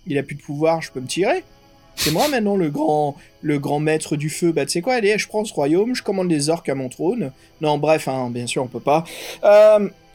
Il 0.07 0.19
a 0.19 0.23
plus 0.23 0.37
de 0.37 0.43
pouvoir, 0.43 0.83
je 0.83 0.93
peux 0.93 1.01
me 1.01 1.07
tirer 1.07 1.43
c'est 1.97 2.13
moi 2.13 2.29
maintenant 2.29 2.57
le 2.57 2.71
grand, 2.71 3.17
le 3.43 3.59
grand 3.59 3.79
maître 3.79 4.17
du 4.17 4.31
feu. 4.31 4.53
Bah, 4.53 4.65
tu 4.65 4.73
sais 4.73 4.81
quoi, 4.81 4.95
allez, 4.95 5.19
je 5.19 5.29
prends 5.29 5.45
ce 5.45 5.53
royaume, 5.53 5.95
je 5.95 6.03
commande 6.03 6.31
les 6.31 6.49
orques 6.49 6.71
à 6.71 6.75
mon 6.75 6.89
trône. 6.89 7.31
Non, 7.61 7.77
bref, 7.77 8.09
hein, 8.09 8.31
bien 8.31 8.47
sûr, 8.47 8.63
on 8.63 8.69
peut 8.69 8.81
pas. 8.81 9.05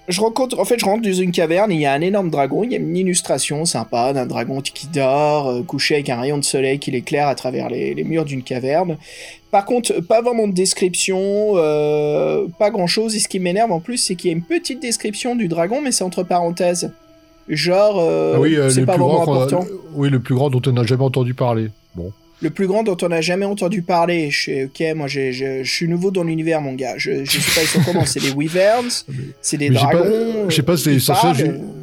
Je 0.08 0.22
rencontre, 0.22 0.60
en 0.60 0.66
fait, 0.66 0.80
je 0.80 0.86
rentre 0.86 1.02
dans 1.02 1.14
une 1.14 1.32
caverne, 1.32 1.72
il 1.72 1.80
y 1.80 1.86
a 1.86 1.94
un 1.94 2.02
énorme 2.02 2.30
dragon, 2.30 2.64
il 2.64 2.72
y 2.72 2.76
a 2.76 2.78
une 2.78 2.96
illustration 2.96 3.66
sympa 3.66 4.14
d'un 4.14 4.28
dragon 4.28 4.62
qui 4.62 4.88
dort, 4.88 5.50
euh, 5.50 5.64
couché 5.64 5.96
avec 5.96 6.10
un 6.10 6.20
rayon 6.20 6.38
de 6.38 6.44
soleil 6.44 6.78
qui 6.78 6.92
l'éclaire 6.92 7.28
à 7.28 7.34
travers 7.34 7.70
les, 7.70 8.04
murs 8.04 8.26
d'une 8.26 8.44
caverne. 8.44 8.98
Par 9.50 9.66
contre, 9.66 10.02
pas 10.02 10.22
vraiment 10.22 10.48
de 10.48 10.54
description, 10.54 11.54
euh, 11.56 12.48
pas 12.60 12.70
grand 12.70 12.86
chose, 12.88 13.16
et 13.16 13.20
ce 13.20 13.28
qui 13.28 13.40
m'énerve 13.40 13.72
en 13.72 13.80
plus, 13.80 13.98
c'est 13.98 14.16
qu'il 14.16 14.30
y 14.30 14.34
a 14.34 14.38
une 14.38 14.44
petite 14.44 14.80
description 14.80 15.36
du 15.36 15.48
dragon, 15.48 15.82
mais 15.82 15.92
c'est 15.92 16.04
entre 16.04 16.22
parenthèses. 16.22 16.92
Genre, 17.48 17.98
euh, 18.00 18.34
ah 18.36 18.40
oui, 18.40 18.58
c'est 18.70 18.86
pas 18.86 18.98
vraiment 18.98 19.24
important. 19.24 19.66
oui, 19.96 20.10
le 20.10 20.20
plus 20.20 20.36
grand 20.36 20.52
dont 20.52 20.62
on 20.68 20.72
n'a 20.72 20.84
jamais 20.84 21.04
entendu 21.04 21.34
parler. 21.34 21.70
Bon 21.96 22.12
le 22.42 22.50
plus 22.50 22.68
grand 22.68 22.84
dont 22.84 22.98
on 23.02 23.10
n'a 23.10 23.22
jamais 23.22 23.46
entendu 23.46 23.82
parler. 23.82 24.30
Je, 24.30 24.66
ok, 24.66 24.96
moi 24.96 25.08
je, 25.08 25.32
je, 25.32 25.64
suis 25.64 25.88
nouveau 25.88 26.12
dans 26.12 26.24
l'univers, 26.24 26.62
mon 26.62 26.74
gars. 26.74 26.96
Je, 26.98 27.26
je 27.26 27.40
sais 27.40 27.52
pas, 27.54 27.62
ils 27.62 27.68
sont 27.68 27.82
comment? 27.84 28.06
C'est 28.06 28.22
des 28.22 28.32
wyverns 28.36 29.06
C'est 29.42 29.58
des 29.58 29.70
dragons 29.70 30.50
Je 30.50 30.56
sais 30.56 30.64
pas, 30.64 30.78
c'est 30.78 31.00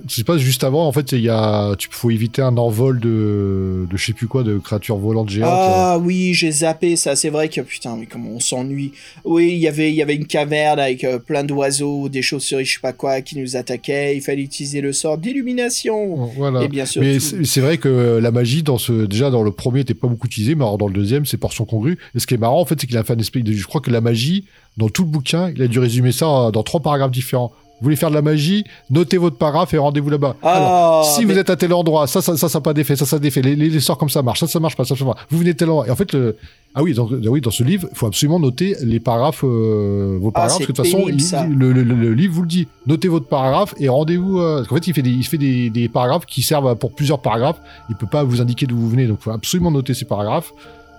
Je 0.09 0.14
sais 0.14 0.24
pas, 0.24 0.38
juste 0.38 0.64
avant, 0.64 0.86
en 0.86 0.92
fait, 0.92 1.12
il 1.12 1.20
y 1.20 1.28
a, 1.28 1.74
tu 1.76 1.88
faut 1.90 2.11
éviter 2.11 2.42
un 2.42 2.57
envol 2.57 2.98
de, 2.98 3.86
de 3.90 3.96
je 3.96 4.05
sais 4.05 4.12
plus 4.12 4.26
quoi, 4.26 4.42
de 4.42 4.59
créatures 4.59 4.96
volantes 4.96 5.28
géantes. 5.28 5.50
Ah 5.53 5.98
oui, 6.03 6.34
j'ai 6.34 6.50
zappé 6.50 6.96
ça. 6.96 7.14
C'est 7.16 7.30
vrai 7.30 7.48
que 7.48 7.61
putain, 7.61 7.96
mais 7.96 8.07
comment 8.07 8.30
on 8.30 8.40
s'ennuie. 8.40 8.92
Oui, 9.24 9.53
il 9.53 9.59
y 9.59 9.68
avait, 9.68 9.90
il 9.90 9.94
y 9.94 10.03
avait 10.03 10.14
une 10.14 10.26
caverne 10.26 10.80
avec 10.80 11.05
euh, 11.05 11.18
plein 11.18 11.44
d'oiseaux, 11.44 12.09
des 12.09 12.22
chauves-souris, 12.22 12.64
je 12.64 12.74
sais 12.74 12.80
pas 12.80 12.92
quoi, 12.92 13.20
qui 13.20 13.38
nous 13.38 13.57
attaquaient. 13.57 14.16
Il 14.16 14.22
fallait 14.22 14.42
utiliser 14.42 14.80
le 14.80 14.92
sort 14.92 15.18
d'illumination. 15.18 16.30
Voilà. 16.36 16.62
Et 16.64 16.68
bien 16.68 16.86
sûr. 16.86 17.03
Mais 17.03 17.18
c'est 17.20 17.61
vrai 17.61 17.78
que 17.78 18.18
la 18.20 18.30
magie 18.30 18.62
dans 18.62 18.78
ce, 18.78 19.07
déjà 19.07 19.30
dans 19.30 19.42
le 19.42 19.53
premier, 19.53 19.80
était 19.80 19.94
pas 19.94 20.09
beaucoup 20.09 20.26
utilisée 20.26 20.55
mais 20.55 20.64
alors 20.64 20.78
dans 20.78 20.88
le 20.88 20.94
deuxième, 20.94 21.26
c'est 21.26 21.36
portion 21.36 21.64
congrue. 21.64 21.98
Et 22.14 22.18
ce 22.18 22.26
qui 22.26 22.34
est 22.34 22.38
marrant, 22.38 22.61
en 22.61 22.64
fait, 22.64 22.80
c'est 22.80 22.86
qu'il 22.86 22.96
a 22.96 23.05
fait 23.05 23.14
un 23.14 23.18
espèce 23.18 23.42
de. 23.42 23.53
Je 23.53 23.66
crois 23.66 23.80
que 23.80 23.90
la 23.90 24.00
magie, 24.00 24.44
dans 24.76 24.88
tout 24.88 25.05
le 25.05 25.11
bouquin, 25.11 25.50
il 25.55 25.62
a 25.62 25.68
dû 25.68 25.78
résumer 25.78 26.12
ça 26.12 26.50
dans 26.53 26.62
trois 26.62 26.80
paragraphes 26.80 27.11
différents. 27.11 27.53
Vous 27.83 27.87
voulez 27.87 27.97
faire 27.97 28.11
de 28.11 28.14
la 28.14 28.22
magie, 28.22 28.62
notez 28.91 29.18
votre 29.18 29.37
paragraphe 29.37 29.74
et 29.74 29.78
rendez-vous 29.78 30.09
là-bas. 30.09 30.37
Ah, 30.41 31.03
si 31.16 31.24
vous 31.24 31.37
êtes 31.37 31.51
à 31.51 31.57
tel 31.57 31.72
endroit, 31.72 32.07
ça, 32.07 32.22
ça, 32.22 32.37
ça, 32.37 32.49
ça 32.49 32.61
pas 32.61 32.72
d'effet, 32.72 32.95
ça, 32.95 33.07
ça 33.07 33.18
d'effet. 33.18 33.43
Les, 33.43 33.57
les, 33.57 33.80
sorts 33.80 33.99
comme 33.99 34.09
ça 34.09 34.22
marchent, 34.22 34.39
ça, 34.39 34.47
ça 34.47 34.61
marche 34.61 34.76
pas, 34.76 34.85
ça, 34.85 34.95
ça 34.95 35.05
marche. 35.05 35.18
Vous 35.30 35.39
venez 35.39 35.53
tel 35.53 35.68
endroit. 35.68 35.89
Et 35.89 35.91
en 35.91 35.97
fait, 35.97 36.12
le... 36.12 36.37
ah 36.76 36.83
oui, 36.85 36.95
dans, 36.95 37.09
oui, 37.09 37.41
dans 37.41 37.51
ce 37.51 37.64
livre, 37.64 37.89
il 37.91 37.99
faut 37.99 38.07
absolument 38.07 38.39
noter 38.39 38.76
les 38.83 39.01
paragraphes, 39.01 39.43
euh, 39.43 40.16
vos 40.20 40.28
ah, 40.28 40.33
paragraphes, 40.33 40.59
parce 40.59 40.66
que 40.66 40.72
de 40.72 40.76
toute 40.76 40.87
façon, 40.87 41.07
le, 41.51 41.72
le, 41.72 42.14
livre 42.14 42.35
vous 42.35 42.43
le 42.43 42.47
dit. 42.49 42.68
Notez 42.87 43.09
votre 43.09 43.26
paragraphe 43.26 43.74
et 43.80 43.89
rendez-vous. 43.89 44.39
Euh... 44.39 44.59
Parce 44.59 44.68
qu'en 44.68 44.76
fait, 44.76 44.87
il 44.87 44.95
fait 44.95 45.03
des, 45.03 45.11
il 45.11 45.24
fait 45.24 45.39
des, 45.39 45.68
des 45.68 45.89
paragraphes 45.89 46.26
qui 46.26 46.43
servent 46.43 46.76
pour 46.76 46.95
plusieurs 46.95 47.20
paragraphes. 47.20 47.61
Il 47.91 47.97
peut 47.97 48.07
pas 48.07 48.22
vous 48.22 48.41
indiquer 48.41 48.66
d'où 48.66 48.76
vous 48.76 48.91
venez, 48.91 49.09
donc 49.09 49.18
il 49.22 49.24
faut 49.24 49.33
absolument 49.33 49.72
noter 49.72 49.93
ces 49.93 50.05
paragraphes. 50.05 50.53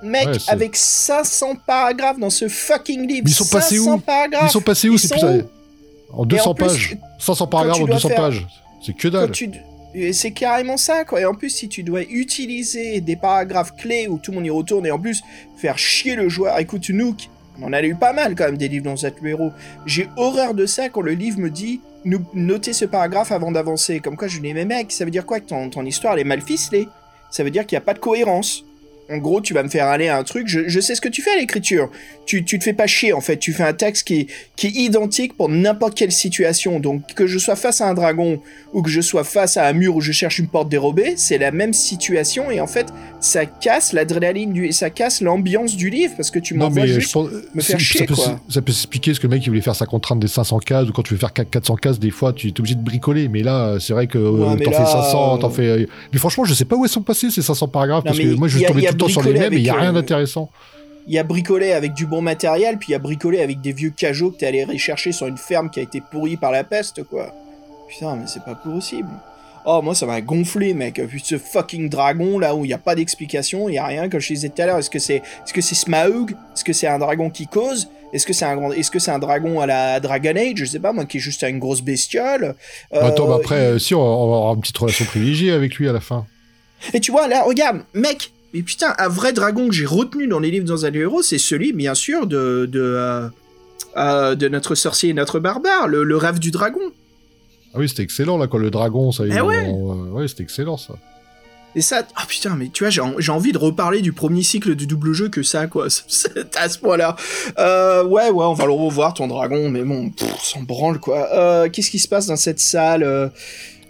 Mec, 0.04 0.28
avec 0.48 0.76
500 0.76 1.56
paragraphes 1.66 2.20
dans 2.20 2.30
ce 2.30 2.50
fucking 2.50 3.08
livre. 3.08 3.24
ils 3.26 3.34
sont 3.34 3.48
passés 3.48 3.80
où? 3.80 4.02
Ils 4.44 4.50
sont 4.50 4.60
passés 4.60 4.90
où? 4.90 4.98
En 6.14 6.26
200 6.26 6.56
pages. 6.56 6.98
500 7.20 7.48
paragraphes 7.48 7.82
en 7.82 7.86
200 7.86 8.10
pages. 8.10 8.48
C'est 8.82 8.96
que 8.96 9.08
dalle. 9.08 9.32
C'est 10.12 10.32
carrément 10.32 10.78
ça, 10.78 11.06
quoi. 11.06 11.22
Et 11.22 11.26
en 11.26 11.36
plus, 11.36 11.50
si 11.50 11.70
tu 11.70 11.84
dois 11.84 12.02
utiliser 12.04 13.00
des 13.00 13.16
paragraphes 13.16 13.76
clés 13.76 14.08
où 14.08 14.18
tout 14.18 14.32
le 14.32 14.38
monde 14.38 14.48
y 14.48 14.50
retourne 14.50 14.86
et 14.88 14.92
en 14.92 15.00
plus 15.00 15.22
faire 15.56 15.78
chier 15.78 16.16
le 16.16 16.30
joueur, 16.30 16.58
écoute, 16.58 16.90
Nook, 16.90 17.30
on 17.62 17.68
en 17.68 17.74
a 17.74 17.84
eu 17.84 17.94
pas 17.94 18.14
mal 18.14 18.34
quand 18.34 18.46
même 18.46 18.58
des 18.58 18.68
livres 18.68 18.86
dans 18.86 18.98
cette 18.98 19.24
héros. 19.24 19.52
J'ai 19.86 20.10
horreur 20.18 20.56
de 20.56 20.66
ça 20.66 20.90
quand 20.90 21.02
le 21.02 21.12
livre 21.12 21.40
me 21.40 21.50
dit 21.50 21.82
notez 22.34 22.74
ce 22.74 22.86
paragraphe 22.86 23.32
avant 23.32 23.52
d'avancer. 23.52 24.00
Comme 24.00 24.18
quoi, 24.18 24.28
je 24.28 24.40
dis, 24.40 24.54
mais 24.54 24.66
mec, 24.66 24.92
ça 24.92 25.06
veut 25.06 25.12
dire 25.12 25.26
quoi 25.26 25.40
que 25.40 25.48
ton, 25.48 25.70
ton 25.70 25.86
histoire 25.86 26.14
elle 26.14 26.22
est 26.22 26.26
mal 26.26 26.42
ficelée? 26.42 26.88
Ça 27.30 27.44
veut 27.44 27.52
dire 27.52 27.66
qu'il 27.66 27.76
n'y 27.76 27.84
a 27.84 27.86
pas 27.86 27.94
de 27.94 28.00
cohérence. 28.00 28.66
En 29.10 29.18
gros, 29.18 29.42
tu 29.42 29.54
vas 29.54 29.64
me 29.64 29.70
faire 29.70 29.88
aller 29.88 30.08
à 30.08 30.18
un 30.18 30.24
truc. 30.24 30.48
Je, 30.48 30.80
sais 30.80 30.96
ce 30.96 31.02
que 31.02 31.10
tu 31.10 31.22
fais 31.22 31.32
à 31.32 31.38
l'écriture. 31.38 31.90
Tu, 32.26 32.44
tu 32.44 32.58
te 32.58 32.64
fais 32.64 32.74
pas 32.74 32.88
chier, 32.88 33.14
en 33.14 33.22
fait. 33.22 33.38
Tu 33.38 33.54
fais 33.54 33.64
un 33.64 33.74
texte 33.74 34.08
qui 34.08 34.22
est, 34.22 34.28
qui 34.56 34.68
est 34.68 34.72
identique 34.72 35.36
pour 35.36 35.50
n'importe 35.50 35.96
quelle 35.96 36.12
situation. 36.12 36.80
Donc, 36.80 37.14
que 37.14 37.28
je 37.28 37.38
sois 37.38 37.56
face 37.56 37.82
à 37.82 37.90
un 37.90 37.94
dragon 37.94 38.42
ou 38.74 38.82
que 38.82 38.90
je 38.90 39.02
sois 39.02 39.24
face 39.24 39.58
à 39.58 39.68
un 39.68 39.74
mur 39.74 39.96
où 39.96 40.02
je 40.02 40.12
cherche 40.12 40.40
une 40.40 40.48
porte 40.48 40.70
dérobée, 40.70 41.14
c'est 41.18 41.38
la 41.38 41.52
même 41.52 41.74
situation. 41.74 42.50
Et 42.50 42.62
en 42.62 42.68
fait, 42.68 42.88
ça 43.20 43.46
casse 43.46 43.94
l'adrénaline 43.94 44.54
du, 44.54 44.72
ça 44.72 44.90
casse 44.90 45.22
l'ambiance 45.22 45.76
du 45.76 45.90
livre 45.90 46.14
parce 46.16 46.32
que 46.32 46.40
tu 46.40 46.54
m'envoies 46.54 46.88
juste 46.88 47.16
me 47.54 47.62
faire 47.62 47.80
chier, 47.80 48.00
ça 48.00 48.06
peut, 48.06 48.16
quoi. 48.16 48.40
Ça 48.50 48.62
peut 48.62 48.72
s'expliquer 48.72 49.14
ce 49.14 49.20
que 49.20 49.28
le 49.28 49.34
mec 49.36 49.46
il 49.46 49.50
voulait 49.50 49.62
faire 49.62 49.76
sa 49.76 49.86
contrainte 49.86 50.20
des 50.20 50.28
500 50.28 50.60
cases 50.60 50.90
ou 50.90 50.94
quand 50.94 51.04
tu 51.04 51.14
veux 51.14 51.20
faire 51.20 51.34
400 51.34 51.76
cases, 51.76 52.00
des 52.00 52.10
fois, 52.10 52.34
tu 52.34 52.48
es 52.48 52.60
obligé 52.60 52.76
de 52.76 52.82
bricoler. 52.82 53.28
Mais 53.28 53.44
là, 53.44 53.78
c'est 53.80 53.94
vrai 53.94 54.08
que 54.08 54.18
euh, 54.18 54.56
t'en 54.64 54.72
fais 54.72 54.86
500, 54.86 55.38
t'en 55.40 55.50
fais. 55.50 55.68
Euh, 55.68 55.86
mais 56.12 56.20
franchement, 56.20 56.46
je 56.46 56.54
sais 56.54 56.66
pas 56.66 56.76
où 56.76 56.84
elles 56.84 56.92
sont 56.92 57.02
passées 57.02 57.30
ces 57.30 57.42
500 57.42 57.68
paragraphes 57.68 58.04
parce 58.04 58.18
que 58.18 58.34
moi, 58.36 58.48
je 58.48 58.58
suis 58.58 58.66
tombé 58.66 58.88
sur 59.08 59.22
les 59.24 59.34
mêmes 59.34 59.54
et 59.54 59.58
il 59.58 59.64
y 59.64 59.70
a 59.70 59.76
rien 59.76 59.92
euh, 59.92 59.94
d'intéressant 60.02 60.50
il 61.08 61.14
y 61.14 61.20
a 61.20 61.24
bricolé 61.24 61.74
avec 61.74 61.94
du 61.94 62.06
bon 62.06 62.22
matériel, 62.22 62.78
puis 62.78 62.90
il 62.90 62.92
y 62.94 62.96
a 62.96 63.00
bricolé 63.00 63.42
avec 63.42 63.62
des 63.62 63.74
vieux 63.74 63.90
cajots 63.90 64.32
que 64.32 64.38
t'es 64.38 64.48
allé 64.48 64.64
rechercher 64.64 65.12
sur 65.12 65.28
une 65.28 65.38
ferme 65.38 65.70
qui 65.70 65.80
a 65.80 65.84
été 65.84 66.02
pourrie 66.02 66.38
par 66.38 66.52
la 66.52 66.64
peste, 66.64 67.04
quoi. 67.04 67.34
Putain, 67.90 68.16
mais 68.16 68.26
c'est 68.28 68.44
pas 68.44 68.56
possible. 68.56 69.10
Oh, 69.66 69.82
moi, 69.82 69.96
ça 69.96 70.06
m'a 70.06 70.20
gonflé, 70.20 70.74
mec. 70.74 71.00
Vu 71.00 71.20
ce 71.20 71.38
fucking 71.38 71.90
dragon, 71.90 72.38
là, 72.38 72.54
où 72.56 72.66
il 72.66 72.68
n'y 72.68 72.74
a 72.74 72.78
pas 72.78 72.96
d'explication, 72.96 73.70
il 73.70 73.74
n'y 73.74 73.78
a 73.78 73.86
rien. 73.86 74.10
Comme 74.10 74.20
je 74.20 74.34
disais 74.34 74.50
tout 74.50 74.62
à 74.62 74.66
l'heure, 74.66 74.78
est-ce 74.78 74.90
que 74.90 75.00
c'est 75.00 75.16
est 75.16 75.22
-ce 75.46 75.62
c'est 75.62 75.76
Smaug? 75.76 76.32
Est-ce 76.32 76.64
que 76.64 76.74
c'est 76.74 76.88
un 76.88 77.00
dragon 77.00 77.30
qui 77.30 77.48
cause? 77.48 77.88
Est-ce 78.12 78.26
que 78.26 78.34
c'est 78.34 78.46
un, 78.46 78.72
est 78.72 78.82
-ce 78.82 79.00
c'est 79.00 79.12
un 79.12 79.20
dragon 79.20 79.62
à 79.62 79.66
la 79.66 80.00
Dragon 80.00 80.36
Age? 80.36 80.56
Je 80.56 80.66
sais 80.66 80.80
pas, 80.80 80.92
moi, 80.92 81.06
qui 81.06 81.18
est 81.18 81.22
juste 81.22 81.44
une 81.44 81.60
grosse 81.60 81.82
bestiole. 81.82 82.56
Bah, 82.92 83.06
attends, 83.06 83.28
bah, 83.28 83.36
après, 83.36 83.56
euh, 83.56 83.80
si, 83.80 83.96
on 83.96 84.04
va 84.04 84.36
avoir 84.38 84.54
une 84.54 84.62
petite 84.62 84.78
relation 84.78 85.06
privilégiée 85.06 85.52
avec 85.52 85.76
lui 85.76 85.88
à 85.88 85.94
la 85.94 86.02
fin. 86.02 86.26
Et 86.94 87.00
tu 87.00 87.12
vois, 87.12 87.28
là, 87.30 87.44
regarde, 87.44 87.84
mec, 87.94 88.32
mais 88.54 88.62
putain, 88.62 88.94
un 89.00 89.08
vrai 89.08 89.34
dragon 89.34 89.68
que 89.68 89.74
j'ai 89.74 89.86
retenu 89.86 90.28
dans 90.28 90.40
les 90.40 90.52
livres 90.52 90.68
dans 90.68 90.86
un 90.86 90.94
héros, 90.94 91.24
c'est 91.24 91.40
celui, 91.40 91.74
bien 91.74 91.96
sûr, 91.96 92.28
de, 92.28 92.70
de, 92.72 92.82
euh, 92.82 93.28
euh, 93.98 94.36
de 94.36 94.48
notre 94.48 94.76
sorcier 94.76 95.10
et 95.10 95.14
notre 95.14 95.40
barbare, 95.40 95.88
le, 95.88 96.18
rêve 96.18 96.38
du 96.38 96.52
dragon. 96.52 96.80
Ah 97.74 97.80
oui, 97.80 97.90
c'était 97.90 98.04
excellent, 98.04 98.38
là, 98.38 98.46
quand 98.46 98.60
le 98.60 98.70
dragon, 98.70 99.12
ça 99.12 99.26
y 99.26 99.32
est. 99.32 99.38
Eh 99.38 99.42
ouais, 99.42 99.68
ouais 99.68 100.28
c'était 100.28 100.44
excellent, 100.44 100.78
ça. 100.78 100.94
Et 101.76 101.82
ça, 101.82 102.04
oh 102.16 102.22
putain, 102.28 102.56
mais 102.56 102.70
tu 102.72 102.84
vois, 102.84 102.92
j'ai 102.92 103.32
envie 103.32 103.52
de 103.52 103.58
reparler 103.58 104.02
du 104.02 104.14
premier 104.14 104.44
cycle 104.44 104.76
du 104.76 104.86
double 104.86 105.14
jeu 105.14 105.30
que 105.30 105.42
ça, 105.42 105.66
quoi. 105.66 105.88
à 106.56 106.70
ce 106.70 106.78
point-là. 106.78 107.16
Euh, 107.58 108.04
ouais, 108.04 108.30
ouais, 108.30 108.46
on 108.46 108.54
va 108.54 108.66
le 108.66 108.72
revoir, 108.72 109.16
ton 109.16 109.26
dragon, 109.26 109.72
mais 109.72 109.82
bon, 109.82 110.12
s'en 110.44 110.62
branle, 110.62 111.00
quoi. 111.00 111.68
Qu'est-ce 111.70 111.90
qui 111.90 111.98
se 111.98 112.08
passe 112.08 112.28
dans 112.28 112.36
cette 112.36 112.60
salle 112.60 113.32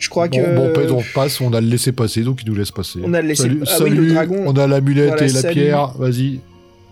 je 0.04 0.10
crois 0.10 0.28
que. 0.28 0.56
Bon, 0.56 0.98
on 0.98 1.04
passe, 1.14 1.40
on 1.40 1.54
a 1.54 1.62
le 1.62 1.68
laissé 1.68 1.94
passer, 1.94 2.24
donc 2.24 2.42
il 2.44 2.50
nous 2.50 2.56
laisse 2.56 2.72
passer. 2.72 3.00
On 3.04 3.14
a 3.14 3.22
le 3.22 3.30
laissé 3.30 3.44
Salut, 3.44 3.64
ah 3.66 4.02
le 4.02 4.14
dragon. 4.14 4.44
On 4.46 4.54
a 4.58 4.68
l'amulette 4.68 5.22
et 5.22 5.30
la 5.30 5.44
pierre, 5.44 5.88
vas-y. 5.98 6.42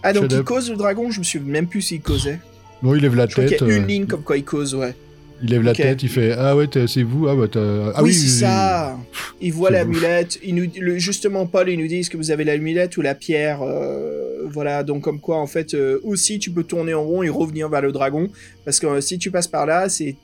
Ah, 0.04 0.14
donc 0.14 0.32
il 0.32 0.42
cause 0.44 0.72
le 0.72 0.78
dragon 0.78 1.12
Je 1.12 1.20
me 1.20 1.24
souviens 1.24 1.52
même 1.52 1.68
plus 1.68 1.82
s'il 1.82 2.02
causait. 2.02 2.40
Non, 2.82 2.96
il 2.96 3.02
lève 3.02 3.16
la 3.16 3.28
tête. 3.28 3.52
Il 3.62 3.68
y 3.68 3.72
a 3.72 3.76
une 3.76 3.84
euh, 3.84 3.86
ligne 3.86 4.06
comme 4.08 4.24
quoi 4.24 4.38
il 4.38 4.44
cause, 4.44 4.74
ouais. 4.74 4.96
Il 5.44 5.50
lève 5.50 5.64
la 5.64 5.74
tête, 5.74 6.04
il 6.04 6.10
fait 6.10 6.34
Ah 6.38 6.56
ouais, 6.56 6.68
c'est 6.88 7.04
vous 7.04 7.28
Ah, 7.28 7.36
bah, 7.36 7.48
ah 7.96 8.04
oui, 8.04 8.14
c'est 8.14 8.28
ça 8.28 8.98
Il 9.40 9.54
voit 9.54 9.72
l'amulette. 9.72 10.40
nous... 10.48 10.66
Justement, 10.98 11.46
Paul, 11.48 11.70
il 11.70 11.80
nous 11.80 11.88
dit 11.88 11.98
Est-ce 11.98 12.10
que 12.10 12.18
vous 12.18 12.32
avez 12.32 12.44
l'amulette 12.44 12.98
ou 12.98 13.02
la 13.02 13.16
pierre 13.16 13.62
euh, 13.64 14.48
Voilà, 14.52 14.84
donc 14.84 15.04
comme 15.04 15.20
quoi, 15.20 15.38
en 15.38 15.48
fait, 15.48 15.74
euh, 15.74 16.00
aussi, 16.04 16.38
tu 16.40 16.52
peux 16.52 16.64
tourner 16.64 16.94
en 16.94 17.04
rond 17.04 17.24
et 17.24 17.30
revenir 17.30 17.70
vers 17.70 17.82
le 17.82 17.92
dragon. 17.92 18.30
Parce 18.66 18.80
que 18.80 18.88
euh, 18.88 19.02
si 19.02 19.18
tu 19.18 19.32
passes 19.32 19.48
par 19.48 19.66
là, 19.66 19.90
c'est 19.90 20.16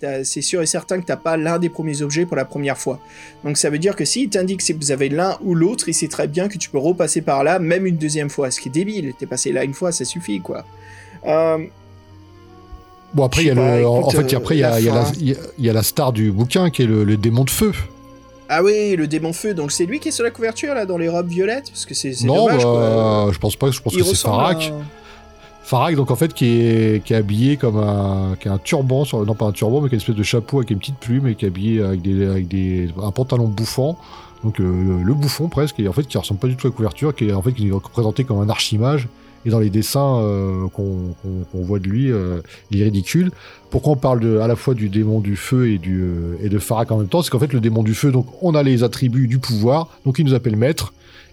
sûr 0.42 0.62
et 0.62 0.68
certain 0.68 1.00
que 1.00 1.06
tu 1.06 1.12
n'as 1.12 1.18
pas 1.18 1.36
l'un 1.36 1.58
des 1.58 1.70
premiers 1.70 2.02
objets 2.02 2.26
pour 2.26 2.36
la 2.36 2.46
première 2.46 2.78
fois. 2.78 3.00
Donc 3.44 3.58
ça 3.58 3.70
veut 3.70 3.80
dire 3.80 3.96
que 3.96 4.06
s'il 4.06 4.30
t'indique 4.30 4.66
que 4.66 4.74
vous 4.74 4.92
avez 4.92 5.10
l'un 5.10 5.38
ou 5.42 5.56
l'autre, 5.56 5.90
il 5.90 5.94
sait 5.94 6.08
très 6.08 6.28
bien 6.28 6.48
que 6.48 6.58
tu 6.58 6.70
peux 6.70 6.78
repasser 6.78 7.22
par 7.22 7.44
là, 7.44 7.58
même 7.60 7.86
une 7.86 7.98
deuxième 7.98 8.30
fois. 8.30 8.52
Ce 8.52 8.60
qui 8.60 8.70
est 8.70 8.72
débile. 8.72 9.14
T'es 9.18 9.26
passé 9.26 9.52
là 9.52 9.64
une 9.64 9.74
fois, 9.74 9.92
ça 9.92 10.06
suffit, 10.06 10.40
quoi. 10.40 10.66
Euh. 11.26 11.58
Bon, 13.14 13.24
après, 13.24 13.44
il 13.44 13.48
y 13.48 13.52
a 13.52 13.56
le, 13.56 13.88
en 13.88 14.10
fait, 14.10 14.34
après, 14.34 14.56
il 14.56 14.60
y, 14.60 14.64
a, 14.64 14.80
y, 14.80 14.90
a 14.90 14.94
la, 14.94 15.06
y 15.58 15.70
a 15.70 15.74
la 15.74 15.84
star 15.84 16.12
du 16.14 16.32
bouquin 16.32 16.70
qui 16.70 16.84
est 16.84 16.86
le, 16.86 17.18
démon 17.18 17.44
de 17.46 17.50
feu. 17.50 17.72
Ah 18.50 18.64
oui, 18.64 18.96
le 18.96 19.08
démon 19.08 19.34
feu, 19.34 19.54
donc 19.54 19.72
c'est 19.72 19.86
lui 19.86 20.00
qui 20.00 20.10
est 20.10 20.12
sur 20.12 20.24
la 20.24 20.32
couverture 20.32 20.74
là, 20.74 20.86
dans 20.86 20.98
les 20.98 21.10
robes 21.10 21.28
violettes 21.28 21.70
Parce 21.70 21.86
que 21.86 21.94
c'est 21.94 22.14
Non, 22.24 22.46
dommage 22.46 22.64
bah, 22.64 22.64
quoi. 22.64 23.30
je 23.34 23.40
pense 23.40 23.56
pas, 23.58 23.72
je 23.72 23.82
pense 23.82 23.94
Il 23.94 24.00
que 24.00 24.06
c'est 24.06 24.16
Farak. 24.16 24.72
à- 24.74 24.84
Farak, 25.64 25.96
donc 25.96 26.12
en 26.12 26.16
fait, 26.16 26.34
qui 26.34 26.46
est, 26.62 27.04
qui 27.04 27.12
est 27.14 27.18
habillé 27.18 27.58
comme 27.58 27.78
un, 27.78 28.38
qui 28.40 28.48
a 28.48 28.54
un 28.54 28.58
turban, 28.58 29.04
sur, 29.04 29.26
non 29.26 29.34
pas 29.36 29.46
un 29.46 29.52
turban, 29.52 29.82
mais 29.82 29.90
qui 29.90 29.96
a 29.96 29.98
une 29.98 30.02
espèce 30.02 30.16
de 30.16 30.24
chapeau 30.24 30.60
avec 30.60 30.70
une 30.70 30.80
petite 30.80 30.98
plume 30.98 31.28
et 31.28 31.36
qui 31.36 31.44
est 31.44 31.50
habillé 31.50 31.82
avec, 31.82 32.02
des, 32.02 32.26
avec 32.26 32.48
des, 32.48 32.90
un 33.04 33.12
pantalon 33.12 33.48
bouffant. 33.48 33.98
Donc 34.46 34.62
euh, 34.62 34.64
le, 34.64 35.04
le 35.04 35.14
bouffon 35.14 35.50
presque, 35.50 35.80
et 35.80 35.88
en 35.90 35.94
fait 35.94 36.04
qui 36.08 36.18
ressemble 36.18 36.40
pas 36.40 36.48
du 36.48 36.56
tout 36.56 36.68
à 36.68 36.70
la 36.70 36.76
couverture, 36.76 37.14
qui 37.16 37.28
est 37.28 37.34
en 37.34 37.42
fait 37.42 37.52
qui 37.52 37.68
est 37.68 37.72
représenté 37.72 38.24
comme 38.24 38.40
un 38.40 38.48
archimage. 38.50 39.08
Et 39.48 39.50
dans 39.50 39.60
les 39.60 39.70
dessins 39.70 40.20
euh, 40.20 40.68
qu'on 40.68 41.16
voit 41.54 41.80
de 41.80 41.88
lui, 41.88 42.12
euh, 42.12 42.42
il 42.70 42.82
est 42.82 42.84
ridicule. 42.84 43.32
Pourquoi 43.70 43.94
on 43.94 43.96
parle 43.96 44.42
à 44.42 44.48
la 44.48 44.58
fois 44.58 44.74
du 44.74 44.90
démon 44.90 45.22
du 45.22 45.38
feu 45.38 45.70
et, 45.70 45.80
euh, 45.88 46.50
de 46.50 46.60
Farak 46.60 46.92
en 46.92 46.98
même 46.98 47.08
temps? 47.08 47.22
C'est 47.22 47.30
qu'en 47.30 47.40
fait 47.40 47.54
le 47.54 47.62
démon 47.62 47.82
du 47.82 47.94
feu, 47.94 48.12
donc 48.12 48.28
on 48.42 48.56
a 48.56 48.62
les 48.62 48.84
attributs 48.84 49.28
du 49.28 49.40
pouvoir, 49.40 49.88
donc 50.06 50.20
il 50.20 50.26
nous 50.26 50.34
appelle 50.34 50.58
maître. 50.58 50.92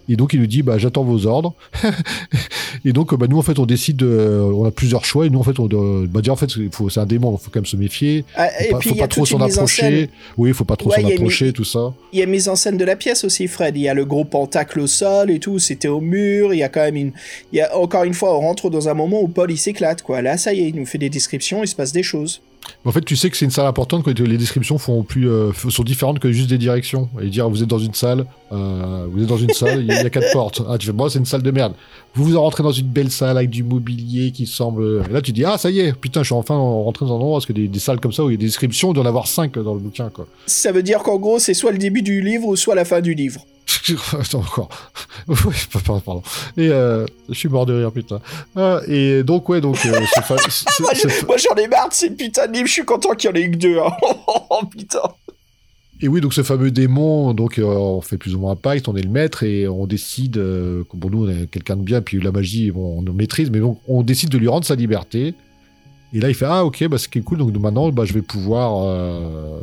Et 0.09 0.16
donc 0.16 0.32
il 0.32 0.40
nous 0.40 0.46
dit 0.46 0.62
bah 0.62 0.78
j'attends 0.78 1.05
vos 1.05 1.26
ordres. 1.26 1.55
et 2.84 2.92
donc 2.92 3.14
bah, 3.18 3.26
nous 3.28 3.38
en 3.38 3.42
fait 3.42 3.59
on 3.59 3.66
décide 3.66 3.96
de, 3.96 4.40
on 4.55 4.64
a 4.64 4.70
plusieurs 4.70 5.05
choix 5.05 5.26
et 5.26 5.30
nous 5.30 5.38
en 5.38 5.42
fait 5.42 5.59
on 5.59 5.66
bah, 6.07 6.20
déjà 6.20 6.32
en 6.32 6.36
fait 6.36 6.50
c'est 6.50 6.72
faut- 6.74 6.88
un 6.98 7.07
démon, 7.07 7.36
il 7.38 7.42
faut 7.42 7.50
quand 7.50 7.61
même 7.61 7.66
se 7.66 7.76
méfier. 7.76 8.24
Ah, 8.36 8.48
Faut 8.48 8.64
et 8.64 8.70
pas, 8.70 8.78
puis 8.78 8.88
faut 8.90 8.94
il 8.94 8.98
y 8.98 9.00
a 9.00 9.05
pas 9.05 9.09
trop 9.09 9.26
s'en 9.26 9.40
approcher. 9.40 10.11
Oui, 10.36 10.50
il 10.50 10.55
faut 10.55 10.64
pas 10.64 10.76
trop 10.76 10.90
s'en 10.90 11.05
approcher, 11.07 11.52
tout 11.52 11.64
ça. 11.64 11.92
Il 12.12 12.18
y 12.18 12.22
a 12.22 12.26
mise 12.26 12.48
en 12.48 12.57
scène 12.57 12.76
de 12.76 12.84
la 12.84 12.96
pièce 12.96 13.24
aussi, 13.24 13.48
Fred. 13.48 13.76
Il 13.76 13.82
y 13.82 13.88
a 13.88 13.94
le 13.94 14.05
gros 14.05 14.24
pentacle 14.24 14.80
au 14.80 14.86
sol 14.86 15.30
et 15.30 15.38
tout. 15.38 15.59
C'était 15.59 15.88
au 15.88 16.00
mur. 16.00 16.55
Il 16.55 16.59
y 16.59 16.62
a 16.62 16.68
quand 16.68 16.82
même 16.82 16.96
une. 16.96 17.12
Il 17.52 17.57
y 17.57 17.61
a 17.61 17.76
encore 17.76 18.05
une 18.05 18.14
fois, 18.14 18.36
on 18.36 18.40
rentre 18.40 18.70
dans 18.70 18.88
un 18.88 18.94
moment 18.94 19.20
où 19.22 19.28
Paul 19.28 19.50
il 19.50 19.59
s'éclate 19.59 20.02
quoi. 20.02 20.22
Là, 20.22 20.36
ça 20.36 20.52
y 20.52 20.61
est, 20.61 20.68
il 20.68 20.76
nous 20.76 20.86
fait 20.86 20.98
des 20.98 21.11
descriptions. 21.11 21.62
Il 21.62 21.68
se 21.68 21.74
passe 21.76 21.92
des 21.92 22.02
choses. 22.02 22.40
En 22.84 22.92
fait, 22.92 23.02
tu 23.02 23.16
sais 23.16 23.30
que 23.30 23.36
c'est 23.36 23.44
une 23.44 23.50
salle 23.50 23.66
importante 23.66 24.04
quand 24.04 24.18
les 24.18 24.38
descriptions 24.38 24.78
font 24.78 25.02
plus, 25.02 25.28
euh, 25.28 25.52
sont 25.52 25.82
différentes 25.82 26.18
que 26.18 26.30
juste 26.32 26.50
des 26.50 26.58
directions. 26.58 27.08
Et 27.20 27.28
dire, 27.28 27.48
vous 27.48 27.62
êtes 27.62 27.68
dans 27.68 27.78
une 27.78 27.94
salle, 27.94 28.26
euh, 28.52 29.06
vous 29.10 29.22
êtes 29.22 29.28
dans 29.28 29.38
une 29.38 29.50
salle, 29.50 29.80
il 29.80 29.86
y, 29.86 29.92
a 29.92 30.10
quatre 30.10 30.30
portes. 30.32 30.62
Ah, 30.68 30.76
tu 30.78 30.86
fais, 30.86 30.92
moi, 30.92 31.08
c'est 31.08 31.18
une 31.18 31.24
salle 31.24 31.42
de 31.42 31.50
merde. 31.50 31.72
Vous 32.14 32.24
vous 32.24 32.38
rentrez 32.38 32.62
dans 32.62 32.72
une 32.72 32.88
belle 32.88 33.10
salle 33.10 33.38
avec 33.38 33.50
du 33.50 33.62
mobilier 33.62 34.32
qui 34.32 34.46
semble. 34.46 35.04
Et 35.08 35.12
là, 35.12 35.22
tu 35.22 35.32
dis, 35.32 35.44
ah, 35.44 35.58
ça 35.58 35.70
y 35.70 35.80
est, 35.80 35.92
putain, 35.92 36.22
je 36.22 36.26
suis 36.26 36.34
enfin 36.34 36.56
rentré 36.56 37.06
dans 37.06 37.12
un 37.12 37.16
endroit 37.16 37.36
parce 37.36 37.46
que 37.46 37.52
des, 37.52 37.68
des 37.68 37.78
salles 37.78 38.00
comme 38.00 38.12
ça 38.12 38.24
où 38.24 38.30
il 38.30 38.34
y 38.34 38.36
a 38.36 38.38
des 38.38 38.46
descriptions, 38.46 38.90
il 38.90 38.94
doit 38.94 39.02
y 39.02 39.06
en 39.06 39.08
avoir 39.08 39.26
cinq 39.26 39.58
dans 39.58 39.74
le 39.74 39.80
bouquin, 39.80 40.10
quoi. 40.10 40.26
Ça 40.46 40.72
veut 40.72 40.82
dire 40.82 41.02
qu'en 41.02 41.16
gros, 41.16 41.39
c'est 41.39 41.55
soit 41.55 41.72
le 41.72 41.78
début 41.78 42.02
du 42.02 42.20
livre 42.20 42.48
ou 42.48 42.56
soit 42.56 42.74
la 42.74 42.84
fin 42.84 43.01
du 43.01 43.14
livre. 43.14 43.44
Attends, 44.19 44.39
encore. 44.40 44.69
Pardon. 46.05 46.23
Et 46.56 46.69
euh, 46.69 47.06
je 47.28 47.35
suis 47.35 47.48
mort 47.48 47.66
de 47.66 47.74
rire, 47.74 47.93
putain. 47.93 48.20
Ah, 48.56 48.81
et 48.89 49.23
donc, 49.23 49.48
ouais, 49.48 49.61
donc, 49.61 49.77
euh, 49.86 50.01
fa- 50.23 50.36
Moi, 51.27 51.36
j'en 51.39 51.55
ai 51.56 51.69
marre 51.69 51.89
de 51.89 51.94
ces 51.94 52.11
putains 52.11 52.47
de 52.47 52.52
livres. 52.55 52.66
Je 52.66 52.73
suis 52.73 52.85
content 52.85 53.15
qu'il 53.15 53.31
y 53.31 53.32
en 53.32 53.36
ait 53.36 53.51
que 53.51 53.56
deux. 53.56 53.78
hein. 53.78 53.93
oh 54.51 54.61
putain. 54.70 55.01
Et 56.01 56.09
oui, 56.09 56.20
donc 56.20 56.35
ce 56.35 56.43
fameux 56.43 56.70
démon, 56.73 57.35
donc 57.35 57.59
euh, 57.59 57.62
on 57.65 58.01
fait 58.01 58.19
plus 58.19 58.35
ou 58.35 58.40
moins 58.40 58.52
un 58.52 58.56
pacte, 58.56 58.89
on 58.89 58.97
est 58.97 59.02
le 59.02 59.09
maître 59.09 59.44
et 59.44 59.69
on 59.69 59.86
décide, 59.86 60.36
euh, 60.39 60.82
bon 60.93 61.09
nous 61.09 61.24
on 61.27 61.31
est 61.31 61.47
quelqu'un 61.48 61.77
de 61.77 61.82
bien, 61.82 62.02
puis 62.02 62.20
la 62.20 62.32
magie 62.32 62.73
bon, 62.73 62.98
on 63.06 63.12
maîtrise, 63.12 63.48
mais 63.51 63.61
donc 63.61 63.78
on 63.86 64.02
décide 64.02 64.28
de 64.28 64.36
lui 64.36 64.48
rendre 64.48 64.66
sa 64.66 64.74
liberté. 64.74 65.35
Et 66.15 66.20
là 66.20 66.28
il 66.28 66.35
fait 66.35 66.47
ah 66.49 66.65
ok 66.65 66.86
bah 66.89 66.97
c'est 66.97 67.20
cool. 67.20 67.39
Donc 67.39 67.57
maintenant 67.59 67.91
bah 67.91 68.05
je 68.05 68.12
vais 68.12 68.23
pouvoir 68.23 68.85
euh, 68.85 69.61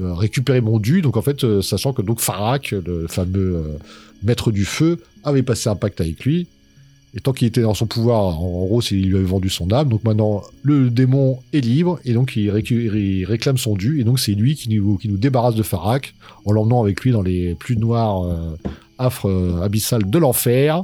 récupérer 0.00 0.62
mon 0.62 0.78
dû. 0.78 1.02
Donc 1.02 1.18
en 1.18 1.22
fait 1.22 1.44
euh, 1.44 1.60
sachant 1.60 1.92
que 1.92 2.00
donc 2.00 2.20
Farak 2.20 2.70
le 2.70 3.06
fameux 3.06 3.56
euh, 3.56 3.78
maître 4.22 4.50
du 4.50 4.64
feu 4.64 4.98
avait 5.24 5.42
passé 5.42 5.68
un 5.68 5.76
pacte 5.76 6.00
avec 6.00 6.24
lui. 6.24 6.46
Et 7.12 7.20
tant 7.20 7.32
qu'il 7.32 7.48
était 7.48 7.60
dans 7.60 7.74
son 7.74 7.86
pouvoir 7.86 8.40
en, 8.40 8.64
gros 8.64 8.80
il 8.80 9.10
lui 9.10 9.16
avait 9.16 9.26
vendu 9.26 9.50
son 9.50 9.70
âme. 9.72 9.90
Donc 9.90 10.02
maintenant 10.04 10.42
le 10.62 10.88
démon 10.88 11.38
est 11.52 11.60
libre. 11.60 12.00
Et 12.06 12.14
donc 12.14 12.34
il, 12.34 12.50
réclame 13.26 13.58
son 13.58 13.74
dû. 13.74 14.00
Et 14.00 14.04
donc 14.04 14.20
c'est 14.20 14.32
lui 14.32 14.54
qui 14.54 14.70
nous, 14.70 14.96
qui 14.96 15.08
débarrasse 15.08 15.54
de 15.54 15.62
Farak 15.62 16.14
en 16.46 16.52
l'emmenant 16.52 16.82
avec 16.82 17.02
lui 17.02 17.10
dans 17.10 17.22
les 17.22 17.54
plus 17.56 17.76
noirs 17.76 18.26
affres 18.96 19.60
abyssales 19.62 20.08
de 20.08 20.18
l'enfer 20.18 20.82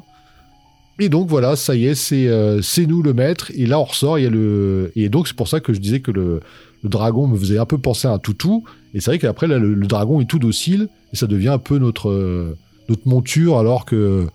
et 0.98 1.08
donc 1.08 1.28
voilà 1.28 1.56
ça 1.56 1.74
y 1.74 1.86
est 1.86 1.94
c'est 1.94 2.26
euh, 2.28 2.62
c'est 2.62 2.86
nous 2.86 3.02
le 3.02 3.12
maître 3.12 3.50
et 3.54 3.66
là 3.66 3.78
on 3.78 3.84
ressort 3.84 4.18
il 4.18 4.22
y 4.22 4.26
a 4.26 4.30
le 4.30 4.92
et 4.96 5.08
donc 5.08 5.28
c'est 5.28 5.36
pour 5.36 5.48
ça 5.48 5.60
que 5.60 5.72
je 5.72 5.78
disais 5.78 6.00
que 6.00 6.10
le, 6.10 6.40
dragon 6.84 7.26
me 7.26 7.36
faisait 7.36 7.58
un 7.58 7.66
peu 7.66 7.78
penser 7.78 8.06
à 8.06 8.12
un 8.12 8.18
toutou 8.18 8.62
et 8.94 9.00
c'est 9.00 9.10
vrai 9.10 9.18
qu'après 9.18 9.48
le, 9.48 9.74
dragon 9.86 10.20
est 10.20 10.26
tout 10.26 10.38
docile 10.38 10.88
et 11.12 11.16
ça 11.16 11.26
devient 11.26 11.48
un 11.48 11.58
peu 11.58 11.78
notre 11.78 12.10
euh, 12.10 12.56
notre 12.88 13.08
monture 13.08 13.58
alors 13.58 13.84
que 13.84 14.26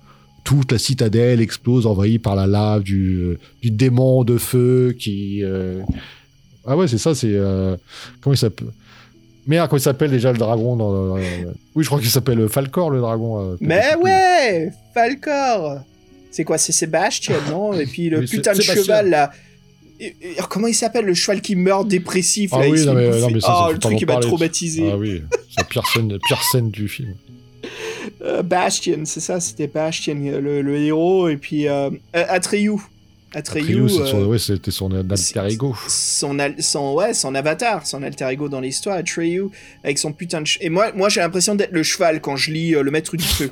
toute 0.44 0.72
la 0.72 0.78
citadelle 0.78 1.40
explose 1.40 1.88
envahie 1.88 2.20
par 2.20 2.36
la 2.36 2.48
lave 2.48 2.84
du, 2.84 3.38
démon 3.64 4.26
de 4.26 4.38
feu 4.38 4.94
qui 5.00 5.44
euh, 5.44 5.82
ah 6.66 6.76
ouais 6.76 6.90
c'est 6.90 6.98
ça 6.98 7.16
c'est 7.16 7.40
comment 8.22 8.34
il 8.34 8.38
s'appelle? 8.38 8.68
Merde, 9.48 9.70
comment 9.70 9.80
il 9.80 9.82
s'appelle 9.82 10.12
déjà 10.12 10.32
le 10.32 10.38
dragon 10.38 10.76
dans, 10.76 11.16
Oui, 11.16 11.84
je 11.84 11.86
crois 11.86 12.00
qu'il 12.00 12.10
s'appelle 12.10 12.48
Falcor, 12.48 12.92
le 12.92 13.00
dragon. 13.00 13.58
Mais 13.60 13.96
ouais, 13.96 14.72
Falcor. 14.94 15.82
C'est 16.32 16.44
quoi 16.44 16.58
C'est 16.58 16.72
Sébastien, 16.72 17.36
non? 17.50 17.74
Et 17.74 17.86
puis 17.86 18.10
le 18.10 18.22
putain 18.26 18.54
de 18.54 18.62
cheval 18.62 19.10
là. 19.10 19.32
Et- 20.00 20.16
et- 20.22 20.36
comment 20.50 20.66
il 20.68 20.74
s'appelle 20.74 21.06
le 21.06 21.14
cheval 21.14 21.42
qui 21.42 21.56
meurt 21.56 21.88
dépressif 21.88 22.50
Ah 22.54 22.60
là? 22.62 22.70
Oui, 22.70 22.84
non, 22.86 22.94
mais- 22.96 23.10
non, 23.20 23.30
mais 23.30 23.40
ça, 23.40 23.48
Ah, 23.52 23.66
ça, 23.68 23.74
le 23.74 23.80
truc 23.80 23.98
qui 24.00 24.06
m'a 24.06 24.16
traumatisé. 24.18 24.90
Ah 24.92 24.98
oui, 24.98 25.22
c'est 25.50 25.60
la 25.60 25.64
pire 25.66 25.86
scène, 25.88 26.18
pire 26.28 26.42
scène 26.44 26.72
du 26.72 26.88
film. 26.88 27.14
Euh, 28.24 28.42
Bastion, 28.42 29.02
c'est 29.06 29.20
ça, 29.20 29.40
c'était 29.40 29.68
Bastion, 29.68 30.16
le, 30.16 30.62
le 30.64 30.78
héros, 30.78 31.30
et 31.30 31.38
puis 31.38 31.68
euh, 31.68 31.92
euh, 32.16 32.26
Atreyu. 32.30 32.72
Atreyu, 33.34 33.86
euh, 33.90 34.26
ouais, 34.26 34.40
c'était 34.40 34.72
son 34.72 34.92
alter 34.92 35.48
ego. 35.50 35.74
son, 35.88 36.38
al- 36.40 36.56
son, 36.62 36.96
ouais, 36.96 37.14
son 37.14 37.34
avatar, 37.36 37.86
son 37.88 38.02
alter 38.04 38.26
ego 38.32 38.50
dans 38.50 38.60
l'histoire, 38.60 38.98
Atreyu, 38.98 39.44
avec 39.84 40.00
son 40.00 40.12
putain 40.12 40.42
de... 40.42 40.50
Et 40.60 40.70
moi, 40.70 40.92
moi 40.94 41.08
j'ai 41.10 41.22
l'impression 41.22 41.56
d'être 41.56 41.72
le 41.72 41.84
cheval 41.84 42.20
quand 42.20 42.36
je 42.36 42.52
lis 42.52 42.76
euh, 42.76 42.82
Le 42.82 42.92
Maître 42.92 43.16
du 43.16 43.24
Feu. 43.24 43.52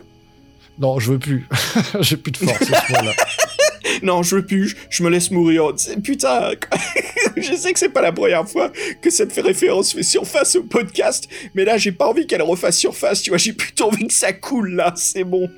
Non, 0.80 0.98
je 1.00 1.12
veux 1.12 1.20
plus. 1.20 1.48
J'ai 2.00 2.18
plus 2.18 2.32
de 2.32 2.38
force 2.38 2.60
non, 4.04 4.24
je 4.24 4.38
veux 4.38 4.46
plus, 4.46 4.76
je, 4.90 5.04
me 5.04 5.10
laisse 5.10 5.32
mourir. 5.32 5.74
Putain, 6.04 6.52
je 7.38 7.54
sais 7.54 7.74
que 7.74 7.80
c'est 7.80 7.90
pas 7.90 8.02
la 8.02 8.12
première 8.12 8.48
fois 8.48 8.72
que 9.02 9.10
cette 9.10 9.34
référence 9.34 9.94
fait 9.94 10.04
surface 10.04 10.56
au 10.56 10.64
podcast, 10.64 11.28
mais 11.54 11.66
là, 11.66 11.78
j'ai 11.78 11.92
pas 11.92 12.08
envie 12.08 12.28
qu'elle 12.28 12.42
refasse 12.42 12.78
surface, 12.78 13.22
tu 13.22 13.30
vois, 13.30 13.38
j'ai 13.38 13.54
plutôt 13.54 13.86
envie 13.86 14.08
que 14.08 14.14
ça 14.14 14.34
coule, 14.34 14.76
là, 14.76 14.94
c'est 14.96 15.24
bon. 15.24 15.50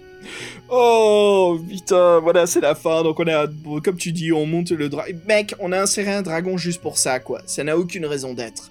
Oh, 0.69 1.59
putain, 1.67 2.19
voilà, 2.19 2.47
c'est 2.47 2.61
la 2.61 2.75
fin, 2.75 3.03
donc 3.03 3.19
on 3.19 3.27
a, 3.27 3.47
comme 3.83 3.97
tu 3.97 4.11
dis, 4.11 4.31
on 4.31 4.45
monte 4.45 4.71
le 4.71 4.89
dragon. 4.89 5.13
Mec, 5.27 5.53
on 5.59 5.71
a 5.71 5.81
inséré 5.81 6.11
un 6.11 6.21
dragon 6.21 6.57
juste 6.57 6.81
pour 6.81 6.97
ça, 6.97 7.19
quoi. 7.19 7.41
Ça 7.45 7.63
n'a 7.63 7.77
aucune 7.77 8.05
raison 8.05 8.33
d'être. 8.33 8.70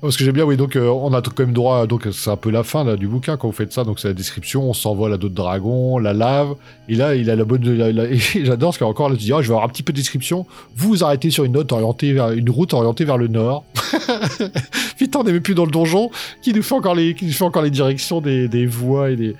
Parce 0.00 0.16
que 0.16 0.22
j'aime 0.24 0.34
bien, 0.34 0.44
oui, 0.44 0.56
donc 0.56 0.76
euh, 0.76 0.86
on 0.88 1.12
a 1.12 1.20
quand 1.20 1.40
même 1.40 1.52
droit, 1.52 1.88
donc 1.88 2.06
c'est 2.12 2.30
un 2.30 2.36
peu 2.36 2.50
la 2.50 2.62
fin 2.62 2.94
du 2.94 3.08
bouquin 3.08 3.36
quand 3.36 3.48
vous 3.48 3.52
faites 3.54 3.72
ça, 3.72 3.82
donc 3.82 3.98
c'est 3.98 4.06
la 4.06 4.14
description, 4.14 4.70
on 4.70 4.72
s'envole 4.72 5.12
à 5.12 5.16
d'autres 5.16 5.34
dragons, 5.34 5.98
la 5.98 6.12
lave, 6.12 6.54
et 6.88 6.94
là 6.94 7.16
il 7.16 7.28
a 7.30 7.34
la 7.34 7.44
bonne, 7.44 7.64
la- 7.76 7.90
la- 7.90 8.04
et 8.08 8.16
j'adore 8.44 8.68
parce 8.68 8.78
qu'encore 8.78 9.08
là 9.08 9.16
tu 9.16 9.22
dis, 9.24 9.32
ah, 9.32 9.42
je 9.42 9.48
vais 9.48 9.54
avoir 9.54 9.64
un 9.64 9.68
petit 9.68 9.82
peu 9.82 9.92
de 9.92 9.98
description, 9.98 10.46
vous 10.76 10.88
vous 10.90 11.04
arrêtez 11.04 11.30
sur 11.30 11.42
une 11.44 11.56
route 11.56 11.72
orientée 11.72 12.12
vers 12.12 13.18
le 13.18 13.26
nord, 13.26 13.64
putain 14.98 15.18
on 15.18 15.24
n'est 15.24 15.32
même 15.32 15.42
plus 15.42 15.54
dans 15.56 15.64
le 15.64 15.70
donjon, 15.72 16.10
qui 16.42 16.52
nous 16.52 16.62
fait 16.62 16.74
encore 16.76 16.94
les, 16.94 17.14
qui 17.14 17.26
nous 17.26 17.32
fait 17.32 17.44
encore 17.44 17.62
les 17.62 17.70
directions 17.70 18.20
des, 18.20 18.66
voies 18.66 19.10
et 19.10 19.16
des, 19.16 19.34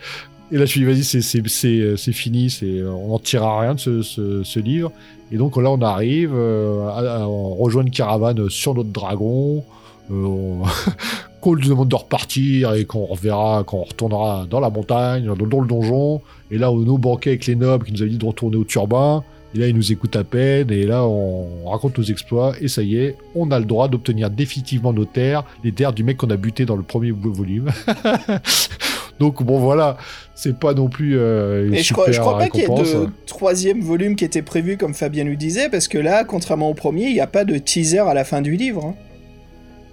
et 0.51 0.57
là 0.59 0.65
je 0.65 0.71
suis 0.71 0.85
vas-y 0.85 1.05
c'est, 1.05 1.21
c'est 1.23 2.13
fini, 2.13 2.51
c'est, 2.51 2.83
on 2.83 3.09
n'en 3.11 3.19
tirera 3.21 3.61
rien 3.61 3.75
de 3.75 3.81
ce, 3.81 4.03
ce, 4.03 4.43
ce 4.43 4.59
livre, 4.59 4.91
et 5.31 5.37
donc 5.37 5.57
là 5.57 5.71
on 5.71 5.81
arrive, 5.83 6.33
euh, 6.35 6.81
on 7.27 7.55
rejoint 7.55 7.83
une 7.85 7.91
caravane 7.93 8.51
sur 8.51 8.75
notre 8.75 8.91
dragon, 8.91 9.59
euh, 9.59 9.61
on- 9.61 9.65
qu'on 11.41 11.55
lui 11.55 11.69
demande 11.69 11.89
de 11.89 11.95
repartir 11.95 12.75
et 12.75 12.85
qu'on 12.85 13.05
reverra, 13.05 13.63
qu'on 13.65 13.83
retournera 13.83 14.47
dans 14.49 14.61
la 14.61 14.71
montagne, 14.71 15.27
dans, 15.27 15.37
dans 15.37 15.61
le 15.61 15.69
donjon. 15.69 16.21
Et 16.51 16.59
là, 16.59 16.71
on 16.71 16.77
nos 16.79 16.99
banquets 16.99 17.31
avec 17.31 17.47
les 17.47 17.57
nobles 17.57 17.87
qui 17.87 17.93
nous 17.93 18.03
avaient 18.03 18.11
dit 18.11 18.19
de 18.19 18.27
retourner 18.27 18.57
au 18.57 18.65
turbin. 18.65 19.23
Et 19.55 19.59
là, 19.59 19.67
ils 19.69 19.75
nous 19.75 19.93
écoutent 19.93 20.17
à 20.17 20.25
peine. 20.25 20.71
Et 20.71 20.85
là, 20.85 21.05
on 21.05 21.69
raconte 21.69 21.97
nos 21.99 22.05
exploits. 22.05 22.53
Et 22.61 22.69
ça 22.69 22.83
y 22.83 22.97
est, 22.97 23.17
on 23.35 23.51
a 23.51 23.59
le 23.59 23.65
droit 23.65 23.89
d'obtenir 23.89 24.31
définitivement 24.31 24.93
nos 24.93 25.05
terres, 25.05 25.45
les 25.65 25.73
terres 25.73 25.93
du 25.93 26.05
mec 26.05 26.19
qu'on 26.19 26.31
a 26.31 26.37
buté 26.37 26.65
dans 26.65 26.77
le 26.77 26.83
premier 26.83 27.11
volume. 27.13 27.71
Donc 29.21 29.43
bon, 29.43 29.59
voilà, 29.59 29.97
c'est 30.35 30.57
pas 30.57 30.75
non 30.75 30.89
plus. 30.89 31.19
Euh, 31.19 31.67
une 31.67 31.75
Et 31.75 31.83
je 31.83 31.93
crois, 31.93 32.11
je 32.13 32.21
crois 32.21 32.39
pas 32.39 32.49
qu'il 32.49 32.61
y 32.61 32.65
ait 32.65 32.69
de 32.69 33.09
troisième 33.27 33.81
volume 33.81 34.15
qui 34.15 34.25
était 34.25 34.43
prévu, 34.43 34.77
comme 34.77 34.95
Fabien 34.95 35.25
nous 35.25 35.35
disait, 35.35 35.69
parce 35.69 35.89
que 35.89 35.99
là, 35.99 36.23
contrairement 36.23 36.71
au 36.71 36.75
premier, 36.75 37.07
il 37.07 37.15
n'y 37.15 37.21
a 37.21 37.27
pas 37.27 37.45
de 37.45 37.59
teaser 37.59 37.99
à 37.99 38.15
la 38.15 38.25
fin 38.25 38.43
du 38.43 38.57
livre. 38.57 38.85
hein. 38.85 38.95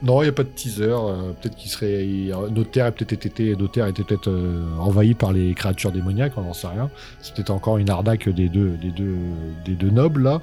Non, 0.04 0.22
il 0.22 0.26
n'y 0.26 0.30
a 0.30 0.34
pas 0.34 0.44
de 0.44 0.50
teaser. 0.50 0.84
euh, 0.84 1.32
peut-être 1.42 1.56
qu'il 1.56 1.72
serait. 1.72 2.06
aient 2.06 2.92
peut-être 2.92 3.26
été, 3.26 3.56
étaient 3.90 4.04
peut-être 4.04 4.30
euh, 4.30 4.62
par 5.14 5.32
les 5.34 5.54
créatures 5.54 5.92
démoniaques, 5.92 6.34
on 6.38 6.42
n'en 6.42 6.54
sait 6.54 6.68
rien. 6.68 6.90
C'était 7.22 7.50
encore 7.50 7.78
une 7.78 7.90
arnaque 7.90 8.30
des 8.30 8.50
deux, 8.50 8.78
nobles 9.92 10.24
là. 10.24 10.42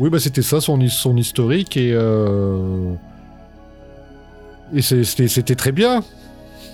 Oui, 0.00 0.10
bah 0.10 0.18
c'était 0.20 0.42
ça 0.42 0.60
son, 0.60 0.80
son 0.88 1.16
historique 1.16 1.76
et. 1.76 1.92
euh, 1.92 2.92
Et 4.74 4.80
c'était 4.82 5.54
très 5.54 5.72
bien. 5.72 6.02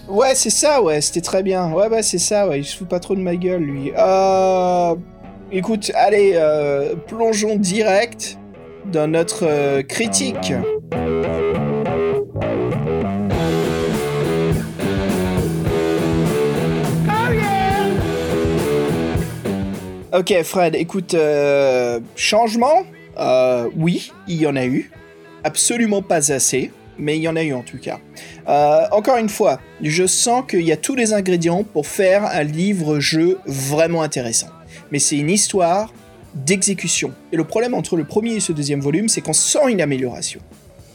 Ouais, 0.08 0.34
c'est 0.34 0.50
ça, 0.50 0.82
ouais, 0.82 1.00
c'était 1.00 1.20
très 1.20 1.42
bien. 1.42 1.72
Ouais, 1.72 1.88
bah 1.88 2.02
c'est 2.02 2.18
ça, 2.18 2.48
ouais, 2.48 2.60
il 2.60 2.64
se 2.64 2.76
fout 2.76 2.88
pas 2.88 3.00
trop 3.00 3.14
de 3.14 3.20
ma 3.20 3.36
gueule, 3.36 3.62
lui. 3.62 3.92
Euh... 3.96 4.94
Écoute, 5.52 5.90
allez, 5.94 6.40
plongeons 7.08 7.56
direct 7.56 8.38
dans 8.92 9.10
notre 9.10 9.82
critique. 9.82 10.52
Ok, 20.12 20.34
Fred, 20.42 20.74
écoute, 20.74 21.14
euh, 21.14 22.00
changement? 22.16 22.84
Euh, 23.16 23.68
Oui, 23.76 24.10
il 24.26 24.40
y 24.40 24.46
en 24.48 24.56
a 24.56 24.64
eu. 24.64 24.90
Absolument 25.44 26.02
pas 26.02 26.32
assez, 26.32 26.72
mais 26.98 27.16
il 27.16 27.22
y 27.22 27.28
en 27.28 27.36
a 27.36 27.44
eu 27.44 27.52
en 27.52 27.62
tout 27.62 27.78
cas. 27.78 28.00
Euh, 28.48 28.86
encore 28.90 29.18
une 29.18 29.28
fois, 29.28 29.60
je 29.80 30.08
sens 30.08 30.44
qu'il 30.48 30.62
y 30.62 30.72
a 30.72 30.76
tous 30.76 30.96
les 30.96 31.12
ingrédients 31.12 31.62
pour 31.62 31.86
faire 31.86 32.24
un 32.24 32.42
livre-jeu 32.42 33.38
vraiment 33.46 34.02
intéressant. 34.02 34.48
Mais 34.90 34.98
c'est 34.98 35.16
une 35.16 35.30
histoire 35.30 35.94
d'exécution. 36.34 37.12
Et 37.30 37.36
le 37.36 37.44
problème 37.44 37.74
entre 37.74 37.96
le 37.96 38.02
premier 38.02 38.32
et 38.32 38.40
ce 38.40 38.50
deuxième 38.50 38.80
volume, 38.80 39.08
c'est 39.08 39.20
qu'on 39.20 39.32
sent 39.32 39.68
une 39.68 39.80
amélioration 39.80 40.40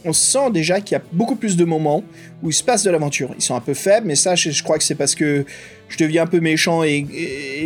on 0.06 0.12
sent 0.12 0.50
déjà 0.52 0.80
qu'il 0.80 0.96
y 0.96 1.00
a 1.00 1.02
beaucoup 1.12 1.36
plus 1.36 1.56
de 1.56 1.64
moments 1.64 2.04
où 2.42 2.50
il 2.50 2.52
se 2.52 2.62
passe 2.62 2.84
de 2.84 2.90
l'aventure. 2.90 3.30
Ils 3.36 3.42
sont 3.42 3.56
un 3.56 3.60
peu 3.60 3.74
faibles, 3.74 4.06
mais 4.06 4.14
ça, 4.14 4.34
je, 4.34 4.62
crois 4.62 4.78
que 4.78 4.84
c'est 4.84 4.94
parce 4.94 5.14
que 5.14 5.44
je 5.88 5.98
deviens 5.98 6.22
un 6.22 6.26
peu 6.26 6.40
méchant 6.40 6.82
et, 6.84 7.04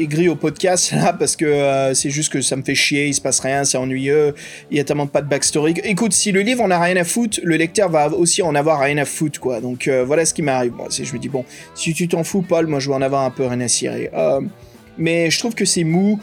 gris 0.09 0.29
au 0.29 0.37
podcast 0.37 0.93
là, 0.97 1.13
parce 1.13 1.37
que 1.37 1.45
euh, 1.45 1.95
c'est 1.95 2.11
juste 2.11 2.33
que 2.33 2.41
ça 2.41 2.57
me 2.57 2.63
fait 2.63 2.75
chier, 2.75 3.07
il 3.07 3.15
se 3.15 3.21
passe 3.21 3.41
rien, 3.41 3.65
c'est 3.65 3.79
ennuyeux, 3.79 4.35
il 4.71 4.79
y 4.79 4.81
a 4.81 4.85
tellement 4.85 5.07
pas 5.07 5.21
de 5.21 5.29
backstory. 5.29 5.75
Écoute, 5.85 6.13
si 6.13 6.33
le 6.33 6.41
livre 6.41 6.63
en 6.63 6.71
a 6.71 6.79
rien 6.79 6.97
à 6.97 7.05
foutre, 7.05 7.39
le 7.43 7.57
lecteur 7.57 7.91
va 7.91 8.11
aussi 8.11 8.43
en 8.43 8.55
avoir 8.55 8.81
rien 8.81 8.97
à 8.99 9.05
foutre, 9.05 9.39
quoi. 9.39 9.61
Donc 9.61 9.87
euh, 9.87 10.05
voilà 10.05 10.25
ce 10.25 10.33
qui 10.33 10.43
m'arrive. 10.43 10.73
Moi, 10.73 10.89
je 10.91 11.13
me 11.13 11.19
dis, 11.19 11.29
bon, 11.29 11.45
si 11.75 11.93
tu 11.93 12.09
t'en 12.09 12.25
fous, 12.25 12.43
Paul, 12.43 12.67
moi 12.67 12.81
je 12.81 12.89
vais 12.89 12.95
en 12.95 13.03
avoir 13.03 13.25
un 13.25 13.31
peu 13.31 13.47
rien 13.47 13.61
à 13.61 13.69
cirer. 13.69 14.11
Euh, 14.15 14.41
mais 14.99 15.31
je 15.31 15.39
trouve 15.39 15.55
que 15.55 15.65
c'est 15.65 15.85
mou, 15.85 16.21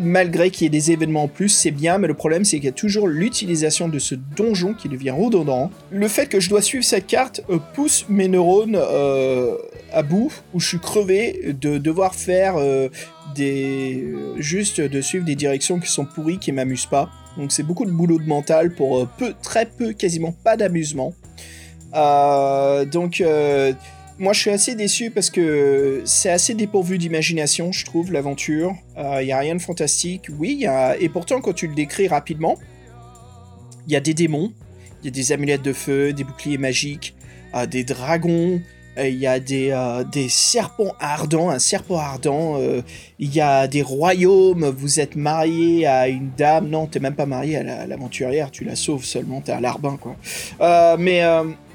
malgré 0.00 0.50
qu'il 0.50 0.64
y 0.64 0.66
ait 0.66 0.70
des 0.70 0.92
événements 0.92 1.24
en 1.24 1.28
plus, 1.28 1.48
c'est 1.48 1.70
bien, 1.70 1.98
mais 1.98 2.08
le 2.08 2.14
problème 2.14 2.44
c'est 2.44 2.56
qu'il 2.56 2.66
y 2.66 2.68
a 2.68 2.72
toujours 2.72 3.08
l'utilisation 3.08 3.88
de 3.88 3.98
ce 3.98 4.14
donjon 4.14 4.74
qui 4.74 4.88
devient 4.88 5.10
redondant. 5.10 5.70
Le 5.90 6.08
fait 6.08 6.26
que 6.26 6.40
je 6.40 6.48
dois 6.48 6.62
suivre 6.62 6.84
cette 6.84 7.06
carte 7.06 7.42
euh, 7.50 7.58
pousse 7.74 8.06
mes 8.08 8.28
neurones 8.28 8.78
euh, 8.78 9.56
à 9.92 10.02
bout, 10.02 10.32
où 10.54 10.60
je 10.60 10.68
suis 10.68 10.78
crevé 10.78 11.54
de 11.60 11.78
devoir 11.78 12.14
faire 12.14 12.56
euh, 12.56 12.88
des... 13.34 14.12
juste 14.36 14.80
de 14.80 15.00
suivre 15.00 15.24
des 15.24 15.34
directions 15.34 15.78
qui 15.80 15.90
sont 15.90 16.04
pourries, 16.04 16.38
qui 16.38 16.52
m'amusent 16.52 16.86
pas. 16.86 17.10
Donc 17.36 17.52
c'est 17.52 17.62
beaucoup 17.62 17.84
de 17.84 17.90
boulot 17.90 18.18
de 18.18 18.26
mental 18.26 18.74
pour 18.74 19.06
peu, 19.06 19.32
très 19.42 19.66
peu, 19.66 19.92
quasiment 19.92 20.32
pas 20.32 20.56
d'amusement. 20.56 21.14
donc 21.92 23.22
moi, 24.18 24.32
je 24.32 24.40
suis 24.40 24.50
assez 24.50 24.74
déçu 24.74 25.10
parce 25.10 25.30
que 25.30 26.02
c'est 26.04 26.30
assez 26.30 26.54
dépourvu 26.54 26.98
d'imagination, 26.98 27.70
je 27.70 27.84
trouve, 27.84 28.12
l'aventure. 28.12 28.74
Il 28.96 29.02
euh, 29.02 29.24
n'y 29.24 29.32
a 29.32 29.38
rien 29.38 29.54
de 29.54 29.60
fantastique. 29.60 30.26
Oui, 30.38 30.66
et 30.98 31.08
pourtant, 31.08 31.40
quand 31.40 31.52
tu 31.52 31.68
le 31.68 31.74
décris 31.74 32.08
rapidement, 32.08 32.56
il 33.86 33.92
y 33.92 33.96
a 33.96 34.00
des 34.00 34.14
démons, 34.14 34.52
il 35.02 35.06
y 35.06 35.08
a 35.08 35.12
des 35.12 35.32
amulettes 35.32 35.62
de 35.62 35.72
feu, 35.72 36.12
des 36.12 36.24
boucliers 36.24 36.58
magiques, 36.58 37.14
euh, 37.54 37.66
des 37.66 37.84
dragons, 37.84 38.60
euh, 38.98 39.08
il 39.08 39.18
y 39.18 39.26
a 39.26 39.38
des, 39.38 39.72
des 40.10 40.28
serpents 40.28 40.94
ardents, 40.98 41.50
un 41.50 41.60
serpent 41.60 41.98
ardent, 41.98 42.60
il 43.18 43.34
y 43.34 43.40
a 43.40 43.66
des 43.66 43.82
royaumes, 43.82 44.66
vous 44.76 45.00
êtes 45.00 45.16
marié 45.16 45.86
à 45.86 46.08
une 46.08 46.30
dame, 46.36 46.68
non, 46.68 46.86
t'es 46.86 47.00
même 47.00 47.14
pas 47.14 47.26
marié 47.26 47.56
à 47.58 47.86
l'aventurière, 47.86 48.50
tu 48.50 48.64
la 48.64 48.76
sauves 48.76 49.04
seulement, 49.04 49.40
t'es 49.40 49.52
à 49.52 49.60
l'arbin, 49.60 49.96
quoi. 49.96 50.16
mais 50.98 51.22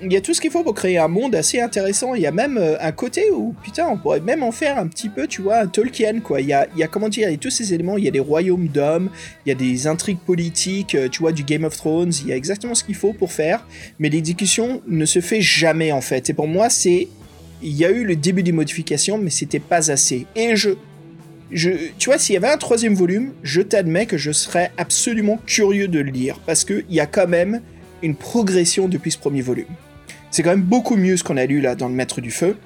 il 0.06 0.12
y 0.12 0.18
a 0.18 0.22
tout 0.22 0.34
ce 0.34 0.42
qu'il 0.42 0.52
faut 0.52 0.64
pour 0.64 0.74
créer 0.74 0.98
un 0.98 1.08
monde 1.08 1.36
assez 1.36 1.60
intéressant. 1.62 2.14
Il 2.14 2.22
y 2.22 2.28
a 2.28 2.32
même 2.32 2.58
euh, 2.58 2.76
un 2.80 2.92
côté 2.92 3.32
où, 3.32 3.56
putain, 3.64 3.88
on 3.88 3.98
pourrait 3.98 4.20
même 4.20 4.44
en 4.44 4.52
faire 4.52 4.78
un 4.78 4.88
petit 4.88 5.10
peu, 5.10 5.28
tu 5.28 5.42
vois, 5.42 5.60
un 5.60 5.68
Tolkien, 5.68 6.20
quoi. 6.20 6.42
Il 6.42 6.48
y 6.48 6.54
a, 6.54 6.68
y 6.76 6.84
a 6.84 6.88
comment 6.88 7.10
dire, 7.10 7.30
il 7.30 7.32
y 7.32 7.36
a 7.36 7.38
tous 7.38 7.50
ces 7.50 7.74
éléments. 7.74 7.98
Il 7.98 8.04
y 8.04 8.08
a 8.08 8.12
des 8.12 8.20
royaumes 8.20 8.68
d'hommes, 8.68 9.10
il 9.46 9.50
y 9.50 9.52
a 9.52 9.56
des 9.56 9.88
intrigues 9.88 10.20
politiques, 10.20 10.96
euh, 10.96 11.10
tu 11.10 11.20
vois, 11.20 11.32
du 11.32 11.44
Game 11.44 11.64
of 11.64 11.76
Thrones. 11.76 12.12
Il 12.22 12.28
y 12.28 12.34
a 12.34 12.36
exactement 12.36 12.76
ce 12.76 12.84
qu'il 12.84 12.96
faut 12.96 13.14
pour 13.14 13.32
faire. 13.32 13.66
Mais 14.00 14.10
l'exécution 14.10 14.82
ne 14.88 15.06
se 15.06 15.22
fait 15.22 15.42
jamais, 15.42 15.92
en 15.92 16.02
fait. 16.02 16.30
Et 16.30 16.34
pour 16.34 16.48
moi, 16.48 16.70
c'est. 16.70 17.08
Il 17.66 17.72
y 17.72 17.86
a 17.86 17.90
eu 17.90 18.04
le 18.04 18.18
début 18.18 18.44
des 18.44 18.52
modifications, 18.52 19.18
mais 19.18 19.30
c'était 19.30 19.60
pas 19.60 19.90
assez. 19.90 20.26
Et 20.36 20.56
je. 20.56 20.72
Tu 21.54 22.06
vois, 22.06 22.18
s'il 22.18 22.34
y 22.34 22.38
avait 22.38 22.50
un 22.50 22.58
troisième 22.58 22.96
volume, 22.96 23.34
je 23.44 23.62
t'admets 23.62 24.06
que 24.06 24.18
je 24.18 24.32
serais 24.32 24.72
absolument 24.78 25.40
curieux 25.46 25.88
de 25.88 26.00
le 26.00 26.12
lire, 26.12 26.40
parce 26.46 26.64
qu'il 26.64 26.86
y 26.90 27.00
a 27.00 27.06
quand 27.06 27.28
même 27.28 27.62
une 28.02 28.16
progression 28.16 28.88
depuis 28.88 29.12
ce 29.12 29.18
premier 29.18 29.42
volume. 29.42 29.68
C'est 30.32 30.44
quand 30.44 30.50
même 30.50 30.62
beaucoup 30.62 30.96
mieux 30.96 31.16
ce 31.16 31.24
qu'on 31.24 31.38
a 31.38 31.46
lu 31.46 31.62
là 31.62 31.76
dans 31.76 31.88
le 31.88 31.94
Maître 31.94 32.22
du 32.22 32.32
Feu. 32.32 32.58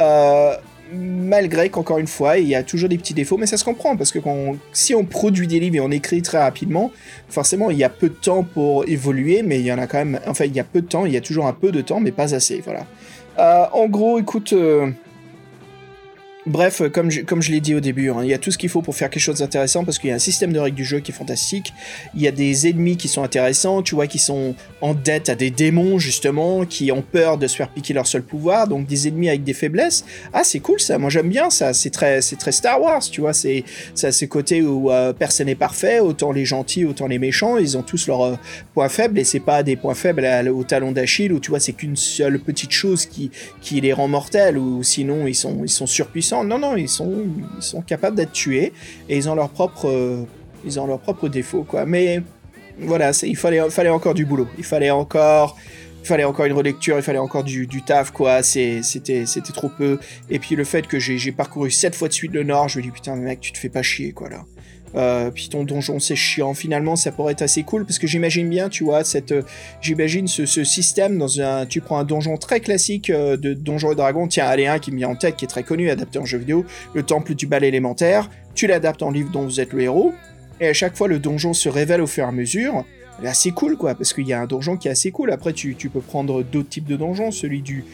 Euh, 0.00 0.54
malgré 0.92 1.68
qu'encore 1.68 1.98
une 1.98 2.06
fois, 2.06 2.38
il 2.38 2.48
y 2.48 2.54
a 2.54 2.62
toujours 2.62 2.88
des 2.88 2.98
petits 2.98 3.14
défauts, 3.14 3.36
mais 3.36 3.46
ça 3.46 3.56
se 3.56 3.64
comprend 3.64 3.96
parce 3.96 4.10
que 4.10 4.18
si 4.72 4.94
on 4.94 5.04
produit 5.04 5.46
des 5.46 5.60
livres 5.60 5.76
et 5.76 5.80
on 5.80 5.90
écrit 5.90 6.22
très 6.22 6.38
rapidement, 6.38 6.90
forcément 7.28 7.70
il 7.70 7.78
y 7.78 7.84
a 7.84 7.88
peu 7.88 8.08
de 8.08 8.14
temps 8.14 8.42
pour 8.42 8.88
évoluer, 8.88 9.42
mais 9.42 9.60
il 9.60 9.66
y 9.66 9.72
en 9.72 9.78
a 9.78 9.86
quand 9.86 9.98
même, 9.98 10.20
enfin 10.26 10.46
il 10.46 10.54
y 10.54 10.60
a 10.60 10.64
peu 10.64 10.80
de 10.80 10.86
temps, 10.86 11.06
il 11.06 11.12
y 11.12 11.16
a 11.16 11.20
toujours 11.20 11.46
un 11.46 11.52
peu 11.52 11.70
de 11.70 11.80
temps, 11.80 12.00
mais 12.00 12.10
pas 12.12 12.34
assez, 12.34 12.60
voilà. 12.64 12.86
Euh, 13.38 13.64
en 13.72 13.86
gros, 13.86 14.18
écoute, 14.18 14.52
euh, 14.52 14.90
Bref, 16.46 16.80
comme 16.90 17.10
je, 17.10 17.20
comme 17.20 17.42
je 17.42 17.50
l'ai 17.50 17.60
dit 17.60 17.74
au 17.74 17.80
début, 17.80 18.08
hein, 18.08 18.20
il 18.22 18.28
y 18.28 18.32
a 18.32 18.38
tout 18.38 18.50
ce 18.50 18.56
qu'il 18.56 18.70
faut 18.70 18.80
pour 18.80 18.96
faire 18.96 19.10
quelque 19.10 19.22
chose 19.22 19.40
d'intéressant 19.40 19.84
parce 19.84 19.98
qu'il 19.98 20.08
y 20.08 20.12
a 20.12 20.16
un 20.16 20.18
système 20.18 20.54
de 20.54 20.58
règles 20.58 20.76
du 20.76 20.86
jeu 20.86 21.00
qui 21.00 21.12
est 21.12 21.14
fantastique. 21.14 21.74
Il 22.14 22.22
y 22.22 22.28
a 22.28 22.30
des 22.30 22.66
ennemis 22.66 22.96
qui 22.96 23.08
sont 23.08 23.22
intéressants, 23.22 23.82
tu 23.82 23.94
vois, 23.94 24.06
qui 24.06 24.18
sont 24.18 24.54
en 24.80 24.94
dette 24.94 25.28
à 25.28 25.34
des 25.34 25.50
démons 25.50 25.98
justement, 25.98 26.64
qui 26.64 26.92
ont 26.92 27.02
peur 27.02 27.36
de 27.36 27.46
se 27.46 27.56
faire 27.56 27.68
piquer 27.68 27.92
leur 27.92 28.06
seul 28.06 28.22
pouvoir, 28.22 28.68
donc 28.68 28.86
des 28.86 29.06
ennemis 29.06 29.28
avec 29.28 29.44
des 29.44 29.52
faiblesses. 29.52 30.06
Ah, 30.32 30.42
c'est 30.42 30.60
cool 30.60 30.80
ça, 30.80 30.96
moi 30.96 31.10
j'aime 31.10 31.28
bien 31.28 31.50
ça, 31.50 31.74
c'est 31.74 31.90
très, 31.90 32.20
très 32.20 32.52
Star 32.52 32.80
Wars, 32.80 33.02
tu 33.02 33.20
vois, 33.20 33.34
c'est, 33.34 33.64
c'est 33.94 34.10
ce 34.10 34.24
côté 34.24 34.62
où 34.62 34.90
euh, 34.90 35.12
personne 35.12 35.46
n'est 35.46 35.54
parfait, 35.54 36.00
autant 36.00 36.32
les 36.32 36.46
gentils, 36.46 36.86
autant 36.86 37.06
les 37.06 37.18
méchants, 37.18 37.58
ils 37.58 37.76
ont 37.76 37.82
tous 37.82 38.06
leurs 38.06 38.22
euh, 38.22 38.36
points 38.72 38.88
faibles 38.88 39.18
et 39.18 39.24
c'est 39.24 39.40
pas 39.40 39.62
des 39.62 39.76
points 39.76 39.94
faibles 39.94 40.26
au 40.48 40.64
talon 40.64 40.92
d'Achille 40.92 41.34
où 41.34 41.40
tu 41.40 41.50
vois, 41.50 41.60
c'est 41.60 41.74
qu'une 41.74 41.96
seule 41.96 42.38
petite 42.40 42.70
chose 42.70 43.04
qui, 43.04 43.30
qui 43.60 43.82
les 43.82 43.92
rend 43.92 44.08
mortels 44.08 44.56
ou 44.56 44.82
sinon 44.82 45.26
ils 45.26 45.34
sont, 45.34 45.60
ils 45.64 45.68
sont 45.68 45.86
surpuissants 45.86 46.29
non, 46.32 46.58
non, 46.58 46.76
ils 46.76 46.88
sont, 46.88 47.12
ils 47.56 47.62
sont 47.62 47.82
capables 47.82 48.16
d'être 48.16 48.32
tués 48.32 48.72
et 49.08 49.16
ils 49.16 49.28
ont 49.28 49.34
leurs 49.34 49.50
propres, 49.50 50.26
ils 50.64 50.80
ont 50.80 50.86
leurs 50.86 51.00
propres 51.00 51.28
défauts, 51.28 51.64
quoi. 51.64 51.86
Mais 51.86 52.22
voilà, 52.78 53.12
il 53.22 53.36
fallait, 53.36 53.68
fallait 53.70 53.90
encore 53.90 54.14
du 54.14 54.24
boulot. 54.24 54.48
Il 54.58 54.64
fallait 54.64 54.90
encore, 54.90 55.56
il 56.02 56.06
fallait 56.06 56.24
encore 56.24 56.46
une 56.46 56.52
relecture, 56.52 56.96
il 56.96 57.02
fallait 57.02 57.18
encore 57.18 57.44
du, 57.44 57.66
taf, 57.84 58.10
quoi. 58.10 58.42
C'était, 58.42 58.80
c'était 58.82 59.52
trop 59.52 59.68
peu. 59.68 59.98
Et 60.30 60.38
puis 60.38 60.56
le 60.56 60.64
fait 60.64 60.86
que 60.86 60.98
j'ai 60.98 61.32
parcouru 61.32 61.70
sept 61.70 61.94
fois 61.94 62.08
de 62.08 62.12
suite 62.12 62.32
le 62.32 62.42
Nord, 62.42 62.68
je 62.68 62.78
me 62.78 62.84
dis 62.84 62.90
putain, 62.90 63.16
mec, 63.16 63.40
tu 63.40 63.52
te 63.52 63.58
fais 63.58 63.68
pas 63.68 63.82
chier, 63.82 64.12
quoi, 64.12 64.28
là. 64.28 64.44
Euh, 64.96 65.30
puis 65.30 65.48
ton 65.48 65.64
donjon 65.64 65.98
c'est 65.98 66.16
chiant. 66.16 66.54
Finalement, 66.54 66.96
ça 66.96 67.12
pourrait 67.12 67.32
être 67.32 67.42
assez 67.42 67.62
cool 67.62 67.84
parce 67.84 67.98
que 67.98 68.06
j'imagine 68.06 68.48
bien, 68.48 68.68
tu 68.68 68.84
vois, 68.84 69.04
cette, 69.04 69.32
euh, 69.32 69.42
j'imagine 69.80 70.26
ce, 70.26 70.46
système 70.64 71.18
dans 71.18 71.40
un, 71.40 71.66
tu 71.66 71.80
prends 71.80 71.98
un 71.98 72.04
donjon 72.04 72.36
très 72.36 72.60
classique 72.60 73.10
euh, 73.10 73.36
de 73.36 73.54
donjon 73.54 73.92
et 73.92 73.94
dragon. 73.94 74.26
Tiens, 74.26 74.46
allez 74.46 74.66
un 74.66 74.78
qui 74.78 74.90
me 74.90 74.96
vient 74.96 75.10
en 75.10 75.16
tête, 75.16 75.36
qui 75.36 75.44
est 75.44 75.48
très 75.48 75.62
connu, 75.62 75.90
adapté 75.90 76.18
en 76.18 76.24
jeu 76.24 76.38
vidéo, 76.38 76.64
le 76.94 77.02
temple 77.02 77.34
du 77.34 77.46
bal 77.46 77.64
élémentaire. 77.64 78.28
Tu 78.54 78.66
l'adaptes 78.66 79.02
en 79.02 79.10
livre 79.10 79.30
dont 79.30 79.44
vous 79.44 79.60
êtes 79.60 79.72
le 79.72 79.82
héros, 79.82 80.12
et 80.60 80.68
à 80.68 80.72
chaque 80.72 80.96
fois 80.96 81.08
le 81.08 81.18
donjon 81.18 81.52
se 81.52 81.68
révèle 81.68 82.00
au 82.00 82.06
fur 82.06 82.24
et 82.24 82.28
à 82.28 82.32
mesure. 82.32 82.84
C'est 83.20 83.28
assez 83.28 83.50
cool, 83.50 83.76
quoi, 83.76 83.94
parce 83.94 84.12
qu'il 84.14 84.26
y 84.26 84.32
a 84.32 84.40
un 84.40 84.46
donjon 84.46 84.76
qui 84.76 84.88
est 84.88 84.90
assez 84.90 85.10
cool. 85.10 85.30
Après, 85.30 85.52
tu, 85.52 85.74
tu 85.74 85.90
peux 85.90 86.00
prendre 86.00 86.42
d'autres 86.42 86.70
types 86.70 86.86
de 86.86 86.96
donjons, 86.96 87.30
celui 87.30 87.60
du 87.60 87.84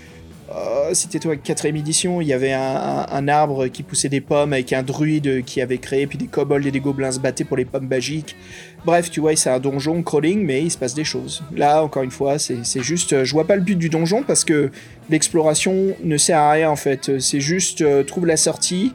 euh, 0.55 0.95
c'était 0.95 1.19
toi, 1.19 1.35
quatrième 1.37 1.77
édition, 1.77 2.21
il 2.21 2.29
y 2.29 2.33
avait 2.33 2.53
un, 2.53 3.29
arbre 3.29 3.67
qui 3.67 3.83
poussait 3.83 4.09
des 4.09 4.21
pommes 4.21 4.53
avec 4.53 4.73
un 4.73 4.83
druide 4.83 5.45
qui 5.45 5.61
avait 5.61 5.79
créé, 5.79 6.07
puis 6.07 6.19
des 6.19 6.27
kobolds 6.27 6.67
et 6.67 6.71
des 6.71 6.81
gobelins 6.81 7.11
se 7.11 7.19
battaient 7.19 7.45
pour 7.45 7.57
les 7.57 7.65
pommes 7.65 7.89
magiques. 7.89 8.37
Bref, 8.85 9.11
tu 9.11 9.19
vois, 9.19 9.35
c'est 9.35 9.51
un 9.51 9.59
donjon 9.59 10.03
crawling, 10.03 10.45
mais 10.45 10.63
il 10.63 10.71
se 10.71 10.79
passe 10.79 10.95
des 10.95 11.05
choses. 11.05 11.43
Là, 11.55 11.83
encore 11.83 12.05
une 12.05 12.13
fois, 12.13 12.39
c'est 12.39 12.83
juste, 12.83 13.13
euh, 13.13 13.25
je 13.25 13.33
vois 13.33 13.47
pas 13.47 13.57
le 13.57 13.63
but 13.63 13.77
du 13.77 13.89
donjon 13.89 14.23
parce 14.23 14.45
que 14.45 14.71
l'exploration 15.11 15.97
ne 16.05 16.17
sert 16.17 16.39
à 16.39 16.53
rien 16.53 16.71
en 16.71 16.77
fait. 16.77 17.19
C'est 17.19 17.41
juste, 17.41 17.83
euh, 17.83 18.05
trouve 18.05 18.27
la 18.27 18.37
sortie. 18.37 18.93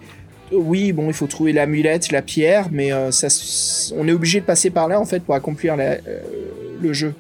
Oui, 0.53 0.94
bon, 0.94 1.07
il 1.07 1.14
faut 1.14 1.28
trouver 1.28 1.52
l'amulette, 1.52 2.11
la 2.11 2.22
pierre, 2.22 2.68
mais 2.72 2.91
ça, 3.11 3.28
on 3.95 4.06
est 4.07 4.11
obligé 4.11 4.41
de 4.41 4.45
passer 4.45 4.69
par 4.69 4.90
là 4.90 4.99
en 4.99 5.06
fait 5.06 5.22
pour 5.23 5.34
accomplir 5.34 5.78
le 5.78 6.94
jeu. 6.94 7.14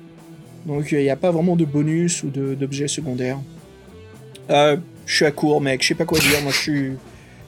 Donc 0.65 0.91
il 0.91 0.99
n'y 0.99 1.09
a 1.09 1.15
pas 1.15 1.31
vraiment 1.31 1.55
de 1.55 1.63
bonus 1.63 2.23
ou 2.23 2.27
d'objets 2.27 2.89
secondaires. 2.89 3.39
Euh, 4.49 4.77
je 5.05 5.15
suis 5.15 5.25
à 5.25 5.31
court, 5.31 5.61
mec. 5.61 5.81
Je 5.81 5.87
sais 5.87 5.95
pas 5.95 6.05
quoi 6.05 6.19
dire. 6.19 6.41
Moi, 6.43 6.51
je 6.51 6.57
suis, 6.57 6.91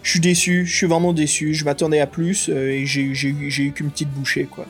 je 0.01 0.09
suis 0.09 0.19
déçu. 0.19 0.65
Je 0.65 0.75
suis 0.75 0.87
vraiment 0.87 1.13
déçu. 1.13 1.53
Je 1.53 1.65
m'attendais 1.65 1.99
à 1.99 2.07
plus 2.07 2.49
euh, 2.49 2.69
et 2.69 2.85
j'ai 2.85 3.01
eu 3.01 3.71
qu'une 3.71 3.89
petite 3.89 4.09
bouchée, 4.09 4.47
quoi. 4.49 4.65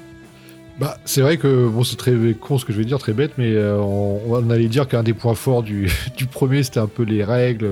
Bah, 0.80 0.98
c'est 1.06 1.22
vrai 1.22 1.38
que 1.38 1.68
bon, 1.68 1.84
c'est 1.84 1.98
très 1.98 2.14
con 2.34 2.58
ce 2.58 2.66
que 2.66 2.74
je 2.74 2.80
vais 2.80 2.86
dire, 2.86 2.98
très 2.98 3.14
bête, 3.14 3.34
mais 3.38 3.52
euh, 3.52 3.78
on, 3.78 4.50
allait 4.50 4.68
dire 4.68 4.88
qu'un 4.88 5.04
des 5.04 5.14
points 5.14 5.36
forts 5.36 5.62
du, 5.62 5.92
du 6.18 6.26
premier, 6.26 6.64
c'était 6.64 6.80
un 6.80 6.88
peu 6.88 7.04
les 7.04 7.24
règles 7.24 7.70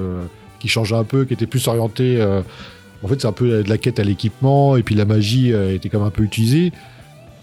qui 0.60 0.68
changeaient 0.68 0.96
un 0.96 1.04
peu, 1.04 1.26
qui 1.26 1.34
étaient 1.34 1.48
plus 1.48 1.68
orientées. 1.68 2.22
en 3.02 3.08
fait, 3.08 3.20
c'est 3.20 3.28
un 3.28 3.32
peu 3.32 3.64
de 3.64 3.70
la 3.70 3.80
quête 3.80 4.00
à 4.00 4.04
l'équipement, 4.04 4.78
et 4.78 4.84
puis 4.84 4.94
la 4.94 5.06
magie 5.06 5.50
était 5.50 5.90
quand 5.90 5.98
même 5.98 6.08
un 6.08 6.12
peu 6.12 6.22
utilisée. 6.22 6.72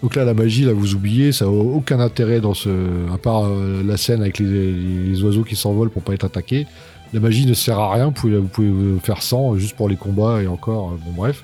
Donc 0.01 0.15
là, 0.15 0.23
la 0.23 0.33
magie, 0.33 0.63
là, 0.63 0.71
vous 0.71 0.95
oubliez, 0.95 1.33
ça 1.33 1.43
n'a 1.43 1.51
aucun 1.51 1.99
intérêt 1.99 2.39
dans 2.39 2.53
ce. 2.53 2.69
à 3.13 3.17
part 3.17 3.49
la 3.49 3.97
scène 3.97 4.21
avec 4.21 4.39
les, 4.39 4.71
les 4.71 5.23
oiseaux 5.23 5.43
qui 5.43 5.57
s'envolent 5.57 5.89
pour 5.89 6.03
pas 6.03 6.13
être 6.13 6.23
attaqués. 6.23 6.67
La 7.13 7.19
magie 7.19 7.45
ne 7.45 7.53
sert 7.53 7.79
à 7.79 7.93
rien, 7.93 8.05
vous 8.05 8.11
pouvez, 8.11 8.37
vous 8.37 8.47
pouvez 8.47 8.99
faire 9.01 9.21
100 9.21 9.55
juste 9.55 9.75
pour 9.75 9.89
les 9.89 9.95
combats 9.95 10.41
et 10.41 10.47
encore, 10.47 10.91
bon 11.05 11.11
bref. 11.15 11.43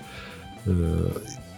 Euh, 0.67 1.09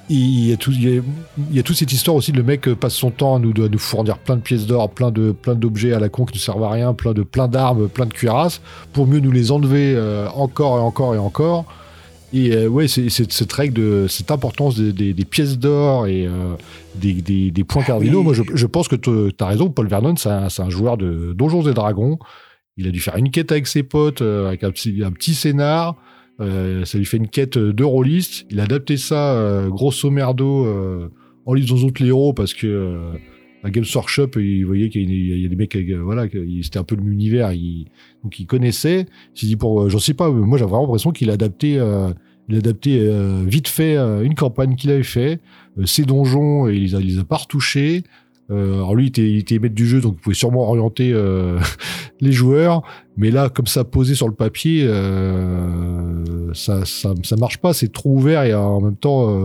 il 0.09 0.47
y, 0.47 0.53
a 0.53 0.57
tout, 0.57 0.71
il, 0.71 1.03
y 1.51 1.59
a, 1.59 1.63
toute 1.63 1.75
cette 1.75 1.91
histoire 1.91 2.15
aussi, 2.15 2.31
le 2.31 2.41
mec 2.41 2.73
passe 2.75 2.93
son 2.93 3.11
temps 3.11 3.35
à 3.35 3.39
nous, 3.39 3.51
nous 3.53 3.77
fournir 3.77 4.17
plein 4.17 4.37
de 4.37 4.41
pièces 4.41 4.65
d'or, 4.65 4.89
plein 4.89 5.11
de 5.11 5.33
plein 5.33 5.53
d'objets 5.53 5.91
à 5.91 5.99
la 5.99 6.07
con 6.07 6.23
qui 6.23 6.35
ne 6.35 6.39
servent 6.39 6.63
à 6.63 6.69
rien, 6.69 6.93
plein 6.93 7.11
de 7.11 7.23
plein 7.23 7.49
d'armes, 7.49 7.89
plein 7.89 8.05
de 8.05 8.13
cuirasses, 8.13 8.61
pour 8.93 9.05
mieux 9.05 9.19
nous 9.19 9.31
les 9.31 9.51
enlever 9.51 9.95
euh, 9.95 10.29
encore 10.29 10.77
et 10.77 10.81
encore 10.81 11.13
et 11.13 11.17
encore. 11.17 11.65
Et 12.33 12.53
euh, 12.53 12.67
ouais, 12.67 12.87
c'est 12.87 13.09
cette 13.09 13.53
règle, 13.53 13.73
de, 13.73 14.05
cette 14.09 14.31
importance 14.31 14.77
des, 14.77 15.13
pièces 15.25 15.57
d'or 15.57 16.07
et 16.07 16.25
euh, 16.25 16.55
des, 16.95 17.63
points 17.65 17.83
ah 17.83 17.87
cardinaux. 17.87 18.23
Moi, 18.23 18.33
je, 18.33 18.65
pense 18.65 18.87
que 18.87 18.95
tu 18.95 19.09
as 19.39 19.45
raison. 19.45 19.69
Paul 19.69 19.87
Vernon, 19.87 20.15
c'est 20.17 20.29
un, 20.29 20.69
joueur 20.69 20.97
de 20.97 21.33
Donjons 21.33 21.67
et 21.69 21.73
Dragons. 21.73 22.19
Il 22.77 22.87
a 22.87 22.91
dû 22.91 22.99
faire 22.99 23.15
une 23.17 23.31
quête 23.31 23.51
avec 23.51 23.67
ses 23.67 23.83
potes, 23.83 24.21
euh, 24.21 24.47
avec 24.47 24.63
un 24.63 24.71
petit, 24.71 25.33
scénar. 25.33 25.95
ça 26.39 26.97
lui 26.97 27.05
fait 27.05 27.17
une 27.17 27.27
quête 27.27 27.57
de 27.57 27.83
rôliste. 27.83 28.45
Il 28.49 28.59
a 28.59 28.63
adapté 28.63 28.97
ça, 28.97 29.65
grosso 29.69 30.09
merdo, 30.09 31.11
en 31.45 31.53
lisant 31.53 31.75
d'autres 31.75 32.03
héros 32.03 32.33
parce 32.33 32.53
que 32.53 33.13
à 33.63 33.71
Games 33.71 33.85
Workshop, 33.95 34.31
il 34.37 34.63
voyait 34.65 34.89
qu'il 34.89 35.11
y, 35.11 35.45
a 35.45 35.49
des 35.49 35.55
mecs, 35.55 35.75
voilà, 36.03 36.27
c'était 36.61 36.77
un 36.77 36.83
peu 36.83 36.95
l'univers, 36.95 37.49
donc 38.23 38.39
il 38.39 38.45
connaissait. 38.45 39.07
Il 39.35 39.39
s'est 39.39 39.47
dit 39.47 39.55
pour, 39.55 39.89
j'en 39.89 39.99
sais 39.99 40.13
pas, 40.13 40.29
moi 40.29 40.59
j'ai 40.59 40.65
vraiment 40.65 40.83
l'impression 40.83 41.11
qu'il 41.11 41.31
a 41.31 41.33
adapté, 41.33 41.79
il 42.49 42.55
a 42.55 42.59
adapté 42.59 42.99
euh, 43.01 43.43
vite 43.45 43.67
fait 43.67 43.97
euh, 43.97 44.23
une 44.23 44.35
campagne 44.35 44.75
qu'il 44.75 44.89
avait 44.89 45.03
fait, 45.03 45.39
ses 45.85 46.03
donjons, 46.03 46.69
et 46.69 46.75
il 46.75 46.83
les 46.83 46.95
a, 46.95 46.99
les 46.99 47.19
a 47.19 47.23
pas 47.23 47.37
retouchés. 47.37 48.03
Alors 48.49 48.95
lui, 48.95 49.05
il 49.05 49.07
était, 49.09 49.29
il 49.29 49.37
était 49.39 49.59
maître 49.59 49.75
du 49.75 49.85
jeu, 49.85 49.99
donc 49.99 50.15
il 50.17 50.21
pouvait 50.21 50.35
sûrement 50.35 50.69
orienter 50.69 51.13
les 52.21 52.31
joueurs. 52.31 52.81
Mais 53.17 53.31
là, 53.31 53.49
comme 53.49 53.67
ça 53.67 53.83
posé 53.83 54.15
sur 54.15 54.27
le 54.27 54.33
papier, 54.33 54.87
ça, 56.53 56.85
ça, 56.85 57.13
ça 57.23 57.35
marche 57.35 57.57
pas. 57.57 57.73
C'est 57.73 57.91
trop 57.91 58.11
ouvert 58.11 58.43
et 58.43 58.53
en 58.53 58.81
même 58.81 58.95
temps 58.95 59.35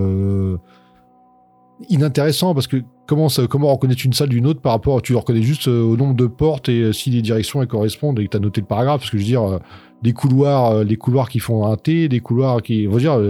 inintéressant 1.89 2.55
parce 2.55 2.67
que 2.67 2.83
comment, 3.07 3.29
comment 3.49 3.73
reconnaître 3.73 4.05
une 4.05 4.13
salle 4.13 4.29
d'une 4.29 4.47
autre 4.47 4.61
par 4.61 4.73
rapport, 4.73 5.03
tu 5.03 5.15
reconnais 5.15 5.43
juste 5.43 5.69
euh, 5.69 5.83
au 5.83 5.97
nombre 5.97 6.15
de 6.15 6.27
portes 6.27 6.69
et 6.69 6.81
euh, 6.81 6.93
si 6.93 7.11
les 7.11 7.23
directions 7.23 7.63
elles 7.63 7.69
correspondent 7.69 8.19
et 8.19 8.27
que 8.27 8.37
tu 8.37 8.43
noté 8.43 8.61
le 8.61 8.67
paragraphe, 8.67 9.01
parce 9.01 9.11
que 9.11 9.19
je 9.19 9.23
veux 9.23 9.29
dire, 9.29 9.43
euh, 9.43 9.59
des 10.03 10.13
couloirs, 10.13 10.85
les 10.85 10.97
couloirs 10.97 11.29
qui 11.29 11.39
font 11.39 11.67
un 11.67 11.77
T, 11.77 12.09
des 12.09 12.21
couloirs 12.21 12.63
qui, 12.63 12.89
on 12.91 12.97
dire, 12.97 13.21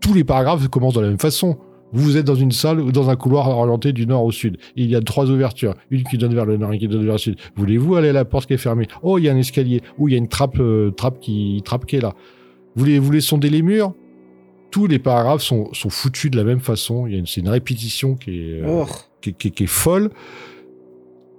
tous 0.00 0.14
les 0.14 0.24
paragraphes 0.24 0.66
commencent 0.68 0.94
de 0.94 1.02
la 1.02 1.08
même 1.08 1.18
façon. 1.18 1.58
Vous 1.92 2.16
êtes 2.16 2.24
dans 2.24 2.34
une 2.34 2.52
salle 2.52 2.80
ou 2.80 2.92
dans 2.92 3.10
un 3.10 3.16
couloir 3.16 3.48
orienté 3.48 3.92
du 3.92 4.06
nord 4.06 4.24
au 4.24 4.32
sud. 4.32 4.58
Il 4.74 4.90
y 4.90 4.96
a 4.96 5.00
trois 5.00 5.30
ouvertures. 5.30 5.74
Une 5.90 6.02
qui 6.02 6.18
donne 6.18 6.34
vers 6.34 6.44
le 6.44 6.56
nord 6.56 6.72
et 6.72 6.74
une 6.74 6.80
qui 6.80 6.88
donne 6.88 7.04
vers 7.04 7.14
le 7.14 7.18
sud. 7.18 7.36
Voulez-vous 7.56 7.94
aller 7.94 8.08
à 8.08 8.12
la 8.12 8.24
porte 8.24 8.46
qui 8.46 8.54
est 8.54 8.58
fermée? 8.58 8.88
Oh, 9.02 9.18
il 9.18 9.24
y 9.24 9.28
a 9.28 9.32
un 9.32 9.36
escalier. 9.36 9.82
Ou 9.98 10.08
il 10.08 10.12
y 10.12 10.14
a 10.14 10.18
une 10.18 10.28
trappe, 10.28 10.60
trappe 10.96 11.20
qui, 11.20 11.62
trappe 11.64 11.86
qui 11.86 11.96
est 11.96 12.00
là. 12.00 12.14
Voulez, 12.74 12.98
vous 12.98 13.06
voulez 13.06 13.20
sonder 13.20 13.48
les 13.48 13.62
murs? 13.62 13.94
Tous 14.70 14.86
les 14.86 14.98
paragraphes 14.98 15.42
sont, 15.42 15.72
sont 15.72 15.88
foutus 15.88 16.30
de 16.30 16.36
la 16.36 16.44
même 16.44 16.60
façon. 16.60 17.08
C'est 17.24 17.40
une 17.40 17.48
répétition 17.48 18.14
qui 18.14 18.30
est, 18.30 18.62
euh, 18.62 18.84
oh. 18.84 18.86
qui, 19.22 19.32
qui, 19.32 19.50
qui, 19.50 19.64
est 19.64 19.68
folle. 19.68 20.10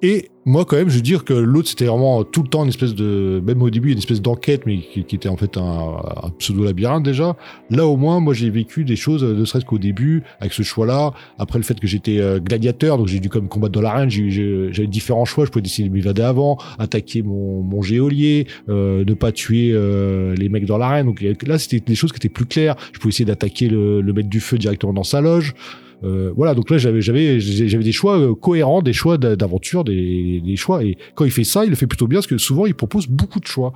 Et 0.03 0.29
moi, 0.45 0.63
quand 0.63 0.77
même, 0.77 0.89
je 0.89 0.95
veux 0.95 1.01
dire 1.01 1.25
que 1.25 1.33
l'autre, 1.33 1.69
c'était 1.69 1.85
vraiment 1.85 2.23
tout 2.23 2.43
le 2.43 2.47
temps 2.47 2.63
une 2.63 2.69
espèce 2.69 2.93
de, 2.93 3.41
même 3.45 3.61
au 3.63 3.69
début, 3.69 3.91
une 3.91 3.97
espèce 3.97 4.21
d'enquête, 4.21 4.61
mais 4.65 4.77
qui, 4.77 4.99
était 4.99 5.27
en 5.27 5.37
fait 5.37 5.57
un, 5.57 5.99
pseudo-labyrinthe 6.37 7.03
déjà. 7.03 7.35
Là, 7.71 7.87
au 7.87 7.97
moins, 7.97 8.19
moi, 8.19 8.33
j'ai 8.33 8.49
vécu 8.51 8.85
des 8.85 8.95
choses, 8.95 9.23
ne 9.23 9.43
serait-ce 9.43 9.65
qu'au 9.65 9.79
début, 9.79 10.23
avec 10.39 10.53
ce 10.53 10.61
choix-là. 10.61 11.13
Après, 11.39 11.57
le 11.57 11.63
fait 11.63 11.79
que 11.79 11.87
j'étais 11.87 12.19
euh, 12.19 12.39
gladiateur, 12.39 12.97
donc 12.97 13.07
j'ai 13.07 13.19
dû 13.19 13.27
comme 13.27 13.49
combattre 13.49 13.73
dans 13.73 13.81
l'arène, 13.81 14.09
j'avais 14.09 14.87
différents 14.87 15.25
choix. 15.25 15.45
Je 15.45 15.51
pouvais 15.51 15.63
décider 15.63 15.89
de 15.89 15.93
m'évader 15.93 16.21
avant, 16.21 16.57
attaquer 16.77 17.23
mon, 17.23 17.63
mon 17.63 17.81
géolier, 17.81 18.47
euh, 18.69 19.03
ne 19.03 19.13
pas 19.15 19.31
tuer 19.31 19.71
euh, 19.73 20.35
les 20.35 20.47
mecs 20.47 20.65
dans 20.65 20.77
l'arène. 20.77 21.07
Donc 21.07 21.25
là, 21.45 21.57
c'était 21.57 21.79
des 21.79 21.95
choses 21.95 22.11
qui 22.11 22.17
étaient 22.17 22.29
plus 22.29 22.45
claires. 22.45 22.75
Je 22.93 22.99
pouvais 22.99 23.09
essayer 23.09 23.25
d'attaquer 23.25 23.67
le, 23.67 24.01
le 24.01 24.13
maître 24.13 24.29
du 24.29 24.39
feu 24.39 24.59
directement 24.59 24.93
dans 24.93 25.03
sa 25.03 25.21
loge. 25.21 25.55
Euh, 26.03 26.31
voilà, 26.35 26.53
donc 26.53 26.69
là 26.69 26.77
j'avais 26.77 27.01
j'avais 27.01 27.39
j'avais 27.39 27.83
des 27.83 27.91
choix 27.91 28.19
euh, 28.19 28.35
cohérents, 28.35 28.81
des 28.81 28.93
choix 28.93 29.17
d'aventure, 29.17 29.83
des, 29.83 30.41
des 30.41 30.55
choix. 30.55 30.83
Et 30.83 30.97
quand 31.15 31.25
il 31.25 31.31
fait 31.31 31.43
ça, 31.43 31.63
il 31.63 31.69
le 31.69 31.75
fait 31.75 31.87
plutôt 31.87 32.07
bien 32.07 32.17
parce 32.17 32.27
que 32.27 32.37
souvent 32.37 32.65
il 32.65 32.75
propose 32.75 33.07
beaucoup 33.07 33.39
de 33.39 33.47
choix. 33.47 33.73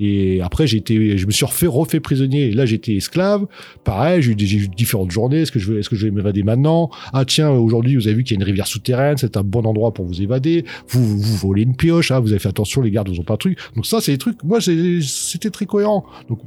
Et 0.00 0.40
après, 0.40 0.66
j'ai 0.66 0.78
été, 0.78 1.16
je 1.16 1.26
me 1.26 1.30
suis 1.30 1.44
refait, 1.44 1.66
refait 1.66 2.00
prisonnier. 2.00 2.50
Là, 2.50 2.66
j'étais 2.66 2.94
esclave. 2.94 3.46
Pareil, 3.84 4.22
j'ai 4.22 4.32
eu, 4.32 4.68
différentes 4.68 5.10
journées. 5.10 5.42
Est-ce 5.42 5.52
que 5.52 5.58
je 5.58 5.72
vais, 5.72 5.80
est-ce 5.80 5.88
que 5.88 5.94
je 5.94 6.06
vais 6.06 6.10
m'évader 6.10 6.42
maintenant? 6.42 6.90
Ah, 7.12 7.24
tiens, 7.24 7.50
aujourd'hui, 7.50 7.94
vous 7.94 8.08
avez 8.08 8.16
vu 8.16 8.24
qu'il 8.24 8.36
y 8.36 8.38
a 8.38 8.40
une 8.40 8.46
rivière 8.46 8.66
souterraine. 8.66 9.16
C'est 9.16 9.36
un 9.36 9.44
bon 9.44 9.64
endroit 9.64 9.92
pour 9.92 10.06
vous 10.06 10.20
évader. 10.20 10.64
Vous, 10.88 11.20
vous 11.20 11.36
volez 11.36 11.62
une 11.62 11.76
pioche. 11.76 12.10
Ah, 12.10 12.18
vous 12.18 12.32
avez 12.32 12.40
fait 12.40 12.48
attention, 12.48 12.80
les 12.80 12.90
gardes 12.90 13.10
vous 13.10 13.20
ont 13.20 13.24
pas 13.24 13.34
de 13.34 13.38
truc. 13.38 13.58
Donc 13.76 13.86
ça, 13.86 14.00
c'est 14.00 14.12
des 14.12 14.18
trucs, 14.18 14.42
moi, 14.42 14.60
c'était 14.60 15.50
très 15.50 15.66
cohérent. 15.66 16.04
Donc, 16.28 16.40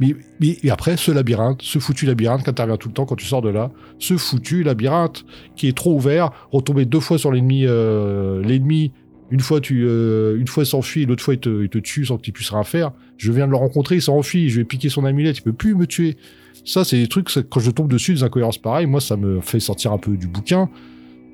mais, 0.00 0.16
mais, 0.40 0.56
après, 0.70 0.96
ce 0.96 1.12
labyrinthe, 1.12 1.60
ce 1.62 1.78
foutu 1.78 2.06
labyrinthe 2.06 2.42
qui 2.42 2.50
intervient 2.50 2.78
tout 2.78 2.88
le 2.88 2.94
temps 2.94 3.04
quand 3.04 3.16
tu 3.16 3.26
sors 3.26 3.42
de 3.42 3.50
là, 3.50 3.70
ce 3.98 4.16
foutu 4.16 4.62
labyrinthe 4.62 5.26
qui 5.56 5.68
est 5.68 5.76
trop 5.76 5.94
ouvert, 5.94 6.30
retomber 6.50 6.86
deux 6.86 7.00
fois 7.00 7.18
sur 7.18 7.30
l'ennemi, 7.30 7.66
euh, 7.66 8.42
l'ennemi, 8.42 8.92
une 9.30 9.40
fois 9.40 9.60
tu, 9.60 9.84
euh, 9.86 10.38
une 10.38 10.48
fois 10.48 10.64
s'enfuit, 10.64 11.04
l'autre 11.04 11.22
fois 11.22 11.34
il 11.34 11.40
te, 11.40 11.78
tue 11.78 12.06
sans 12.06 12.16
que 12.16 12.22
tu 12.22 12.32
puisses 12.32 12.50
rien 12.50 12.64
faire. 12.64 12.92
Je 13.18 13.30
viens 13.30 13.46
de 13.46 13.50
le 13.50 13.58
rencontrer, 13.58 13.96
il 13.96 14.02
s'enfuit, 14.02 14.48
je 14.48 14.60
vais 14.60 14.64
piquer 14.64 14.88
son 14.88 15.04
amulette, 15.04 15.36
il 15.38 15.42
peut 15.42 15.52
plus 15.52 15.74
me 15.74 15.86
tuer. 15.86 16.16
Ça, 16.64 16.82
c'est 16.84 16.96
des 16.96 17.08
trucs, 17.08 17.28
quand 17.48 17.60
je 17.60 17.70
tombe 17.70 17.88
dessus, 17.88 18.14
des 18.14 18.22
incohérences 18.22 18.58
pareilles, 18.58 18.86
moi, 18.86 19.00
ça 19.00 19.16
me 19.16 19.40
fait 19.40 19.60
sortir 19.60 19.92
un 19.92 19.98
peu 19.98 20.16
du 20.16 20.26
bouquin. 20.26 20.70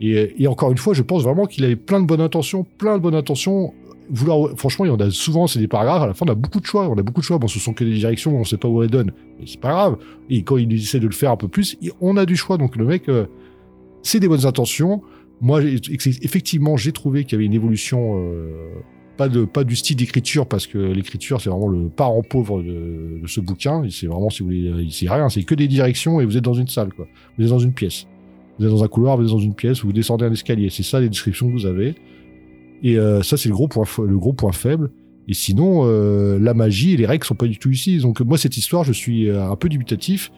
Et, 0.01 0.35
et 0.43 0.47
encore 0.49 0.73
une 0.73 0.79
fois, 0.79 0.93
je 0.93 1.03
pense 1.03 1.23
vraiment 1.23 1.47
qu'il 1.47 1.65
avait 1.65 1.77
plein 1.77 2.01
de 2.01 2.07
bonnes 2.07 2.21
intentions, 2.21 2.67
plein 2.79 2.99
de 2.99 3.03
bonnes 3.03 3.15
intentions 3.15 3.73
franchement, 4.57 4.85
il 4.85 4.89
y 4.89 4.91
en 4.91 4.97
a 4.97 5.11
souvent, 5.11 5.47
c'est 5.47 5.59
des 5.59 5.69
paragraphes, 5.69 6.03
à 6.03 6.07
la 6.07 6.15
fin, 6.15 6.27
on 6.27 6.33
a 6.33 6.35
beaucoup 6.35 6.61
de 6.61 6.67
choix, 6.67 6.89
on 6.89 6.99
a 6.99 7.03
beaucoup 7.03 7.21
de 7.21 7.27
choix. 7.27 7.39
Bon, 7.39 7.49
ce 7.49 7.59
sont 7.59 7.73
que 7.73 7.85
des 7.85 7.95
directions, 7.95 8.37
on 8.37 8.45
sait 8.45 8.57
pas 8.57 8.69
où 8.69 8.83
elles 8.83 8.91
donnent, 8.91 9.13
mais 9.39 9.47
c'est 9.47 9.61
pas 9.61 9.71
grave. 9.71 9.97
Et 10.31 10.43
quand 10.43 10.57
il 10.57 10.73
essaie 10.73 11.01
de 11.01 11.07
le 11.07 11.13
faire 11.13 11.31
un 11.31 11.37
peu 11.37 11.49
plus, 11.49 11.77
on 12.01 12.17
a 12.17 12.27
du 12.27 12.37
choix. 12.37 12.59
Donc, 12.59 12.77
le 12.77 12.85
mec, 12.85 13.09
euh, 13.09 13.27
c'est 14.03 14.21
des 14.21 14.29
bonnes 14.29 14.47
intentions. 14.47 15.03
Moi, 15.41 15.63
effectivement, 15.63 16.77
j'ai 16.77 16.93
trouvé 16.93 17.25
qu'il 17.25 17.33
y 17.33 17.35
avait 17.37 17.45
une 17.45 17.53
évolution, 17.53 18.15
euh, 18.19 18.73
pas 19.17 19.65
du 19.65 19.77
style 19.77 19.97
d'écriture, 19.97 20.47
parce 20.47 20.67
que 20.67 20.79
l'écriture, 20.79 21.41
c'est 21.41 21.51
vraiment 21.51 21.69
le 21.69 21.89
parent 21.89 22.23
pauvre 22.23 22.63
de, 22.63 23.21
ce 23.27 23.41
bouquin. 23.41 23.83
C'est 23.91 24.07
vraiment, 24.07 24.31
si 24.31 24.41
vous 24.41 24.47
voulez, 24.47 24.89
c'est 24.91 25.09
rien, 25.09 25.29
c'est 25.29 25.43
que 25.43 25.55
des 25.55 25.69
directions 25.69 26.21
et 26.21 26.25
vous 26.25 26.37
êtes 26.37 26.45
dans 26.45 26.55
une 26.55 26.69
salle, 26.69 26.93
quoi. 26.93 27.07
Vous 27.37 27.45
êtes 27.45 27.51
dans 27.51 27.59
une 27.59 27.73
pièce. 27.73 28.07
Vous 28.59 28.65
êtes 28.65 28.71
dans 28.71 28.83
un 28.85 28.89
couloir, 28.89 29.19
vous 29.19 29.25
êtes 29.25 29.31
dans 29.31 29.39
une 29.39 29.55
pièce, 29.55 29.85
vous 29.85 29.93
descendez 29.93 30.25
un 30.25 30.33
escalier. 30.33 30.71
C'est 30.71 30.83
ça 30.83 31.01
les 31.01 31.09
descriptions 31.09 31.49
que 31.49 31.53
vous 31.53 31.67
avez. 31.67 31.95
Et 32.83 32.99
euh, 32.99 33.23
ça, 33.23 33.37
c'est 33.37 33.49
le 33.49 33.55
gros 33.55 33.69
point, 33.69 34.53
faible. 34.53 34.91
Et 35.29 35.35
sinon, 35.35 35.83
euh, 35.85 36.39
la 36.39 36.55
magie 36.55 36.95
et 36.95 36.97
les 36.97 37.07
règles 37.07 37.25
sont 37.25 37.35
pas 37.35 37.47
du 37.47 37.59
tout 37.59 37.71
ici. 37.71 37.99
Donc 37.99 38.21
moi, 38.21 38.39
cette 38.39 38.57
histoire, 38.57 38.85
je 38.85 38.93
suis 38.93 39.29
euh, 39.29 39.51
un 39.51 39.57
peu 39.57 39.69
dubitatif, 39.69 40.31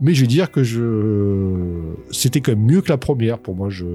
mais 0.00 0.14
je 0.14 0.20
vais 0.20 0.28
dire 0.28 0.50
que 0.50 0.62
je, 0.62 1.94
c'était 2.10 2.40
quand 2.40 2.52
même 2.52 2.64
mieux 2.64 2.80
que 2.80 2.90
la 2.90 2.98
première 2.98 3.38
pour 3.38 3.56
moi. 3.56 3.70
Je, 3.70 3.86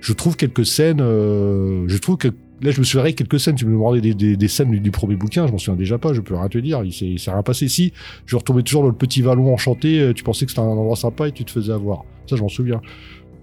je 0.00 0.12
trouve 0.12 0.36
quelques 0.36 0.66
scènes, 0.66 0.98
je 0.98 1.96
trouve 1.96 2.18
que 2.18 2.28
là, 2.60 2.70
je 2.70 2.78
me 2.78 2.84
souviens 2.84 3.10
quelques 3.12 3.40
scènes. 3.40 3.54
Tu 3.54 3.64
me 3.64 3.72
demandais 3.72 4.00
des, 4.14 4.48
scènes 4.48 4.70
du, 4.70 4.90
premier 4.90 5.16
bouquin, 5.16 5.46
je 5.46 5.52
m'en 5.52 5.58
souviens 5.58 5.78
déjà 5.78 5.96
pas. 5.96 6.12
Je 6.12 6.20
peux 6.20 6.36
rien 6.36 6.48
te 6.48 6.58
dire. 6.58 6.84
Il 6.84 6.92
s'est 6.92 7.30
rien 7.30 7.42
passé. 7.42 7.66
Si 7.68 7.92
je 8.26 8.36
retombais 8.36 8.62
toujours 8.62 8.82
dans 8.82 8.88
le 8.88 8.94
petit 8.94 9.22
vallon 9.22 9.52
enchanté, 9.52 10.12
tu 10.14 10.22
pensais 10.22 10.44
que 10.44 10.50
c'était 10.50 10.60
un 10.60 10.64
endroit 10.64 10.96
sympa 10.96 11.28
et 11.28 11.32
tu 11.32 11.44
te 11.44 11.50
faisais 11.50 11.72
avoir. 11.72 12.04
Ça, 12.28 12.36
je 12.36 12.42
m'en 12.42 12.48
souviens. 12.48 12.82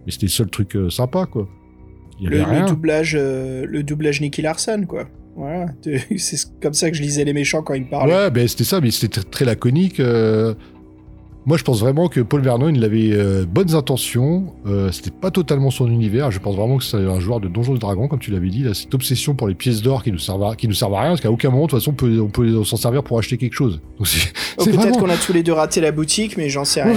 Mais 0.05 0.11
c'était 0.11 0.27
le 0.27 0.31
seul 0.31 0.49
truc 0.49 0.77
sympa, 0.89 1.25
quoi 1.25 1.49
le, 2.29 2.65
doublage, 2.67 3.15
euh, 3.19 3.65
le 3.67 3.83
doublage 3.83 4.21
Nicky 4.21 4.41
Larson, 4.41 4.85
quoi. 4.87 5.07
Voilà, 5.35 5.65
c'est 6.17 6.37
comme 6.61 6.73
ça 6.73 6.91
que 6.91 6.97
je 6.97 7.01
lisais 7.01 7.23
les 7.23 7.33
méchants 7.33 7.63
quand 7.63 7.73
ils 7.73 7.83
me 7.83 7.89
parlaient. 7.89 8.13
Ouais, 8.13 8.29
ben 8.29 8.47
c'était 8.47 8.63
ça, 8.63 8.81
mais 8.81 8.91
c'était 8.91 9.21
très 9.21 9.45
laconique. 9.45 9.99
Euh, 9.99 10.53
moi, 11.45 11.57
je 11.57 11.63
pense 11.63 11.81
vraiment 11.81 12.07
que 12.07 12.21
Paul 12.21 12.41
Vernon, 12.41 12.69
il 12.69 12.83
avait 12.83 13.11
euh, 13.11 13.45
bonnes 13.45 13.75
intentions. 13.75 14.53
Euh, 14.65 14.91
c'était 14.91 15.11
pas 15.11 15.29
totalement 15.29 15.71
son 15.71 15.87
univers. 15.87 16.31
Je 16.31 16.39
pense 16.39 16.55
vraiment 16.55 16.77
que 16.77 16.85
c'est 16.85 16.97
un 16.97 17.19
joueur 17.19 17.41
de 17.41 17.49
Donjons 17.49 17.75
et 17.75 17.79
Dragons, 17.79 18.07
comme 18.07 18.19
tu 18.19 18.31
l'avais 18.31 18.49
dit. 18.49 18.63
Là, 18.63 18.73
cette 18.73 18.93
obsession 18.93 19.35
pour 19.35 19.49
les 19.49 19.55
pièces 19.55 19.81
d'or 19.81 20.03
qui 20.03 20.11
nous 20.11 20.19
servent 20.19 20.43
à, 20.43 20.55
qui 20.55 20.69
nous 20.69 20.73
servent 20.73 20.93
à 20.93 21.01
rien, 21.01 21.09
parce 21.09 21.21
qu'à 21.21 21.31
aucun 21.31 21.49
moment, 21.49 21.65
de 21.65 21.71
toute 21.71 21.79
façon, 21.79 21.91
on 21.91 21.95
peut, 21.95 22.21
on 22.21 22.29
peut 22.29 22.63
s'en 22.63 22.77
servir 22.77 23.03
pour 23.03 23.19
acheter 23.19 23.37
quelque 23.37 23.55
chose. 23.55 23.81
Donc 23.99 24.07
oh, 24.57 24.63
Peut-être 24.65 24.99
qu'on 24.99 25.09
a 25.09 25.17
tous 25.17 25.33
les 25.33 25.43
deux 25.43 25.51
raté 25.51 25.81
la 25.81 25.91
boutique, 25.91 26.37
mais 26.37 26.47
j'en 26.47 26.63
sais 26.63 26.81
rien. 26.81 26.95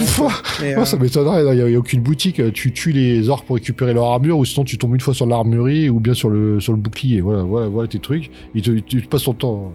mais, 0.60 0.84
Ça 0.84 0.96
m'étonnerait. 0.96 1.56
Il 1.56 1.64
n'y 1.64 1.74
a, 1.74 1.78
aucune 1.78 2.00
boutique. 2.00 2.40
Tu 2.52 2.72
tues 2.72 2.92
les 2.92 3.28
orques 3.28 3.46
pour 3.46 3.56
récupérer 3.56 3.94
leur 3.94 4.06
armure, 4.06 4.38
ou 4.38 4.44
sinon 4.44 4.64
tu 4.64 4.78
tombes 4.78 4.94
une 4.94 5.00
fois 5.00 5.14
sur 5.14 5.26
l'armurerie, 5.26 5.90
ou 5.90 5.98
bien 5.98 6.14
sur 6.14 6.28
le, 6.28 6.60
sur 6.60 6.72
le 6.72 6.78
bouclier. 6.78 7.20
Voilà, 7.20 7.42
voilà, 7.42 7.66
voilà 7.66 7.88
tes 7.88 7.98
trucs. 7.98 8.30
Et 8.54 8.60
tu, 8.60 8.80
tu 8.82 9.00
passes 9.00 9.24
ton 9.24 9.34
temps 9.34 9.72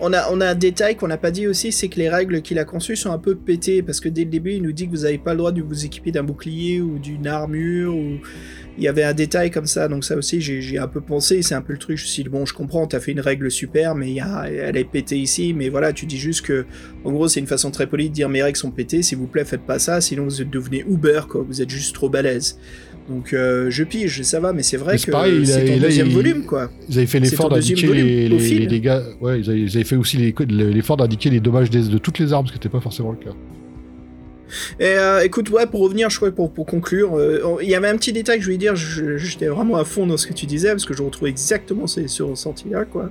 on 0.00 0.12
a, 0.12 0.28
on 0.30 0.40
a 0.40 0.48
un 0.48 0.54
détail 0.54 0.96
qu'on 0.96 1.06
n'a 1.06 1.16
pas 1.16 1.30
dit 1.30 1.46
aussi, 1.46 1.70
c'est 1.70 1.88
que 1.88 1.98
les 1.98 2.08
règles 2.08 2.42
qu'il 2.42 2.58
a 2.58 2.64
conçues 2.64 2.96
sont 2.96 3.12
un 3.12 3.18
peu 3.18 3.36
pétées, 3.36 3.82
parce 3.82 4.00
que 4.00 4.08
dès 4.08 4.24
le 4.24 4.30
début, 4.30 4.52
il 4.54 4.62
nous 4.62 4.72
dit 4.72 4.86
que 4.86 4.90
vous 4.90 5.02
n'avez 5.02 5.18
pas 5.18 5.32
le 5.32 5.38
droit 5.38 5.52
de 5.52 5.62
vous 5.62 5.84
équiper 5.84 6.10
d'un 6.10 6.24
bouclier 6.24 6.80
ou 6.80 6.98
d'une 6.98 7.26
armure, 7.26 7.94
ou 7.94 8.18
il 8.76 8.82
y 8.82 8.88
avait 8.88 9.04
un 9.04 9.14
détail 9.14 9.52
comme 9.52 9.66
ça, 9.66 9.86
donc 9.86 10.04
ça 10.04 10.16
aussi, 10.16 10.40
j'ai 10.40 10.78
un 10.78 10.88
peu 10.88 11.00
pensé, 11.00 11.42
c'est 11.42 11.54
un 11.54 11.62
peu 11.62 11.72
le 11.72 11.78
truc, 11.78 11.96
je 11.96 12.06
suis 12.06 12.24
bon, 12.24 12.44
je 12.44 12.52
comprends, 12.52 12.86
t'as 12.88 12.98
fait 12.98 13.12
une 13.12 13.20
règle 13.20 13.50
super, 13.50 13.94
mais 13.94 14.10
y 14.10 14.20
a, 14.20 14.46
elle 14.50 14.76
est 14.76 14.84
pétée 14.84 15.18
ici, 15.18 15.54
mais 15.54 15.68
voilà, 15.68 15.92
tu 15.92 16.06
dis 16.06 16.18
juste 16.18 16.42
que, 16.42 16.66
en 17.04 17.12
gros, 17.12 17.28
c'est 17.28 17.38
une 17.38 17.46
façon 17.46 17.70
très 17.70 17.86
polie 17.86 18.08
de 18.08 18.14
dire, 18.14 18.28
mes 18.28 18.42
règles 18.42 18.58
sont 18.58 18.72
pétées, 18.72 19.02
s'il 19.02 19.18
vous 19.18 19.28
plaît, 19.28 19.44
faites 19.44 19.64
pas 19.64 19.78
ça, 19.78 20.00
sinon 20.00 20.26
vous 20.26 20.44
devenez 20.44 20.84
Uber, 20.88 21.22
quoi, 21.28 21.44
vous 21.46 21.62
êtes 21.62 21.70
juste 21.70 21.94
trop 21.94 22.08
balèze. 22.08 22.58
Donc 23.08 23.32
euh, 23.32 23.70
je 23.70 23.84
pige, 23.84 24.22
ça 24.22 24.40
va, 24.40 24.52
mais 24.52 24.62
c'est 24.62 24.78
vrai 24.78 24.96
que 24.96 25.02
c'est 25.02 25.10
ton 25.10 25.78
deuxième 25.78 26.08
volume, 26.08 26.44
quoi. 26.44 26.70
Ils 26.88 26.98
avaient 26.98 27.06
fait 27.06 27.20
l'effort 27.20 27.50
d'indiquer 27.50 27.86
les, 27.86 28.28
les, 28.28 28.66
dégâts. 28.66 29.00
Ouais, 29.20 29.40
ils 29.40 29.50
avaient, 29.50 29.84
fait 29.84 29.96
aussi 29.96 30.16
l'effort 30.18 30.96
d'indiquer 30.96 31.30
les 31.30 31.40
dommages 31.40 31.70
de 31.70 31.98
toutes 31.98 32.18
les 32.18 32.32
armes, 32.32 32.46
ce 32.46 32.52
qui 32.52 32.58
n'était 32.58 32.68
pas 32.68 32.80
forcément 32.80 33.12
le 33.12 33.18
cas. 33.18 33.36
Et 34.78 34.86
euh, 34.86 35.24
écoute, 35.24 35.50
ouais, 35.50 35.66
pour 35.66 35.80
revenir, 35.80 36.10
je 36.10 36.16
crois, 36.16 36.30
pour, 36.30 36.52
pour 36.52 36.66
conclure, 36.66 37.16
euh, 37.16 37.56
il 37.62 37.68
y 37.68 37.74
avait 37.74 37.88
un 37.88 37.96
petit 37.96 38.12
détail 38.12 38.38
que 38.38 38.42
je 38.42 38.48
voulais 38.48 38.58
dire, 38.58 38.76
j'étais 38.76 39.46
vraiment 39.46 39.76
à 39.76 39.84
fond 39.84 40.06
dans 40.06 40.16
ce 40.16 40.26
que 40.26 40.32
tu 40.32 40.46
disais, 40.46 40.70
parce 40.70 40.84
que 40.84 40.94
je 40.94 41.02
retrouve 41.02 41.28
exactement 41.28 41.86
ces, 41.86 42.08
ce 42.08 42.22
ressenti-là, 42.22 42.84
quoi. 42.84 43.10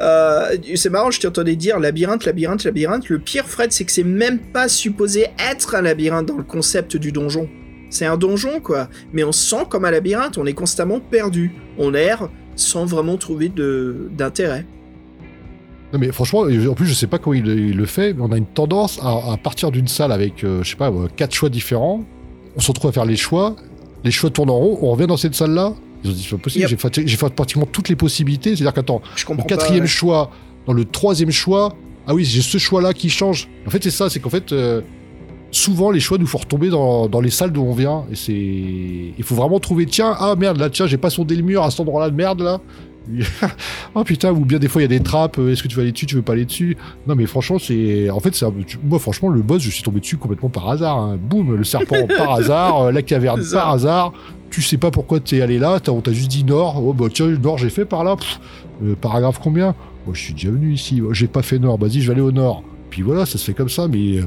Euh, 0.00 0.56
c'est 0.74 0.90
marrant, 0.90 1.10
je 1.10 1.20
t'entendais 1.20 1.56
dire 1.56 1.78
labyrinthe, 1.78 2.24
labyrinthe, 2.24 2.64
labyrinthe. 2.64 3.08
Le 3.08 3.18
pire, 3.18 3.46
Fred, 3.46 3.72
c'est 3.72 3.84
que 3.84 3.92
c'est 3.92 4.04
même 4.04 4.38
pas 4.38 4.68
supposé 4.68 5.26
être 5.38 5.74
un 5.74 5.82
labyrinthe 5.82 6.26
dans 6.26 6.38
le 6.38 6.44
concept 6.44 6.96
du 6.96 7.12
donjon. 7.12 7.48
C'est 7.92 8.06
un 8.06 8.16
donjon, 8.16 8.60
quoi. 8.60 8.88
Mais 9.12 9.22
on 9.22 9.32
se 9.32 9.44
sent 9.50 9.64
comme 9.68 9.84
un 9.84 9.90
labyrinthe, 9.90 10.38
on 10.38 10.46
est 10.46 10.54
constamment 10.54 10.98
perdu. 10.98 11.52
On 11.76 11.92
erre 11.92 12.28
sans 12.56 12.86
vraiment 12.86 13.18
trouver 13.18 13.52
d'intérêt. 14.16 14.64
Non 15.92 15.98
mais 15.98 16.10
franchement, 16.10 16.40
en 16.70 16.72
plus 16.74 16.86
je 16.86 16.94
sais 16.94 17.06
pas 17.06 17.18
comment 17.18 17.34
il, 17.34 17.46
il 17.46 17.76
le 17.76 17.84
fait, 17.84 18.14
mais 18.14 18.22
on 18.22 18.32
a 18.32 18.38
une 18.38 18.46
tendance 18.46 18.98
à, 19.02 19.32
à 19.32 19.36
partir 19.36 19.70
d'une 19.70 19.88
salle 19.88 20.10
avec, 20.10 20.42
euh, 20.42 20.62
je 20.62 20.70
sais 20.70 20.76
pas, 20.76 20.88
euh, 20.90 21.06
quatre 21.16 21.34
choix 21.34 21.50
différents. 21.50 22.02
On 22.56 22.60
se 22.60 22.68
retrouve 22.68 22.88
à 22.88 22.92
faire 22.92 23.04
les 23.04 23.16
choix, 23.16 23.56
les 24.02 24.10
choix 24.10 24.30
tournent 24.30 24.48
en 24.48 24.56
rond, 24.56 24.78
on 24.80 24.90
revient 24.92 25.06
dans 25.06 25.18
cette 25.18 25.34
salle-là. 25.34 25.74
Ils 26.02 26.10
ont 26.10 26.14
dit 26.14 26.22
c'est 26.22 26.36
pas 26.36 26.42
possible, 26.42 26.62
Yep. 26.70 26.80
j'ai 27.06 27.16
fait, 27.18 27.34
pratiquement 27.34 27.66
toutes 27.70 27.90
les 27.90 27.96
possibilités. 27.96 28.56
C'est-à-dire 28.56 28.72
qu'attends, 28.72 29.02
comprends 29.26 29.44
quatrième 29.44 29.82
pas. 29.84 29.86
choix, 29.86 30.30
dans 30.66 30.72
le 30.72 30.86
troisième 30.86 31.30
choix, 31.30 31.74
ah 32.06 32.14
oui, 32.14 32.24
j'ai 32.24 32.40
ce 32.40 32.56
choix-là 32.56 32.94
qui 32.94 33.10
change. 33.10 33.50
En 33.66 33.70
fait, 33.70 33.82
c'est 33.82 33.90
ça, 33.90 34.08
c'est 34.08 34.18
qu'en 34.18 34.30
fait, 34.30 34.50
euh, 34.52 34.80
souvent 35.52 35.90
les 35.92 36.00
choix 36.00 36.18
nous 36.18 36.26
font 36.26 36.38
retomber 36.38 36.68
dans, 36.70 37.06
dans 37.08 37.20
les 37.20 37.30
salles 37.30 37.52
d'où 37.52 37.62
on 37.62 37.72
vient. 37.74 38.04
Et 38.10 38.16
c'est, 38.16 38.32
il 38.34 39.22
faut 39.24 39.34
vraiment 39.36 39.60
trouver, 39.60 39.86
tiens, 39.86 40.14
ah 40.18 40.34
merde, 40.36 40.58
là, 40.58 40.68
tiens, 40.70 40.86
j'ai 40.88 40.96
pas 40.96 41.10
sondé 41.10 41.36
le 41.36 41.42
mur 41.42 41.62
à 41.62 41.70
cet 41.70 41.78
endroit-là 41.80 42.10
de 42.10 42.16
merde 42.16 42.40
là. 42.42 42.60
oh 43.96 44.04
putain, 44.04 44.30
ou 44.32 44.44
bien 44.44 44.60
des 44.60 44.68
fois 44.68 44.80
il 44.80 44.84
y 44.84 44.94
a 44.94 44.98
des 44.98 45.00
trappes, 45.02 45.36
euh, 45.38 45.50
est-ce 45.52 45.62
que 45.62 45.66
tu 45.68 45.74
vas 45.74 45.82
aller 45.82 45.90
dessus, 45.90 46.06
tu 46.06 46.14
veux 46.14 46.22
pas 46.22 46.34
aller 46.34 46.44
dessus? 46.44 46.76
Non 47.08 47.14
mais 47.16 47.26
franchement, 47.26 47.58
c'est. 47.58 48.08
En 48.10 48.20
fait, 48.20 48.32
c'est 48.34 48.44
un- 48.44 48.52
moi 48.84 49.00
franchement, 49.00 49.28
le 49.28 49.42
boss, 49.42 49.60
je 49.60 49.70
suis 49.70 49.82
tombé 49.82 49.98
dessus 50.00 50.16
complètement 50.18 50.48
par 50.50 50.68
hasard. 50.68 50.98
hein. 50.98 51.18
Boum, 51.20 51.56
le 51.56 51.64
serpent 51.64 52.06
par 52.16 52.32
hasard, 52.34 52.80
euh, 52.82 52.92
la 52.92 53.02
caverne 53.02 53.42
par 53.52 53.70
hasard. 53.70 54.12
Tu 54.50 54.62
sais 54.62 54.76
pas 54.78 54.90
pourquoi 54.92 55.18
t'es 55.18 55.40
allé 55.40 55.58
là, 55.58 55.80
t'as- 55.80 55.90
on 55.92 56.00
t'a 56.00 56.12
juste 56.12 56.30
dit 56.30 56.44
nord. 56.44 56.80
Oh 56.84 56.92
bah 56.92 57.06
tiens, 57.12 57.26
nord, 57.26 57.58
j'ai 57.58 57.70
fait 57.70 57.84
par 57.84 58.04
là. 58.04 58.14
Pff, 58.16 58.38
euh, 58.84 58.94
paragraphe 58.94 59.40
combien? 59.42 59.74
Moi, 60.06 60.14
je 60.14 60.20
suis 60.22 60.34
déjà 60.34 60.50
venu 60.50 60.72
ici. 60.72 61.02
J'ai 61.10 61.26
pas 61.26 61.42
fait 61.42 61.58
nord, 61.58 61.78
vas-y, 61.78 62.00
je 62.00 62.06
vais 62.06 62.12
aller 62.12 62.20
au 62.22 62.30
nord. 62.32 62.62
Puis 62.90 63.02
voilà, 63.02 63.26
ça 63.26 63.36
se 63.36 63.44
fait 63.44 63.54
comme 63.54 63.68
ça, 63.68 63.88
mais 63.88 64.20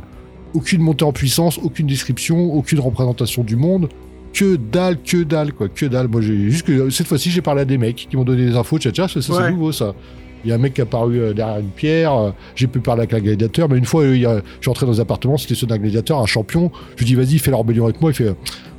aucune 0.56 0.82
montée 0.82 1.06
en 1.06 1.11
puissance, 1.11 1.60
aucune 1.61 1.88
description, 1.88 2.53
aucune 2.53 2.80
représentation 2.80 3.44
du 3.44 3.56
monde. 3.56 3.90
Que 4.34 4.56
dalle, 4.57 4.98
que 5.02 5.23
dalle, 5.23 5.53
quoi, 5.53 5.69
que 5.69 5.86
dalle. 5.86 6.07
Moi, 6.10 6.22
j'ai 6.22 6.49
juste 6.52 6.65
que 6.65 6.90
cette 6.90 7.07
fois-ci, 7.07 7.30
j'ai 7.32 7.41
parlé 7.41 7.61
à 7.61 7.65
des 7.65 7.77
mecs 7.77 8.07
qui 8.10 8.18
m'ont 8.18 8.23
donné 8.26 8.45
des 8.45 8.56
infos. 8.57 8.77
Tcha, 8.80 8.91
tcha, 8.91 9.07
ça, 9.07 9.22
ça, 9.22 9.34
Ouais. 9.34 9.40
c'est 9.44 9.52
nouveau, 9.52 9.72
ça. 9.72 9.94
Il 10.44 10.49
y 10.49 10.52
a 10.52 10.56
un 10.56 10.57
mec 10.60 10.73
qui 10.73 10.82
est 10.82 10.84
apparu 10.84 11.19
euh, 11.19 11.34
derrière 11.34 11.57
une 11.60 11.69
pierre. 11.69 12.14
euh, 12.14 12.32
j'ai 12.53 12.68
pu 12.68 12.80
parler 12.80 13.02
avec 13.03 13.14
un 13.14 13.19
gladiateur, 13.19 13.69
mais 13.69 13.77
une 13.77 13.86
fois, 13.86 14.03
euh, 14.03 14.15
il 14.15 14.22
y 14.22 14.26
a- 14.26 14.38
je 14.38 14.61
suis 14.61 14.69
entré 14.69 14.86
dans 14.86 14.99
un 14.99 15.02
appartement, 15.03 15.38
c'était 15.38 15.56
ceux 15.56 15.65
d'un 15.68 15.77
gladiateur, 15.77 16.19
un 16.19 16.26
champion. 16.26 16.69
Je 16.95 16.99
lui 16.99 17.06
dis, 17.06 17.15
vas-y, 17.15 17.40
fais 17.40 17.49
la 17.49 17.57
rébellion 17.57 17.86
avec 17.86 18.02
moi. 18.02 18.11
Il 18.11 18.14
fait, 18.14 18.36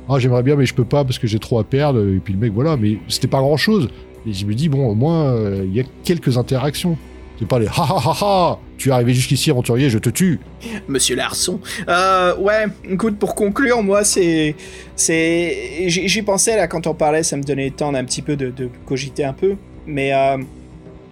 ah, 0.07 0.19
j'aimerais 0.19 0.43
bien, 0.43 0.55
mais 0.55 0.65
je 0.67 0.73
peux 0.75 0.85
pas 0.85 1.03
parce 1.03 1.17
que 1.19 1.25
j'ai 1.27 1.39
trop 1.39 1.57
à 1.59 1.63
perdre. 1.63 1.99
Et 2.07 2.19
puis 2.23 2.33
le 2.33 2.39
mec, 2.39 2.53
voilà, 2.53 2.77
mais 2.77 2.99
c'était 3.07 3.27
pas 3.27 3.39
grand 3.39 3.57
chose. 3.57 3.89
Et 4.27 4.33
je 4.33 4.45
me 4.45 4.53
dis, 4.53 4.69
bon, 4.69 4.87
au 4.87 4.95
moins, 4.95 5.25
euh, 5.25 5.63
il 5.65 5.75
y 5.75 5.79
a 5.79 5.83
quelques 6.03 6.37
interactions. 6.37 6.97
C'est 7.39 7.47
pas 7.47 7.59
les 7.59 7.67
ha 7.67 7.71
ha 7.77 8.01
ha 8.03 8.17
ha, 8.21 8.59
tu 8.77 8.89
es 8.89 8.91
arrivé 8.91 9.13
jusqu'ici, 9.13 9.51
aventurier, 9.51 9.89
je 9.89 9.99
te 9.99 10.09
tue. 10.09 10.39
Monsieur 10.87 11.15
Larson. 11.15 11.59
Euh, 11.87 12.35
ouais, 12.37 12.65
écoute, 12.89 13.19
pour 13.19 13.35
conclure, 13.35 13.83
moi, 13.83 14.03
c'est. 14.03 14.55
c'est 14.95 15.85
J'y 15.87 16.21
pensais 16.23 16.55
là 16.55 16.67
quand 16.67 16.87
on 16.87 16.95
parlait, 16.95 17.23
ça 17.23 17.37
me 17.37 17.43
donnait 17.43 17.65
le 17.65 17.71
temps 17.71 17.91
d'un 17.91 18.03
petit 18.05 18.21
peu 18.21 18.35
de, 18.35 18.69
cogiter 18.85 19.23
un 19.23 19.33
peu. 19.33 19.55
Mais 19.85 20.13
euh, 20.13 20.37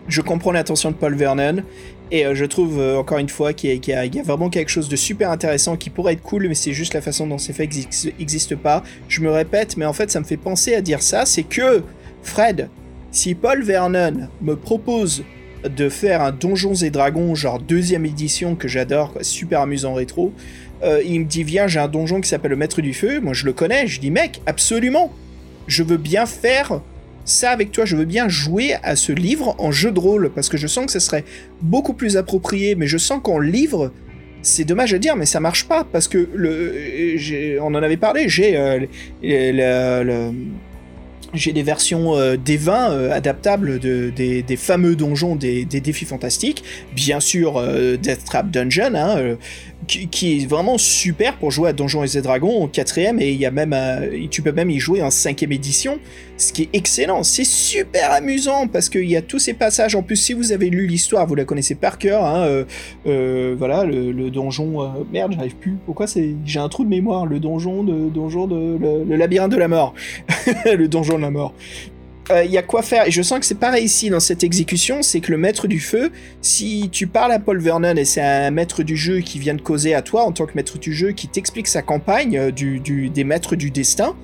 je 0.07 0.21
comprends 0.21 0.51
l'intention 0.51 0.91
de 0.91 0.95
Paul 0.95 1.15
Vernon. 1.15 1.57
Et 2.11 2.25
euh, 2.25 2.35
je 2.35 2.45
trouve, 2.45 2.79
euh, 2.79 2.97
encore 2.97 3.17
une 3.17 3.29
fois, 3.29 3.53
qu'il 3.53 3.83
y, 3.87 3.93
a- 3.93 4.23
vraiment 4.23 4.49
quelque 4.49 4.69
chose 4.69 4.89
de 4.89 4.95
super 4.95 5.31
intéressant 5.31 5.75
qui 5.75 5.89
pourrait 5.89 6.13
être 6.13 6.21
cool, 6.21 6.47
mais 6.47 6.55
c'est 6.55 6.73
juste 6.73 6.93
la 6.93 7.01
façon 7.01 7.27
dont 7.27 7.37
c'est 7.37 7.53
fait 7.53 7.69
n'existe 8.19 8.55
pas. 8.55 8.83
Je 9.07 9.21
me 9.21 9.31
répète, 9.31 9.75
mais 9.77 9.85
en 9.85 9.93
fait, 9.93 10.11
ça 10.11 10.19
me 10.19 10.25
fait 10.25 10.37
penser 10.37 10.75
à 10.75 10.81
dire 10.81 11.01
ça 11.01 11.25
c'est 11.25 11.43
que, 11.43 11.83
Fred, 12.21 12.69
si 13.11 13.33
Paul 13.33 13.63
Vernon 13.63 14.27
me 14.41 14.55
propose 14.55 15.23
de 15.69 15.89
faire 15.89 16.21
un 16.21 16.31
Donjons 16.31 16.73
et 16.75 16.89
Dragons, 16.89 17.35
genre 17.35 17.59
deuxième 17.59 18.05
édition 18.05 18.55
que 18.55 18.67
j'adore, 18.67 19.13
super 19.21 19.61
amusant 19.61 19.93
rétro. 19.93 20.33
Euh, 20.83 21.01
il 21.05 21.21
me 21.21 21.25
dit 21.25 21.43
viens, 21.43 21.67
j'ai 21.67 21.79
un 21.79 21.87
donjon 21.87 22.19
qui 22.21 22.27
s'appelle 22.29 22.51
le 22.51 22.57
Maître 22.57 22.81
du 22.81 22.93
Feu. 22.93 23.19
Moi, 23.21 23.33
je 23.33 23.45
le 23.45 23.53
connais. 23.53 23.87
Je 23.87 23.99
dis 23.99 24.11
mec, 24.11 24.41
absolument. 24.45 25.11
Je 25.67 25.83
veux 25.83 25.97
bien 25.97 26.25
faire 26.25 26.81
ça 27.23 27.51
avec 27.51 27.71
toi. 27.71 27.85
Je 27.85 27.95
veux 27.95 28.05
bien 28.05 28.27
jouer 28.27 28.73
à 28.83 28.95
ce 28.95 29.11
livre 29.11 29.55
en 29.57 29.71
jeu 29.71 29.91
de 29.91 29.99
rôle 29.99 30.29
parce 30.35 30.49
que 30.49 30.57
je 30.57 30.67
sens 30.67 30.85
que 30.85 30.91
ce 30.91 30.99
serait 30.99 31.23
beaucoup 31.61 31.93
plus 31.93 32.17
approprié. 32.17 32.75
Mais 32.75 32.87
je 32.87 32.97
sens 32.97 33.19
qu'en 33.23 33.39
livre, 33.39 33.91
c'est 34.41 34.65
dommage 34.65 34.93
à 34.93 34.99
dire, 34.99 35.15
mais 35.15 35.25
ça 35.25 35.39
marche 35.39 35.65
pas 35.65 35.85
parce 35.91 36.07
que 36.07 36.27
le, 36.35 37.15
j'ai- 37.17 37.57
on 37.59 37.67
en 37.67 37.81
avait 37.81 37.97
parlé. 37.97 38.27
J'ai 38.29 38.55
euh, 38.57 38.79
le- 39.23 40.31
j'ai 41.37 41.53
des 41.53 41.63
versions 41.63 42.15
euh, 42.15 42.37
des 42.37 42.57
20 42.57 42.91
euh, 42.91 43.11
adaptables 43.11 43.79
de, 43.79 44.09
des, 44.09 44.57
fameux 44.57 44.95
donjons 44.95 45.35
des, 45.35 45.65
défis 45.65 46.05
fantastiques. 46.05 46.63
Bien 46.93 47.19
sûr, 47.19 47.57
euh, 47.57 47.97
Death 47.97 48.25
Trap 48.25 48.49
Dungeon, 48.51 48.95
hein, 48.95 49.17
euh, 49.17 49.35
qui, 49.87 50.41
est 50.41 50.45
vraiment 50.47 50.77
super 50.77 51.37
pour 51.37 51.51
jouer 51.51 51.69
à 51.69 51.73
Donjons 51.73 52.03
et 52.03 52.21
Dragons 52.21 52.63
en 52.63 52.67
quatrième, 52.67 53.19
et 53.19 53.31
y 53.33 53.45
a 53.45 53.51
même, 53.51 53.75
tu 54.31 54.41
peux 54.41 54.51
même 54.51 54.69
y 54.69 54.79
jouer 54.79 55.01
en 55.01 55.11
cinquième 55.11 55.51
édition, 55.51 55.99
ce 56.37 56.51
qui 56.51 56.63
est 56.63 56.69
excellent. 56.73 57.23
C'est 57.23 57.45
super 57.45 58.11
amusant 58.11 58.67
parce 58.67 58.89
qu'il 58.89 59.09
y 59.09 59.15
a 59.15 59.21
tous 59.21 59.39
ces 59.39 59.53
passages. 59.53 59.95
En 59.95 60.03
plus, 60.03 60.17
si 60.17 60.33
vous 60.33 60.51
avez 60.51 60.69
lu 60.69 60.85
l'histoire, 60.87 61.25
vous 61.27 61.35
la 61.35 61.45
connaissez 61.45 61.75
par 61.75 61.97
cœur. 61.97 62.25
Hein, 62.25 62.43
euh, 62.45 62.63
euh, 63.07 63.55
voilà, 63.57 63.85
le, 63.85 64.29
donjon. 64.29 64.81
euh, 64.83 64.87
merde, 65.13 65.33
j'arrive 65.35 65.55
plus. 65.55 65.77
Pourquoi 65.85 66.07
c'est 66.07 66.35
J'ai 66.45 66.59
un 66.59 66.69
trou 66.69 66.83
de 66.83 66.89
mémoire. 66.89 67.25
Le 67.25 67.39
donjon 67.39 67.83
de 67.83 68.09
donjon 68.09 68.47
de 68.47 68.77
le, 69.07 69.15
labyrinthe 69.15 69.51
de 69.51 69.57
la 69.57 69.67
mort. 69.67 69.93
le 70.65 70.87
donjon 70.87 71.17
de 71.17 71.21
la 71.21 71.31
mort. 71.31 71.53
Il 72.43 72.49
y 72.49 72.57
a 72.57 72.63
quoi 72.63 72.81
faire? 72.81 73.07
Et 73.07 73.11
je 73.11 73.21
sens 73.21 73.37
que 73.39 73.45
c'est 73.45 73.59
pareil 73.59 73.85
ici 73.85 74.09
dans 74.09 74.19
cette 74.19 74.43
exécution, 74.43 75.03
c'est 75.03 75.19
que 75.19 75.31
le 75.31 75.37
maître 75.37 75.67
du 75.67 75.79
feu, 75.79 76.09
si 76.41 76.89
tu 76.91 77.05
parles 77.05 77.31
à 77.31 77.37
Paul 77.37 77.59
Vernon 77.59 77.95
et 77.97 78.03
c'est 78.03 78.19
un 78.23 78.49
maître 78.49 78.81
du 78.81 78.97
jeu 78.97 79.19
qui 79.19 79.37
vient 79.37 79.53
de 79.53 79.61
causer 79.61 79.93
à 79.93 80.01
toi 80.01 80.23
en 80.23 80.31
tant 80.31 80.47
que 80.47 80.53
maître 80.55 80.79
du 80.79 80.91
jeu, 80.91 81.11
qui 81.11 81.27
t'explique 81.27 81.67
sa 81.67 81.83
campagne 81.83 82.49
du, 82.49 82.79
du- 82.79 83.09
des 83.09 83.23
maîtres 83.23 83.55
du 83.55 83.69
destin, 83.69 84.15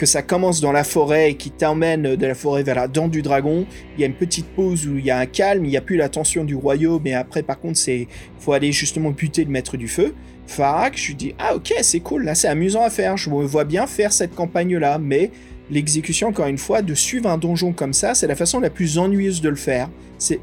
que 0.00 0.06
ça 0.06 0.22
commence 0.22 0.62
dans 0.62 0.72
la 0.72 0.82
forêt 0.82 1.32
et 1.32 1.34
qui 1.34 1.50
t'emmène 1.50 2.16
de 2.16 2.26
la 2.26 2.34
forêt 2.34 2.62
vers 2.62 2.74
la 2.74 2.88
dent 2.88 3.06
du 3.06 3.20
dragon, 3.20 3.66
il 3.94 4.00
y 4.00 4.04
a 4.04 4.06
une 4.06 4.14
petite 4.14 4.46
pause 4.46 4.86
où 4.86 4.96
il 4.96 5.04
y 5.04 5.10
a 5.10 5.18
un 5.18 5.26
calme, 5.26 5.66
il 5.66 5.68
n'y 5.68 5.76
a 5.76 5.82
plus 5.82 5.98
la 5.98 6.08
tension 6.08 6.42
du 6.42 6.54
royaume, 6.54 7.02
mais 7.04 7.12
après 7.12 7.42
par 7.42 7.60
contre 7.60 7.76
c'est 7.76 8.08
faut 8.38 8.54
aller 8.54 8.72
justement 8.72 9.10
buter 9.10 9.44
le 9.44 9.50
maître 9.50 9.76
du 9.76 9.88
feu. 9.88 10.14
Farak, 10.46 10.96
je 10.96 11.08
lui 11.08 11.14
dis 11.16 11.34
ah 11.38 11.54
ok 11.54 11.74
c'est 11.82 12.00
cool, 12.00 12.24
là 12.24 12.34
c'est 12.34 12.48
amusant 12.48 12.82
à 12.82 12.88
faire, 12.88 13.18
je 13.18 13.28
me 13.28 13.44
vois 13.44 13.64
bien 13.64 13.86
faire 13.86 14.10
cette 14.10 14.34
campagne 14.34 14.78
là, 14.78 14.98
mais 14.98 15.32
l'exécution, 15.70 16.28
encore 16.28 16.46
une 16.46 16.56
fois, 16.56 16.80
de 16.80 16.94
suivre 16.94 17.28
un 17.28 17.36
donjon 17.36 17.74
comme 17.74 17.92
ça, 17.92 18.14
c'est 18.14 18.26
la 18.26 18.36
façon 18.36 18.58
la 18.58 18.70
plus 18.70 18.96
ennuyeuse 18.96 19.42
de 19.42 19.50
le 19.50 19.56
faire. 19.56 19.90
C'est 20.16 20.40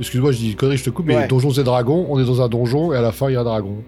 Excuse-moi, 0.00 0.32
je 0.32 0.38
dis 0.38 0.56
connerie, 0.56 0.78
je 0.78 0.84
te 0.84 0.90
coupe, 0.90 1.06
mais 1.06 1.14
Ouais. 1.14 1.28
Donjons 1.28 1.52
et 1.52 1.62
Dragons, 1.62 2.06
on 2.10 2.18
est 2.20 2.26
dans 2.26 2.42
un 2.42 2.48
donjon 2.48 2.92
et 2.92 2.96
à 2.96 3.02
la 3.02 3.12
fin 3.12 3.30
il 3.30 3.34
y 3.34 3.36
a 3.36 3.40
un 3.42 3.44
dragon. 3.44 3.84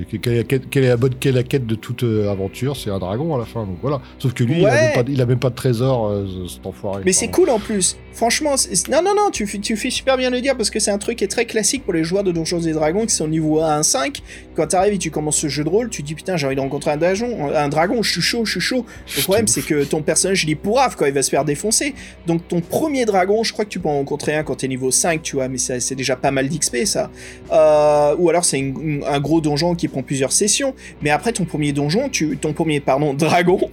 Et 0.00 0.18
quelle, 0.18 0.32
est 0.34 0.36
la 0.38 0.42
quête- 0.44 0.68
quelle 0.70 0.84
est 0.84 0.88
la 0.88 0.96
bonne, 0.96 1.14
quelle 1.18 1.32
est 1.34 1.38
la 1.38 1.42
quête 1.42 1.66
de 1.66 1.74
toute 1.74 2.02
euh, 2.04 2.30
aventure? 2.30 2.76
C'est 2.76 2.90
un 2.90 2.98
dragon 2.98 3.34
à 3.34 3.38
la 3.38 3.44
fin, 3.44 3.60
donc 3.64 3.78
voilà. 3.82 4.00
Sauf 4.18 4.32
que 4.34 4.44
lui, 4.44 4.58
il, 4.60 4.66
a 4.66 4.70
même 4.70 4.92
pas, 4.94 5.10
il 5.10 5.20
a 5.22 5.26
même 5.26 5.38
pas 5.38 5.50
de 5.50 5.54
trésor, 5.54 6.08
euh, 6.08 6.26
cet 6.48 6.66
enfoiré. 6.66 7.02
Mais 7.04 7.12
c'est 7.12 7.28
cool 7.28 7.50
en 7.50 7.58
plus. 7.58 7.96
Franchement, 8.12 8.54
non, 8.90 9.02
non, 9.02 9.14
non, 9.14 9.30
tu, 9.30 9.46
fais- 9.46 9.58
tu 9.58 9.76
fais 9.76 9.90
super 9.90 10.16
bien 10.16 10.30
le 10.30 10.40
dire 10.40 10.56
parce 10.56 10.70
que 10.70 10.80
c'est 10.80 10.90
un 10.90 10.96
truc 10.98 11.18
qui 11.18 11.24
est 11.24 11.28
très 11.28 11.44
classique 11.44 11.84
pour 11.84 11.92
les 11.92 12.02
joueurs 12.02 12.24
de 12.24 12.32
Donjons 12.32 12.60
et 12.60 12.72
Dragons 12.72 13.04
qui 13.04 13.14
sont 13.14 13.28
niveau 13.28 13.60
1 13.60 13.80
à 13.80 13.82
5. 13.82 14.22
Quand 14.54 14.66
t'arrives 14.68 14.94
et 14.94 14.98
tu 14.98 15.10
commences 15.10 15.36
ce 15.36 15.48
jeu 15.48 15.64
de 15.64 15.68
rôle, 15.68 15.90
tu 15.90 16.02
te 16.02 16.06
dis 16.06 16.14
putain, 16.14 16.36
j'ai 16.38 16.46
envie 16.46 16.56
de 16.56 16.60
rencontrer 16.60 16.92
un 16.92 16.96
dragon, 16.96 17.50
un 17.54 17.68
dragon, 17.68 18.02
je 18.02 18.10
suis 18.12 18.22
chaud, 18.22 18.44
je 18.46 18.52
suis 18.52 18.60
chaud. 18.60 18.86
Le 19.16 19.22
problème, 19.22 19.46
c'est 19.46 19.60
que 19.62 19.84
ton 19.84 20.00
personnage, 20.00 20.44
il 20.44 20.50
est 20.50 20.54
pourrave 20.54 20.96
quand 20.96 21.04
il 21.04 21.12
va 21.12 21.22
se 21.22 21.28
faire 21.28 21.44
défoncer. 21.44 21.94
Donc, 22.26 22.48
ton 22.48 22.62
premier 22.62 23.04
dragon, 23.04 23.44
je 23.44 23.52
crois 23.52 23.66
que 23.66 23.70
tu 23.70 23.80
peux 23.80 23.88
en 23.90 23.96
rencontrer 23.98 24.34
un 24.34 24.44
quand 24.44 24.56
t'es 24.56 24.68
niveau 24.68 24.90
5, 24.90 25.20
tu 25.22 25.36
vois, 25.36 25.48
mais 25.48 25.58
c'est 25.58 25.94
déjà 25.94 26.16
pas 26.16 26.30
mal 26.30 26.48
d'XP, 26.48 26.86
ça. 26.86 27.10
Euh, 27.52 28.14
ou 28.18 28.30
alors, 28.30 28.44
c'est 28.46 28.72
un 29.06 29.20
gros 29.20 29.40
donjon 29.42 29.74
qui 29.74 29.85
prend 29.88 30.02
plusieurs 30.02 30.32
sessions. 30.32 30.74
Mais 31.02 31.10
après, 31.10 31.32
ton 31.32 31.44
premier 31.44 31.72
donjon, 31.72 32.08
tu, 32.08 32.36
ton 32.36 32.52
premier, 32.52 32.80
pardon, 32.80 33.14
dragon, 33.26 33.70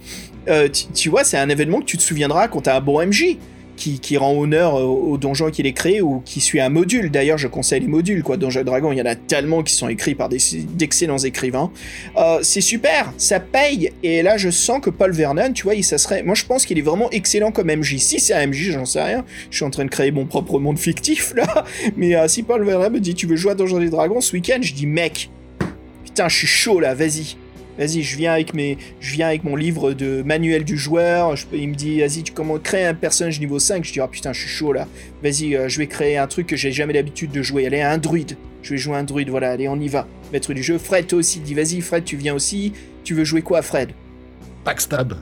euh, 0.48 0.68
tu, 0.94 1.08
vois, 1.08 1.24
c'est 1.24 1.38
un 1.38 1.48
événement 1.48 1.80
que 1.80 1.86
tu 1.86 1.96
te 1.96 2.02
souviendras 2.02 2.48
quand 2.48 2.62
t'as 2.62 2.76
un 2.76 2.80
bon 2.80 3.04
MJ. 3.04 3.36
Qui, 3.76 3.98
qui 3.98 4.16
rend 4.16 4.38
honneur 4.38 4.74
au, 4.74 5.18
donjon 5.18 5.50
qu'il 5.50 5.66
est 5.66 5.72
créé 5.72 6.00
ou 6.00 6.22
qui 6.24 6.40
suit 6.40 6.60
un 6.60 6.68
module. 6.68 7.10
D'ailleurs, 7.10 7.38
je 7.38 7.48
conseille 7.48 7.80
les 7.80 7.88
modules, 7.88 8.22
quoi. 8.22 8.36
Donjon 8.36 8.60
et 8.60 8.64
Dragon, 8.64 8.92
il 8.92 8.98
y 8.98 9.02
en 9.02 9.04
a 9.04 9.16
tellement 9.16 9.64
qui 9.64 9.74
sont 9.74 9.88
écrits 9.88 10.14
par 10.14 10.28
d'excellents 10.28 11.18
écrivains. 11.18 11.72
Euh, 12.16 12.38
c'est 12.42 12.60
super, 12.60 13.12
ça 13.18 13.40
paye. 13.40 13.90
Et 14.04 14.22
là, 14.22 14.36
je 14.36 14.48
sens 14.50 14.80
que 14.80 14.90
Paul 14.90 15.10
Vernon, 15.10 15.52
tu 15.52 15.64
vois, 15.64 15.74
il, 15.74 15.82
ça 15.82 15.98
serait. 15.98 16.22
Moi, 16.22 16.36
je 16.36 16.44
pense 16.44 16.64
qu'il 16.66 16.78
est 16.78 16.82
vraiment 16.82 17.10
excellent 17.10 17.50
comme 17.50 17.66
MJ. 17.66 17.96
Si 17.96 18.20
c'est 18.20 18.34
un 18.34 18.46
MJ, 18.46 18.70
j'en 18.70 18.84
sais 18.84 19.02
rien. 19.02 19.24
Je 19.50 19.56
suis 19.56 19.64
en 19.64 19.70
train 19.70 19.84
de 19.84 19.90
créer 19.90 20.12
mon 20.12 20.24
propre 20.24 20.60
monde 20.60 20.78
fictif 20.78 21.34
là. 21.34 21.64
Mais 21.96 22.14
euh, 22.14 22.28
si 22.28 22.44
Paul 22.44 22.64
Vernon 22.64 22.90
me 22.90 23.00
dit, 23.00 23.16
tu 23.16 23.26
veux 23.26 23.34
jouer 23.34 23.50
à 23.50 23.54
Donjons 23.56 23.80
et 23.80 23.90
Dragons 23.90 24.20
ce 24.20 24.34
week-end, 24.34 24.58
je 24.60 24.72
dis, 24.72 24.86
mec, 24.86 25.30
putain, 26.14 26.28
je 26.28 26.36
suis 26.36 26.46
chaud 26.46 26.78
là, 26.80 26.94
vas-y. 26.94 27.36
Vas-y, 27.76 28.02
je 28.04 28.16
viens 28.16 28.32
avec 28.32 28.54
mes, 28.54 28.78
je 29.00 29.12
viens 29.14 29.26
avec 29.26 29.42
mon 29.42 29.56
livre 29.56 29.94
de 29.94 30.22
manuel 30.22 30.62
du 30.64 30.76
joueur. 30.78 31.34
Je, 31.34 31.44
il 31.52 31.68
me 31.70 31.74
dit, 31.74 31.98
vas-y, 32.00 32.22
tu 32.22 32.32
comment 32.32 32.56
créer 32.58 32.84
un 32.84 32.94
personnage 32.94 33.40
niveau 33.40 33.58
5 33.58 33.84
Je 33.84 33.92
dis, 33.92 33.98
ah 34.00 34.06
putain, 34.06 34.32
je 34.32 34.38
suis 34.42 34.48
chaud 34.48 34.72
là. 34.72 34.86
Vas-y, 35.24 35.56
euh, 35.56 35.68
je 35.68 35.78
vais 35.78 35.88
créer 35.88 36.16
un 36.16 36.28
truc 36.28 36.46
que 36.46 36.54
j'ai 36.54 36.70
jamais 36.70 36.92
l'habitude 36.92 37.32
de 37.32 37.42
jouer. 37.42 37.66
Allez, 37.66 37.80
un 37.80 37.98
druide. 37.98 38.36
Je 38.62 38.70
vais 38.70 38.76
jouer 38.76 38.94
un 38.96 39.02
druide. 39.02 39.28
Voilà, 39.28 39.50
allez, 39.50 39.66
on 39.66 39.74
y 39.80 39.88
va. 39.88 40.06
Maître 40.32 40.54
du 40.54 40.62
jeu. 40.62 40.78
Fred, 40.78 41.08
toi 41.08 41.18
aussi, 41.18 41.40
dis, 41.40 41.52
vas-y, 41.54 41.80
Fred, 41.80 42.04
tu 42.04 42.16
viens 42.16 42.34
aussi. 42.34 42.72
Tu 43.02 43.12
veux 43.12 43.24
jouer 43.24 43.42
quoi, 43.42 43.60
Fred? 43.60 43.90
Backstab. 44.64 45.14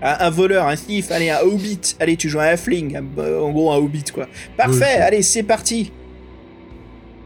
un, 0.00 0.16
un 0.20 0.30
voleur, 0.30 0.68
un 0.68 0.76
thief, 0.76 1.10
allez, 1.10 1.30
un 1.30 1.40
hobbit. 1.40 1.96
Allez, 1.98 2.16
tu 2.16 2.28
joues 2.28 2.38
un 2.38 2.44
halfling. 2.44 2.96
un- 2.96 3.40
en 3.40 3.50
gros, 3.50 3.72
un 3.72 3.78
hobbit, 3.78 4.04
quoi. 4.14 4.28
Parfait, 4.56 4.94
Oui. 4.96 5.02
allez, 5.02 5.22
c'est 5.22 5.42
parti. 5.42 5.90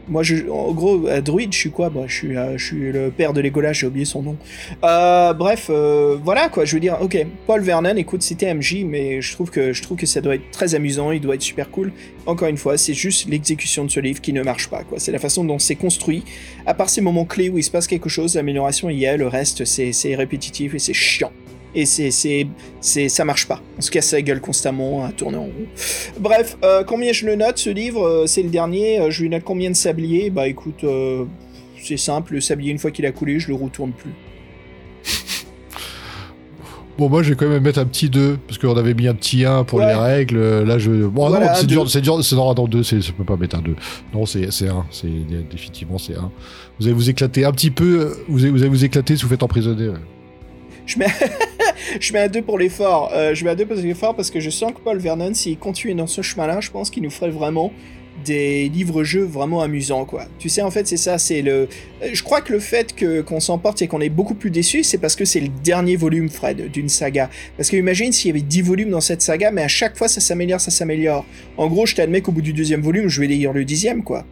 Moi, 0.09 0.23
je, 0.23 0.49
en 0.49 0.71
gros, 0.71 1.07
un 1.07 1.21
druide, 1.21 1.53
je 1.53 1.57
suis 1.59 1.71
quoi 1.71 1.91
je 2.07 2.13
suis, 2.13 2.35
euh, 2.35 2.57
je 2.57 2.65
suis 2.65 2.91
le 2.91 3.11
père 3.11 3.33
de 3.33 3.41
Legolas, 3.41 3.73
j'ai 3.73 3.87
oublié 3.87 4.05
son 4.05 4.23
nom. 4.23 4.37
Euh, 4.83 5.33
bref, 5.33 5.67
euh, 5.69 6.17
voilà 6.23 6.49
quoi. 6.49 6.65
Je 6.65 6.73
veux 6.73 6.79
dire, 6.79 6.97
ok, 7.01 7.17
Paul 7.45 7.61
Vernon, 7.61 7.95
écoute, 7.95 8.23
c'était 8.23 8.53
MJ, 8.53 8.83
mais 8.85 9.21
je 9.21 9.33
trouve 9.33 9.51
que 9.51 9.71
je 9.71 9.81
trouve 9.83 9.97
que 9.97 10.05
ça 10.05 10.21
doit 10.21 10.35
être 10.35 10.49
très 10.51 10.73
amusant, 10.75 11.11
il 11.11 11.21
doit 11.21 11.35
être 11.35 11.41
super 11.41 11.69
cool. 11.69 11.91
Encore 12.25 12.47
une 12.47 12.57
fois, 12.57 12.77
c'est 12.77 12.93
juste 12.93 13.29
l'exécution 13.29 13.85
de 13.85 13.91
ce 13.91 13.99
livre 13.99 14.21
qui 14.21 14.33
ne 14.33 14.41
marche 14.41 14.69
pas, 14.69 14.83
quoi. 14.83 14.99
C'est 14.99 15.11
la 15.11 15.19
façon 15.19 15.43
dont 15.43 15.59
c'est 15.59 15.75
construit. 15.75 16.23
À 16.65 16.73
part 16.73 16.89
ces 16.89 17.01
moments 17.01 17.25
clés 17.25 17.49
où 17.49 17.57
il 17.57 17.63
se 17.63 17.71
passe 17.71 17.87
quelque 17.87 18.09
chose, 18.09 18.35
l'amélioration 18.35 18.89
y 18.89 19.03
est, 19.03 19.17
le 19.17 19.27
reste, 19.27 19.65
c'est 19.65 20.15
répétitif 20.15 20.73
et 20.73 20.79
c'est 20.79 20.93
chiant. 20.93 21.31
Et 21.75 21.85
c'est, 21.85 22.09
c'est, 22.11 22.47
c'est, 22.81 23.09
ça 23.09 23.25
marche 23.25 23.47
pas. 23.47 23.61
On 23.77 23.81
se 23.81 23.91
casse 23.91 24.11
la 24.13 24.21
gueule 24.23 24.41
constamment 24.41 25.05
à 25.05 25.11
tourner 25.11 25.37
en 25.37 25.43
rond. 25.43 25.53
Bref, 26.19 26.57
euh, 26.63 26.83
combien 26.83 27.13
je 27.13 27.25
le 27.27 27.35
note 27.35 27.59
ce 27.59 27.69
livre? 27.69 28.03
Euh, 28.05 28.25
C'est 28.27 28.41
le 28.41 28.49
dernier. 28.49 28.99
Euh, 28.99 29.11
je 29.11 29.21
lui 29.21 29.29
note 29.29 29.43
combien 29.45 29.69
de 29.69 29.75
sabliers? 29.75 30.29
Bah 30.31 30.47
écoute, 30.47 30.83
euh, 30.83 31.25
c'est 31.83 31.97
simple. 31.97 32.33
Le 32.33 32.41
sablier, 32.41 32.71
une 32.71 32.79
fois 32.79 32.89
qu'il 32.91 33.05
a 33.05 33.11
coulé, 33.11 33.39
je 33.39 33.49
le 33.49 33.53
retourne 33.55 33.91
plus. 33.91 34.11
Bon, 36.97 37.07
moi, 37.07 37.23
je 37.23 37.29
vais 37.29 37.35
quand 37.37 37.47
même 37.47 37.63
mettre 37.63 37.79
un 37.79 37.85
petit 37.85 38.09
2, 38.09 38.37
parce 38.45 38.57
qu'on 38.57 38.75
avait 38.75 38.93
mis 38.93 39.07
un 39.07 39.13
petit 39.15 39.45
1 39.45 39.63
pour 39.63 39.79
Ouais. 39.79 39.85
les 39.87 39.93
règles. 39.93 40.63
Là, 40.63 40.77
je. 40.79 40.91
Bon, 41.05 41.29
Voilà, 41.29 41.45
non, 41.45 41.51
c'est 41.55 41.65
dur, 41.65 41.89
c'est 41.89 42.01
dur, 42.01 42.21
c'est 42.25 42.35
non, 42.35 42.53
non, 42.53 42.67
2, 42.67 42.83
c'est, 42.83 42.99
je 42.99 43.13
peux 43.13 43.23
pas 43.23 43.37
mettre 43.37 43.55
un 43.57 43.61
2. 43.61 43.73
Non, 44.13 44.25
c'est, 44.25 44.51
c'est 44.51 44.67
1, 44.67 44.85
c'est, 44.91 45.07
définitivement, 45.49 45.97
c'est 45.97 46.17
1. 46.17 46.29
Vous 46.77 46.87
allez 46.87 46.93
vous 46.93 47.09
éclater 47.09 47.45
un 47.45 47.53
petit 47.53 47.71
peu, 47.71 48.17
vous 48.27 48.41
allez 48.41 48.51
vous, 48.51 48.59
allez 48.63 48.69
vous 48.69 48.83
éclater 48.83 49.15
si 49.15 49.23
vous 49.23 49.29
faites 49.29 49.43
emprisonner. 49.43 49.91
Je 50.85 50.99
mets, 50.99 51.05
je 51.99 52.13
mets 52.13 52.19
un 52.19 52.27
2 52.27 52.41
pour 52.41 52.57
l'effort. 52.57 53.11
Euh, 53.13 53.33
je 53.33 53.43
mets 53.43 53.51
un 53.51 53.55
2 53.55 53.65
pour 53.65 53.75
l'effort 53.75 54.15
parce 54.15 54.31
que 54.31 54.39
je 54.39 54.49
sens 54.49 54.71
que 54.73 54.79
Paul 54.79 54.97
Vernon, 54.97 55.33
s'il 55.33 55.57
continue 55.57 55.93
dans 55.95 56.07
ce 56.07 56.21
chemin-là, 56.21 56.59
je 56.61 56.71
pense 56.71 56.89
qu'il 56.89 57.03
nous 57.03 57.09
ferait 57.09 57.29
vraiment 57.29 57.71
des 58.25 58.67
livres-jeux 58.67 59.23
vraiment 59.23 59.61
amusants, 59.61 60.03
quoi. 60.03 60.25
Tu 60.39 60.49
sais, 60.49 60.61
en 60.61 60.71
fait, 60.71 60.85
c'est 60.85 60.97
ça, 60.97 61.17
c'est 61.17 61.41
le... 61.41 61.69
euh, 62.03 62.09
Je 62.11 62.21
crois 62.21 62.41
que 62.41 62.51
le 62.51 62.59
fait 62.59 62.93
que, 62.93 63.21
qu'on 63.21 63.39
s'emporte 63.39 63.81
et 63.81 63.87
qu'on 63.87 64.01
est 64.01 64.09
beaucoup 64.09 64.33
plus 64.33 64.49
déçu, 64.49 64.83
c'est 64.83 64.97
parce 64.97 65.15
que 65.15 65.23
c'est 65.23 65.39
le 65.39 65.47
dernier 65.63 65.95
volume, 65.95 66.27
Fred, 66.27 66.69
d'une 66.69 66.89
saga. 66.89 67.29
Parce 67.55 67.69
que 67.69 67.77
imagine 67.77 68.11
s'il 68.11 68.27
y 68.27 68.31
avait 68.31 68.41
10 68.41 68.61
volumes 68.61 68.89
dans 68.89 68.99
cette 68.99 69.21
saga, 69.21 69.51
mais 69.51 69.61
à 69.61 69.69
chaque 69.69 69.97
fois, 69.97 70.09
ça 70.09 70.19
s'améliore, 70.19 70.59
ça 70.59 70.69
s'améliore. 70.71 71.25
En 71.55 71.67
gros, 71.67 71.85
je 71.85 71.95
t'admets 71.95 72.19
qu'au 72.19 72.33
bout 72.33 72.41
du 72.41 72.51
deuxième 72.51 72.81
volume, 72.81 73.07
je 73.07 73.21
vais 73.21 73.27
lire 73.27 73.53
le 73.53 73.63
dixième, 73.63 74.03
quoi. 74.03 74.25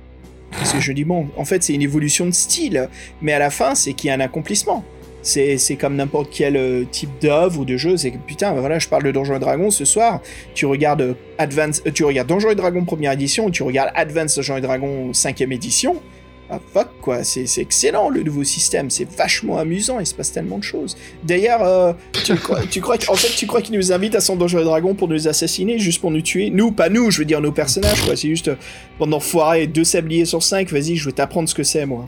Parce 0.51 0.73
que 0.73 0.79
je 0.81 0.91
dis, 0.91 1.03
bon, 1.05 1.27
en 1.37 1.45
fait, 1.45 1.63
c'est 1.63 1.73
une 1.73 1.81
évolution 1.81 2.25
de 2.25 2.31
style, 2.31 2.89
mais 3.21 3.33
à 3.33 3.39
la 3.39 3.49
fin, 3.49 3.73
c'est 3.75 3.93
qu'il 3.93 4.09
y 4.09 4.11
a 4.11 4.15
un 4.15 4.19
accomplissement. 4.19 4.83
C'est, 5.27 5.75
comme 5.75 5.95
n'importe 5.95 6.29
quel 6.31 6.55
euh, 6.55 6.85
type 6.89 7.09
d'œuvre 7.21 7.59
ou 7.61 7.65
de 7.65 7.77
jeu. 7.77 7.97
C'est 7.97 8.11
que 8.11 8.17
putain, 8.17 8.53
bah 8.53 8.59
voilà, 8.59 8.79
je 8.79 8.87
parle 8.87 9.03
de 9.03 9.11
Donjons 9.11 9.35
et 9.35 9.39
Dragons 9.39 9.71
ce 9.71 9.85
soir. 9.85 10.21
Tu 10.53 10.65
regardes 10.65 11.01
euh, 11.01 11.13
Advance, 11.37 11.81
euh, 11.85 11.91
tu 11.91 12.03
regardes 12.03 12.27
Donjons 12.27 12.49
et 12.49 12.55
Dragons 12.55 12.85
première 12.85 13.11
édition, 13.11 13.45
ou 13.45 13.51
tu 13.51 13.63
regardes 13.63 13.91
Advance 13.95 14.35
Donjons 14.35 14.57
et 14.57 14.61
Dragons 14.61 15.13
cinquième 15.13 15.51
édition. 15.51 16.01
Ah 16.49 16.59
fuck 16.73 16.87
quoi, 17.01 17.25
c'est, 17.25 17.45
excellent 17.57 18.07
le 18.07 18.23
nouveau 18.23 18.45
système, 18.45 18.89
c'est 18.89 19.09
vachement 19.09 19.57
amusant, 19.57 19.99
il 19.99 20.05
se 20.05 20.13
passe 20.13 20.31
tellement 20.31 20.57
de 20.57 20.63
choses. 20.63 20.95
D'ailleurs, 21.23 21.61
euh, 21.61 21.91
tu 22.23 22.35
crois, 22.35 22.61
tu 22.69 22.79
crois 22.79 22.97
fait, 22.97 23.35
tu 23.35 23.47
crois 23.47 23.61
qu'il 23.61 23.75
nous 23.75 23.91
invite 23.91 24.15
à 24.15 24.21
son 24.21 24.37
Donjons 24.37 24.59
et 24.59 24.63
Dragons 24.63 24.95
pour 24.95 25.09
nous 25.09 25.27
assassiner, 25.27 25.77
juste 25.77 25.99
pour 25.99 26.09
nous 26.09 26.21
tuer? 26.21 26.49
Nous, 26.49 26.71
pas 26.71 26.87
nous, 26.87 27.11
je 27.11 27.19
veux 27.19 27.25
dire 27.25 27.41
nos 27.41 27.51
personnages 27.51 28.01
quoi. 28.05 28.15
C'est 28.15 28.29
juste 28.29 28.47
euh, 28.47 28.55
pendant 28.97 29.19
foirer 29.19 29.67
deux 29.67 29.83
sabliers 29.83 30.23
sur 30.23 30.41
cinq. 30.41 30.71
Vas-y, 30.71 30.95
je 30.95 31.05
vais 31.05 31.11
t'apprendre 31.11 31.49
ce 31.49 31.55
que 31.55 31.63
c'est 31.63 31.85
moi. 31.85 32.07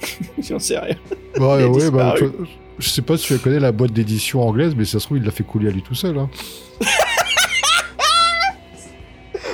J'en 0.42 0.58
sais 0.58 0.78
rien. 0.78 0.96
A 1.36 1.68
ouais, 1.68 1.90
bah, 1.90 2.14
toi, 2.16 2.28
je 2.78 2.88
sais 2.88 3.02
pas 3.02 3.16
si 3.16 3.26
tu 3.26 3.38
connais 3.38 3.60
la 3.60 3.72
boîte 3.72 3.92
d'édition 3.92 4.42
anglaise, 4.46 4.74
mais 4.76 4.84
ça 4.84 4.98
se 5.00 5.04
trouve, 5.06 5.18
il 5.18 5.24
l'a 5.24 5.30
fait 5.30 5.44
couler 5.44 5.68
à 5.68 5.70
lui 5.72 5.82
tout 5.82 5.94
seul. 5.94 6.16
Hein. 6.18 6.28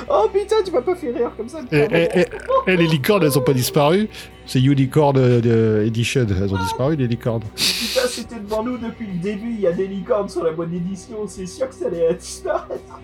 Oh 0.07 0.29
putain, 0.31 0.57
tu 0.63 0.71
m'as 0.71 0.81
pas 0.81 0.95
fait 0.95 1.11
rire 1.11 1.31
comme 1.35 1.49
ça. 1.49 1.59
Et, 1.71 1.77
et- 1.77 2.19
et- 2.21 2.25
et 2.67 2.77
les 2.77 2.87
licornes, 2.87 3.23
elles 3.23 3.37
ont 3.37 3.41
pas 3.43 3.53
disparu. 3.53 4.07
C'est 4.45 4.61
Unicorn 4.61 5.17
euh, 5.17 5.85
Edition, 5.85 6.25
elles 6.29 6.53
ont 6.53 6.61
disparu, 6.61 6.95
les 6.95 7.07
licornes. 7.07 7.41
Putain, 7.55 8.07
c'était 8.07 8.39
devant 8.39 8.63
nous 8.63 8.77
depuis 8.77 9.07
le 9.07 9.17
début, 9.19 9.51
il 9.51 9.59
y 9.61 9.67
a 9.67 9.71
des 9.71 9.87
licornes 9.87 10.29
sur 10.29 10.43
la 10.43 10.51
boîte 10.51 10.69
d'édition, 10.69 11.27
c'est 11.27 11.47
sûr 11.47 11.67
que 11.67 11.75
ça 11.75 11.87
allait 11.87 12.13
disparaître. 12.13 12.99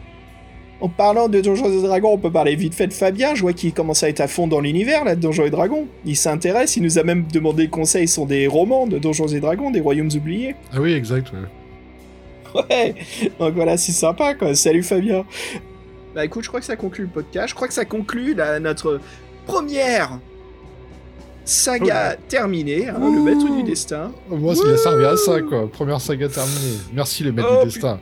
En 0.82 0.90
parlant 0.90 1.30
de 1.30 1.40
Donjons 1.42 1.72
et 1.72 1.82
Dragons, 1.84 2.14
on 2.14 2.18
peut 2.18 2.32
parler 2.32 2.56
vite 2.56 2.74
fait 2.74 2.88
de 2.88 2.94
Fabien, 2.94 3.36
je 3.36 3.42
vois 3.42 3.54
qu'il 3.54 3.72
commence 3.72 4.02
à 4.04 4.10
être 4.10 4.20
à 4.20 4.28
fond 4.28 4.48
dans 4.48 4.60
l'univers 4.60 5.04
là 5.06 5.16
de 5.16 5.22
Donjons 5.22 5.46
et 5.46 5.52
Dragons. 5.52 5.88
Il 6.06 6.16
s'intéresse, 6.18 6.76
il 6.76 6.82
nous 6.84 6.98
a 6.98 7.04
même 7.04 7.26
demandé 7.32 7.68
conseil 7.68 8.08
sur 8.08 8.26
des 8.26 8.48
romans 8.48 8.88
de 8.88 8.98
Donjons 8.98 9.28
et 9.28 9.40
Dragons, 9.40 9.70
des 9.70 9.80
royaumes 9.80 10.10
oubliés. 10.16 10.56
Ah 10.74 10.82
oui, 10.82 10.94
exact. 10.94 11.32
ouais. 11.34 12.64
Ouais, 12.70 12.96
donc 13.40 13.54
voilà, 13.54 13.78
c'est 13.78 13.92
sympa 13.94 14.34
quoi. 14.34 14.56
Salut 14.56 14.84
Fabien. 14.84 15.24
Bah 16.16 16.26
écoute, 16.26 16.44
je 16.44 16.50
crois 16.50 16.60
que 16.60 16.66
ça 16.66 16.76
conclut 16.76 17.04
le 17.06 17.10
podcast. 17.10 17.50
Je 17.50 17.56
crois 17.56 17.68
que 17.70 17.74
ça 17.74 17.86
conclut 17.86 18.34
la- 18.34 18.60
notre 18.60 19.00
première 19.46 20.20
saga 21.46 22.16
terminée, 22.28 22.90
hein, 22.90 23.00
le 23.00 23.22
maître 23.22 23.50
du 23.56 23.64
destin. 23.64 24.12
Moi, 24.30 24.54
il 24.66 24.72
a 24.74 24.78
servi 24.78 25.06
à 25.06 25.16
ça, 25.18 25.42
quoi. 25.42 25.70
Première 25.72 26.02
saga 26.02 26.28
terminée. 26.28 26.78
Merci, 26.94 27.24
le 27.24 27.32
maître 27.32 27.48
Oh, 27.52 27.60
du 27.66 27.72
destin. 27.72 28.00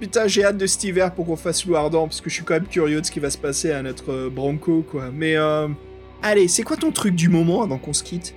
Putain, 0.00 0.26
j'ai 0.28 0.44
hâte 0.44 0.56
de 0.56 0.66
cet 0.66 0.84
hiver 0.84 1.12
pour 1.12 1.26
qu'on 1.26 1.36
fasse 1.36 1.66
Loup 1.66 1.74
Ardent, 1.76 2.06
parce 2.06 2.20
que 2.20 2.30
je 2.30 2.34
suis 2.34 2.44
quand 2.44 2.54
même 2.54 2.66
curieux 2.66 3.00
de 3.00 3.06
ce 3.06 3.10
qui 3.10 3.18
va 3.20 3.30
se 3.30 3.38
passer 3.38 3.72
à 3.72 3.82
notre 3.82 4.12
euh, 4.12 4.30
Bronco, 4.30 4.84
quoi. 4.88 5.10
Mais, 5.12 5.36
euh... 5.36 5.68
Allez, 6.22 6.48
c'est 6.48 6.62
quoi 6.62 6.76
ton 6.76 6.90
truc 6.92 7.14
du 7.14 7.28
moment 7.28 7.62
avant 7.62 7.78
qu'on 7.78 7.92
se 7.92 8.02
quitte? 8.02 8.34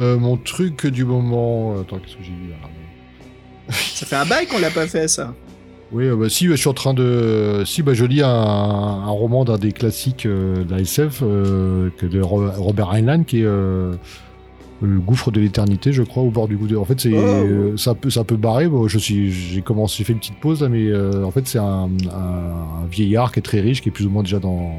Euh, 0.00 0.18
mon 0.18 0.36
truc 0.36 0.86
du 0.86 1.04
moment. 1.04 1.80
Attends, 1.80 1.98
qu'est-ce 1.98 2.16
que 2.16 2.22
j'ai 2.22 2.30
vu 2.32 2.50
là? 2.50 2.56
Ça 3.70 4.06
fait 4.06 4.16
un 4.16 4.26
bail 4.26 4.46
qu'on 4.46 4.58
l'a 4.58 4.70
pas 4.70 4.86
fait, 4.86 5.08
ça. 5.08 5.34
Oui, 5.92 6.04
euh, 6.04 6.16
bah, 6.16 6.28
si, 6.28 6.46
bah, 6.48 6.54
je 6.54 6.60
suis 6.60 6.68
en 6.68 6.74
train 6.74 6.92
de. 6.94 7.62
Si, 7.64 7.82
bah, 7.82 7.94
je 7.94 8.04
lis 8.04 8.20
un, 8.22 8.28
un 8.28 9.08
roman 9.10 9.44
d'un 9.44 9.56
des 9.56 9.72
classiques 9.72 10.26
euh, 10.26 10.64
de 10.64 10.70
la 10.74 10.80
SF, 10.80 11.20
euh, 11.22 11.88
que 11.96 12.04
de 12.06 12.20
Ro- 12.20 12.50
Robert 12.50 12.90
Heinlein, 12.90 13.24
qui 13.24 13.40
est 13.40 13.46
euh, 13.46 13.94
Le 14.82 15.00
gouffre 15.00 15.30
de 15.30 15.40
l'éternité, 15.40 15.92
je 15.92 16.02
crois, 16.02 16.22
au 16.22 16.30
bord 16.30 16.48
du 16.48 16.56
gouffre. 16.58 16.78
En 16.78 16.84
fait, 16.84 17.00
c'est 17.00 17.12
Oh. 17.14 17.16
euh, 17.16 17.76
c'est 17.78 17.88
un, 17.90 17.94
peu- 17.94 18.10
c'est 18.10 18.20
un 18.20 18.24
peu 18.24 18.36
barré. 18.36 18.68
Bon, 18.68 18.86
je 18.88 18.98
suis, 18.98 19.30
j'ai 19.32 19.62
commencé, 19.62 19.96
j'ai 19.98 20.04
fait 20.04 20.12
une 20.12 20.18
petite 20.18 20.38
pause 20.38 20.62
là, 20.62 20.68
mais 20.68 20.86
euh, 20.88 21.24
en 21.24 21.30
fait, 21.30 21.46
c'est 21.48 21.58
un, 21.58 21.88
un- 22.12 22.82
un 22.82 22.86
vieillard 22.90 23.32
qui 23.32 23.38
est 23.38 23.42
très 23.42 23.60
riche, 23.60 23.80
qui 23.80 23.88
est 23.88 23.92
plus 23.92 24.04
ou 24.06 24.10
moins 24.10 24.22
déjà 24.22 24.38
dans, 24.38 24.70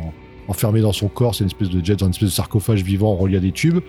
enfermé 0.48 0.82
dans 0.82 0.94
son 0.94 1.08
corps. 1.08 1.34
C'est 1.34 1.44
une 1.46 1.50
espèce 1.50 1.70
de 1.72 1.84
jet, 1.84 2.00
une 2.02 2.10
espèce 2.10 2.30
de 2.30 2.34
sarcophage 2.34 2.84
vivant 2.84 3.16
relié 3.16 3.38
à 3.38 3.40
des 3.40 3.52
tubes. 3.52 3.80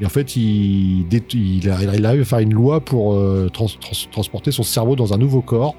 Et 0.00 0.06
en 0.06 0.08
fait, 0.08 0.34
il, 0.34 1.02
il, 1.12 1.58
il 1.62 1.68
arrive 2.06 2.22
à 2.22 2.24
faire 2.24 2.38
une 2.38 2.54
loi 2.54 2.80
pour 2.80 3.12
euh, 3.12 3.50
trans- 3.52 3.66
trans- 3.66 4.08
transporter 4.10 4.52
son 4.52 4.62
cerveau 4.62 4.96
dans 4.96 5.12
un 5.12 5.18
nouveau 5.18 5.42
corps. 5.42 5.74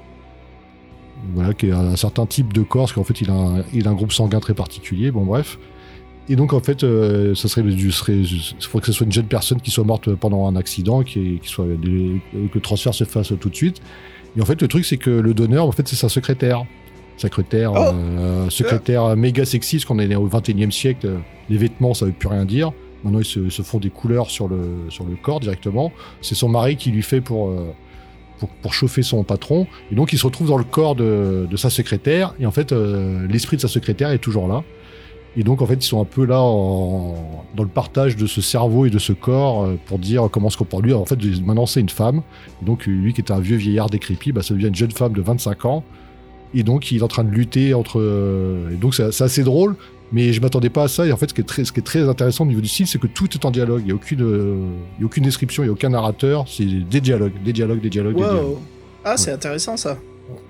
Voilà, 1.34 1.54
qui 1.54 1.66
est 1.66 1.72
un, 1.72 1.96
certain 1.96 2.26
type 2.26 2.52
de 2.52 2.62
corps, 2.62 2.82
parce 2.82 2.92
qu'en 2.92 3.04
fait, 3.04 3.20
il 3.20 3.30
a, 3.30 3.34
un, 3.34 3.64
il 3.72 3.86
a 3.88 3.90
un 3.90 3.94
groupe 3.94 4.12
sanguin 4.12 4.38
très 4.38 4.54
particulier. 4.54 5.10
Bon, 5.10 5.24
bref. 5.24 5.58
Et 6.28 6.36
donc, 6.36 6.52
en 6.52 6.60
fait, 6.60 6.84
euh, 6.84 7.34
ça 7.34 7.48
serait, 7.48 7.62
du- 7.62 7.90
serait, 7.92 8.16
il 8.18 8.40
faudrait 8.60 8.80
que 8.80 8.86
ce 8.86 8.92
soit 8.92 9.06
une 9.06 9.12
jeune 9.12 9.26
personne 9.26 9.60
qui 9.60 9.70
soit 9.70 9.84
morte 9.84 10.14
pendant 10.14 10.46
un 10.46 10.54
accident, 10.56 11.02
qui, 11.02 11.40
qui 11.42 11.48
soit, 11.48 11.66
que 11.66 12.54
le 12.54 12.60
transfert 12.60 12.94
se 12.94 13.04
fasse 13.04 13.32
tout 13.40 13.48
de 13.50 13.54
suite. 13.56 13.80
Et 14.36 14.40
en 14.40 14.44
fait, 14.44 14.60
le 14.62 14.68
truc, 14.68 14.84
c'est 14.84 14.96
que 14.98 15.10
le 15.10 15.34
donneur, 15.34 15.66
en 15.66 15.72
fait, 15.72 15.86
c'est 15.88 15.96
sa 15.96 16.08
secrétaire. 16.08 16.64
Secrétaire, 17.16 17.72
Oh. 17.74 17.78
euh, 17.94 18.50
secrétaire 18.50 19.16
méga 19.16 19.44
sexy, 19.44 19.76
parce 19.76 19.84
qu'on 19.84 19.98
est 19.98 20.14
au 20.14 20.26
21 20.26 20.68
e 20.68 20.70
siècle. 20.70 21.10
Les 21.50 21.56
vêtements, 21.58 21.92
ça 21.92 22.06
veut 22.06 22.12
plus 22.12 22.28
rien 22.28 22.44
dire. 22.44 22.72
Maintenant, 23.04 23.18
ils 23.18 23.24
se, 23.24 23.50
se 23.50 23.62
font 23.62 23.78
des 23.78 23.90
couleurs 23.90 24.30
sur 24.30 24.48
le, 24.48 24.60
sur 24.88 25.04
le 25.04 25.16
corps 25.16 25.40
directement. 25.40 25.92
C'est 26.20 26.34
son 26.36 26.48
mari 26.48 26.76
qui 26.76 26.90
lui 26.92 27.02
fait 27.02 27.20
pour, 27.20 27.50
euh, 27.50 27.66
pour, 28.38 28.48
pour 28.48 28.72
chauffer 28.72 29.02
son 29.02 29.24
patron. 29.24 29.66
Et 29.90 29.96
donc, 29.96 30.12
il 30.12 30.18
se 30.18 30.24
retrouve 30.24 30.48
dans 30.48 30.56
le 30.56 30.64
corps 30.64 30.94
de, 30.94 31.46
de 31.50 31.56
sa 31.56 31.68
secrétaire. 31.68 32.32
Et 32.40 32.46
en 32.46 32.52
fait, 32.52 32.72
euh, 32.72 33.26
l'esprit 33.28 33.56
de 33.56 33.62
sa 33.62 33.68
secrétaire 33.68 34.10
est 34.10 34.18
toujours 34.18 34.46
là. 34.48 34.62
Et 35.36 35.44
donc, 35.44 35.62
en 35.62 35.66
fait, 35.66 35.74
ils 35.74 35.82
sont 35.88 36.00
un 36.00 36.04
peu 36.04 36.26
là 36.26 36.40
en- 36.42 37.44
dans 37.56 37.62
le 37.62 37.68
partage 37.68 38.16
de 38.16 38.26
ce 38.26 38.40
cerveau 38.42 38.84
et 38.86 38.90
de 38.90 38.98
ce 38.98 39.12
corps 39.14 39.64
euh, 39.64 39.78
pour 39.86 39.98
dire 39.98 40.28
comment 40.30 40.50
se 40.50 40.56
comporte 40.58 40.84
lui. 40.84 40.92
En 40.92 41.06
fait, 41.06 41.18
maintenant, 41.44 41.64
c'est 41.66 41.80
une 41.80 41.88
femme. 41.88 42.22
Donc, 42.60 42.84
lui 42.86 43.12
qui 43.14 43.20
était 43.22 43.32
un 43.32 43.40
vieux 43.40 43.56
vieillard 43.56 43.88
décrépit, 43.88 44.32
bah, 44.32 44.42
ça 44.42 44.52
devient 44.54 44.68
une 44.68 44.74
jeune 44.74 44.90
femme 44.90 45.12
de 45.14 45.22
25 45.22 45.64
ans. 45.64 45.84
Et 46.54 46.62
donc, 46.64 46.92
il 46.92 46.98
est 46.98 47.02
en 47.02 47.08
train 47.08 47.24
de 47.24 47.30
lutter 47.30 47.72
entre. 47.72 47.98
euh, 47.98 48.70
Et 48.72 48.76
donc, 48.76 48.94
c'est 48.94 49.04
assez 49.22 49.42
drôle, 49.42 49.74
mais 50.12 50.34
je 50.34 50.40
m'attendais 50.42 50.68
pas 50.68 50.82
à 50.84 50.88
ça. 50.88 51.06
Et 51.06 51.12
en 51.12 51.16
fait, 51.16 51.30
ce 51.30 51.34
qui 51.34 51.40
est 51.40 51.44
très, 51.44 51.64
ce 51.64 51.72
qui 51.72 51.80
est 51.80 51.82
très 51.82 52.06
intéressant 52.06 52.44
au 52.44 52.48
niveau 52.48 52.60
du 52.60 52.68
style, 52.68 52.86
c'est 52.86 53.00
que 53.00 53.06
tout 53.06 53.28
est 53.32 53.44
en 53.46 53.50
dialogue. 53.50 53.80
Il 53.80 53.86
n'y 53.86 53.92
a, 53.92 53.94
aucune, 53.94 54.20
euh, 54.22 54.66
y 55.00 55.02
a 55.02 55.06
aucune 55.06 55.24
description, 55.24 55.62
il 55.62 55.66
n'y 55.66 55.70
a 55.70 55.72
aucun 55.72 55.88
narrateur. 55.88 56.44
C'est 56.46 56.66
des 56.66 57.00
dialogues, 57.00 57.32
des 57.42 57.54
dialogues, 57.54 57.80
des 57.80 57.88
dialogues, 57.88 58.16
des 58.16 58.20
dialogues. 58.34 58.56
Ah, 59.02 59.16
c'est 59.16 59.32
intéressant, 59.32 59.78
ça. 59.78 59.96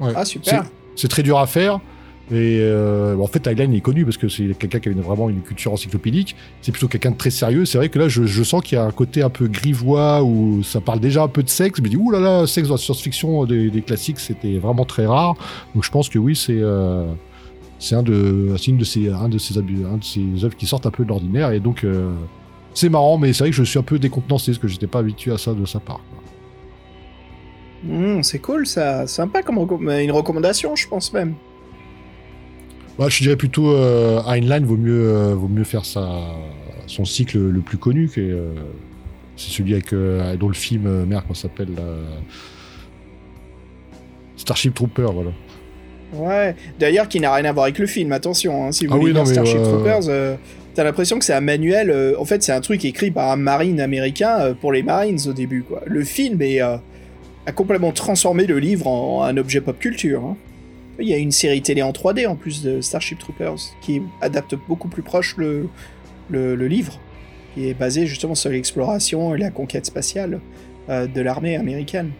Ouais. 0.00 0.12
Ah, 0.16 0.24
super. 0.24 0.64
C'est 0.96 1.08
très 1.08 1.22
dur 1.22 1.38
à 1.38 1.46
faire. 1.46 1.78
Et 2.30 2.60
euh, 2.60 3.16
en 3.18 3.26
fait, 3.26 3.46
Heinlein 3.46 3.72
est 3.72 3.80
connu 3.80 4.04
parce 4.04 4.16
que 4.16 4.28
c'est 4.28 4.56
quelqu'un 4.56 4.78
qui 4.78 4.88
a 4.88 4.92
vraiment 4.92 5.28
une 5.28 5.42
culture 5.42 5.72
encyclopédique. 5.72 6.36
C'est 6.62 6.72
plutôt 6.72 6.88
quelqu'un 6.88 7.10
de 7.10 7.16
très 7.16 7.30
sérieux. 7.30 7.64
C'est 7.64 7.78
vrai 7.78 7.88
que 7.88 7.98
là, 7.98 8.08
je, 8.08 8.42
sens 8.42 8.62
qu'il 8.62 8.78
y 8.78 8.80
a 8.80 8.84
un 8.84 8.90
côté 8.90 9.22
un 9.22 9.28
peu 9.28 9.48
grivois 9.48 10.22
où 10.22 10.62
ça 10.62 10.80
parle 10.80 11.00
déjà 11.00 11.24
un 11.24 11.28
peu 11.28 11.42
de 11.42 11.48
sexe. 11.48 11.80
Mais 11.82 11.88
dit, 11.88 11.96
ouh 11.96 12.10
là 12.10 12.20
là, 12.20 12.46
sexe 12.46 12.68
dans 12.68 12.74
la 12.74 12.80
science-fiction 12.80 13.44
des, 13.44 13.82
classiques, 13.84 14.20
c'était 14.20 14.58
vraiment 14.58 14.84
très 14.84 15.04
rare. 15.04 15.34
Donc 15.74 15.84
je 15.84 15.90
pense 15.90 16.08
que 16.08 16.18
oui, 16.18 16.36
c'est 16.36 16.60
euh, 16.60 17.06
un 17.90 18.02
de, 18.02 18.54
une 18.66 18.78
de 18.78 19.12
un 19.12 20.44
œuvres 20.44 20.56
qui 20.56 20.66
sortent 20.66 20.86
un 20.86 20.90
peu 20.90 21.02
de 21.02 21.08
l'ordinaire. 21.08 21.50
Et 21.50 21.60
donc, 21.60 21.84
euh, 21.84 22.12
c'est 22.72 22.88
marrant, 22.88 23.18
mais 23.18 23.32
c'est 23.32 23.44
vrai 23.44 23.50
que 23.50 23.56
je 23.56 23.64
suis 23.64 23.78
un 23.78 23.82
peu 23.84 23.98
décontenancé 23.98 24.52
parce 24.52 24.58
que 24.58 24.68
j'étais 24.68 24.86
pas 24.86 25.00
habitué 25.00 25.32
à 25.32 25.38
ça 25.38 25.52
de 25.52 25.66
sa 25.66 25.80
part. 25.80 26.00
Hmm, 27.82 28.22
c'est 28.22 28.38
cool, 28.38 28.66
ça. 28.66 29.06
Sympa 29.08 29.42
comme 29.42 29.58
une 29.90 30.12
recommandation, 30.12 30.76
je 30.76 30.86
pense 30.86 31.12
même. 31.12 31.34
Bah, 32.98 33.06
je 33.08 33.22
dirais 33.22 33.36
plutôt 33.36 33.74
euh, 33.74 34.20
Heinlein 34.26 34.60
vaut 34.60 34.76
mieux, 34.76 35.08
euh, 35.08 35.34
vaut 35.34 35.48
mieux 35.48 35.64
faire 35.64 35.84
sa, 35.84 36.20
son 36.86 37.04
cycle 37.04 37.38
le 37.38 37.60
plus 37.60 37.78
connu. 37.78 38.10
Euh, 38.18 38.52
c'est 39.36 39.50
celui 39.50 39.72
avec, 39.72 39.94
dont 40.38 40.48
le 40.48 40.54
film, 40.54 41.04
merde, 41.06 41.22
comment 41.22 41.34
s'appelle 41.34 41.70
Starship 44.36 44.74
Trooper, 44.74 45.08
voilà. 45.12 45.30
Ouais, 46.12 46.54
d'ailleurs, 46.78 47.08
qui 47.08 47.18
n'a 47.18 47.34
rien 47.34 47.46
à 47.46 47.52
voir 47.52 47.64
avec 47.64 47.78
le 47.78 47.86
film, 47.86 48.12
attention. 48.12 48.66
Hein, 48.66 48.72
si 48.72 48.86
vous 48.86 48.94
ah 48.94 48.98
voulez 48.98 49.24
Starship 49.24 49.62
Troopers, 49.62 50.36
t'as 50.74 50.84
l'impression 50.84 51.18
que 51.18 51.24
c'est 51.24 51.32
un 51.32 51.40
manuel. 51.40 52.14
en 52.18 52.24
fait, 52.26 52.42
c'est 52.42 52.52
un 52.52 52.60
truc 52.60 52.84
écrit 52.84 53.10
par 53.10 53.30
un 53.30 53.36
marine 53.36 53.80
américain 53.80 54.54
pour 54.60 54.70
les 54.70 54.82
Marines 54.82 55.18
au 55.26 55.32
début. 55.32 55.62
Quoi. 55.62 55.82
Le 55.86 56.04
film 56.04 56.42
est, 56.42 56.60
a 56.60 56.80
complètement 57.54 57.92
transformé 57.92 58.46
le 58.46 58.58
livre 58.58 58.86
en, 58.86 59.24
un 59.24 59.36
objet 59.38 59.62
pop 59.62 59.78
culture. 59.78 60.22
Hein. 60.24 60.36
Il 60.98 61.08
y 61.08 61.14
a 61.14 61.16
une 61.16 61.32
série 61.32 61.62
télé 61.62 61.82
en 61.82 61.92
3D 61.92 62.26
en 62.26 62.36
plus 62.36 62.62
de 62.62 62.80
Starship 62.80 63.18
Troopers 63.18 63.56
qui 63.80 64.02
adapte 64.20 64.54
beaucoup 64.68 64.88
plus 64.88 65.02
proche 65.02 65.36
le, 65.38 65.68
le, 66.28 66.66
livre, 66.66 67.00
qui 67.54 67.68
est 67.68 67.74
basé 67.74 68.06
justement 68.06 68.34
sur 68.34 68.50
l'exploration 68.50 69.34
et 69.34 69.38
la 69.38 69.50
conquête 69.50 69.86
spatiale 69.86 70.40
euh, 70.88 71.06
de 71.06 71.20
l'armée 71.20 71.56
américaine. 71.56 72.10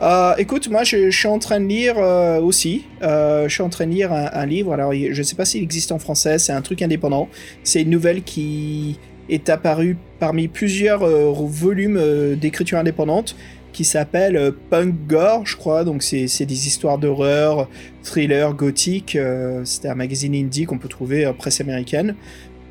Euh, 0.00 0.34
écoute, 0.38 0.68
moi 0.68 0.84
je, 0.84 1.10
suis 1.10 1.26
en 1.26 1.40
train 1.40 1.58
de 1.58 1.66
lire 1.66 1.96
euh, 1.98 2.40
aussi. 2.40 2.84
je 3.00 3.48
suis 3.48 3.62
en 3.62 3.68
train 3.68 3.86
de 3.86 3.92
lire 3.92 4.12
un, 4.12 4.46
livre. 4.46 4.72
Alors 4.72 4.92
je 4.92 5.18
ne 5.18 5.22
sais 5.24 5.34
pas 5.34 5.44
s'il 5.44 5.62
existe 5.62 5.90
en 5.90 5.98
français. 5.98 6.38
C'est 6.38 6.52
un 6.52 6.62
truc 6.62 6.82
indépendant. 6.82 7.28
C'est 7.64 7.82
une 7.82 7.90
nouvelle 7.90 8.22
qui 8.22 9.00
est 9.28 9.48
apparue 9.48 9.96
parmi 10.20 10.46
plusieurs 10.46 11.04
volumes 11.04 12.36
d'écriture 12.36 12.78
indépendante 12.78 13.34
qui 13.78 13.84
s'appelle 13.84 14.36
euh, 14.36 14.50
Punk 14.70 14.92
Gore, 15.06 15.46
je 15.46 15.56
crois. 15.56 15.84
Donc 15.84 16.02
c'est 16.02 16.26
des 16.44 16.66
histoires 16.66 16.98
d'horreur, 16.98 17.68
thriller, 18.02 18.52
gothique. 18.52 19.14
Euh, 19.14 19.60
c'est 19.64 19.86
un 19.86 19.94
magazine 19.94 20.34
indie 20.34 20.64
qu'on 20.64 20.78
peut 20.78 20.88
trouver 20.88 21.28
en 21.28 21.32
presse 21.32 21.60
américaine. 21.60 22.16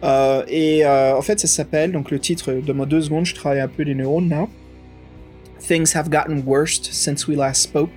Euh, 0.03 0.43
et 0.49 0.85
en 0.85 1.21
fait, 1.21 1.39
ça 1.39 1.47
s'appelle, 1.47 1.93
donc 1.93 2.11
le 2.11 2.19
titre, 2.19 2.51
de 2.51 2.73
moi 2.73 2.85
deux 2.85 3.03
secondes, 3.03 3.25
je 3.25 3.35
travaille 3.35 3.61
un 3.61 3.69
peu 3.69 3.83
les 3.83 3.95
neurones 3.95 4.29
là. 4.29 4.47
Things 5.65 5.95
have 5.95 6.09
gotten 6.09 6.43
worse 6.45 6.81
since 6.91 7.25
we 7.25 7.37
last 7.37 7.61
spoke. 7.61 7.89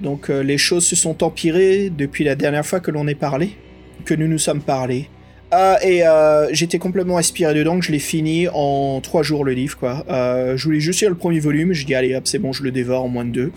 Donc 0.00 0.28
les 0.28 0.56
choses 0.56 0.86
se 0.86 0.94
sont 0.94 1.24
empirées 1.24 1.90
depuis 1.90 2.22
la 2.22 2.36
dernière 2.36 2.64
fois 2.64 2.78
que 2.78 2.92
l'on 2.92 3.08
est 3.08 3.16
parlé, 3.16 3.56
que 4.04 4.14
nous 4.14 4.28
nous 4.28 4.38
sommes 4.38 4.62
parlé. 4.62 5.08
Euh, 5.52 5.76
et 5.80 6.04
euh, 6.04 6.48
j'étais 6.52 6.78
complètement 6.78 7.18
inspiré 7.18 7.54
dedans, 7.54 7.80
je 7.80 7.92
l'ai 7.92 8.00
fini 8.00 8.48
en 8.52 9.00
trois 9.00 9.22
jours 9.22 9.44
le 9.44 9.52
livre. 9.52 10.04
Euh, 10.08 10.56
je 10.56 10.64
voulais 10.64 10.80
juste 10.80 11.00
lire 11.00 11.10
le 11.10 11.16
premier 11.16 11.38
volume, 11.38 11.72
je 11.72 11.86
dis 11.86 11.94
allez 11.94 12.16
hop 12.16 12.26
c'est 12.26 12.38
bon 12.40 12.52
je 12.52 12.64
le 12.64 12.72
dévore 12.72 13.04
en 13.04 13.08
moins 13.08 13.24
de 13.24 13.30
deux. 13.30 13.52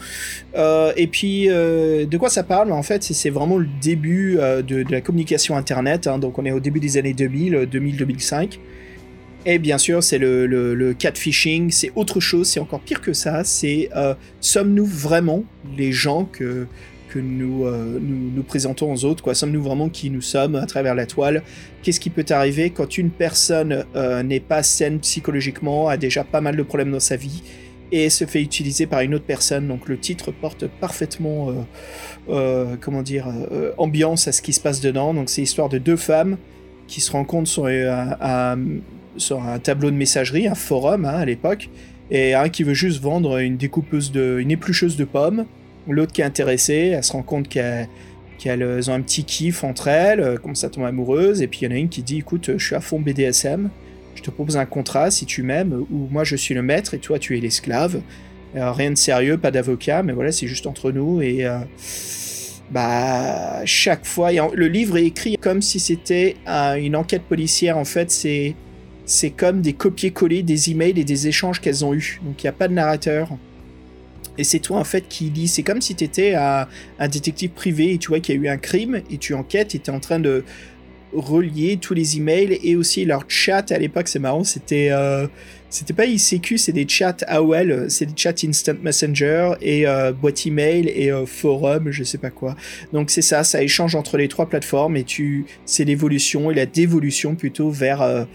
et 0.95 1.07
puis 1.07 1.48
de 1.48 2.18
quoi 2.18 2.30
ça 2.30 2.44
parle? 2.44 2.72
En 2.72 2.84
fait 2.84 3.03
c'est 3.03 3.30
vraiment 3.32 3.57
le 3.57 3.68
début 3.82 4.38
de, 4.38 4.86
la 4.90 5.02
communication 5.02 5.56
internet, 5.57 6.06
hein. 6.07 6.20
donc 6.20 6.38
on 6.38 6.45
est 6.45 6.52
au 6.52 6.60
début 6.60 6.80
des 6.80 6.98
années 6.98 7.14
2000, 7.14 7.68
2000-2005. 7.72 8.60
Et 9.45 9.57
bien 9.57 9.78
sûr, 9.78 10.03
c'est 10.03 10.18
le, 10.18 10.45
le, 10.45 10.76
le, 10.76 10.94
catfishing, 10.94 11.72
c'est 11.72 11.94
autre 11.95 12.20
chose, 12.20 12.49
c'est 12.49 12.60
encore 12.60 12.82
pire 12.82 12.99
que 12.99 13.14
ça. 13.14 13.44
C'est 13.45 13.90
sommes-nous 14.41 14.86
vraiment 14.86 15.44
les 15.78 15.91
gens 15.91 16.26
que, 16.26 16.68
que 17.10 17.19
nous, 17.19 17.65
euh, 17.65 17.99
nous, 17.99 18.31
nous 18.31 18.44
présentons 18.44 18.94
aux 18.94 19.06
autres. 19.06 19.23
Quoi. 19.23 19.34
Sommes-nous 19.34 19.64
vraiment 19.64 19.90
qui 19.90 20.10
nous 20.10 20.22
sommes 20.22 20.56
à 20.56 20.65
travers 20.65 20.95
la 20.95 21.06
toile 21.06 21.44
Qu'est-ce 21.81 21.99
qui 21.99 22.10
peut 22.10 22.26
arriver 22.30 22.69
quand 22.69 22.98
une 22.98 23.10
personne 23.10 23.86
euh, 23.95 24.23
n'est 24.23 24.40
pas 24.40 24.64
saine 24.64 24.99
psychologiquement, 24.99 25.88
a 25.88 25.98
déjà 25.98 26.23
pas 26.23 26.41
mal 26.41 26.56
de 26.56 26.64
problèmes 26.64 26.91
dans 26.91 26.99
sa 26.99 27.15
vie 27.15 27.44
et 27.91 28.10
se 28.11 28.26
fait 28.26 28.41
utiliser 28.41 28.86
par 28.86 29.02
une 29.02 29.15
autre 29.15 29.26
personne? 29.26 29.68
Donc 29.68 29.90
le 29.90 29.98
titre 29.98 30.31
porte 30.31 30.68
parfaitement, 30.68 31.53
euh, 32.30 32.76
comment 32.80 33.02
dire, 33.02 33.27
ambiance 33.77 34.27
à 34.27 34.31
ce 34.31 34.41
qui 34.41 34.53
se 34.53 34.60
passe 34.60 34.80
dedans. 34.80 35.14
Donc 35.14 35.30
c'est 35.30 35.41
l'histoire 35.41 35.69
de 35.69 35.80
deux 35.80 35.98
femmes 35.98 36.38
qui 36.88 37.02
se 37.02 37.11
rencontrent 37.11 37.49
sur 37.49 37.65
un, 37.68 38.57
sur 39.18 39.44
un 39.44 39.60
tableau 39.60 39.91
de 39.91 39.95
messagerie, 39.95 40.48
un 40.48 40.56
forum 40.56 41.06
hein, 41.06 41.15
à 41.15 41.26
l'époque, 41.26 41.69
et 42.11 42.34
un 42.34 42.49
qui 42.49 42.64
veut 42.64 42.73
juste 42.73 43.02
vendre 43.02 43.38
une 43.38 43.57
découpeuse 43.57 44.11
de, 44.11 44.38
une 44.40 44.52
éplucheuse 44.52 44.98
de 44.98 45.06
pommes 45.06 45.45
L'autre 45.90 46.14
qui 46.14 46.22
est 46.22 46.26
intéressée, 46.26 46.94
elle 46.95 47.03
se 47.03 47.11
rend 47.11 47.24
compte 47.24 47.49
qu'elles 47.49 47.88
ont 48.90 48.94
un 48.94 49.02
petit 49.02 49.24
kiff 49.24 49.64
entre 49.64 49.88
elles, 49.88 50.20
euh, 50.20 50.38
comme 50.38 50.56
ça 50.56 50.70
tombe 50.70 50.86
amoureuse, 50.86 51.41
et 51.41 51.48
puis 51.48 51.61
il 51.61 51.66
y 51.66 51.68
en 51.68 51.76
a 51.76 51.80
une 51.80 51.90
qui 51.90 52.03
dit 52.03 52.20
écoute, 52.20 52.52
je 52.57 52.66
suis 52.66 52.76
à 52.76 52.80
fond 52.80 52.99
BDSM, 52.99 53.70
je 54.16 54.22
te 54.22 54.30
propose 54.32 54.57
un 54.57 54.66
contrat 54.66 55.11
si 55.11 55.26
tu 55.26 55.44
m'aimes, 55.44 55.86
ou 55.91 56.07
moi 56.11 56.24
je 56.24 56.36
suis 56.36 56.53
le 56.53 56.61
maître 56.61 56.94
et 56.94 56.99
toi 56.99 57.20
tu 57.20 57.38
es 57.38 57.41
l'esclave. 57.41 58.02
rien 58.56 58.91
de 58.91 58.98
sérieux, 58.98 59.38
pas 59.38 59.52
d'avocat, 59.52 60.03
mais 60.03 60.14
voilà, 60.14 60.32
c'est 60.32 60.48
juste 60.48 60.68
entre 60.68 60.91
nous 60.91 61.22
et. 61.22 61.45
Euh, 61.45 61.60
bah, 62.72 63.66
chaque 63.66 64.06
fois, 64.06 64.30
le 64.32 64.68
livre 64.68 64.98
est 64.98 65.06
écrit 65.06 65.38
comme 65.38 65.60
si 65.60 65.80
c'était 65.80 66.36
une 66.78 66.95
enquête 66.95 67.24
policière. 67.24 67.80
En 67.80 67.84
fait, 67.84 68.11
c'est 68.11 68.56
c'est 69.06 69.32
comme 69.32 69.61
des 69.61 69.74
copier-coller 69.74 70.44
des 70.44 70.70
emails 70.70 70.99
et 70.99 71.03
des 71.03 71.28
échanges 71.28 71.60
qu'elles 71.60 71.84
ont 71.84 71.95
eus. 71.95 72.22
Donc 72.24 72.44
il 72.44 72.45
n'y 72.45 72.49
a 72.49 72.53
pas 72.53 72.68
de 72.68 72.74
narrateur 72.74 73.30
et 74.40 74.45
c'est 74.45 74.60
toi 74.60 74.80
en 74.80 74.84
fait 74.86 75.07
qui 75.07 75.26
lis. 75.26 75.49
C'est 75.49 75.64
comme 75.64 75.82
si 75.82 75.95
tu 75.95 76.03
étais 76.06 76.34
un, 76.34 76.68
détective 77.07 77.52
privé 77.52 77.94
et 77.94 77.98
tu 77.98 78.07
vois 78.07 78.22
qu'il 78.22 78.36
y 78.36 78.38
a 78.38 78.41
eu 78.41 78.48
un 78.48 78.57
crime 78.57 79.02
et 79.11 79.18
tu 79.18 79.34
enquêtes 79.34 79.76
et 79.76 79.80
tu 79.80 79.91
es 79.91 79.94
en 79.94 79.99
train 79.99 80.20
de 80.20 80.44
relier 81.11 81.78
tous 81.78 81.94
les 81.94 82.18
emails 82.18 82.60
et 82.64 82.76
aussi 82.76 83.03
leur 83.03 83.24
chat 83.28 83.72
à 83.72 83.80
l'époque 83.80 84.07
c'est 84.07 84.20
marrant 84.20 84.44
c'était 84.44 84.90
euh, 84.91 85.26
pas 85.98 86.06
ICQ 86.06 86.60
c'est 86.60 86.72
des 86.72 86.88
chats 86.88 87.18
AOL 87.26 87.90
c'est 87.90 88.06
des 88.06 88.14
chats 88.16 88.36
Instant 88.48 88.76
Messenger 88.84 89.53
et 89.60 89.88
euh, 89.88 90.11
boîte 90.11 90.45
email 90.45 90.88
et 90.88 91.11
euh, 91.11 91.26
forum 91.26 91.90
je 91.90 92.03
sais 92.03 92.20
pas 92.20 92.30
quoi 92.30 92.56
donc 92.94 93.10
c'est 93.10 93.24
ça 93.24 93.44
ça 93.44 93.64
échange 93.64 93.95
entre 93.95 94.18
les 94.18 94.28
trois 94.28 94.48
plateformes 94.48 94.95
et 94.98 95.03
tu 95.03 95.45
c'est 95.66 95.84
l'évolution 95.84 96.52
et 96.52 96.53
la 96.53 96.68
dévolution 96.68 97.34
plutôt 97.34 97.72
vers 97.72 98.28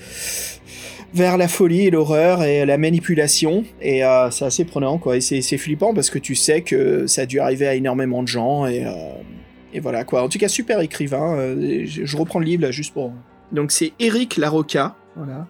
vers 1.14 1.36
la 1.36 1.46
folie 1.46 1.86
et 1.86 1.90
l'horreur 1.90 2.42
et 2.42 2.66
la 2.66 2.76
manipulation. 2.76 3.64
Et 3.80 4.04
euh, 4.04 4.30
c'est 4.30 4.44
assez 4.44 4.64
prenant, 4.64 4.98
quoi. 4.98 5.16
Et 5.16 5.20
c'est 5.20 5.58
flippant 5.58 5.94
parce 5.94 6.10
que 6.10 6.18
tu 6.18 6.34
sais 6.34 6.62
que 6.62 7.06
ça 7.06 7.22
a 7.22 7.26
dû 7.26 7.40
arriver 7.40 7.66
à 7.66 7.74
énormément 7.74 8.22
de 8.22 8.28
gens. 8.28 8.66
Et, 8.66 8.84
euh, 8.84 9.80
voilà, 9.80 10.04
quoi. 10.04 10.22
En 10.22 10.28
tout 10.28 10.38
cas, 10.38 10.48
super 10.48 10.80
écrivain. 10.80 11.36
Euh, 11.36 11.84
je, 11.86 12.16
reprends 12.16 12.40
le 12.40 12.46
livre 12.46 12.62
là 12.62 12.72
juste 12.72 12.92
pour. 12.92 13.12
Donc, 13.52 13.70
c'est 13.70 13.92
Eric 14.00 14.36
Larocca, 14.36 14.96
voilà, 15.16 15.46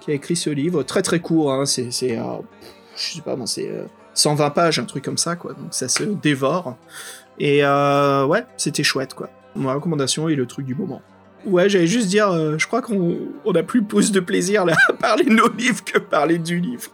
qui 0.00 0.10
a 0.10 0.14
écrit 0.14 0.36
ce 0.36 0.50
livre. 0.50 0.82
Très 0.82 1.02
très 1.02 1.20
court, 1.20 1.52
hein. 1.52 1.64
C'est. 1.64 1.90
je 1.90 2.16
sais 2.96 3.20
pas, 3.22 3.36
c'est 3.46 3.70
120 4.14 4.50
pages, 4.50 4.78
un 4.80 4.84
truc 4.84 5.04
comme 5.04 5.18
ça, 5.18 5.36
quoi. 5.36 5.52
Donc, 5.52 5.72
ça 5.72 5.88
se 5.88 6.02
dévore. 6.02 6.76
Et 7.38 7.62
ouais, 7.64 8.44
c'était 8.56 8.82
chouette, 8.82 9.14
quoi. 9.14 9.30
Ma 9.54 9.74
recommandation 9.74 10.28
est 10.28 10.34
le 10.34 10.46
truc 10.46 10.66
du 10.66 10.74
moment. 10.74 11.00
Ouais, 11.46 11.68
j'allais 11.68 11.86
juste 11.86 12.08
dire, 12.08 12.28
euh, 12.30 12.56
je 12.58 12.66
crois 12.66 12.80
qu'on 12.80 13.18
a 13.54 13.62
plus 13.62 13.82
plus 13.82 14.12
de 14.12 14.20
plaisir 14.20 14.64
à 14.88 14.92
parler 14.94 15.24
de 15.24 15.34
nos 15.34 15.48
livres 15.52 15.84
que 15.84 15.98
parler 15.98 16.38
du 16.38 16.58
livre. 16.58 16.90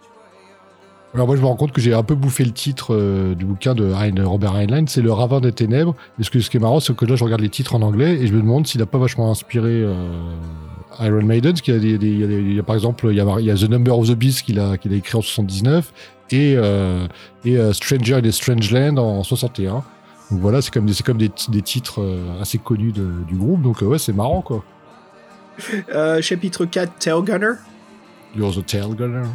Alors 1.13 1.27
moi 1.27 1.35
je 1.35 1.41
me 1.41 1.47
rends 1.47 1.57
compte 1.57 1.73
que 1.73 1.81
j'ai 1.81 1.93
un 1.93 2.05
peu 2.05 2.15
bouffé 2.15 2.45
le 2.45 2.53
titre 2.53 2.95
euh, 2.95 3.35
du 3.35 3.45
bouquin 3.45 3.75
de 3.75 4.23
Robert 4.23 4.55
Heinlein, 4.55 4.85
c'est 4.87 5.03
Le 5.03 5.13
Ravin 5.13 5.41
des 5.41 5.51
Ténèbres. 5.51 5.97
Mais 6.19 6.25
ce, 6.25 6.31
qui 6.31 6.57
est 6.57 6.61
marrant, 6.61 6.79
c'est 6.79 6.95
que 6.95 7.05
là 7.05 7.17
je 7.17 7.25
regarde 7.25 7.41
les 7.41 7.49
titres 7.49 7.75
en 7.75 7.83
anglais 7.83 8.15
et 8.21 8.29
je 8.29 8.33
me 8.33 8.41
demande 8.41 8.67
s'il 8.67 8.81
n'a 8.81 8.87
pas 8.87 8.99
vachement 8.99 9.29
inspiré 9.31 9.71
euh, 9.71 9.95
Iron 11.01 11.23
Maiden, 11.23 11.55
par 12.65 12.77
exemple 12.77 13.09
il 13.11 13.17
y 13.17 13.51
a, 13.51 13.55
The 13.57 13.71
Number 13.71 13.99
of 13.99 14.09
the 14.09 14.15
Beast 14.15 14.43
qu'il 14.43 14.61
a, 14.61 14.77
qu'il 14.77 14.93
a 14.93 14.97
écrit 14.97 15.17
en 15.17 15.23
79 15.23 15.93
et, 16.31 16.57
et 17.45 17.73
Stranger 17.73 18.15
in 18.17 18.25
a 18.25 18.33
Strange 18.33 18.71
Land 18.71 18.97
en 18.99 19.25
61. 19.25 19.83
Donc 20.31 20.41
voilà, 20.41 20.63
c'est 20.63 20.73
comme, 20.73 20.87
des, 20.87 20.95
comme 21.05 21.19
des, 21.19 21.31
des 21.49 21.63
titres 21.63 22.01
euh, 22.01 22.41
assez 22.41 22.59
connus 22.59 22.93
de, 22.93 23.11
du 23.27 23.37
groupe, 23.37 23.63
donc 23.63 23.83
euh, 23.83 23.87
ouais, 23.87 23.99
c'est 23.99 24.13
marrant 24.13 24.43
quoi. 24.43 24.65
Euh, 25.93 26.23
chapitre 26.23 26.65
4, 26.65 26.99
Tail 26.99 27.23
Gunner. 27.23 27.55
You're 28.35 28.55
the 28.55 28.65
Tail 28.65 28.95
Gunner. 28.95 29.27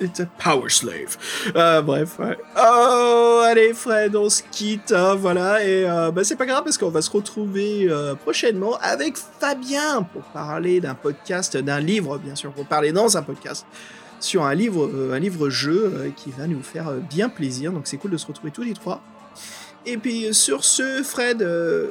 It's 0.00 0.20
a 0.20 0.26
power 0.26 0.68
slave. 0.68 1.16
Euh, 1.54 1.80
bref, 1.80 2.18
ouais. 2.18 2.36
Oh, 2.56 3.42
allez 3.44 3.72
Fred, 3.74 4.14
on 4.16 4.28
se 4.28 4.42
quitte, 4.50 4.92
hein, 4.92 5.14
voilà. 5.14 5.64
Et 5.64 5.88
euh, 5.88 6.10
bah, 6.10 6.24
c'est 6.24 6.36
pas 6.36 6.46
grave 6.46 6.64
parce 6.64 6.76
qu'on 6.76 6.90
va 6.90 7.00
se 7.00 7.10
retrouver 7.10 7.86
euh, 7.88 8.14
prochainement 8.16 8.76
avec 8.82 9.16
Fabien 9.16 10.02
pour 10.02 10.22
parler 10.22 10.80
d'un 10.80 10.94
podcast, 10.94 11.56
d'un 11.56 11.80
livre, 11.80 12.18
bien 12.18 12.34
sûr, 12.34 12.52
pour 12.52 12.66
parler 12.66 12.90
dans 12.92 13.16
un 13.16 13.22
podcast 13.22 13.66
sur 14.18 14.44
un 14.44 14.54
livre, 14.54 14.90
un 15.12 15.18
livre-jeu 15.18 16.12
qui 16.16 16.30
va 16.30 16.46
nous 16.46 16.62
faire 16.62 16.92
bien 17.10 17.28
plaisir. 17.28 17.72
Donc 17.72 17.86
c'est 17.86 17.98
cool 17.98 18.10
de 18.10 18.16
se 18.16 18.26
retrouver 18.26 18.50
tous 18.50 18.62
les 18.62 18.72
trois. 18.72 19.02
Et 19.86 19.96
puis 19.96 20.32
sur 20.32 20.64
ce, 20.64 21.02
Fred, 21.02 21.42
euh, 21.42 21.88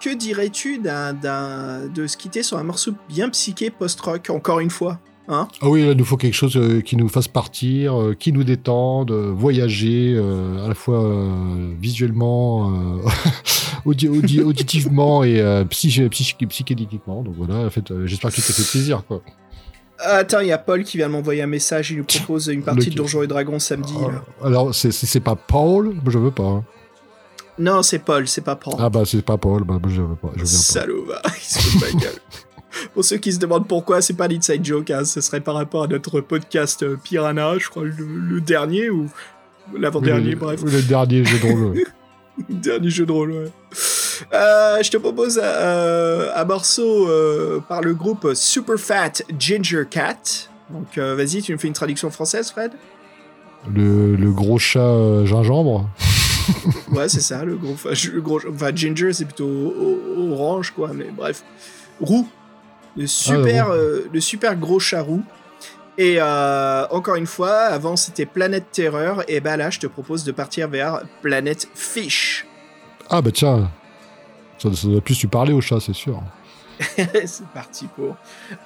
que 0.00 0.10
dirais-tu 0.10 0.78
d'un, 0.78 1.12
d'un, 1.12 1.86
de 1.86 2.06
se 2.06 2.16
quitter 2.16 2.42
sur 2.42 2.58
un 2.58 2.64
morceau 2.64 2.92
bien 3.08 3.28
psyché 3.28 3.70
post-rock, 3.70 4.30
encore 4.30 4.60
une 4.60 4.70
fois 4.70 4.98
Hein? 5.26 5.48
Ah 5.62 5.68
oui, 5.68 5.82
il 5.82 5.96
nous 5.96 6.04
faut 6.04 6.18
quelque 6.18 6.34
chose 6.34 6.56
euh, 6.56 6.82
qui 6.82 6.96
nous 6.96 7.08
fasse 7.08 7.28
partir, 7.28 7.98
euh, 7.98 8.14
qui 8.14 8.30
nous 8.30 8.44
détende, 8.44 9.10
euh, 9.10 9.32
voyager, 9.34 10.18
à 10.62 10.68
la 10.68 10.74
fois 10.74 11.02
visuellement, 11.80 13.00
audi 13.84 14.08
audi 14.08 14.40
auditivement 14.40 15.24
et 15.24 15.64
psych 15.70 16.48
psychédéliquement. 16.48 17.22
Donc 17.22 17.34
voilà, 17.36 17.66
en 17.66 17.70
fait, 17.70 17.92
j'espère 18.04 18.30
que 18.30 18.36
tu 18.36 18.42
t'es 18.42 18.52
fait 18.52 18.70
plaisir. 18.70 19.02
Quoi. 19.06 19.22
Attends, 19.98 20.40
il 20.40 20.48
y 20.48 20.52
a 20.52 20.58
Paul 20.58 20.84
qui 20.84 20.98
vient 20.98 21.08
m'envoyer 21.08 21.42
un 21.42 21.46
message, 21.46 21.90
il 21.90 21.98
nous 21.98 22.04
propose 22.04 22.48
une 22.48 22.62
partie 22.62 22.90
de 22.90 22.94
Donjons 22.94 23.22
et 23.22 23.26
Dragons 23.26 23.58
samedi. 23.58 23.94
alors, 24.42 24.74
c'est 24.74 25.20
pas 25.20 25.36
Paul? 25.36 25.94
Je 26.06 26.18
veux 26.18 26.30
pas. 26.30 26.44
Hein. 26.44 26.64
Non, 27.58 27.82
c'est 27.82 28.00
Paul, 28.00 28.26
c'est 28.26 28.40
pas 28.40 28.56
Paul. 28.56 28.74
Ah 28.78 28.90
bah 28.90 29.02
c'est 29.04 29.22
pas 29.22 29.36
Paul, 29.36 29.64
bah, 29.64 29.78
je 29.86 30.02
veux 30.02 30.16
pas. 30.16 30.30
Je 30.34 30.42
viens 30.42 30.44
pas. 30.44 30.46
Salaud, 30.46 31.04
va, 31.06 31.22
il 31.36 31.40
se 31.40 31.58
fout 31.58 31.80
de 31.80 31.86
ma 31.86 32.00
gueule. 32.00 32.20
Pour 32.92 33.04
ceux 33.04 33.18
qui 33.18 33.32
se 33.32 33.38
demandent 33.38 33.68
pourquoi, 33.68 34.02
c'est 34.02 34.14
pas 34.14 34.26
l'inside 34.26 34.64
joke, 34.64 34.90
hein, 34.90 35.04
ce 35.04 35.20
serait 35.20 35.40
par 35.40 35.54
rapport 35.54 35.84
à 35.84 35.86
notre 35.86 36.20
podcast 36.20 36.82
euh, 36.82 36.96
Piranha, 36.96 37.56
je 37.58 37.68
crois, 37.68 37.84
le, 37.84 38.40
dernier 38.40 38.90
ou 38.90 39.08
l'avant-dernier, 39.76 40.34
bref. 40.34 40.60
Le 40.64 40.82
dernier 40.82 41.24
jeu 41.24 41.38
de 41.38 41.52
rôle. 41.52 41.74
le 42.48 42.54
dernier 42.56 42.90
jeu 42.90 43.06
de 43.06 43.12
rôle, 43.12 43.30
ouais. 43.30 43.52
Euh, 44.32 44.82
je 44.82 44.90
te 44.90 44.96
propose 44.96 45.40
euh, 45.42 46.30
un 46.34 46.44
morceau 46.44 47.08
par 47.68 47.80
le 47.80 47.94
groupe 47.94 48.32
Super 48.34 48.78
Fat 48.78 49.22
Ginger 49.38 49.84
Cat. 49.88 50.48
Donc 50.70 50.98
vas-y, 50.98 51.42
tu 51.42 51.52
me 51.52 51.58
fais 51.58 51.68
une 51.68 51.74
traduction 51.74 52.10
française, 52.10 52.50
Fred? 52.50 52.72
Le, 53.72 54.14
le, 54.14 54.30
gros 54.30 54.58
chat 54.58 55.24
gingembre 55.24 55.88
Ouais, 56.92 57.08
c'est 57.08 57.20
ça, 57.20 57.44
le 57.44 57.56
gros, 57.56 57.76
le 57.84 58.20
gros. 58.20 58.40
Enfin, 58.48 58.70
ginger, 58.74 59.12
c'est 59.12 59.24
plutôt 59.24 59.74
orange, 60.30 60.70
quoi, 60.70 60.92
mais 60.94 61.10
bref. 61.10 61.42
Roux, 62.00 62.28
le 62.96 63.06
super, 63.06 63.68
ah, 63.68 63.74
euh, 63.74 64.02
le 64.12 64.20
super 64.20 64.56
gros 64.56 64.78
charou. 64.78 65.22
Et 65.96 66.16
euh, 66.18 66.86
encore 66.90 67.14
une 67.14 67.26
fois, 67.26 67.52
avant 67.52 67.94
c'était 67.94 68.26
Planète 68.26 68.66
Terreur, 68.72 69.22
et 69.28 69.40
bah 69.40 69.56
là 69.56 69.70
je 69.70 69.78
te 69.78 69.86
propose 69.86 70.24
de 70.24 70.32
partir 70.32 70.68
vers 70.68 71.02
Planète 71.22 71.68
Fish. 71.74 72.46
Ah 73.08 73.22
bah 73.22 73.30
tiens, 73.32 73.70
ça, 74.58 74.70
doit 74.70 75.00
plus 75.00 75.16
tu 75.16 75.28
parler 75.28 75.52
au 75.52 75.60
chat, 75.60 75.78
c'est 75.78 75.94
sûr. 75.94 76.20
c'est 76.96 77.46
parti 77.54 77.86
pour. 77.86 78.16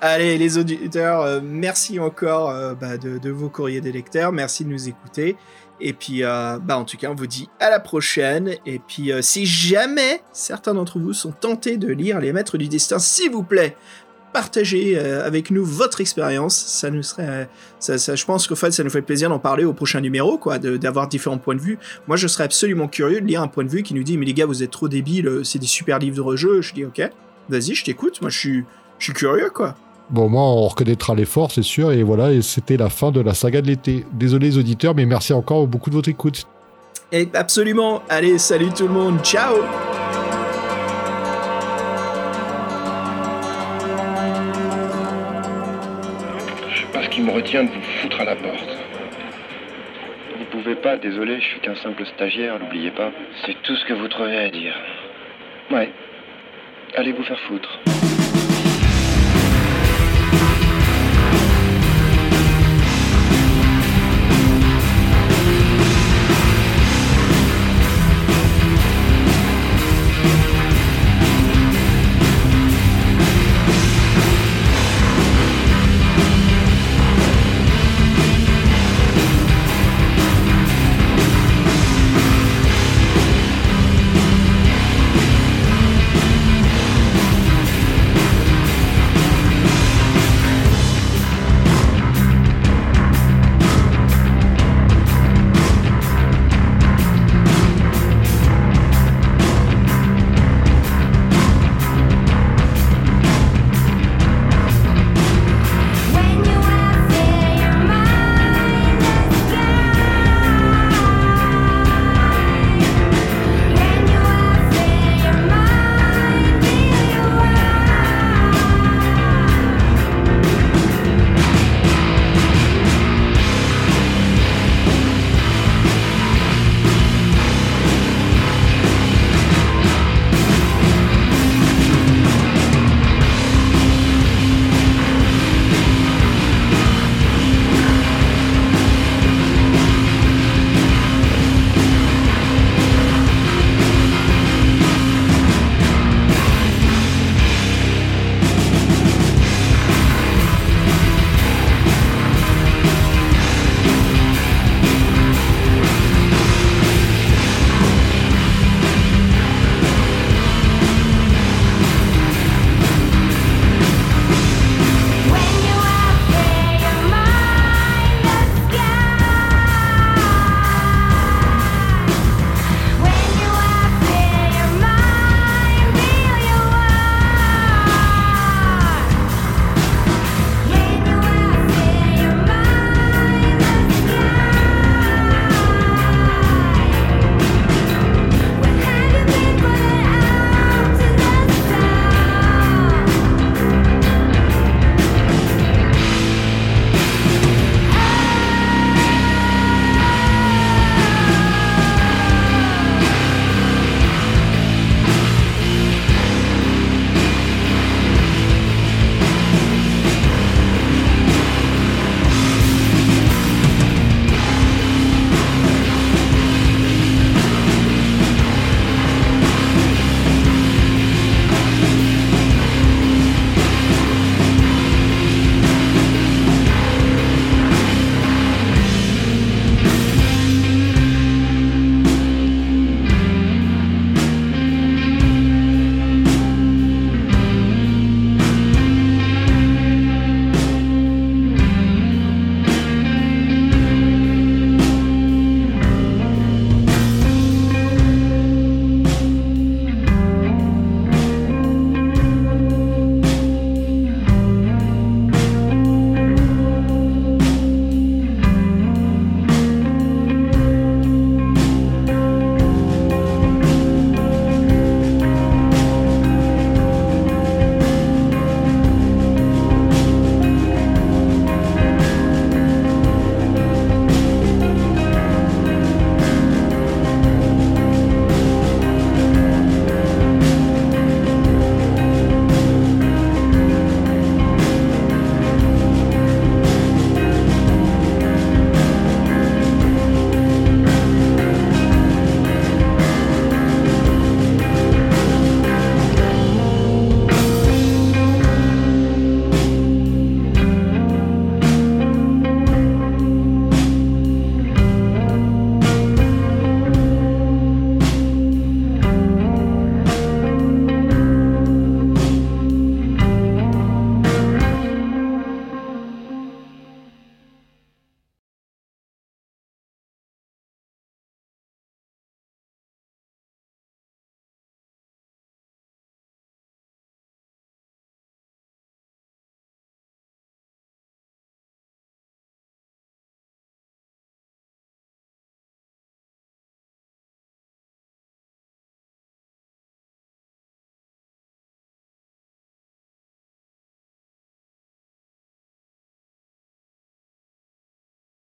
Allez, 0.01 0.39
les 0.39 0.57
auditeurs, 0.57 1.21
euh, 1.21 1.41
merci 1.43 2.01
encore 2.01 2.51
bah, 2.81 2.97
de, 2.97 3.31
vos 3.31 3.51
courriers 3.51 3.83
des 3.83 3.93
lecteurs, 3.93 4.33
merci 4.33 4.65
de 4.65 4.71
nous 4.71 4.89
écouter. 4.89 5.37
Et 5.81 5.93
puis, 5.93 6.23
bah, 6.23 6.61
en 6.71 6.85
tout 6.85 6.97
cas, 6.97 7.11
on 7.11 7.15
vous 7.15 7.27
dit 7.27 7.49
à 7.61 7.71
la 7.71 7.81
prochaine. 7.81 8.55
Et 8.67 8.79
puis, 8.79 9.13
si 9.21 9.47
jamais 9.47 10.23
certains 10.33 10.75
d'entre 10.75 10.99
vous 10.99 11.13
sont 11.13 11.33
tentés 11.33 11.77
de 11.77 11.93
lire 11.93 12.21
Les 12.21 12.33
Maîtres 12.33 12.59
du 12.59 12.69
Destin, 12.69 12.99
s'il 12.99 13.31
vous 13.31 13.43
plaît, 13.43 13.77
partagez 14.33 14.99
euh, 14.99 15.27
avec 15.27 15.51
nous 15.51 15.65
votre 15.65 16.01
expérience. 16.01 16.57
Ça 16.57 16.91
nous 16.91 17.03
serait, 17.03 17.49
ça, 17.79 17.97
je 17.97 18.25
pense 18.25 18.47
qu'au 18.47 18.57
fait, 18.57 18.71
ça 18.71 18.85
nous 18.85 18.91
fait 18.91 19.03
plaisir 19.03 19.29
d'en 19.29 19.39
parler 19.39 19.65
au 19.65 19.73
prochain 19.73 20.01
numéro, 20.01 20.39
quoi, 20.39 20.59
d'avoir 20.59 21.09
différents 21.09 21.39
points 21.39 21.55
de 21.55 21.61
vue. 21.61 21.79
Moi, 22.07 22.17
je 22.17 22.27
serais 22.29 22.45
absolument 22.45 22.89
curieux 22.89 23.21
de 23.21 23.27
lire 23.27 23.43
un 23.43 23.49
point 23.49 23.65
de 23.65 23.71
vue 23.71 23.83
qui 23.83 23.95
nous 23.95 24.03
dit, 24.03 24.19
mais 24.19 24.27
les 24.27 24.35
gars, 24.35 24.47
vous 24.47 24.63
êtes 24.63 24.71
trop 24.71 24.89
débiles, 24.89 25.29
euh, 25.29 25.45
c'est 25.45 25.59
des 25.59 25.67
super 25.67 25.99
livres 25.99 26.17
de 26.17 26.21
rejeu. 26.21 26.63
Je 26.63 26.75
dis, 26.75 26.85
ok, 26.85 27.03
vas-y, 27.49 27.75
je 27.75 27.85
t'écoute. 27.85 28.21
Moi, 28.21 28.31
je 28.31 28.39
suis 28.99 29.13
curieux, 29.13 29.51
quoi. 29.51 29.75
Bon, 30.11 30.29
moi, 30.29 30.43
on 30.43 30.69
reconnaîtra 30.69 31.15
l'effort, 31.15 31.51
c'est 31.51 31.63
sûr. 31.63 31.93
Et 31.93 32.03
voilà, 32.03 32.33
et 32.33 32.43
c'était 32.43 32.77
la 32.77 32.89
fin 32.89 33.11
de 33.11 33.21
la 33.21 33.35
saga 33.35 33.61
de 33.61 33.67
l'été. 33.67 34.07
Désolé 34.13 34.49
les 34.49 34.59
auditeurs, 34.59 34.95
mais 34.95 35.07
merci 35.07 35.33
encore 35.33 35.67
beaucoup 35.67 35.91
de 35.91 35.97
votre 35.97 36.09
écoute. 36.09 36.47
Et 37.13 37.29
absolument. 37.35 38.03
Allez, 38.09 38.39
salut 38.39 38.71
tout 38.71 38.87
le 38.87 38.95
monde. 38.95 39.21
Ciao 39.23 39.55
qui 47.19 47.25
me 47.25 47.33
retient 47.33 47.65
de 47.65 47.71
vous 47.71 47.83
foutre 48.01 48.21
à 48.21 48.25
la 48.25 48.37
porte. 48.37 48.79
Vous 50.39 50.45
pouvez 50.53 50.77
pas, 50.77 50.97
désolé, 50.99 51.41
je 51.41 51.47
suis 51.47 51.61
qu'un 51.61 51.75
simple 51.75 52.07
stagiaire, 52.15 52.61
n'oubliez 52.61 52.93
pas. 52.93 53.11
C'est 53.45 53.61
tout 53.63 53.75
ce 53.75 53.85
que 53.87 53.95
vous 53.95 54.07
trouvez 54.07 54.39
à 54.39 54.51
dire. 54.51 54.75
Ouais. 55.73 55.91
Allez 56.95 57.11
vous 57.11 57.25
faire 57.25 57.41
foutre. 57.49 57.98